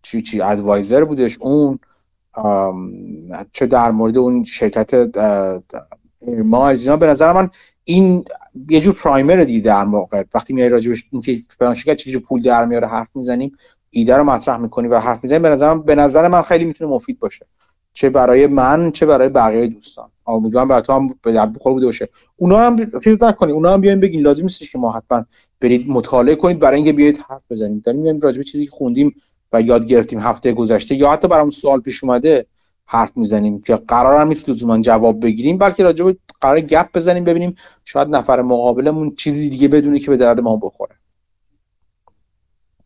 چی 0.02 0.22
چی 0.22 0.42
ادوایزر 0.42 1.04
بودش 1.04 1.38
اون. 1.42 1.80
چه 3.52 3.66
در 3.66 3.92
مورد 3.92 4.18
اون 4.18 4.44
شرکت 4.44 5.18
ما 6.44 6.70
اینا 6.70 6.98
به 6.98 7.08
نظر 7.08 7.34
من 7.34 7.50
این 7.84 8.26
یه 8.70 8.80
جور 8.80 8.94
پرایمر 8.94 9.36
دیگه 9.36 9.60
در 9.60 9.84
موقع 9.84 10.24
وقتی 10.34 10.54
میای 10.54 10.70
راجبش 10.70 11.04
اینکه 11.12 11.38
فلان 11.60 11.74
شرکت 11.74 11.96
چجوری 11.96 12.20
پول 12.20 12.42
در 12.42 12.66
میاره 12.66 12.88
حرف 12.88 13.08
می‌زنیم 13.16 13.52
ایده 13.90 14.18
رو 14.18 14.24
مطرح 14.24 14.58
می‌کنی 14.58 14.88
و 14.88 15.00
حرف 15.00 15.20
می‌زنیم 15.24 15.42
به 15.42 15.50
نظر 15.50 15.76
به 15.76 15.96
نظر 15.96 16.28
من 16.28 16.42
خیلی 16.42 16.66
می‌تونه 16.66 16.92
مفید 16.92 17.20
باشه. 17.20 17.46
چه 17.94 18.10
برای 18.10 18.48
من 18.48 18.92
چه 18.92 19.06
برای 19.06 19.30
بقیه 19.30 19.68
دوستان. 19.68 20.10
امیدوارم 20.28 20.68
برای 20.68 20.82
تو 20.82 20.94
هم 20.94 21.16
به 21.22 21.46
بخور 21.46 21.74
بوده 21.74 21.86
باشه. 21.86 22.10
اونا 22.36 22.60
هم 22.60 23.00
چیز 23.04 23.24
نکنید 23.24 23.56
اونا 23.56 23.74
هم 23.74 23.82
بیاین 23.82 24.00
بگین. 24.00 24.22
لازم 24.22 24.44
نیست 24.44 24.72
که 24.72 24.78
ما 24.78 24.92
حتما 24.92 25.26
برید 25.62 25.90
مطالعه 25.90 26.36
کنید 26.36 26.60
برای 26.60 26.76
اینکه 26.76 26.94
بیاید 26.94 27.18
حرف 27.30 27.42
بزنیم 27.50 27.80
داریم 27.80 28.02
میایم 28.02 28.20
راجع 28.20 28.38
به 28.38 28.44
چیزی 28.44 28.66
که 28.66 28.72
خوندیم 28.72 29.16
و 29.54 29.62
یاد 29.62 29.86
گرفتیم 29.86 30.20
هفته 30.20 30.54
گذشته 30.54 30.96
یا 30.96 31.12
حتی 31.12 31.28
برام 31.28 31.50
سوال 31.50 31.82
پیش 31.82 32.04
اومده 32.04 32.46
حرف 32.86 33.18
می‌زنیم 33.18 33.62
که 33.62 33.76
قرار 33.76 34.22
هم 34.22 34.28
نیست 34.28 34.50
لزوما 34.50 34.82
جواب 34.82 35.26
بگیریم 35.26 35.58
بلکه 35.58 35.84
راجع 35.84 36.12
قرار 36.42 36.60
گپ 36.60 36.88
بزنیم 36.94 37.24
ببینیم 37.24 37.56
شاید 37.86 38.08
نفر 38.08 38.42
مقابلمون 38.42 39.16
چیزی 39.16 39.50
دیگه 39.50 39.68
بدونه 39.68 40.00
که 40.00 40.12
به 40.12 40.18
درد 40.18 40.40
ما 40.40 40.56
بخوره. 40.56 40.96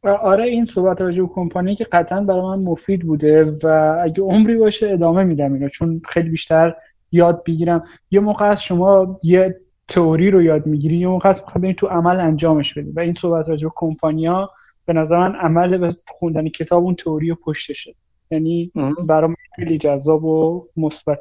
آره 0.04 0.44
این 0.44 0.66
صحبت 0.66 1.02
راجع 1.02 1.22
به 1.22 1.28
کمپانی 1.28 1.76
که 1.76 1.84
قطعا 1.84 2.22
برای 2.22 2.42
من 2.42 2.64
مفید 2.64 3.02
بوده 3.02 3.58
و 3.64 3.68
اگه 4.04 4.24
عمری 4.24 4.58
باشه 4.58 4.90
ادامه 4.90 5.24
میدم 5.24 5.54
اینو 5.54 5.70
چون 5.70 6.02
خیلی 6.06 6.30
بیشتر 6.30 6.76
یاد 7.12 7.44
بگیرم. 7.44 7.84
یه 8.12 8.20
موقع 8.20 8.50
از 8.50 8.62
شما 8.62 9.20
یه 9.24 9.60
تئوری 9.88 10.32
رو 10.32 10.42
یاد 10.42 10.66
می‌گیری 10.66 10.98
یه 10.98 11.08
موقع 11.08 11.30
از 11.30 11.36
تو 11.78 11.88
عمل 11.88 12.20
انجامش 12.20 12.74
بدی 12.74 12.92
و 12.92 13.00
این 13.00 13.16
صحبت 13.22 13.50
راجع 13.50 13.68
به 13.68 13.74
کمپانیا 13.76 14.50
به 14.88 14.94
نظر 14.94 15.18
من 15.18 15.36
عمل 15.36 15.78
به 15.78 15.90
خوندن 16.08 16.50
کتاب 16.50 16.84
اون 16.84 16.96
تئوری 16.96 17.32
و 17.32 17.36
پشتشه 17.46 17.94
یعنی 18.32 18.72
برای 19.06 19.36
خیلی 19.56 19.78
جذاب 19.78 20.24
و 20.24 20.68
مثبت. 20.78 21.20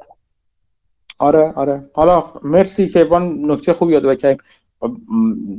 آره 1.18 1.52
آره. 1.52 1.90
حالا 1.94 2.24
مرسی 2.42 2.88
که 2.88 3.04
با 3.04 3.18
نکته 3.18 3.72
خوب 3.72 3.90
یاد 3.90 4.06
بکنیم 4.06 4.36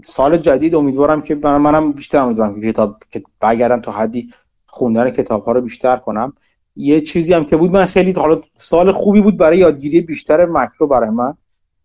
سال 0.04 0.38
جدید 0.38 0.76
امیدوارم 0.76 1.22
که 1.22 1.36
منم 1.36 1.92
بیشتر 1.92 2.18
امیدوارم 2.18 2.62
که 2.62 2.72
کتاب 2.72 2.98
که 3.10 3.24
برگردم 3.40 3.82
تا 3.82 3.92
حدی 3.92 4.30
خوندن 4.66 5.10
کتاب 5.10 5.46
ها 5.46 5.52
رو 5.52 5.62
بیشتر 5.62 5.98
کنم. 5.98 6.34
یه 6.76 7.02
چیزی 7.02 7.34
هم 7.34 7.46
که 7.46 7.58
بود 7.58 7.72
من 7.72 7.86
خیلی 7.86 8.12
حالا 8.12 8.42
سال 8.58 8.92
خوبی 8.92 9.22
بود 9.22 9.38
برای 9.38 9.58
یادگیری 9.58 10.02
بیشتر 10.02 10.46
مکرو 10.46 10.88
برای 10.88 11.10
من. 11.10 11.34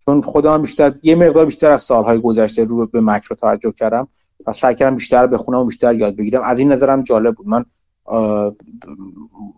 چون 0.05 0.23
خودم 0.23 0.63
بیشتر 0.63 0.95
یه 1.03 1.15
مقدار 1.15 1.47
بیشتر 1.47 1.71
از 1.71 1.83
سالهای 1.83 2.21
گذشته 2.21 2.65
رو 2.65 2.87
به 2.87 3.01
مکرو 3.01 3.37
توجه 3.37 3.73
کردم. 3.73 4.09
و 4.47 4.53
سعی 4.53 4.75
کردم 4.75 4.95
بیشتر 4.95 5.27
بخونم 5.27 5.59
و 5.59 5.65
بیشتر 5.65 5.95
یاد 5.95 6.17
بگیرم. 6.17 6.43
از 6.43 6.59
این 6.59 6.73
نظرم 6.73 7.03
جالب 7.03 7.35
بود. 7.35 7.49
من 7.49 7.65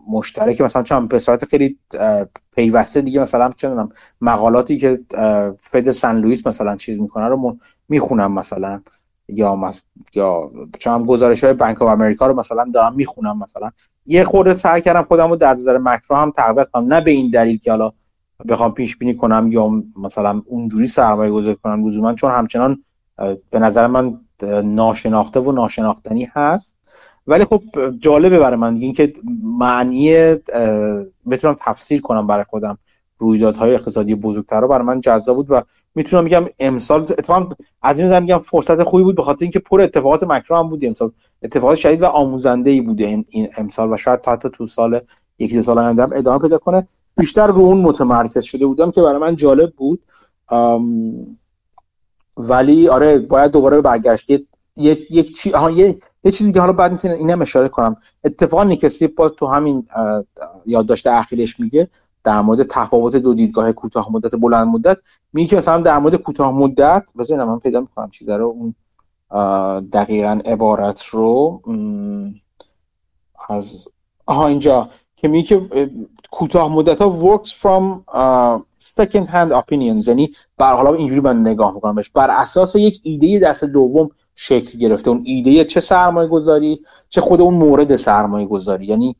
مشترک 0.07 0.61
مثلا 0.61 0.83
چون 0.83 1.07
به 1.07 1.19
صورت 1.19 1.45
خیلی 1.45 1.79
پیوسته 2.55 3.01
دیگه. 3.01 3.21
مثلا 3.21 3.49
چه 3.49 3.75
مقالاتی 4.21 4.77
که 4.77 4.99
فد 5.61 5.91
سن 5.91 6.17
لوئیس 6.17 6.47
مثلا 6.47 6.75
چیز 6.75 6.99
می‌کنه 6.99 7.27
رو 7.27 7.57
می‌خونم 7.89 8.31
مثلا. 8.31 8.81
یا 9.27 9.55
مس... 9.55 9.85
یا 10.13 10.51
چون 10.79 11.03
گزارش 11.03 11.43
های 11.43 11.53
بانک 11.53 11.81
آف 11.81 11.89
امریکا 11.89 12.27
رو 12.27 12.39
مثلا 12.39 12.65
دارم 12.73 12.95
می‌خونم 12.95 13.39
مثلا. 13.39 13.71
یه 14.05 14.23
خورده 14.23 14.53
سعی 14.53 14.81
کردم 14.81 15.03
خودم 15.03 15.29
رو 15.29 15.35
در 15.35 15.53
نظر 15.53 15.77
مکرو 15.77 16.15
هم 16.17 16.31
تقویت 16.31 16.69
کنم. 16.69 16.93
نه 16.93 17.01
به 17.01 17.11
این 17.11 17.31
دلیل 17.31 17.57
که 17.57 17.71
حالا 17.71 17.91
بخوام 18.49 18.73
پیش 18.73 18.97
بینی 18.97 19.15
کنم 19.15 19.49
یا 19.51 19.83
مثلا 19.95 20.41
اونجوری 20.45 20.87
سرمایه 20.87 21.31
گذاری 21.31 21.55
کنم 21.63 21.87
لزوما. 21.87 22.13
چون 22.13 22.31
همچنان 22.31 22.83
به 23.49 23.59
نظر 23.59 23.87
من 23.87 24.19
ناشناخته 24.43 25.39
و 25.39 25.51
ناشناختنی 25.51 26.27
هست. 26.33 26.77
ولی 27.27 27.45
خب 27.45 27.63
جالبه 27.99 28.39
برای 28.39 28.59
من 28.59 28.75
اینکه 28.75 29.13
معنی 29.43 30.35
بتونم 31.29 31.55
تفسیر 31.59 32.01
کنم 32.01 32.27
برای 32.27 32.45
خودم. 32.49 32.77
رویدادهای 33.17 33.73
اقتصادی 33.73 34.15
بزرگتر 34.15 34.61
رو 34.61 34.67
برای 34.67 34.85
من 34.85 35.01
جذاب 35.01 35.35
بود 35.35 35.51
و 35.51 35.61
می‌تونم 35.95 36.23
میگم 36.23 36.45
امسال 36.59 37.01
اتفاقا 37.01 37.55
از 37.81 37.99
این 37.99 38.19
میگم 38.19 38.39
فرصت 38.39 38.83
خوبی 38.83 39.03
بود 39.03 39.15
به 39.15 39.23
خاطر 39.23 39.43
اینکه 39.45 39.59
پر 39.59 39.81
اتفاقات 39.81 40.23
مکرو 40.23 40.57
هم 40.57 40.69
بود 40.69 40.85
امسال. 40.85 41.11
اتفاقات 41.43 41.77
شدید 41.77 42.01
و 42.01 42.05
آموزنده 42.05 42.69
ای 42.69 42.81
بوده 42.81 43.23
این 43.29 43.49
امسال 43.57 43.93
و 43.93 43.97
شاید 43.97 44.21
تا 44.21 44.31
حتی 44.31 44.49
تو 44.49 44.67
سال 44.67 44.99
یکی 45.39 45.55
دو 45.55 45.63
سال 45.63 45.77
هم 45.77 46.09
ادامه 46.13 46.39
پیدا 46.39 46.57
کنه. 46.57 46.87
بیشتر 47.17 47.47
رو 47.47 47.59
اون 47.59 47.81
متمرکز 47.81 48.43
شده 48.43 48.65
بودم 48.65 48.91
که 48.91 49.01
برای 49.01 49.19
من 49.19 49.35
جالب 49.35 49.73
بود. 49.77 50.01
ولی 52.37 52.89
آره 52.89 53.17
باید 53.17 53.51
دوباره 53.51 53.81
برگشت. 53.81 54.29
یک 54.29 54.47
یک 55.09 55.37
چی 55.37 55.53
یه 55.75 55.97
یه 56.23 56.31
چیزی 56.31 56.53
که 56.53 56.59
حالا 56.59 56.73
بعد 56.73 56.91
نیست 56.91 57.05
اینم 57.05 57.41
اشاره 57.41 57.69
کنم. 57.69 57.95
اتفاقا 58.23 58.63
نیکسی 58.63 59.07
با 59.07 59.29
تو 59.29 59.47
همین 59.47 59.87
یادداشت 60.65 61.07
اخیرش 61.07 61.59
میگه 61.59 61.87
در 62.23 62.41
مورد 62.41 62.63
تفاوت 62.63 63.15
دو 63.15 63.33
دیدگاه 63.33 63.71
کوتاه 63.71 64.11
مدت 64.11 64.35
بلند 64.35 64.67
مدت 64.67 64.97
میگه 65.33 65.49
که 65.49 65.57
مثلا 65.57 65.81
در 65.81 65.99
مورد 65.99 66.15
کوتاه 66.15 66.51
مدت 66.51 67.11
بذارین 67.19 67.43
من 67.43 67.59
پیدا 67.59 67.79
می‌کنم 67.79 68.09
چی 68.09 68.25
داره 68.25 68.43
اون 68.43 68.75
دقیقا 69.93 70.39
عبارت 70.45 71.05
رو 71.05 71.61
از 73.49 73.87
آها 74.25 74.47
اینجا. 74.47 74.89
که 75.15 75.27
میگه 75.27 75.47
که 75.47 75.89
کوتاه 76.31 76.71
مدت 76.71 77.01
ها 77.01 77.19
works 77.21 77.49
from 77.49 77.83
second 78.85 79.27
hand 79.27 79.51
opinions. 79.51 80.07
یعنی 80.07 80.33
بر 80.57 80.73
حالا 80.73 80.93
اینجوری 80.93 81.19
من 81.19 81.41
نگاه 81.41 81.73
می‌کنم 81.73 81.95
بهش. 81.95 82.09
بر 82.09 82.29
اساس 82.29 82.75
یک 82.75 82.99
ایده 83.03 83.39
دست 83.39 83.63
دوم 83.63 84.09
شکل 84.35 84.79
گرفته. 84.79 85.09
اون 85.09 85.21
ایده 85.25 85.63
چه 85.63 85.79
سرمایه 85.79 86.27
گذاری 86.27 86.79
چه 87.09 87.21
خود 87.21 87.41
اون 87.41 87.53
مورد 87.53 87.95
سرمایه 87.95 88.47
گذاری 88.47 88.85
یعنی 88.85 89.15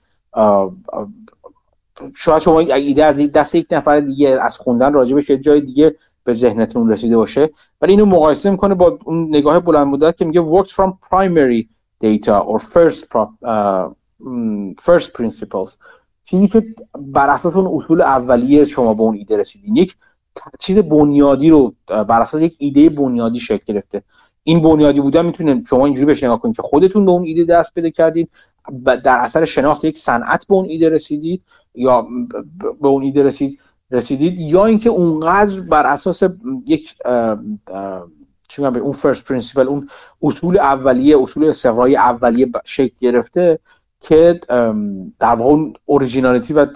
شاید 2.16 2.42
شما 2.42 2.60
ایده 2.60 3.06
از 3.06 3.32
دست 3.32 3.56
یک 3.56 3.68
نفر 3.72 4.00
دیگه 4.00 4.30
از 4.42 4.58
خوندن 4.58 4.94
راجبش 4.94 5.30
یه 5.30 5.38
جای 5.38 5.62
دیگه 5.62 5.96
به 6.24 6.34
ذهنتون 6.34 6.90
رسیده 6.92 7.18
باشه. 7.18 7.50
ولی 7.82 7.94
اینو 7.94 8.06
مقایسه 8.06 8.50
می‌کنه 8.50 8.76
با 8.76 9.00
اون 9.06 9.28
نگاه 9.30 9.60
بلند 9.60 9.88
مدت 9.88 10.18
که 10.18 10.26
میگه 10.26 10.42
works 10.42 10.70
from 10.70 10.92
primary 11.12 11.68
data 12.04 12.44
or 12.48 12.60
first 12.60 13.06
first 14.82 15.10
principles. 15.18 15.70
چیزی 16.26 16.48
که 16.48 16.66
بر 17.00 17.30
اساس 17.30 17.56
اون 17.56 17.76
اصول 17.76 18.02
اولیه 18.02 18.66
شما 18.66 18.94
به 18.94 19.02
اون 19.02 19.16
ایده 19.16 19.38
رسیدین. 19.38 19.76
یک 19.76 19.96
چیز 20.60 20.78
بنیادی 20.78 21.50
رو 21.50 21.74
بر 21.88 22.22
اساس 22.22 22.42
یک 22.42 22.56
ایده 22.60 22.90
بنیادی 22.90 23.40
شکل 23.40 23.74
گرفته. 23.74 24.04
این 24.44 24.62
بنیادی 24.62 25.02
بودن 25.02 25.26
می‌تونه 25.26 25.64
شما 25.70 25.86
اینجوری 25.86 26.06
بهش 26.06 26.24
نگاه 26.24 26.42
کنید 26.42 26.56
که 26.56 26.62
خودتون 26.62 27.06
به 27.06 27.12
اون 27.12 27.24
ایده 27.24 27.44
دست 27.44 27.74
پیدا 27.74 27.90
کردید 27.90 28.30
در 28.84 29.18
اثر 29.20 29.46
شناخت 29.46 29.86
یک 29.86 29.98
صنعت 29.98 30.48
به 30.48 30.56
اون 30.56 30.66
ایده 30.66 30.90
رسیدید 30.90 31.42
یا 31.76 32.08
به 32.82 32.88
اون 32.88 33.04
ایده 33.04 33.24
رسید 33.24 33.60
رسیدید 33.92 34.40
یا 34.40 34.66
اینکه 34.66 34.90
اونقدر 34.90 35.60
بر 35.60 35.86
اساس 35.86 36.24
یک 36.68 36.96
چی 38.48 38.66
اون 38.66 38.92
first 38.92 39.24
principle 39.24 39.68
اون 39.68 39.90
اصول 40.22 40.58
اولیه 40.58 41.22
اصول 41.22 41.46
استقرای 41.46 41.96
اولیه 41.96 42.48
شکل 42.66 42.96
گرفته 43.00 43.60
که 44.08 44.40
در 45.20 45.36
واقع 45.36 45.44
اون 45.44 45.74
originality 45.86 46.54
و 46.54 46.68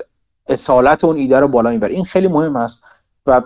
اصالت 0.47 1.03
اون 1.03 1.15
ایده 1.15 1.39
رو 1.39 1.47
بالا 1.47 1.69
می‌بره. 1.69 1.93
این 1.93 2.03
خیلی 2.03 2.27
مهم 2.27 2.55
است 2.55 2.83
و 3.25 3.41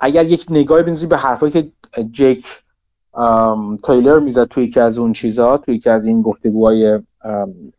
اگر 0.00 0.24
یک 0.24 0.46
نگاهی 0.50 0.82
بنزید 0.82 1.08
به 1.08 1.16
حرفایی 1.16 1.52
که 1.52 1.72
جک 2.12 2.44
تایلر 3.82 4.18
می‌زد 4.18 4.44
توی 4.44 4.64
یکی 4.64 4.80
از 4.80 4.98
اون 4.98 5.12
چیزها 5.12 5.58
توی 5.58 5.74
یکی 5.74 5.90
از 5.90 6.06
این 6.06 6.22
گفتگوهای 6.22 7.00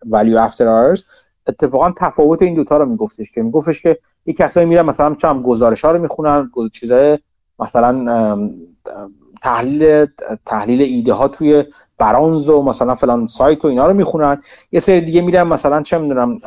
ولیو 0.05 0.37
افتر 0.37 0.67
آرز 0.67 1.03
اتفاقا 1.47 1.93
تفاوت 1.97 2.41
این 2.41 2.55
دوتا 2.55 2.77
رو 2.77 2.85
میگفتش 2.85 3.31
که 3.31 3.41
میگفتش 3.43 3.81
که 3.81 3.99
یک 4.25 4.37
کسایی 4.37 4.65
میرن 4.65 4.85
مثلا 4.85 5.15
چم 5.15 5.41
گزارش 5.41 5.85
ها 5.85 5.91
رو 5.91 6.01
می‌خونن 6.01 6.51
چیزای 6.73 7.19
مثلا 7.59 8.49
تحلیل 9.41 10.05
تحلیل 10.45 10.81
ایده 10.81 11.13
ها 11.13 11.27
توی 11.27 11.63
برانز 11.99 12.49
و 12.49 12.61
مثلا 12.61 12.95
فلان 12.95 13.27
سایت 13.27 13.65
و 13.65 13.67
اینا 13.67 13.87
رو 13.87 13.93
می‌خونن. 13.93 14.41
یه 14.71 14.79
سری 14.79 15.01
دیگه 15.01 15.21
میرن 15.21 15.43
مثلا 15.43 15.81
چه 15.81 15.97
می‌دونم 15.97 16.39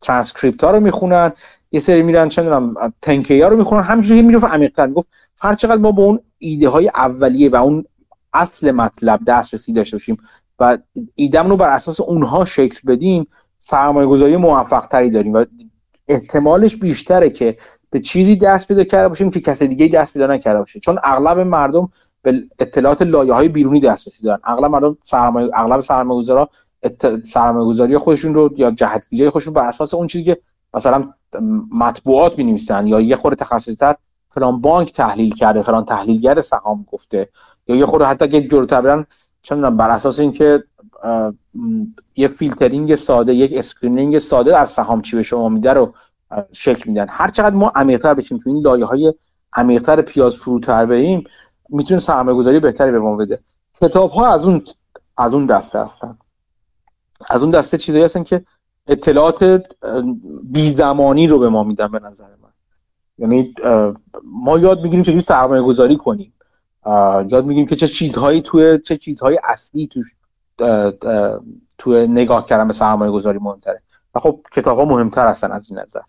ترانسکریپت 0.00 0.64
ها 0.64 0.70
رو 0.70 0.80
می‌خونن. 0.80 1.32
یه 1.72 1.80
سری 1.80 2.02
میرن 2.02 2.28
چه 2.28 2.42
می‌دونم 2.42 2.74
تنکی 3.02 3.40
ها 3.40 3.48
رو 3.48 3.56
می‌خونن. 3.56 3.82
همینجوری 3.82 4.22
میره 4.22 4.40
عمیق‌تر 4.40 4.86
می‌گفت 4.86 5.08
هر 5.38 5.54
چقدر 5.54 5.80
ما 5.82 5.92
به 5.92 6.02
اون 6.02 6.20
ایده 6.38 6.68
های 6.68 6.88
اولیه 6.88 7.50
و 7.50 7.56
اون 7.56 7.84
اصل 8.32 8.70
مطلب 8.70 9.20
دسترسی 9.26 9.72
داشته 9.72 9.96
باشیم 9.96 10.16
و 10.58 10.78
ایدم 11.14 11.48
رو 11.48 11.56
بر 11.56 11.68
اساس 11.68 12.00
اونها 12.00 12.44
شکل 12.44 12.80
بدیم 12.86 13.26
سرمایه 13.70 14.06
گذاری 14.06 14.36
موفق 14.36 14.86
تری 14.86 15.10
داریم 15.10 15.32
و 15.32 15.44
احتمالش 16.08 16.76
بیشتره 16.76 17.30
که 17.30 17.56
به 17.90 18.00
چیزی 18.00 18.36
دست 18.36 18.68
پیدا 18.68 18.84
کرده 18.84 19.08
باشیم 19.08 19.30
که 19.30 19.40
کسی 19.40 19.68
دیگه 19.68 19.88
دست 19.88 20.12
پیدا 20.12 20.26
نکرده 20.26 20.58
باشه. 20.58 20.80
چون 20.80 20.98
اغلب 21.04 21.38
مردم 21.38 21.88
به 22.26 22.42
اطلاعات 22.58 23.02
لایه 23.02 23.32
های 23.32 23.48
بیرونی 23.48 23.80
دسترسی 23.80 24.22
دارن. 24.24 24.40
اغلب 24.44 24.70
مردم 24.70 24.96
سرمایه 25.04 25.50
اغلب 25.54 25.80
سرمایه 25.80 26.20
گذارا 26.20 26.48
سرمایه 27.24 27.66
گذاری 27.66 27.98
خودشون 27.98 28.34
رو 28.34 28.50
یا 28.56 28.70
جهتگیری 28.70 29.30
خودشون 29.30 29.54
بر 29.54 29.68
اساس 29.68 29.94
اون 29.94 30.06
چیزی 30.06 30.24
که 30.24 30.38
مثلا 30.74 31.12
مطبوعات 31.72 32.38
می 32.38 32.60
یا 32.84 33.00
یه 33.00 33.16
خورده 33.16 33.36
تخصصی 33.36 33.74
تر 33.74 33.96
فلان 34.30 34.60
بانک 34.60 34.92
تحلیل 34.92 35.34
کرده 35.34 35.62
فلان 35.62 35.84
تحلیلگر 35.84 36.40
سهام 36.40 36.86
گفته 36.92 37.28
یا 37.66 37.76
یه 37.76 37.86
خورده 37.86 38.04
حتی 38.04 38.28
که 38.28 38.48
جلوتر 38.48 38.80
برن 38.80 39.06
چون 39.42 39.76
بر 39.76 39.90
اساس 39.90 40.18
اینکه 40.18 40.64
یه 42.16 42.28
فیلترینگ 42.28 42.94
ساده 42.94 43.34
یک 43.34 43.52
screening 43.54 44.18
ساده 44.18 44.58
از 44.58 44.70
سهام 44.70 45.02
چی 45.02 45.16
به 45.16 45.22
شما 45.22 45.48
میده 45.48 45.72
رو 45.72 45.94
شکل 46.52 46.90
میدن. 46.90 47.06
هر 47.10 47.28
چقدر 47.28 47.54
ما 47.54 47.72
عمیق‌تر 47.74 48.14
بشیم 48.14 48.38
تو 48.38 48.50
این 48.50 48.62
لایه 48.62 48.84
های 48.84 49.14
عمیق‌تر 49.52 50.02
پیاز 50.02 50.36
فروتر 50.36 50.86
بریم 50.86 51.24
می‌تونه 51.68 52.00
سرمایه 52.00 52.36
گذاری 52.36 52.60
بهتری 52.60 52.92
به 52.92 52.98
ما 52.98 53.16
بده. 53.16 53.40
کتاب 53.80 54.10
ها 54.10 54.26
از 54.26 54.44
اون 54.44 54.64
از 55.18 55.34
اون 55.34 55.46
دسته 55.46 55.84
هستن. 55.84 56.18
از 57.30 57.42
اون 57.42 57.50
دسته 57.50 57.78
چیزایی 57.78 58.04
هستن 58.04 58.22
که 58.22 58.44
اطلاعات 58.86 59.66
بیزمانی 60.44 61.26
رو 61.26 61.38
به 61.38 61.48
ما 61.48 61.64
میدن 61.64 61.88
به 61.88 61.98
نظر 61.98 62.28
من. 62.42 62.52
یعنی 63.18 63.54
ما 64.24 64.58
یاد 64.58 64.82
می‌گیریم 64.82 65.04
چجوری 65.04 65.20
سرمایه 65.20 65.62
گذاری 65.62 65.96
کنیم 65.96 66.32
یاد 67.28 67.44
می‌گیریم 67.44 67.68
که 67.68 67.76
چه 67.76 67.88
چیزهایی 67.88 68.40
توی 68.40 68.78
چه 68.78 68.96
چیزهای 68.96 69.38
اصلی 69.44 69.86
تو 69.86 70.02
توی 71.78 72.06
نگاه 72.06 72.46
کردن 72.46 72.68
به 72.68 72.74
سرمایه 72.74 73.12
گذاری 73.12 73.38
مهمتره. 73.38 73.82
و 74.14 74.20
خب 74.20 74.40
کتاب 74.52 74.78
ها 74.78 74.84
مهمتر 74.84 75.28
هستن 75.28 75.52
از 75.52 75.70
این 75.70 75.78
نظر. 75.78 76.00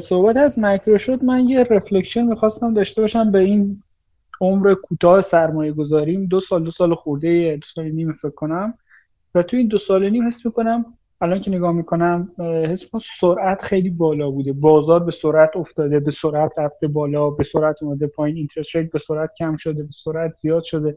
صحبت 0.00 0.36
از 0.36 0.58
مکرو 0.58 0.98
شد 0.98 1.24
من 1.24 1.48
یه 1.48 1.62
reflection 1.62 2.22
می‌خواستم 2.22 2.74
داشته 2.74 3.00
باشم 3.00 3.30
به 3.30 3.38
این 3.38 3.76
عمر 4.40 4.74
کوتاه 4.74 5.20
سرمایه 5.20 5.72
گذاریم. 5.72 6.26
دو 6.26 6.40
سال 6.40 6.64
دو 6.64 6.70
سال 6.70 6.94
خورده 6.94 7.56
دو 7.56 7.66
سال 7.74 7.84
نیم 7.90 8.12
فکر 8.12 8.30
کنم. 8.30 8.74
و 9.34 9.42
تو 9.42 9.56
این 9.56 9.68
دو 9.68 9.78
سال 9.78 10.10
نیم 10.10 10.26
حس 10.26 10.46
می‌کنم 10.46 10.84
الان 11.20 11.40
که 11.40 11.50
نگاه 11.50 11.72
می‌کنم 11.72 12.28
حس 12.38 12.84
می‌کنم 12.84 13.00
سرعت 13.20 13.62
خیلی 13.62 13.90
بالا 13.90 14.30
بوده. 14.30 14.52
بازار 14.52 15.04
به 15.04 15.10
سرعت 15.12 15.56
افتاده 15.56 16.00
به 16.00 16.12
سرعت 16.22 16.52
رفته 16.58 16.86
بالا 16.88 17.30
به 17.30 17.44
سرعت 17.44 17.82
اومده 17.82 18.06
پایین 18.06 18.36
interest 18.36 18.76
rate 18.76 18.90
به 18.90 19.00
سرعت 19.08 19.30
کم 19.38 19.56
شده 19.56 19.82
به 19.82 19.92
سرعت 20.04 20.34
زیاد 20.42 20.62
شده. 20.62 20.96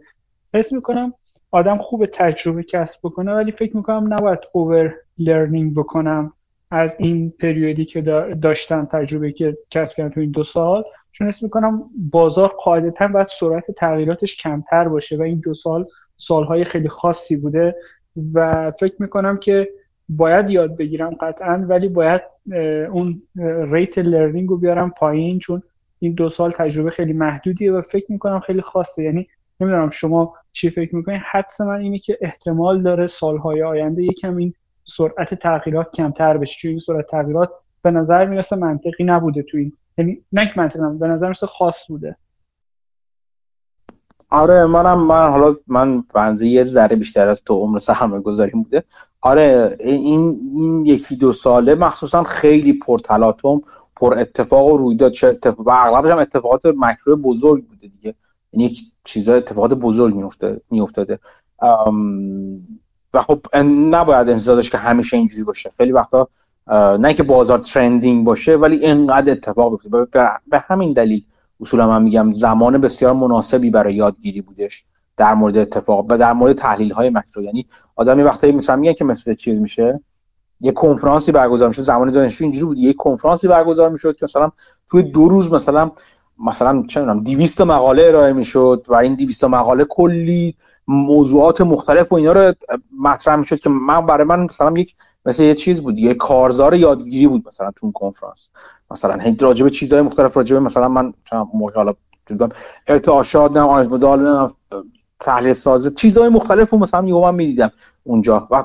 حس 0.54 0.74
می‌کنم 0.74 1.14
آدم 1.52 1.78
خوب 1.78 2.06
تجربه 2.06 2.64
کسب 2.64 3.00
بکنه 3.04 3.34
ولی 3.34 3.52
فکر 3.52 3.78
می‌کنم 3.78 4.14
نباید 4.14 4.40
over 4.54 4.96
learning 5.18 5.76
بکنم. 5.76 6.34
از 6.74 6.96
این 7.00 7.34
پریودی 7.40 7.86
که 7.86 8.02
داشتم 8.42 8.86
تجربه 8.86 9.32
که 9.32 9.58
کسب 9.72 9.96
کردم 9.96 10.10
تو 10.10 10.20
این 10.20 10.32
دو 10.32 10.44
سال 10.44 10.84
چون 11.12 11.28
اسم 11.28 11.46
می‌کنم 11.46 11.82
بازار 12.12 12.52
قاعدتا 12.64 13.08
باید 13.08 13.28
سرعت 13.28 13.72
تغییراتش 13.72 14.38
کمتر 14.38 14.90
باشه 14.90 15.18
و 15.18 15.22
این 15.22 15.40
دو 15.40 15.54
سال 15.54 15.88
سالهای 16.16 16.64
خیلی 16.64 16.90
خاصی 16.90 17.42
بوده 17.42 17.76
و 18.34 18.72
فکر 18.80 18.96
می‌کنم 19.00 19.38
که 19.38 19.70
باید 20.10 20.50
یاد 20.50 20.78
بگیرم 20.78 21.16
قطعا 21.22 21.66
ولی 21.70 21.88
باید 21.88 22.22
اون 22.92 23.22
ریت 23.72 23.98
لرنینگ 23.98 24.50
رو 24.50 24.58
بیارم 24.58 24.90
پایین 24.90 25.40
چون 25.40 25.62
این 26.00 26.14
دو 26.14 26.30
سال 26.30 26.52
تجربه 26.52 26.90
خیلی 26.90 27.14
محدودیه 27.14 27.72
و 27.72 27.82
فکر 27.82 28.12
می‌کنم 28.12 28.40
خیلی 28.40 28.62
خاصه. 28.62 29.04
یعنی 29.04 29.28
نمی‌دونم 29.60 29.90
شما 29.90 30.34
چی 30.52 30.70
فکر 30.70 30.96
می‌کنید 30.96 31.22
حدس 31.32 31.62
من 31.62 31.80
اینه 31.80 32.00
که 32.00 32.18
احتمال 32.22 32.84
داره 32.84 33.08
سالهای 33.08 33.64
آینده 33.64 34.04
یکم 34.04 34.38
این 34.38 34.54
سرعت 34.84 35.34
تغییرات 35.34 35.96
کمتر 35.96 36.38
بشه. 36.38 36.56
چون 36.60 36.78
سرعت 36.78 37.08
تغییرات 37.08 37.50
به 37.82 37.92
نظر 37.92 38.26
می‌رسه 38.26 38.56
منطقی 38.56 39.04
نبوده 39.04 39.44
تو 39.44 39.58
این. 39.58 39.74
یعنی 39.98 40.22
نه 40.32 40.52
منطقی 40.56 40.80
نبوده 40.80 41.00
به 41.00 41.08
نظر 41.08 41.28
می‌رسه 41.28 41.48
خاص 41.48 41.88
بوده. 41.88 42.16
آره 44.30 44.66
منم 44.66 45.00
من 45.08 45.30
حالا 45.30 45.56
من 45.68 46.02
بنزه 46.02 46.48
یه 46.48 46.64
ذره 46.64 46.96
بیشتر 46.96 47.28
از 47.28 47.44
تو 47.44 47.54
عمر 47.54 47.80
سرمایه 47.80 48.22
گذاریم 48.22 48.64
بوده. 48.64 48.84
آره 49.22 49.78
این 49.80 50.40
این 50.56 50.86
یکی 50.86 51.16
دو 51.16 51.34
ساله 51.34 51.76
مخصوصا 51.76 52.24
خیلی 52.24 52.74
پرتلاطم 52.74 53.62
پر 53.96 54.20
اتفاق 54.20 54.66
و 54.68 54.78
رویداد. 54.78 55.12
چه 55.12 55.28
اتفاق 55.28 55.68
اغلبش 55.70 56.12
هم 56.12 56.18
اتفاقات 56.18 56.62
مکرو 56.66 57.18
بزرگ 57.18 57.68
بوده 57.68 57.88
دیگه. 57.88 58.16
یعنی 58.54 58.76
چیزا 59.04 59.34
اتفاقات 59.34 59.74
بزرگ 59.74 60.16
میافتاده. 60.16 60.62
میافتاده 60.72 61.20
و 63.14 63.22
خب 63.22 63.40
نباید 63.66 64.30
انتظار 64.30 64.56
داشت 64.56 64.72
که 64.72 64.78
همیشه 64.78 65.18
اینجوری 65.18 65.44
باشه. 65.44 65.72
خیلی 65.78 65.92
وقتا 65.92 66.28
نه 67.00 67.14
که 67.14 67.24
بازار 67.24 67.58
ترندینگ 67.58 68.26
باشه 68.26 68.56
ولی 68.56 68.76
اینقدر 68.86 69.32
اتفاق 69.32 69.72
بیفته 69.72 70.08
به 70.48 70.60
همین 70.60 70.94
دلیل 70.94 71.24
اصولا 71.62 71.88
من 71.88 72.04
میگم 72.04 72.34
زمان 72.34 72.78
بسیار 72.78 73.14
مناسبی 73.14 73.70
برای 73.70 73.94
یادگیری 73.94 74.42
بودش 74.42 74.84
در 75.18 75.34
مورد 75.34 75.58
اتفاق 75.58 76.06
و 76.10 76.18
در 76.18 76.34
مورد 76.34 76.54
تحلیل 76.54 76.92
های 76.92 77.10
مکرو. 77.10 77.44
یعنی 77.44 77.66
آدمی 77.96 78.24
وقتی 78.24 78.52
مثلا 78.52 78.76
میگن 78.76 78.94
که 78.94 79.06
مثل 79.06 79.34
چیز 79.34 79.60
میشه 79.60 80.00
یه 80.62 80.72
کنفرانسی 80.72 81.32
برگزار 81.32 81.68
میشه 81.68 81.82
زمان 81.82 82.12
دانشجو 82.12 82.44
اینجوری 82.44 82.66
بود. 82.66 82.78
یه 82.78 82.94
کنفرانسی 82.94 83.48
برگزار 83.48 83.90
می‌شد 83.90 84.16
که 84.16 84.26
مثلا 84.26 84.52
توی 84.90 85.04
دو 85.04 85.30
روز 85.30 85.54
مثلا 85.54 85.92
مثلا 86.40 86.84
چه 86.88 87.00
می‌دونم 87.00 87.24
200 87.24 87.62
مقاله 87.62 88.04
ارائه 88.04 88.34
می‌شد 88.34 88.86
و 88.88 88.96
این 88.96 89.16
200 89.16 89.44
مقاله 89.44 89.86
کلی 89.86 90.56
موضوعات 90.88 91.62
مختلف 91.62 92.12
و 92.12 92.16
اینا 92.16 92.32
رو 92.32 92.54
مطرح 93.00 93.36
می‌شد 93.36 93.60
که 93.60 93.70
من 93.70 94.06
برای 94.06 94.28
من 94.28 94.40
مثلا 94.40 94.72
یک 94.72 94.96
مثل 95.26 95.44
یه 95.44 95.56
چیز 95.56 95.82
بود 95.82 96.00
یه 96.00 96.14
کارزار 96.14 96.76
یادگیری 96.76 97.28
بود 97.28 97.44
مثلا 97.48 97.72
تو 97.76 97.92
کنفرانس. 97.92 98.50
مثلا 98.92 99.18
هی 99.18 99.38
راجع 99.40 99.64
به 99.64 99.70
چیزهای 99.70 100.02
مختلف 100.02 100.38
راجع 100.38 100.58
مثلا 100.58 100.88
من 100.88 101.14
موقع 101.54 101.74
حالا 101.76 101.94
ارتعاشات 102.88 103.58
آنالیز 103.58 103.92
مدال 103.92 104.52
تحلیل 105.20 105.54
سازه 105.54 105.92
چیزهای 105.92 106.30
مختلف 106.30 106.70
رو 106.70 106.78
مثلا 106.78 107.08
یهو 107.08 107.22
من 107.22 107.36
می‌دیدم 107.36 107.72
اونجا 108.04 108.48
و 108.52 108.64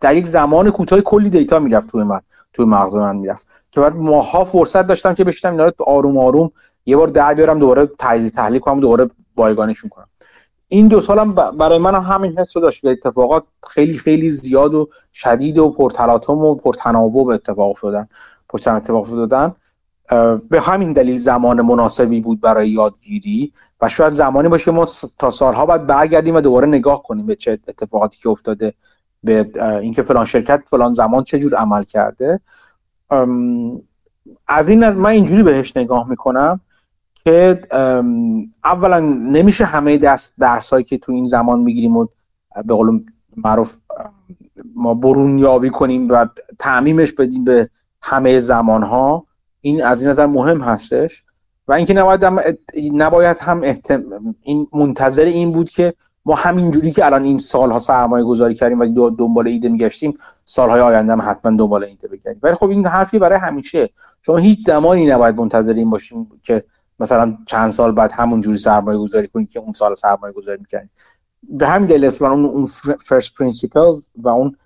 در 0.00 0.16
یک 0.16 0.26
زمان 0.26 0.70
کوتاه 0.70 1.00
کلی 1.00 1.30
دیتا 1.30 1.58
می‌رفت 1.58 1.88
توی 1.88 2.02
من 2.02 2.20
توی 2.52 2.64
مغز 2.64 2.96
من 2.96 3.16
می‌رفت 3.16 3.46
که 3.70 3.80
بعد 3.80 3.96
ماها 3.96 4.44
فرصت 4.44 4.86
داشتم 4.86 5.14
که 5.14 5.24
بشینم 5.24 5.52
اینا 5.52 5.64
رو 5.64 5.72
آروم 5.86 6.18
آروم 6.18 6.50
یه 6.86 6.96
بار 6.96 7.08
در 7.08 7.34
بیارم 7.34 7.58
دوباره 7.58 7.90
تجزیه 7.98 8.30
تحلیل 8.30 8.60
کنم 8.60 8.80
دوباره 8.80 9.10
بایگانشون 9.34 9.90
کنم. 9.90 10.08
این 10.74 10.88
دو 10.88 11.00
سالم 11.00 11.34
برای 11.34 11.78
من 11.78 11.94
هم 11.94 12.02
همین 12.02 12.38
حس 12.38 12.56
رو 12.56 12.62
داشت 12.62 12.80
که 12.80 12.90
اتفاقات 12.90 13.44
خیلی 13.68 13.98
خیلی 13.98 14.30
زیاد 14.30 14.74
و 14.74 14.88
شدید 15.12 15.58
و 15.58 15.70
پرتلاطم 15.70 16.38
و 16.38 16.54
پرتناوب 16.54 17.28
اتفاق 17.28 17.70
افتادن. 17.70 18.08
پشت 18.48 18.68
اتفاق 18.68 19.00
افتادن. 19.00 19.54
به 20.48 20.60
همین 20.60 20.92
دلیل 20.92 21.18
زمان 21.18 21.62
مناسبی 21.62 22.20
بود 22.20 22.40
برای 22.40 22.68
یادگیری 22.68 23.52
و 23.80 23.88
شاید 23.88 24.12
زمانی 24.12 24.48
باشه 24.48 24.64
که 24.64 24.70
ما 24.70 24.86
تا 25.18 25.30
سالها 25.30 25.66
بعد 25.66 25.86
برگردیم 25.86 26.34
و 26.34 26.40
دوباره 26.40 26.66
نگاه 26.66 27.02
کنیم 27.02 27.26
به 27.26 27.36
چه 27.36 27.58
اتفاقاتی 27.68 28.18
که 28.20 28.28
افتاده 28.28 28.74
به 29.24 29.50
اینکه 29.80 30.02
فلان 30.02 30.24
شرکت 30.24 30.62
فلان 30.66 30.94
زمان 30.94 31.24
چه 31.24 31.38
جور 31.38 31.54
عمل 31.54 31.84
کرده. 31.84 32.40
از 34.46 34.68
این 34.68 34.88
من 34.88 35.10
اینجوری 35.10 35.42
بهش 35.42 35.76
نگاه 35.76 36.08
می‌کنم. 36.08 36.60
که 37.24 37.60
اولا 38.64 39.00
نمیشه 39.00 39.64
همه 39.64 39.98
دست 39.98 40.34
درسایی 40.38 40.84
که 40.84 40.98
تو 40.98 41.12
این 41.12 41.26
زمان 41.26 41.60
می‌گیریم 41.60 41.96
و 41.96 42.06
به 42.64 42.74
قول 42.74 43.00
معروف 43.36 43.76
ما 44.74 44.94
برون 44.94 45.38
یابی 45.38 45.70
کنیم 45.70 46.08
و 46.08 46.26
تعمیمش 46.58 47.12
بدیم 47.12 47.44
به 47.44 47.68
همه 48.02 48.40
زمان 48.40 48.82
ها 48.82 49.26
این 49.60 49.84
از 49.84 50.02
این 50.02 50.10
نظر 50.10 50.26
مهم 50.26 50.60
هستش. 50.60 51.24
و 51.68 51.72
اینکه 51.72 51.94
نباید 51.94 52.24
هم 52.24 52.40
نباید 52.92 53.38
هم 53.38 53.60
این 54.42 54.66
منتظر 54.72 55.24
این 55.24 55.52
بود 55.52 55.70
که 55.70 55.94
ما 56.26 56.34
همینجوری 56.34 56.92
که 56.92 57.06
الان 57.06 57.24
این 57.24 57.38
سالها 57.38 57.78
سرمایه 57.78 58.24
گذاری 58.24 58.54
کردیم 58.54 58.80
و 58.80 59.10
دنبال 59.10 59.48
ایده 59.48 59.68
میگشتیم 59.68 60.18
سالهای 60.44 60.80
آینده 60.80 61.12
هم 61.12 61.22
حتما 61.22 61.56
دنبال 61.56 61.84
ایده 61.84 62.08
بگردیم. 62.08 62.40
ولی 62.42 62.54
خب 62.54 62.70
این 62.70 62.86
حرفی 62.86 63.18
برای 63.18 63.38
همیشه. 63.38 63.90
شما 64.22 64.36
هیچ 64.36 64.66
زمانی 64.66 65.06
نباید 65.06 65.36
منتظر 65.36 65.74
این 65.74 65.90
باشیم 65.90 66.30
که 66.42 66.64
مثلا 67.00 67.38
چند 67.46 67.70
سال 67.70 67.92
بعد 67.92 68.12
همون 68.12 68.40
جوری 68.40 68.58
سرمایه 68.58 68.98
گذاری 68.98 69.28
کنید 69.28 69.50
که 69.50 69.60
اون 69.60 69.72
سال 69.72 69.94
سرمایه 69.94 70.32
گذاری 70.32 70.58
می‌کنید 70.60 70.90
به 71.42 71.68
همین 71.68 71.86
دلیل 71.86 72.24
اون 72.24 72.44
اون 72.44 72.66
first 73.04 73.34
principle 73.34 73.96
و 74.16 74.28
اون 74.28 74.56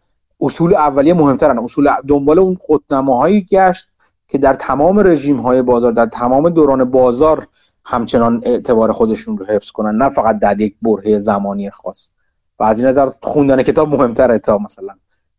اصول 0.40 0.74
اولیه 0.74 1.14
مهمترن. 1.14 1.59
اصول 1.59 1.90
دنبال 2.09 2.38
اون 2.38 2.56
خودنماهایی 2.60 3.42
گشت 3.42 3.88
که 4.28 4.38
در 4.38 4.55
تمام 4.55 4.98
رژیم 4.98 5.36
های 5.36 5.62
بازار 5.62 5.92
در 5.92 6.06
تمام 6.06 6.50
دوران 6.50 6.84
بازار 6.84 7.46
همچنان 7.84 8.40
اعتبار 8.44 8.92
خودشون 8.92 9.38
رو 9.38 9.46
حفظ 9.46 9.70
کنن. 9.70 9.96
نه 9.96 10.09
فقط 10.09 10.38
در 10.38 10.60
یک 10.60 10.76
برهه 10.82 11.20
زمانی 11.20 11.70
خاص. 11.70 12.10
و 12.59 12.64
از 12.64 12.80
این 12.80 12.88
نظر 12.88 13.10
خوندن 13.22 13.62
کتاب 13.62 13.88
مهمتره 13.88 14.38
تا 14.38 14.59
مثلا 14.59 14.94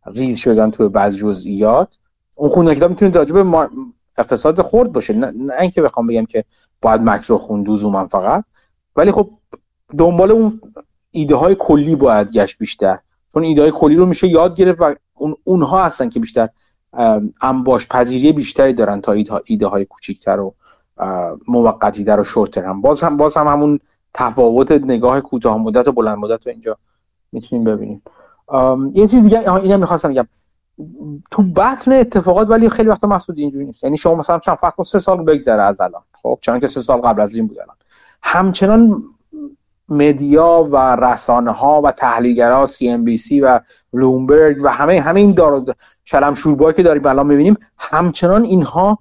ریز 0.06 0.38
شدن 0.38 0.70
توی 0.70 0.88
بعض 0.88 1.16
جزئیات. 1.16 1.98
اون 2.34 2.50
خوندن 2.50 2.74
کتاب 2.74 2.90
می‌تونه 2.90 3.12
راجع 3.12 3.34
به 3.34 3.68
اقتصاد 4.18 4.60
خورد 4.60 4.92
باشه. 4.92 5.14
نه, 5.14 5.32
نه 5.36 5.52
اینکه 5.60 5.82
بخوام 5.82 6.06
بگم 6.06 6.24
که 6.26 6.44
باید 6.82 7.00
مکرو 7.00 7.38
خوند 7.38 7.84
من 7.84 8.06
فقط. 8.06 8.44
ولی 8.96 9.12
خب 9.12 9.30
دنبال 9.98 10.30
اون 10.30 10.60
ایده 11.10 11.34
های 11.36 11.56
کلی 11.58 11.96
باید 11.96 12.32
گشت 12.32 12.58
بیشتر. 12.58 12.98
چون 13.34 13.44
ایده 13.44 13.62
های 13.62 13.72
کلی 13.74 13.96
رو 13.96 14.06
میشه 14.06 14.28
یاد 14.28 14.54
گرفت 14.54 14.80
و 14.80 14.94
اون 15.14 15.36
اونها 15.44 15.84
هستن 15.84 16.08
که 16.08 16.20
بیشتر 16.20 16.48
انباش 17.42 17.88
پذیری 17.88 18.32
بیشتری 18.32 18.72
دارن 18.72 19.00
تا 19.00 19.40
ایده 19.44 19.66
های 19.66 19.84
کوچیکتر 19.84 20.40
و 20.40 20.54
موقتی 21.48 22.04
در 22.04 22.20
و 22.20 22.24
شورت 22.24 22.58
هم. 22.58 22.80
باز 22.80 23.02
هم 23.02 23.16
باز 23.16 23.36
هم 23.36 23.46
همون 23.46 23.80
تفاوت 24.14 24.72
نگاه 24.72 25.20
کوتاه 25.20 25.58
مدت 25.58 25.88
و 25.88 25.92
بلند 25.92 26.18
مدت 26.18 26.46
رو 26.46 26.52
اینجا 26.52 26.76
می‌تونیم 27.32 27.64
ببینیم. 27.64 28.02
یه 28.92 29.06
چیز 29.06 29.22
دیگه 29.22 29.54
اینا 29.56 29.76
می‌خواستم 29.76 30.08
بگم. 30.08 30.28
تو 31.30 31.42
بطن 31.42 31.92
اتفاقات 31.92 32.50
ولی 32.50 32.68
خیلی 32.68 32.88
وقتا 32.88 33.08
مسعود 33.08 33.38
اینجوری 33.38 33.64
نیست. 33.66 33.84
یعنی 33.84 33.96
شما 33.96 34.14
مثلا 34.14 34.38
چند 34.38 34.56
فقط 34.56 34.82
سه 34.86 34.98
سال 34.98 35.24
بگذره 35.24 35.62
از 35.62 35.80
الان. 35.80 36.02
خب 36.22 36.38
چون 36.40 36.60
که 36.60 36.66
سه 36.66 36.80
سال 36.82 37.00
قبل 37.00 37.20
از 37.20 37.34
این 37.34 37.46
بود 37.46 37.58
الان. 37.58 37.76
همچنان 38.22 39.02
مدیا 39.88 40.68
و 40.72 40.96
رسانه 40.96 41.50
ها 41.50 41.82
و 41.82 41.92
تحلیلگرا 41.92 42.66
سی 42.66 42.88
ام 42.88 43.04
بی 43.04 43.16
سی 43.16 43.40
و 43.40 43.60
بلومبرگ 43.92 44.58
و 44.62 44.68
همه 44.68 45.00
همه 45.00 45.20
این 45.20 45.32
دار 45.32 45.64
شلم 46.04 46.34
شوربایی 46.34 46.74
که 46.76 46.82
داریم 46.82 47.06
الان 47.06 47.26
می‌بینیم 47.26 47.56
همچنان 47.78 48.44
اینها 48.44 48.98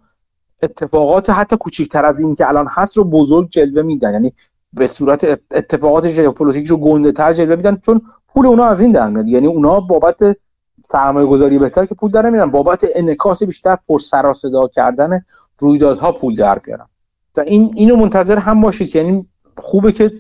اتفاقات 0.64 1.30
حتی 1.30 1.58
کوچکتر 1.58 2.06
از 2.06 2.20
این 2.20 2.36
که 2.36 2.50
الان 2.50 2.68
هست 2.70 2.98
رو 2.98 3.04
بزرگ 3.04 3.50
جلوه 3.50 3.82
میدن. 3.82 4.14
یعنی 4.14 4.34
به 4.74 4.88
صورت 4.88 5.40
اتفاقات 5.52 6.08
ژئوپلیتیک 6.08 6.68
رو 6.68 6.78
گنده 6.78 7.12
تر 7.12 7.34
جلوه 7.34 7.56
میدن 7.56 7.78
چون 7.86 8.02
پول 8.28 8.46
اونا 8.46 8.66
از 8.66 8.82
این 8.82 8.92
در 8.92 9.10
میاد. 9.10 9.28
یعنی 9.28 9.48
اونا 9.48 9.80
بابت 9.80 10.38
سرمایه 10.92 11.28
گذاری 11.28 11.60
بهتر 11.60 11.86
که 11.86 11.96
پول 11.96 12.12
در 12.12 12.30
میارن 12.30 12.52
بابت 12.52 12.86
انعکاس 12.96 13.44
بیشتر 13.44 13.78
پر 13.88 14.00
سر 14.00 14.34
صدا 14.34 14.68
کردن 14.68 15.26
رویدادها 15.58 16.12
پول 16.12 16.36
در 16.36 16.60
بیارن. 16.60 16.86
تا 17.34 17.42
این 17.42 17.74
اینو 17.76 17.96
منتظر 17.96 18.38
هم 18.38 18.62
باشید 18.62 18.96
یعنی 18.96 19.28
خوبه 19.58 19.92
که 19.92 20.12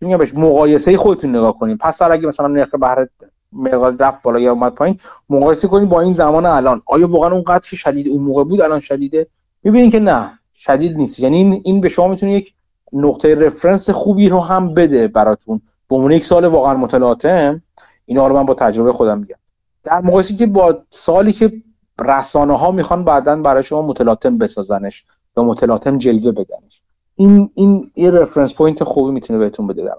میگم 0.00 0.18
بهش 0.18 0.34
مقایسه 0.34 0.96
خودتون 0.96 1.30
نگاه 1.30 1.58
کنیم 1.58 1.76
پس 1.76 1.98
فرض 1.98 2.10
اگه 2.12 2.28
مثلا 2.28 2.46
نرخ 2.46 2.74
بهره 2.74 3.10
مقدار 3.52 3.96
رفت 3.98 4.22
بالا 4.22 4.40
یا 4.40 4.52
اومد 4.52 4.74
پایین 4.74 4.98
مقایسه 5.30 5.68
کنید 5.68 5.88
با 5.88 6.00
این 6.00 6.14
زمان 6.14 6.46
الان. 6.46 6.82
آیا 6.86 7.08
واقعا 7.08 7.32
اون 7.32 7.42
قدر 7.42 7.62
شدید؟ 7.62 8.08
اون 8.08 8.22
موقع 8.22 8.44
بود 8.44 8.60
الان 8.60 8.80
شدیده؟ 8.80 9.26
می‌بینید 9.62 9.92
که 9.92 10.00
نه 10.00 10.38
شدید 10.54 10.96
نیست. 10.96 11.20
یعنی 11.20 11.60
این 11.64 11.80
به 11.80 11.88
شما 11.88 12.08
می‌تونه 12.08 12.32
یک 12.32 12.54
نقطه 12.92 13.34
reference 13.34 13.90
خوبی 13.90 14.28
رو 14.28 14.40
هم 14.40 14.74
بده 14.74 15.08
براتون. 15.08 15.60
به 15.88 15.96
عنوان 15.96 16.12
یک 16.12 16.24
سال 16.24 16.44
واقعا 16.44 16.74
متلاطم 16.74 17.62
اینا 18.04 18.26
رو 18.26 18.36
من 18.36 18.46
با 18.46 18.54
تجربه 18.54 18.92
خودم 18.92 19.18
میگم. 19.18 19.36
در 19.84 20.00
مقایسه 20.00 20.36
که 20.36 20.46
با 20.46 20.84
سالی 20.90 21.32
که 21.32 21.52
رسانه 22.00 22.58
ها 22.58 22.70
می‌خوان 22.70 23.04
بعدا 23.04 23.36
برای 23.36 23.62
شما 23.62 23.82
متلاطم 23.82 24.38
بسازنش 24.38 25.04
یا 25.36 25.44
متلاطم 25.44 25.98
جلوه 25.98 26.32
بدنش. 26.32 26.82
این 27.14 27.50
این 27.54 27.90
یه 27.96 28.10
reference 28.10 28.54
point 28.54 28.84
خوبی 28.84 29.12
می‌تونه 29.12 29.38
بهتون 29.38 29.66
بده 29.66 29.84
در 29.84 29.94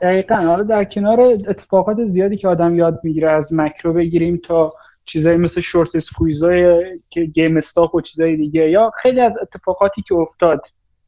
دقیقا. 0.00 0.34
حالا 0.34 0.62
در 0.62 0.84
کنار 0.84 1.20
اتفاقات 1.20 2.04
زیادی 2.04 2.36
که 2.36 2.48
آدم 2.48 2.76
یاد 2.76 3.00
می‌گیره 3.02 3.30
از 3.30 3.52
مکرو 3.52 3.92
بگیریم 3.92 4.40
تا 4.44 4.72
چیزایی 5.06 5.38
مثل 5.38 5.60
شورت 5.60 5.96
اسکویزای 5.96 6.82
که 7.10 7.24
گیم 7.24 7.56
استاک 7.56 7.94
و 7.94 8.00
چیزای 8.00 8.36
دیگه 8.36 8.70
یا 8.70 8.90
خیلی 9.02 9.20
از 9.20 9.32
اتفاقاتی 9.42 10.02
که 10.08 10.14
افتاد 10.14 10.60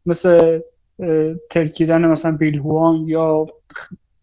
مثل 0.06 0.60
ترکیدن 1.50 2.06
مثلا 2.06 2.36
بیل 2.36 2.58
هوان 2.58 2.96
یا 3.08 3.46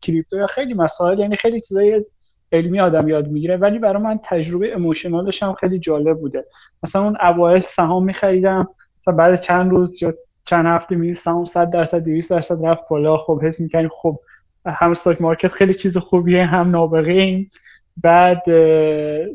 کریپتو 0.01 0.37
یا 0.37 0.47
خیلی 0.47 0.73
مسائل 0.73 1.19
یعنی 1.19 1.35
خیلی 1.35 1.61
چیزای 1.61 2.05
علمی 2.51 2.79
آدم 2.79 3.07
یاد 3.07 3.27
می‌گیره 3.27 3.57
ولی 3.57 3.79
برای 3.79 4.03
من 4.03 4.19
تجربه 4.23 4.75
اموشنالش 4.75 5.43
هم 5.43 5.53
خیلی 5.53 5.79
جالب 5.79 6.19
بوده. 6.19 6.45
مثلا 6.83 7.03
اون 7.03 7.17
اوایل 7.21 7.61
سهام 7.61 8.05
میخریدم 8.05 8.67
مثلا 8.99 9.15
بعد 9.15 9.41
چند 9.41 9.71
روز 9.71 10.03
یا 10.03 10.13
چند 10.45 10.65
هفته 10.65 10.95
می 10.95 11.15
سهام 11.15 11.45
100 11.45 11.69
درصد 11.69 12.03
200 12.03 12.29
درصد 12.29 12.65
رفت 12.65 12.83
بالا. 12.89 13.17
خب 13.17 13.41
حس 13.43 13.59
می‌کنیم 13.59 13.89
خب 14.01 14.19
هم 14.65 14.91
استاک 14.91 15.21
مارکت 15.21 15.51
خیلی 15.51 15.73
چیز 15.73 15.97
خوبیه 15.97 16.45
هم 16.45 16.69
نابغه 16.69 17.11
این 17.11 17.47
بعد 17.97 18.43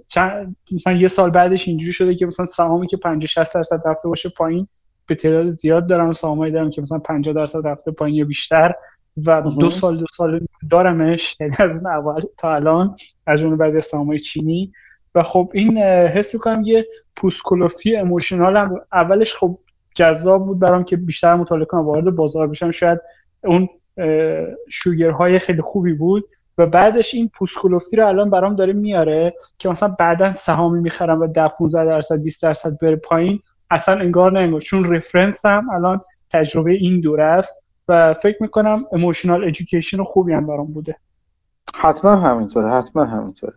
چند 0.09 0.57
مثلا 0.73 0.93
یه 0.93 1.09
سال 1.09 1.31
بعدش 1.31 1.69
اینجوری 1.69 1.93
شده 1.93 2.15
که 2.15 2.27
مثلا 2.27 2.47
سهامی 2.47 2.87
که 2.87 2.97
50 2.97 3.27
60 3.27 3.55
درصد 3.55 3.89
رفته 3.89 4.09
باشه 4.09 4.29
پایین 4.37 4.67
به 5.07 5.15
تعداد 5.15 5.49
زیاد 5.49 5.87
دارم 5.87 6.13
سهامایی 6.13 6.53
دارم 6.53 6.71
که 6.71 6.83
مثلا 6.83 6.99
50 6.99 7.35
درصد 7.35 7.67
رفته 7.67 7.91
پایین 7.91 8.17
یا 8.17 8.25
بیشتر. 8.25 8.75
و 9.27 9.43
دو 9.43 9.71
سال 9.71 9.99
دو 9.99 10.07
سال 10.17 10.47
دارمش 10.71 11.37
یعنی 11.41 11.57
از 11.59 11.71
اون 11.71 11.87
اول 11.87 12.23
تا 12.39 12.55
الان 12.55 12.97
از 13.27 13.41
اون 13.41 13.57
بعد 13.57 13.81
سهامای 13.81 14.21
چینی. 14.21 14.73
و 15.15 15.23
خب 15.23 15.51
این 15.55 15.79
حس 15.83 16.35
می‌کنم 16.35 16.63
یه 16.65 16.87
پوست 17.17 17.41
کلوفتی 17.45 17.97
اموشنال 17.97 18.57
هم 18.57 18.81
اولش 18.93 19.35
خب 19.35 19.59
جذاب 19.95 20.47
بود 20.47 20.59
برام 20.59 20.85
که 20.85 20.97
بیشتر 20.97 21.35
مطالعه 21.35 21.65
کنم 21.65 21.81
وارد 21.81 22.05
بازار 22.05 22.47
بشم. 22.47 22.71
شاید 22.71 23.01
اون 23.45 23.69
شوگرهای 24.71 25.39
خیلی 25.39 25.63
خوبی 25.63 25.93
بود 25.93 26.25
و 26.59 26.67
بعدش 26.67 27.15
این 27.15 27.31
پوسکولوفتی 27.35 27.97
رو 27.97 28.07
الان 28.07 28.31
برام 28.31 28.57
داره 28.57 28.73
میاره 28.73 29.33
که 29.59 29.69
مثلا 29.69 29.89
بعدا 29.89 30.33
سهامی 30.33 30.81
می‌خرم 30.81 31.21
و 31.21 31.27
10 31.27 31.49
15 31.49 31.85
درصد 31.85 32.17
20 32.23 32.43
درصد 32.43 32.79
بره 32.79 32.97
پایین 32.97 33.41
اصلا 33.71 33.99
انگار 33.99 34.33
نه 34.33 34.41
انگار 34.41 34.61
چون 34.61 34.95
رفرنس 34.95 35.47
هم 35.47 35.71
الان 35.71 36.01
تجربه 36.31 36.73
این 36.73 37.01
دوره 37.01 37.25
است. 37.25 37.65
و 37.91 38.15
فکر 38.15 38.37
می‌کنم 38.41 38.85
اموشنال 38.93 39.45
ادویکیشن 39.45 40.05
خوبی 40.05 40.33
هم 40.33 40.47
برام 40.47 40.67
بوده. 40.67 40.97
حتما 41.75 42.17
همینطوره 42.17 42.71
حتما 42.71 43.05
همینطوره. 43.05 43.55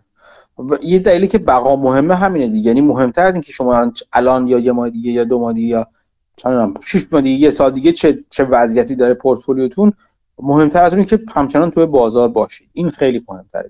یه 0.84 0.99
دلیلی 0.99 1.27
که 1.27 1.38
بقا 1.38 1.76
مهمه 1.76 2.15
همینه 2.15 2.47
دیگه. 2.47 2.68
یعنی 2.68 2.81
مهمتر 2.81 3.26
از 3.26 3.35
اینکه 3.35 3.51
شما 3.51 3.91
الان 4.14 4.47
یا 4.47 4.60
یه 4.60 4.72
ماه 4.72 4.89
دیگه 4.89 5.11
یا 5.11 5.23
دو 5.23 5.39
ماه 5.39 5.53
دیگه 5.53 5.68
یا 5.68 5.88
چند 6.35 6.80
6 6.84 7.07
ماه 7.11 7.22
دیگه 7.22 7.43
یه 7.43 7.49
سال 7.49 7.72
دیگه 7.72 7.91
چه 7.91 8.23
چه 8.30 8.43
وضعیتی 8.43 8.95
داره 8.95 9.14
پورتفولیوتون 9.14 9.93
مهمتر 10.39 10.84
از 10.84 10.93
اون 10.93 11.03
که 11.03 11.19
همچنان 11.35 11.72
توی 11.72 11.85
بازار 11.85 12.30
باشید. 12.30 12.69
این 12.73 12.89
خیلی 12.89 13.26
مهمتره 13.30 13.69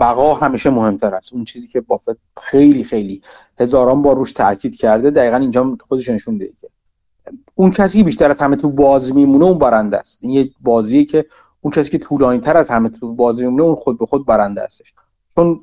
بقا 0.00 0.34
همیشه 0.34 0.70
مهمتر 0.70 1.14
است. 1.14 1.32
اون 1.32 1.44
چیزی 1.44 1.68
که 1.68 1.80
بافت 1.80 2.16
خیلی 2.40 2.84
خیلی 2.84 3.22
هزاران 3.58 4.02
بار 4.02 4.16
روش 4.16 4.32
تاکید 4.32 4.76
کرده 4.76 5.10
دقیقا 5.10 5.36
اینجا 5.36 5.76
خودش 5.88 6.08
نشون 6.08 6.38
که 6.38 6.71
اون 7.54 7.70
کسی 7.70 8.02
بیشتر 8.02 8.30
از 8.30 8.40
همه 8.40 8.56
تو 8.56 8.70
باز 8.70 9.14
میمونه 9.14 9.44
اون 9.44 9.58
برنده 9.58 9.98
است. 9.98 10.18
این 10.22 10.32
یه 10.32 10.50
بازیه 10.60 11.04
که 11.04 11.26
اون 11.60 11.72
کسی 11.72 11.90
که 11.90 11.98
طولانی 11.98 12.40
تر 12.40 12.56
از 12.56 12.70
همه 12.70 12.88
تو 12.88 13.14
بازی 13.14 13.44
میمونه 13.44 13.62
اون 13.62 13.74
خود 13.74 13.98
به 13.98 14.06
خود 14.06 14.26
برنده 14.26 14.62
استش 14.62 14.94
چون 15.34 15.60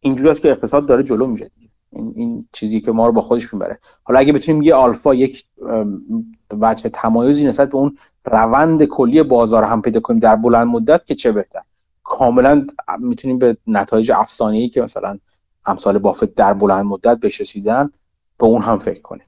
اینجوری 0.00 0.30
است 0.30 0.42
که 0.42 0.50
اقتصاد 0.50 0.86
داره 0.86 1.02
جلو 1.02 1.26
میره 1.26 1.50
این, 1.92 2.12
این 2.16 2.48
چیزی 2.52 2.80
که 2.80 2.92
ما 2.92 3.06
رو 3.06 3.12
با 3.12 3.22
خودش 3.22 3.54
می‌بره. 3.54 3.78
حالا 4.04 4.18
اگه 4.18 4.32
بتونیم 4.32 4.62
یه 4.62 4.74
آلفا 4.74 5.14
یک 5.14 5.44
بچه 6.60 6.88
تمایزی 6.88 7.46
نسبت 7.46 7.70
به 7.70 7.76
اون 7.76 7.96
روند 8.24 8.84
کلی 8.84 9.22
بازار 9.22 9.64
هم 9.64 9.82
پیدا 9.82 10.00
کنیم 10.00 10.20
در 10.20 10.36
بلند 10.36 10.66
مدت 10.66 11.04
که 11.06 11.14
چه 11.14 11.32
بهتر. 11.32 11.60
کاملا 12.04 12.66
می‌تونیم 12.98 13.38
به 13.38 13.56
نتایج 13.66 14.12
افسانه‌ای 14.12 14.68
که 14.68 14.82
مثلا 14.82 15.18
امثال 15.66 15.98
بافت 15.98 16.34
در 16.34 16.54
بلند 16.54 16.84
مدت 16.84 17.18
بهش 17.20 17.40
رسیدن 17.40 17.90
به 18.38 18.46
اون 18.46 18.62
هم 18.62 18.78
فکر 18.78 19.00
کنیم. 19.00 19.27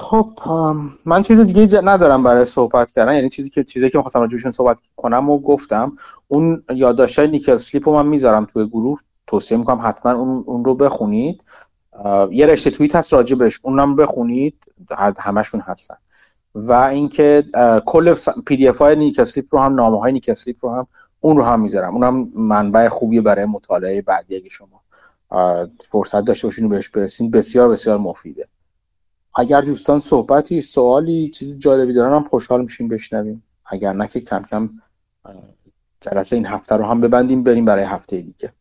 خب 0.00 0.32
من 1.04 1.22
چیز 1.22 1.40
دیگه 1.40 1.80
ندارم 1.80 2.22
برای 2.22 2.44
صحبت 2.44 2.90
کردن. 2.90 3.14
یعنی 3.14 3.28
چیزی 3.28 3.50
که 3.50 3.64
چیزی 3.64 3.90
که 3.90 3.98
می‌خواستم 3.98 4.20
راجعشون 4.20 4.52
صحبت 4.52 4.78
کنم 4.96 5.30
و 5.30 5.38
گفتم. 5.38 5.96
اون 6.28 6.62
یادداشت‌های 6.74 7.28
Nick 7.28 7.56
Sleep 7.56 7.88
رو 7.88 7.94
من 7.94 8.06
می‌ذارم 8.06 8.44
توی 8.44 8.66
گروه. 8.66 9.00
توصیه 9.26 9.58
می‌کنم 9.58 9.80
حتما 9.82 10.12
اون, 10.12 10.44
اون 10.46 10.64
رو 10.64 10.74
بخونید. 10.74 11.44
یه 12.30 12.46
رشته 12.46 12.70
توییت 12.70 12.96
هست 12.96 13.12
راجبش. 13.12 13.60
اونم 13.62 13.96
بخونید. 13.96 14.64
همشون 15.18 15.60
هستن. 15.60 15.96
و 16.54 16.72
اینکه 16.72 17.44
کل 17.86 18.14
PDF 18.46 18.78
های 18.78 19.12
رو 19.50 19.58
هم 19.58 19.74
نامه 19.74 20.00
های 20.00 20.12
Nick 20.12 20.35
Sleep 20.35 20.64
رو 20.64 20.74
هم 20.74 20.86
اون 21.20 21.36
رو 21.36 21.44
هم 21.44 21.60
می‌ذارم. 21.60 21.94
اونم 21.94 22.28
منبع 22.34 22.88
خوبی 22.88 23.20
برای 23.20 23.44
مطالعه 23.44 24.02
بعدی. 24.02 24.50
شما 24.50 24.80
فرصت 25.90 26.24
داشته 26.24 26.46
باشین 26.46 26.64
و 26.64 26.68
بهش 26.68 26.88
برسین 26.88 27.30
بسیار 27.30 27.68
بسیار 27.68 27.98
مفیده. 27.98 28.48
اگر 29.38 29.60
دوستان 29.60 30.00
صحبتی 30.00 30.60
سوالی 30.60 31.28
چیزی 31.28 31.58
جالبی 31.58 31.92
دارن 31.92 32.12
هم 32.12 32.24
خوشحال 32.24 32.62
میشیم 32.62 32.88
بشنویم. 32.88 33.42
اگر 33.66 33.92
نه 33.92 34.08
که 34.08 34.20
کم 34.20 34.42
کم 34.42 34.70
جلسه 36.00 36.36
این 36.36 36.46
هفته 36.46 36.74
رو 36.74 36.84
هم 36.84 37.00
ببندیم 37.00 37.42
بریم 37.42 37.64
برای 37.64 37.84
هفته 37.84 38.20
دیگه. 38.20 38.52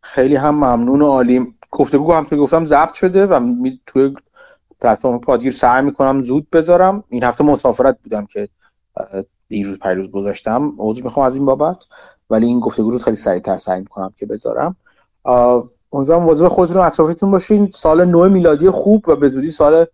خیلی 0.00 0.36
هم 0.36 0.54
ممنون 0.54 1.02
و 1.02 1.06
عالی. 1.06 1.54
گفتگو 1.70 2.12
هم 2.12 2.24
که 2.26 2.36
گفتم 2.36 2.64
ضبط 2.64 2.94
شده 2.94 3.26
و 3.26 3.68
توی 3.86 4.14
پلتفرم 4.80 5.18
پادگیر 5.20 5.52
سعی 5.52 5.84
می‌کنم 5.84 6.22
زود 6.22 6.50
بذارم. 6.50 7.04
این 7.08 7.22
هفته 7.22 7.44
مسافرت 7.44 7.98
بودم 8.02 8.26
که 8.26 8.48
دیروز 9.48 9.78
پیروز 9.78 10.10
گذاشتم. 10.10 10.74
عذر 10.78 11.02
می‌خوام 11.02 11.26
از 11.26 11.36
این 11.36 11.44
بابت. 11.44 11.84
ولی 12.30 12.46
این 12.46 12.60
گفتگو 12.60 12.90
رو 12.90 12.98
خیلی 12.98 13.16
سریعتر 13.16 13.56
سعی 13.56 13.80
می‌کنم 13.80 14.14
که 14.16 14.26
بذارم. 14.26 14.76
امیدوارم 15.94 16.22
مواظب 16.22 16.48
خودتون 16.48 16.76
اطرافتون 16.76 17.30
باشین. 17.30 17.70
سال 17.70 18.04
نو 18.04 18.28
میلادی 18.28 18.70
خوب 18.70 19.08
و 19.08 19.16
به 19.16 19.28
زودی 19.28 19.50
سال 19.50 19.86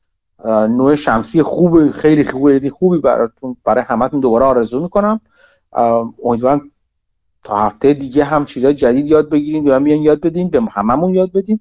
نو 0.47 0.97
شمسی 0.97 1.43
خوب 1.43 1.91
خیلی 1.91 2.25
خوبی 2.25 2.71
خوبی 2.71 2.99
براتون 2.99 3.57
برای 3.65 3.85
همتون 3.85 4.21
دوباره 4.21 4.45
آرزو 4.45 4.83
می‌کنم. 4.83 5.21
امیدوارم 6.25 6.71
تا 7.45 7.57
هفته 7.57 7.95
دیگه 7.95 8.25
هم 8.25 8.45
چیزای 8.45 8.75
جدید 8.75 9.09
یاد 9.09 9.31
بگیریم 9.31 9.67
یا 9.67 9.79
میان 9.79 9.99
یاد 9.99 10.21
بدین 10.21 10.49
به 10.49 10.63
هممون 10.73 11.15
یاد 11.15 11.33
بدین 11.33 11.61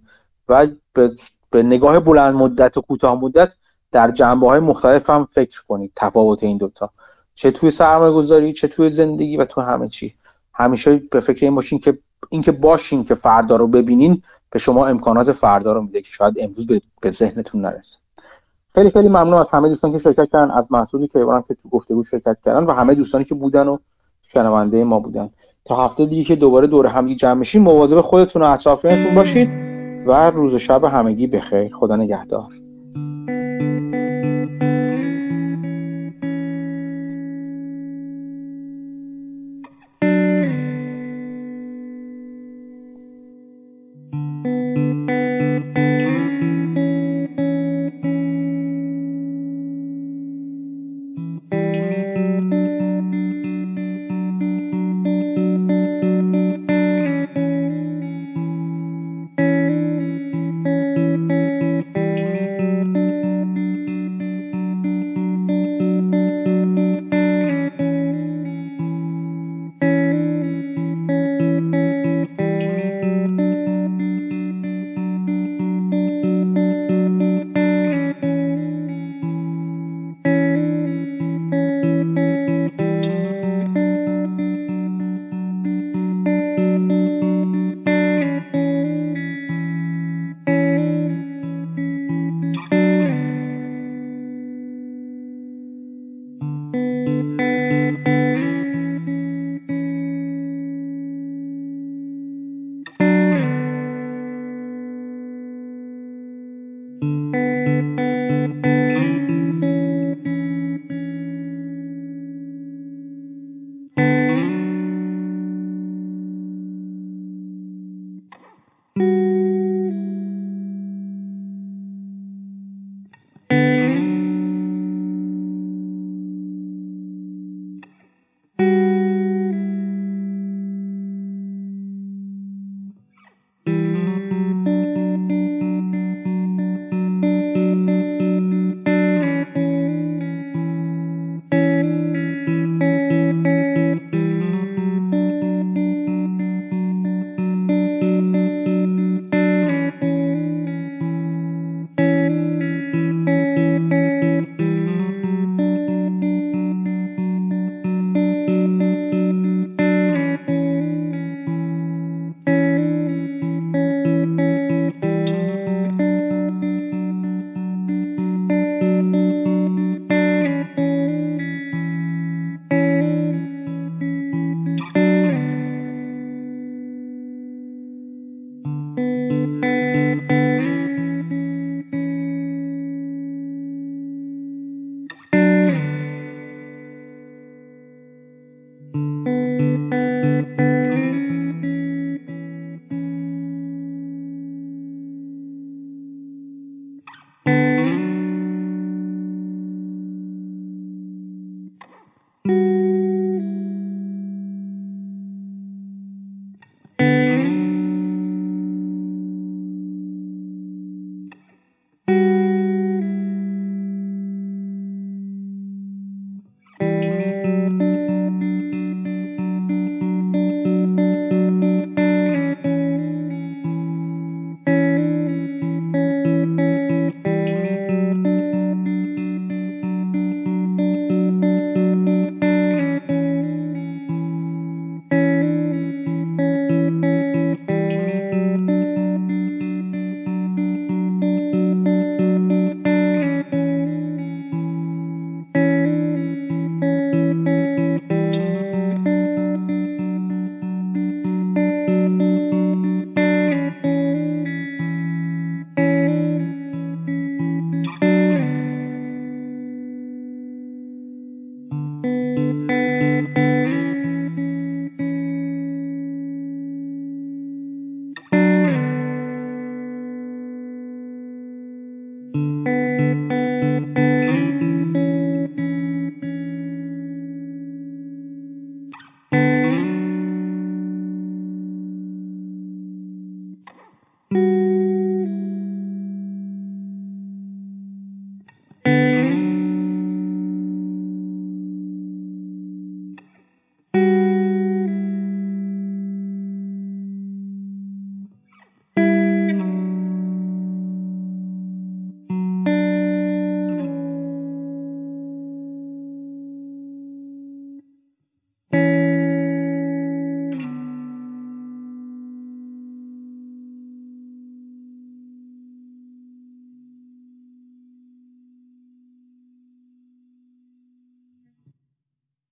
و 0.49 0.68
به, 0.94 1.11
به 1.49 1.64
نگاه 1.64 1.99
بلند 1.99 2.36
مدت 2.36 2.78
و 2.78 2.82
کوتاه 2.82 3.22
مدت 3.22 3.53
در 3.91 4.11
جنبه 4.11 4.48
های 4.48 4.60
مختلف 4.60 5.10
هم 5.10 5.28
فکر 5.34 5.64
کنید 5.68 5.91
تفاوت 5.95 6.44
این 6.44 6.57
دوتا. 6.57 6.90
چه 7.36 7.52
توی 7.52 7.72
سرمایه 7.72 8.14
گذاری 8.14 8.53
چه 8.53 8.68
توی 8.68 8.90
زندگی 8.90 9.38
و 9.38 9.45
تو 9.45 9.61
همه 9.61 9.88
چی. 9.88 10.16
همیشه 10.53 10.95
به 11.11 11.20
فکر 11.20 11.45
این 11.45 11.56
باشین 11.56 11.80
که 11.80 11.98
اینکه 12.30 12.52
باشین 12.52 13.04
که 13.04 13.16
فردا 13.16 13.56
رو 13.56 13.68
ببینین 13.68 14.22
به 14.50 14.60
شما 14.60 14.86
امکانات 14.86 15.32
فردا 15.32 15.74
رو 15.74 15.82
میده 15.82 16.02
که 16.02 16.10
شاید 16.12 16.40
امروز 16.40 16.68
به 17.02 17.12
ذهنتون 17.12 17.62
نرسه. 17.62 17.98
خیلی 18.76 18.91
خیلی 18.91 19.08
ممنون 19.08 19.34
از 19.34 19.50
همه 19.50 19.70
دوستان 19.70 19.91
که 19.91 19.98
شرکت 19.98 20.30
کردن 20.30 20.52
از 20.52 20.72
محسودی 20.72 21.08
که 21.08 21.26
که 21.48 21.54
تو 21.54 21.70
گفتگو 21.70 22.04
شرکت 22.04 22.40
کردن 22.46 22.64
و 22.64 22.72
همه 22.72 22.96
دوستانی 22.96 23.24
که 23.24 23.36
بودن 23.36 23.68
و 23.68 23.78
شنونده 24.22 24.84
ما 24.84 25.00
بودن. 25.00 25.30
تا 25.66 25.86
هفته 25.86 26.06
دیگه 26.06 26.24
که 26.24 26.36
دوباره 26.36 26.68
دور 26.68 26.88
همگی 26.88 27.16
جمع 27.16 27.34
میشین 27.34 27.62
مواظب 27.62 28.02
خودتون 28.02 28.41
و 28.41 28.46
اطرافیانتون 28.46 29.16
باشید 29.16 29.50
و 30.08 30.30
روز 30.30 30.56
شب 30.56 30.84
همگی 30.84 31.28
بخیر. 31.28 31.76
خدا 31.76 31.96
نگهدار. 31.96 32.69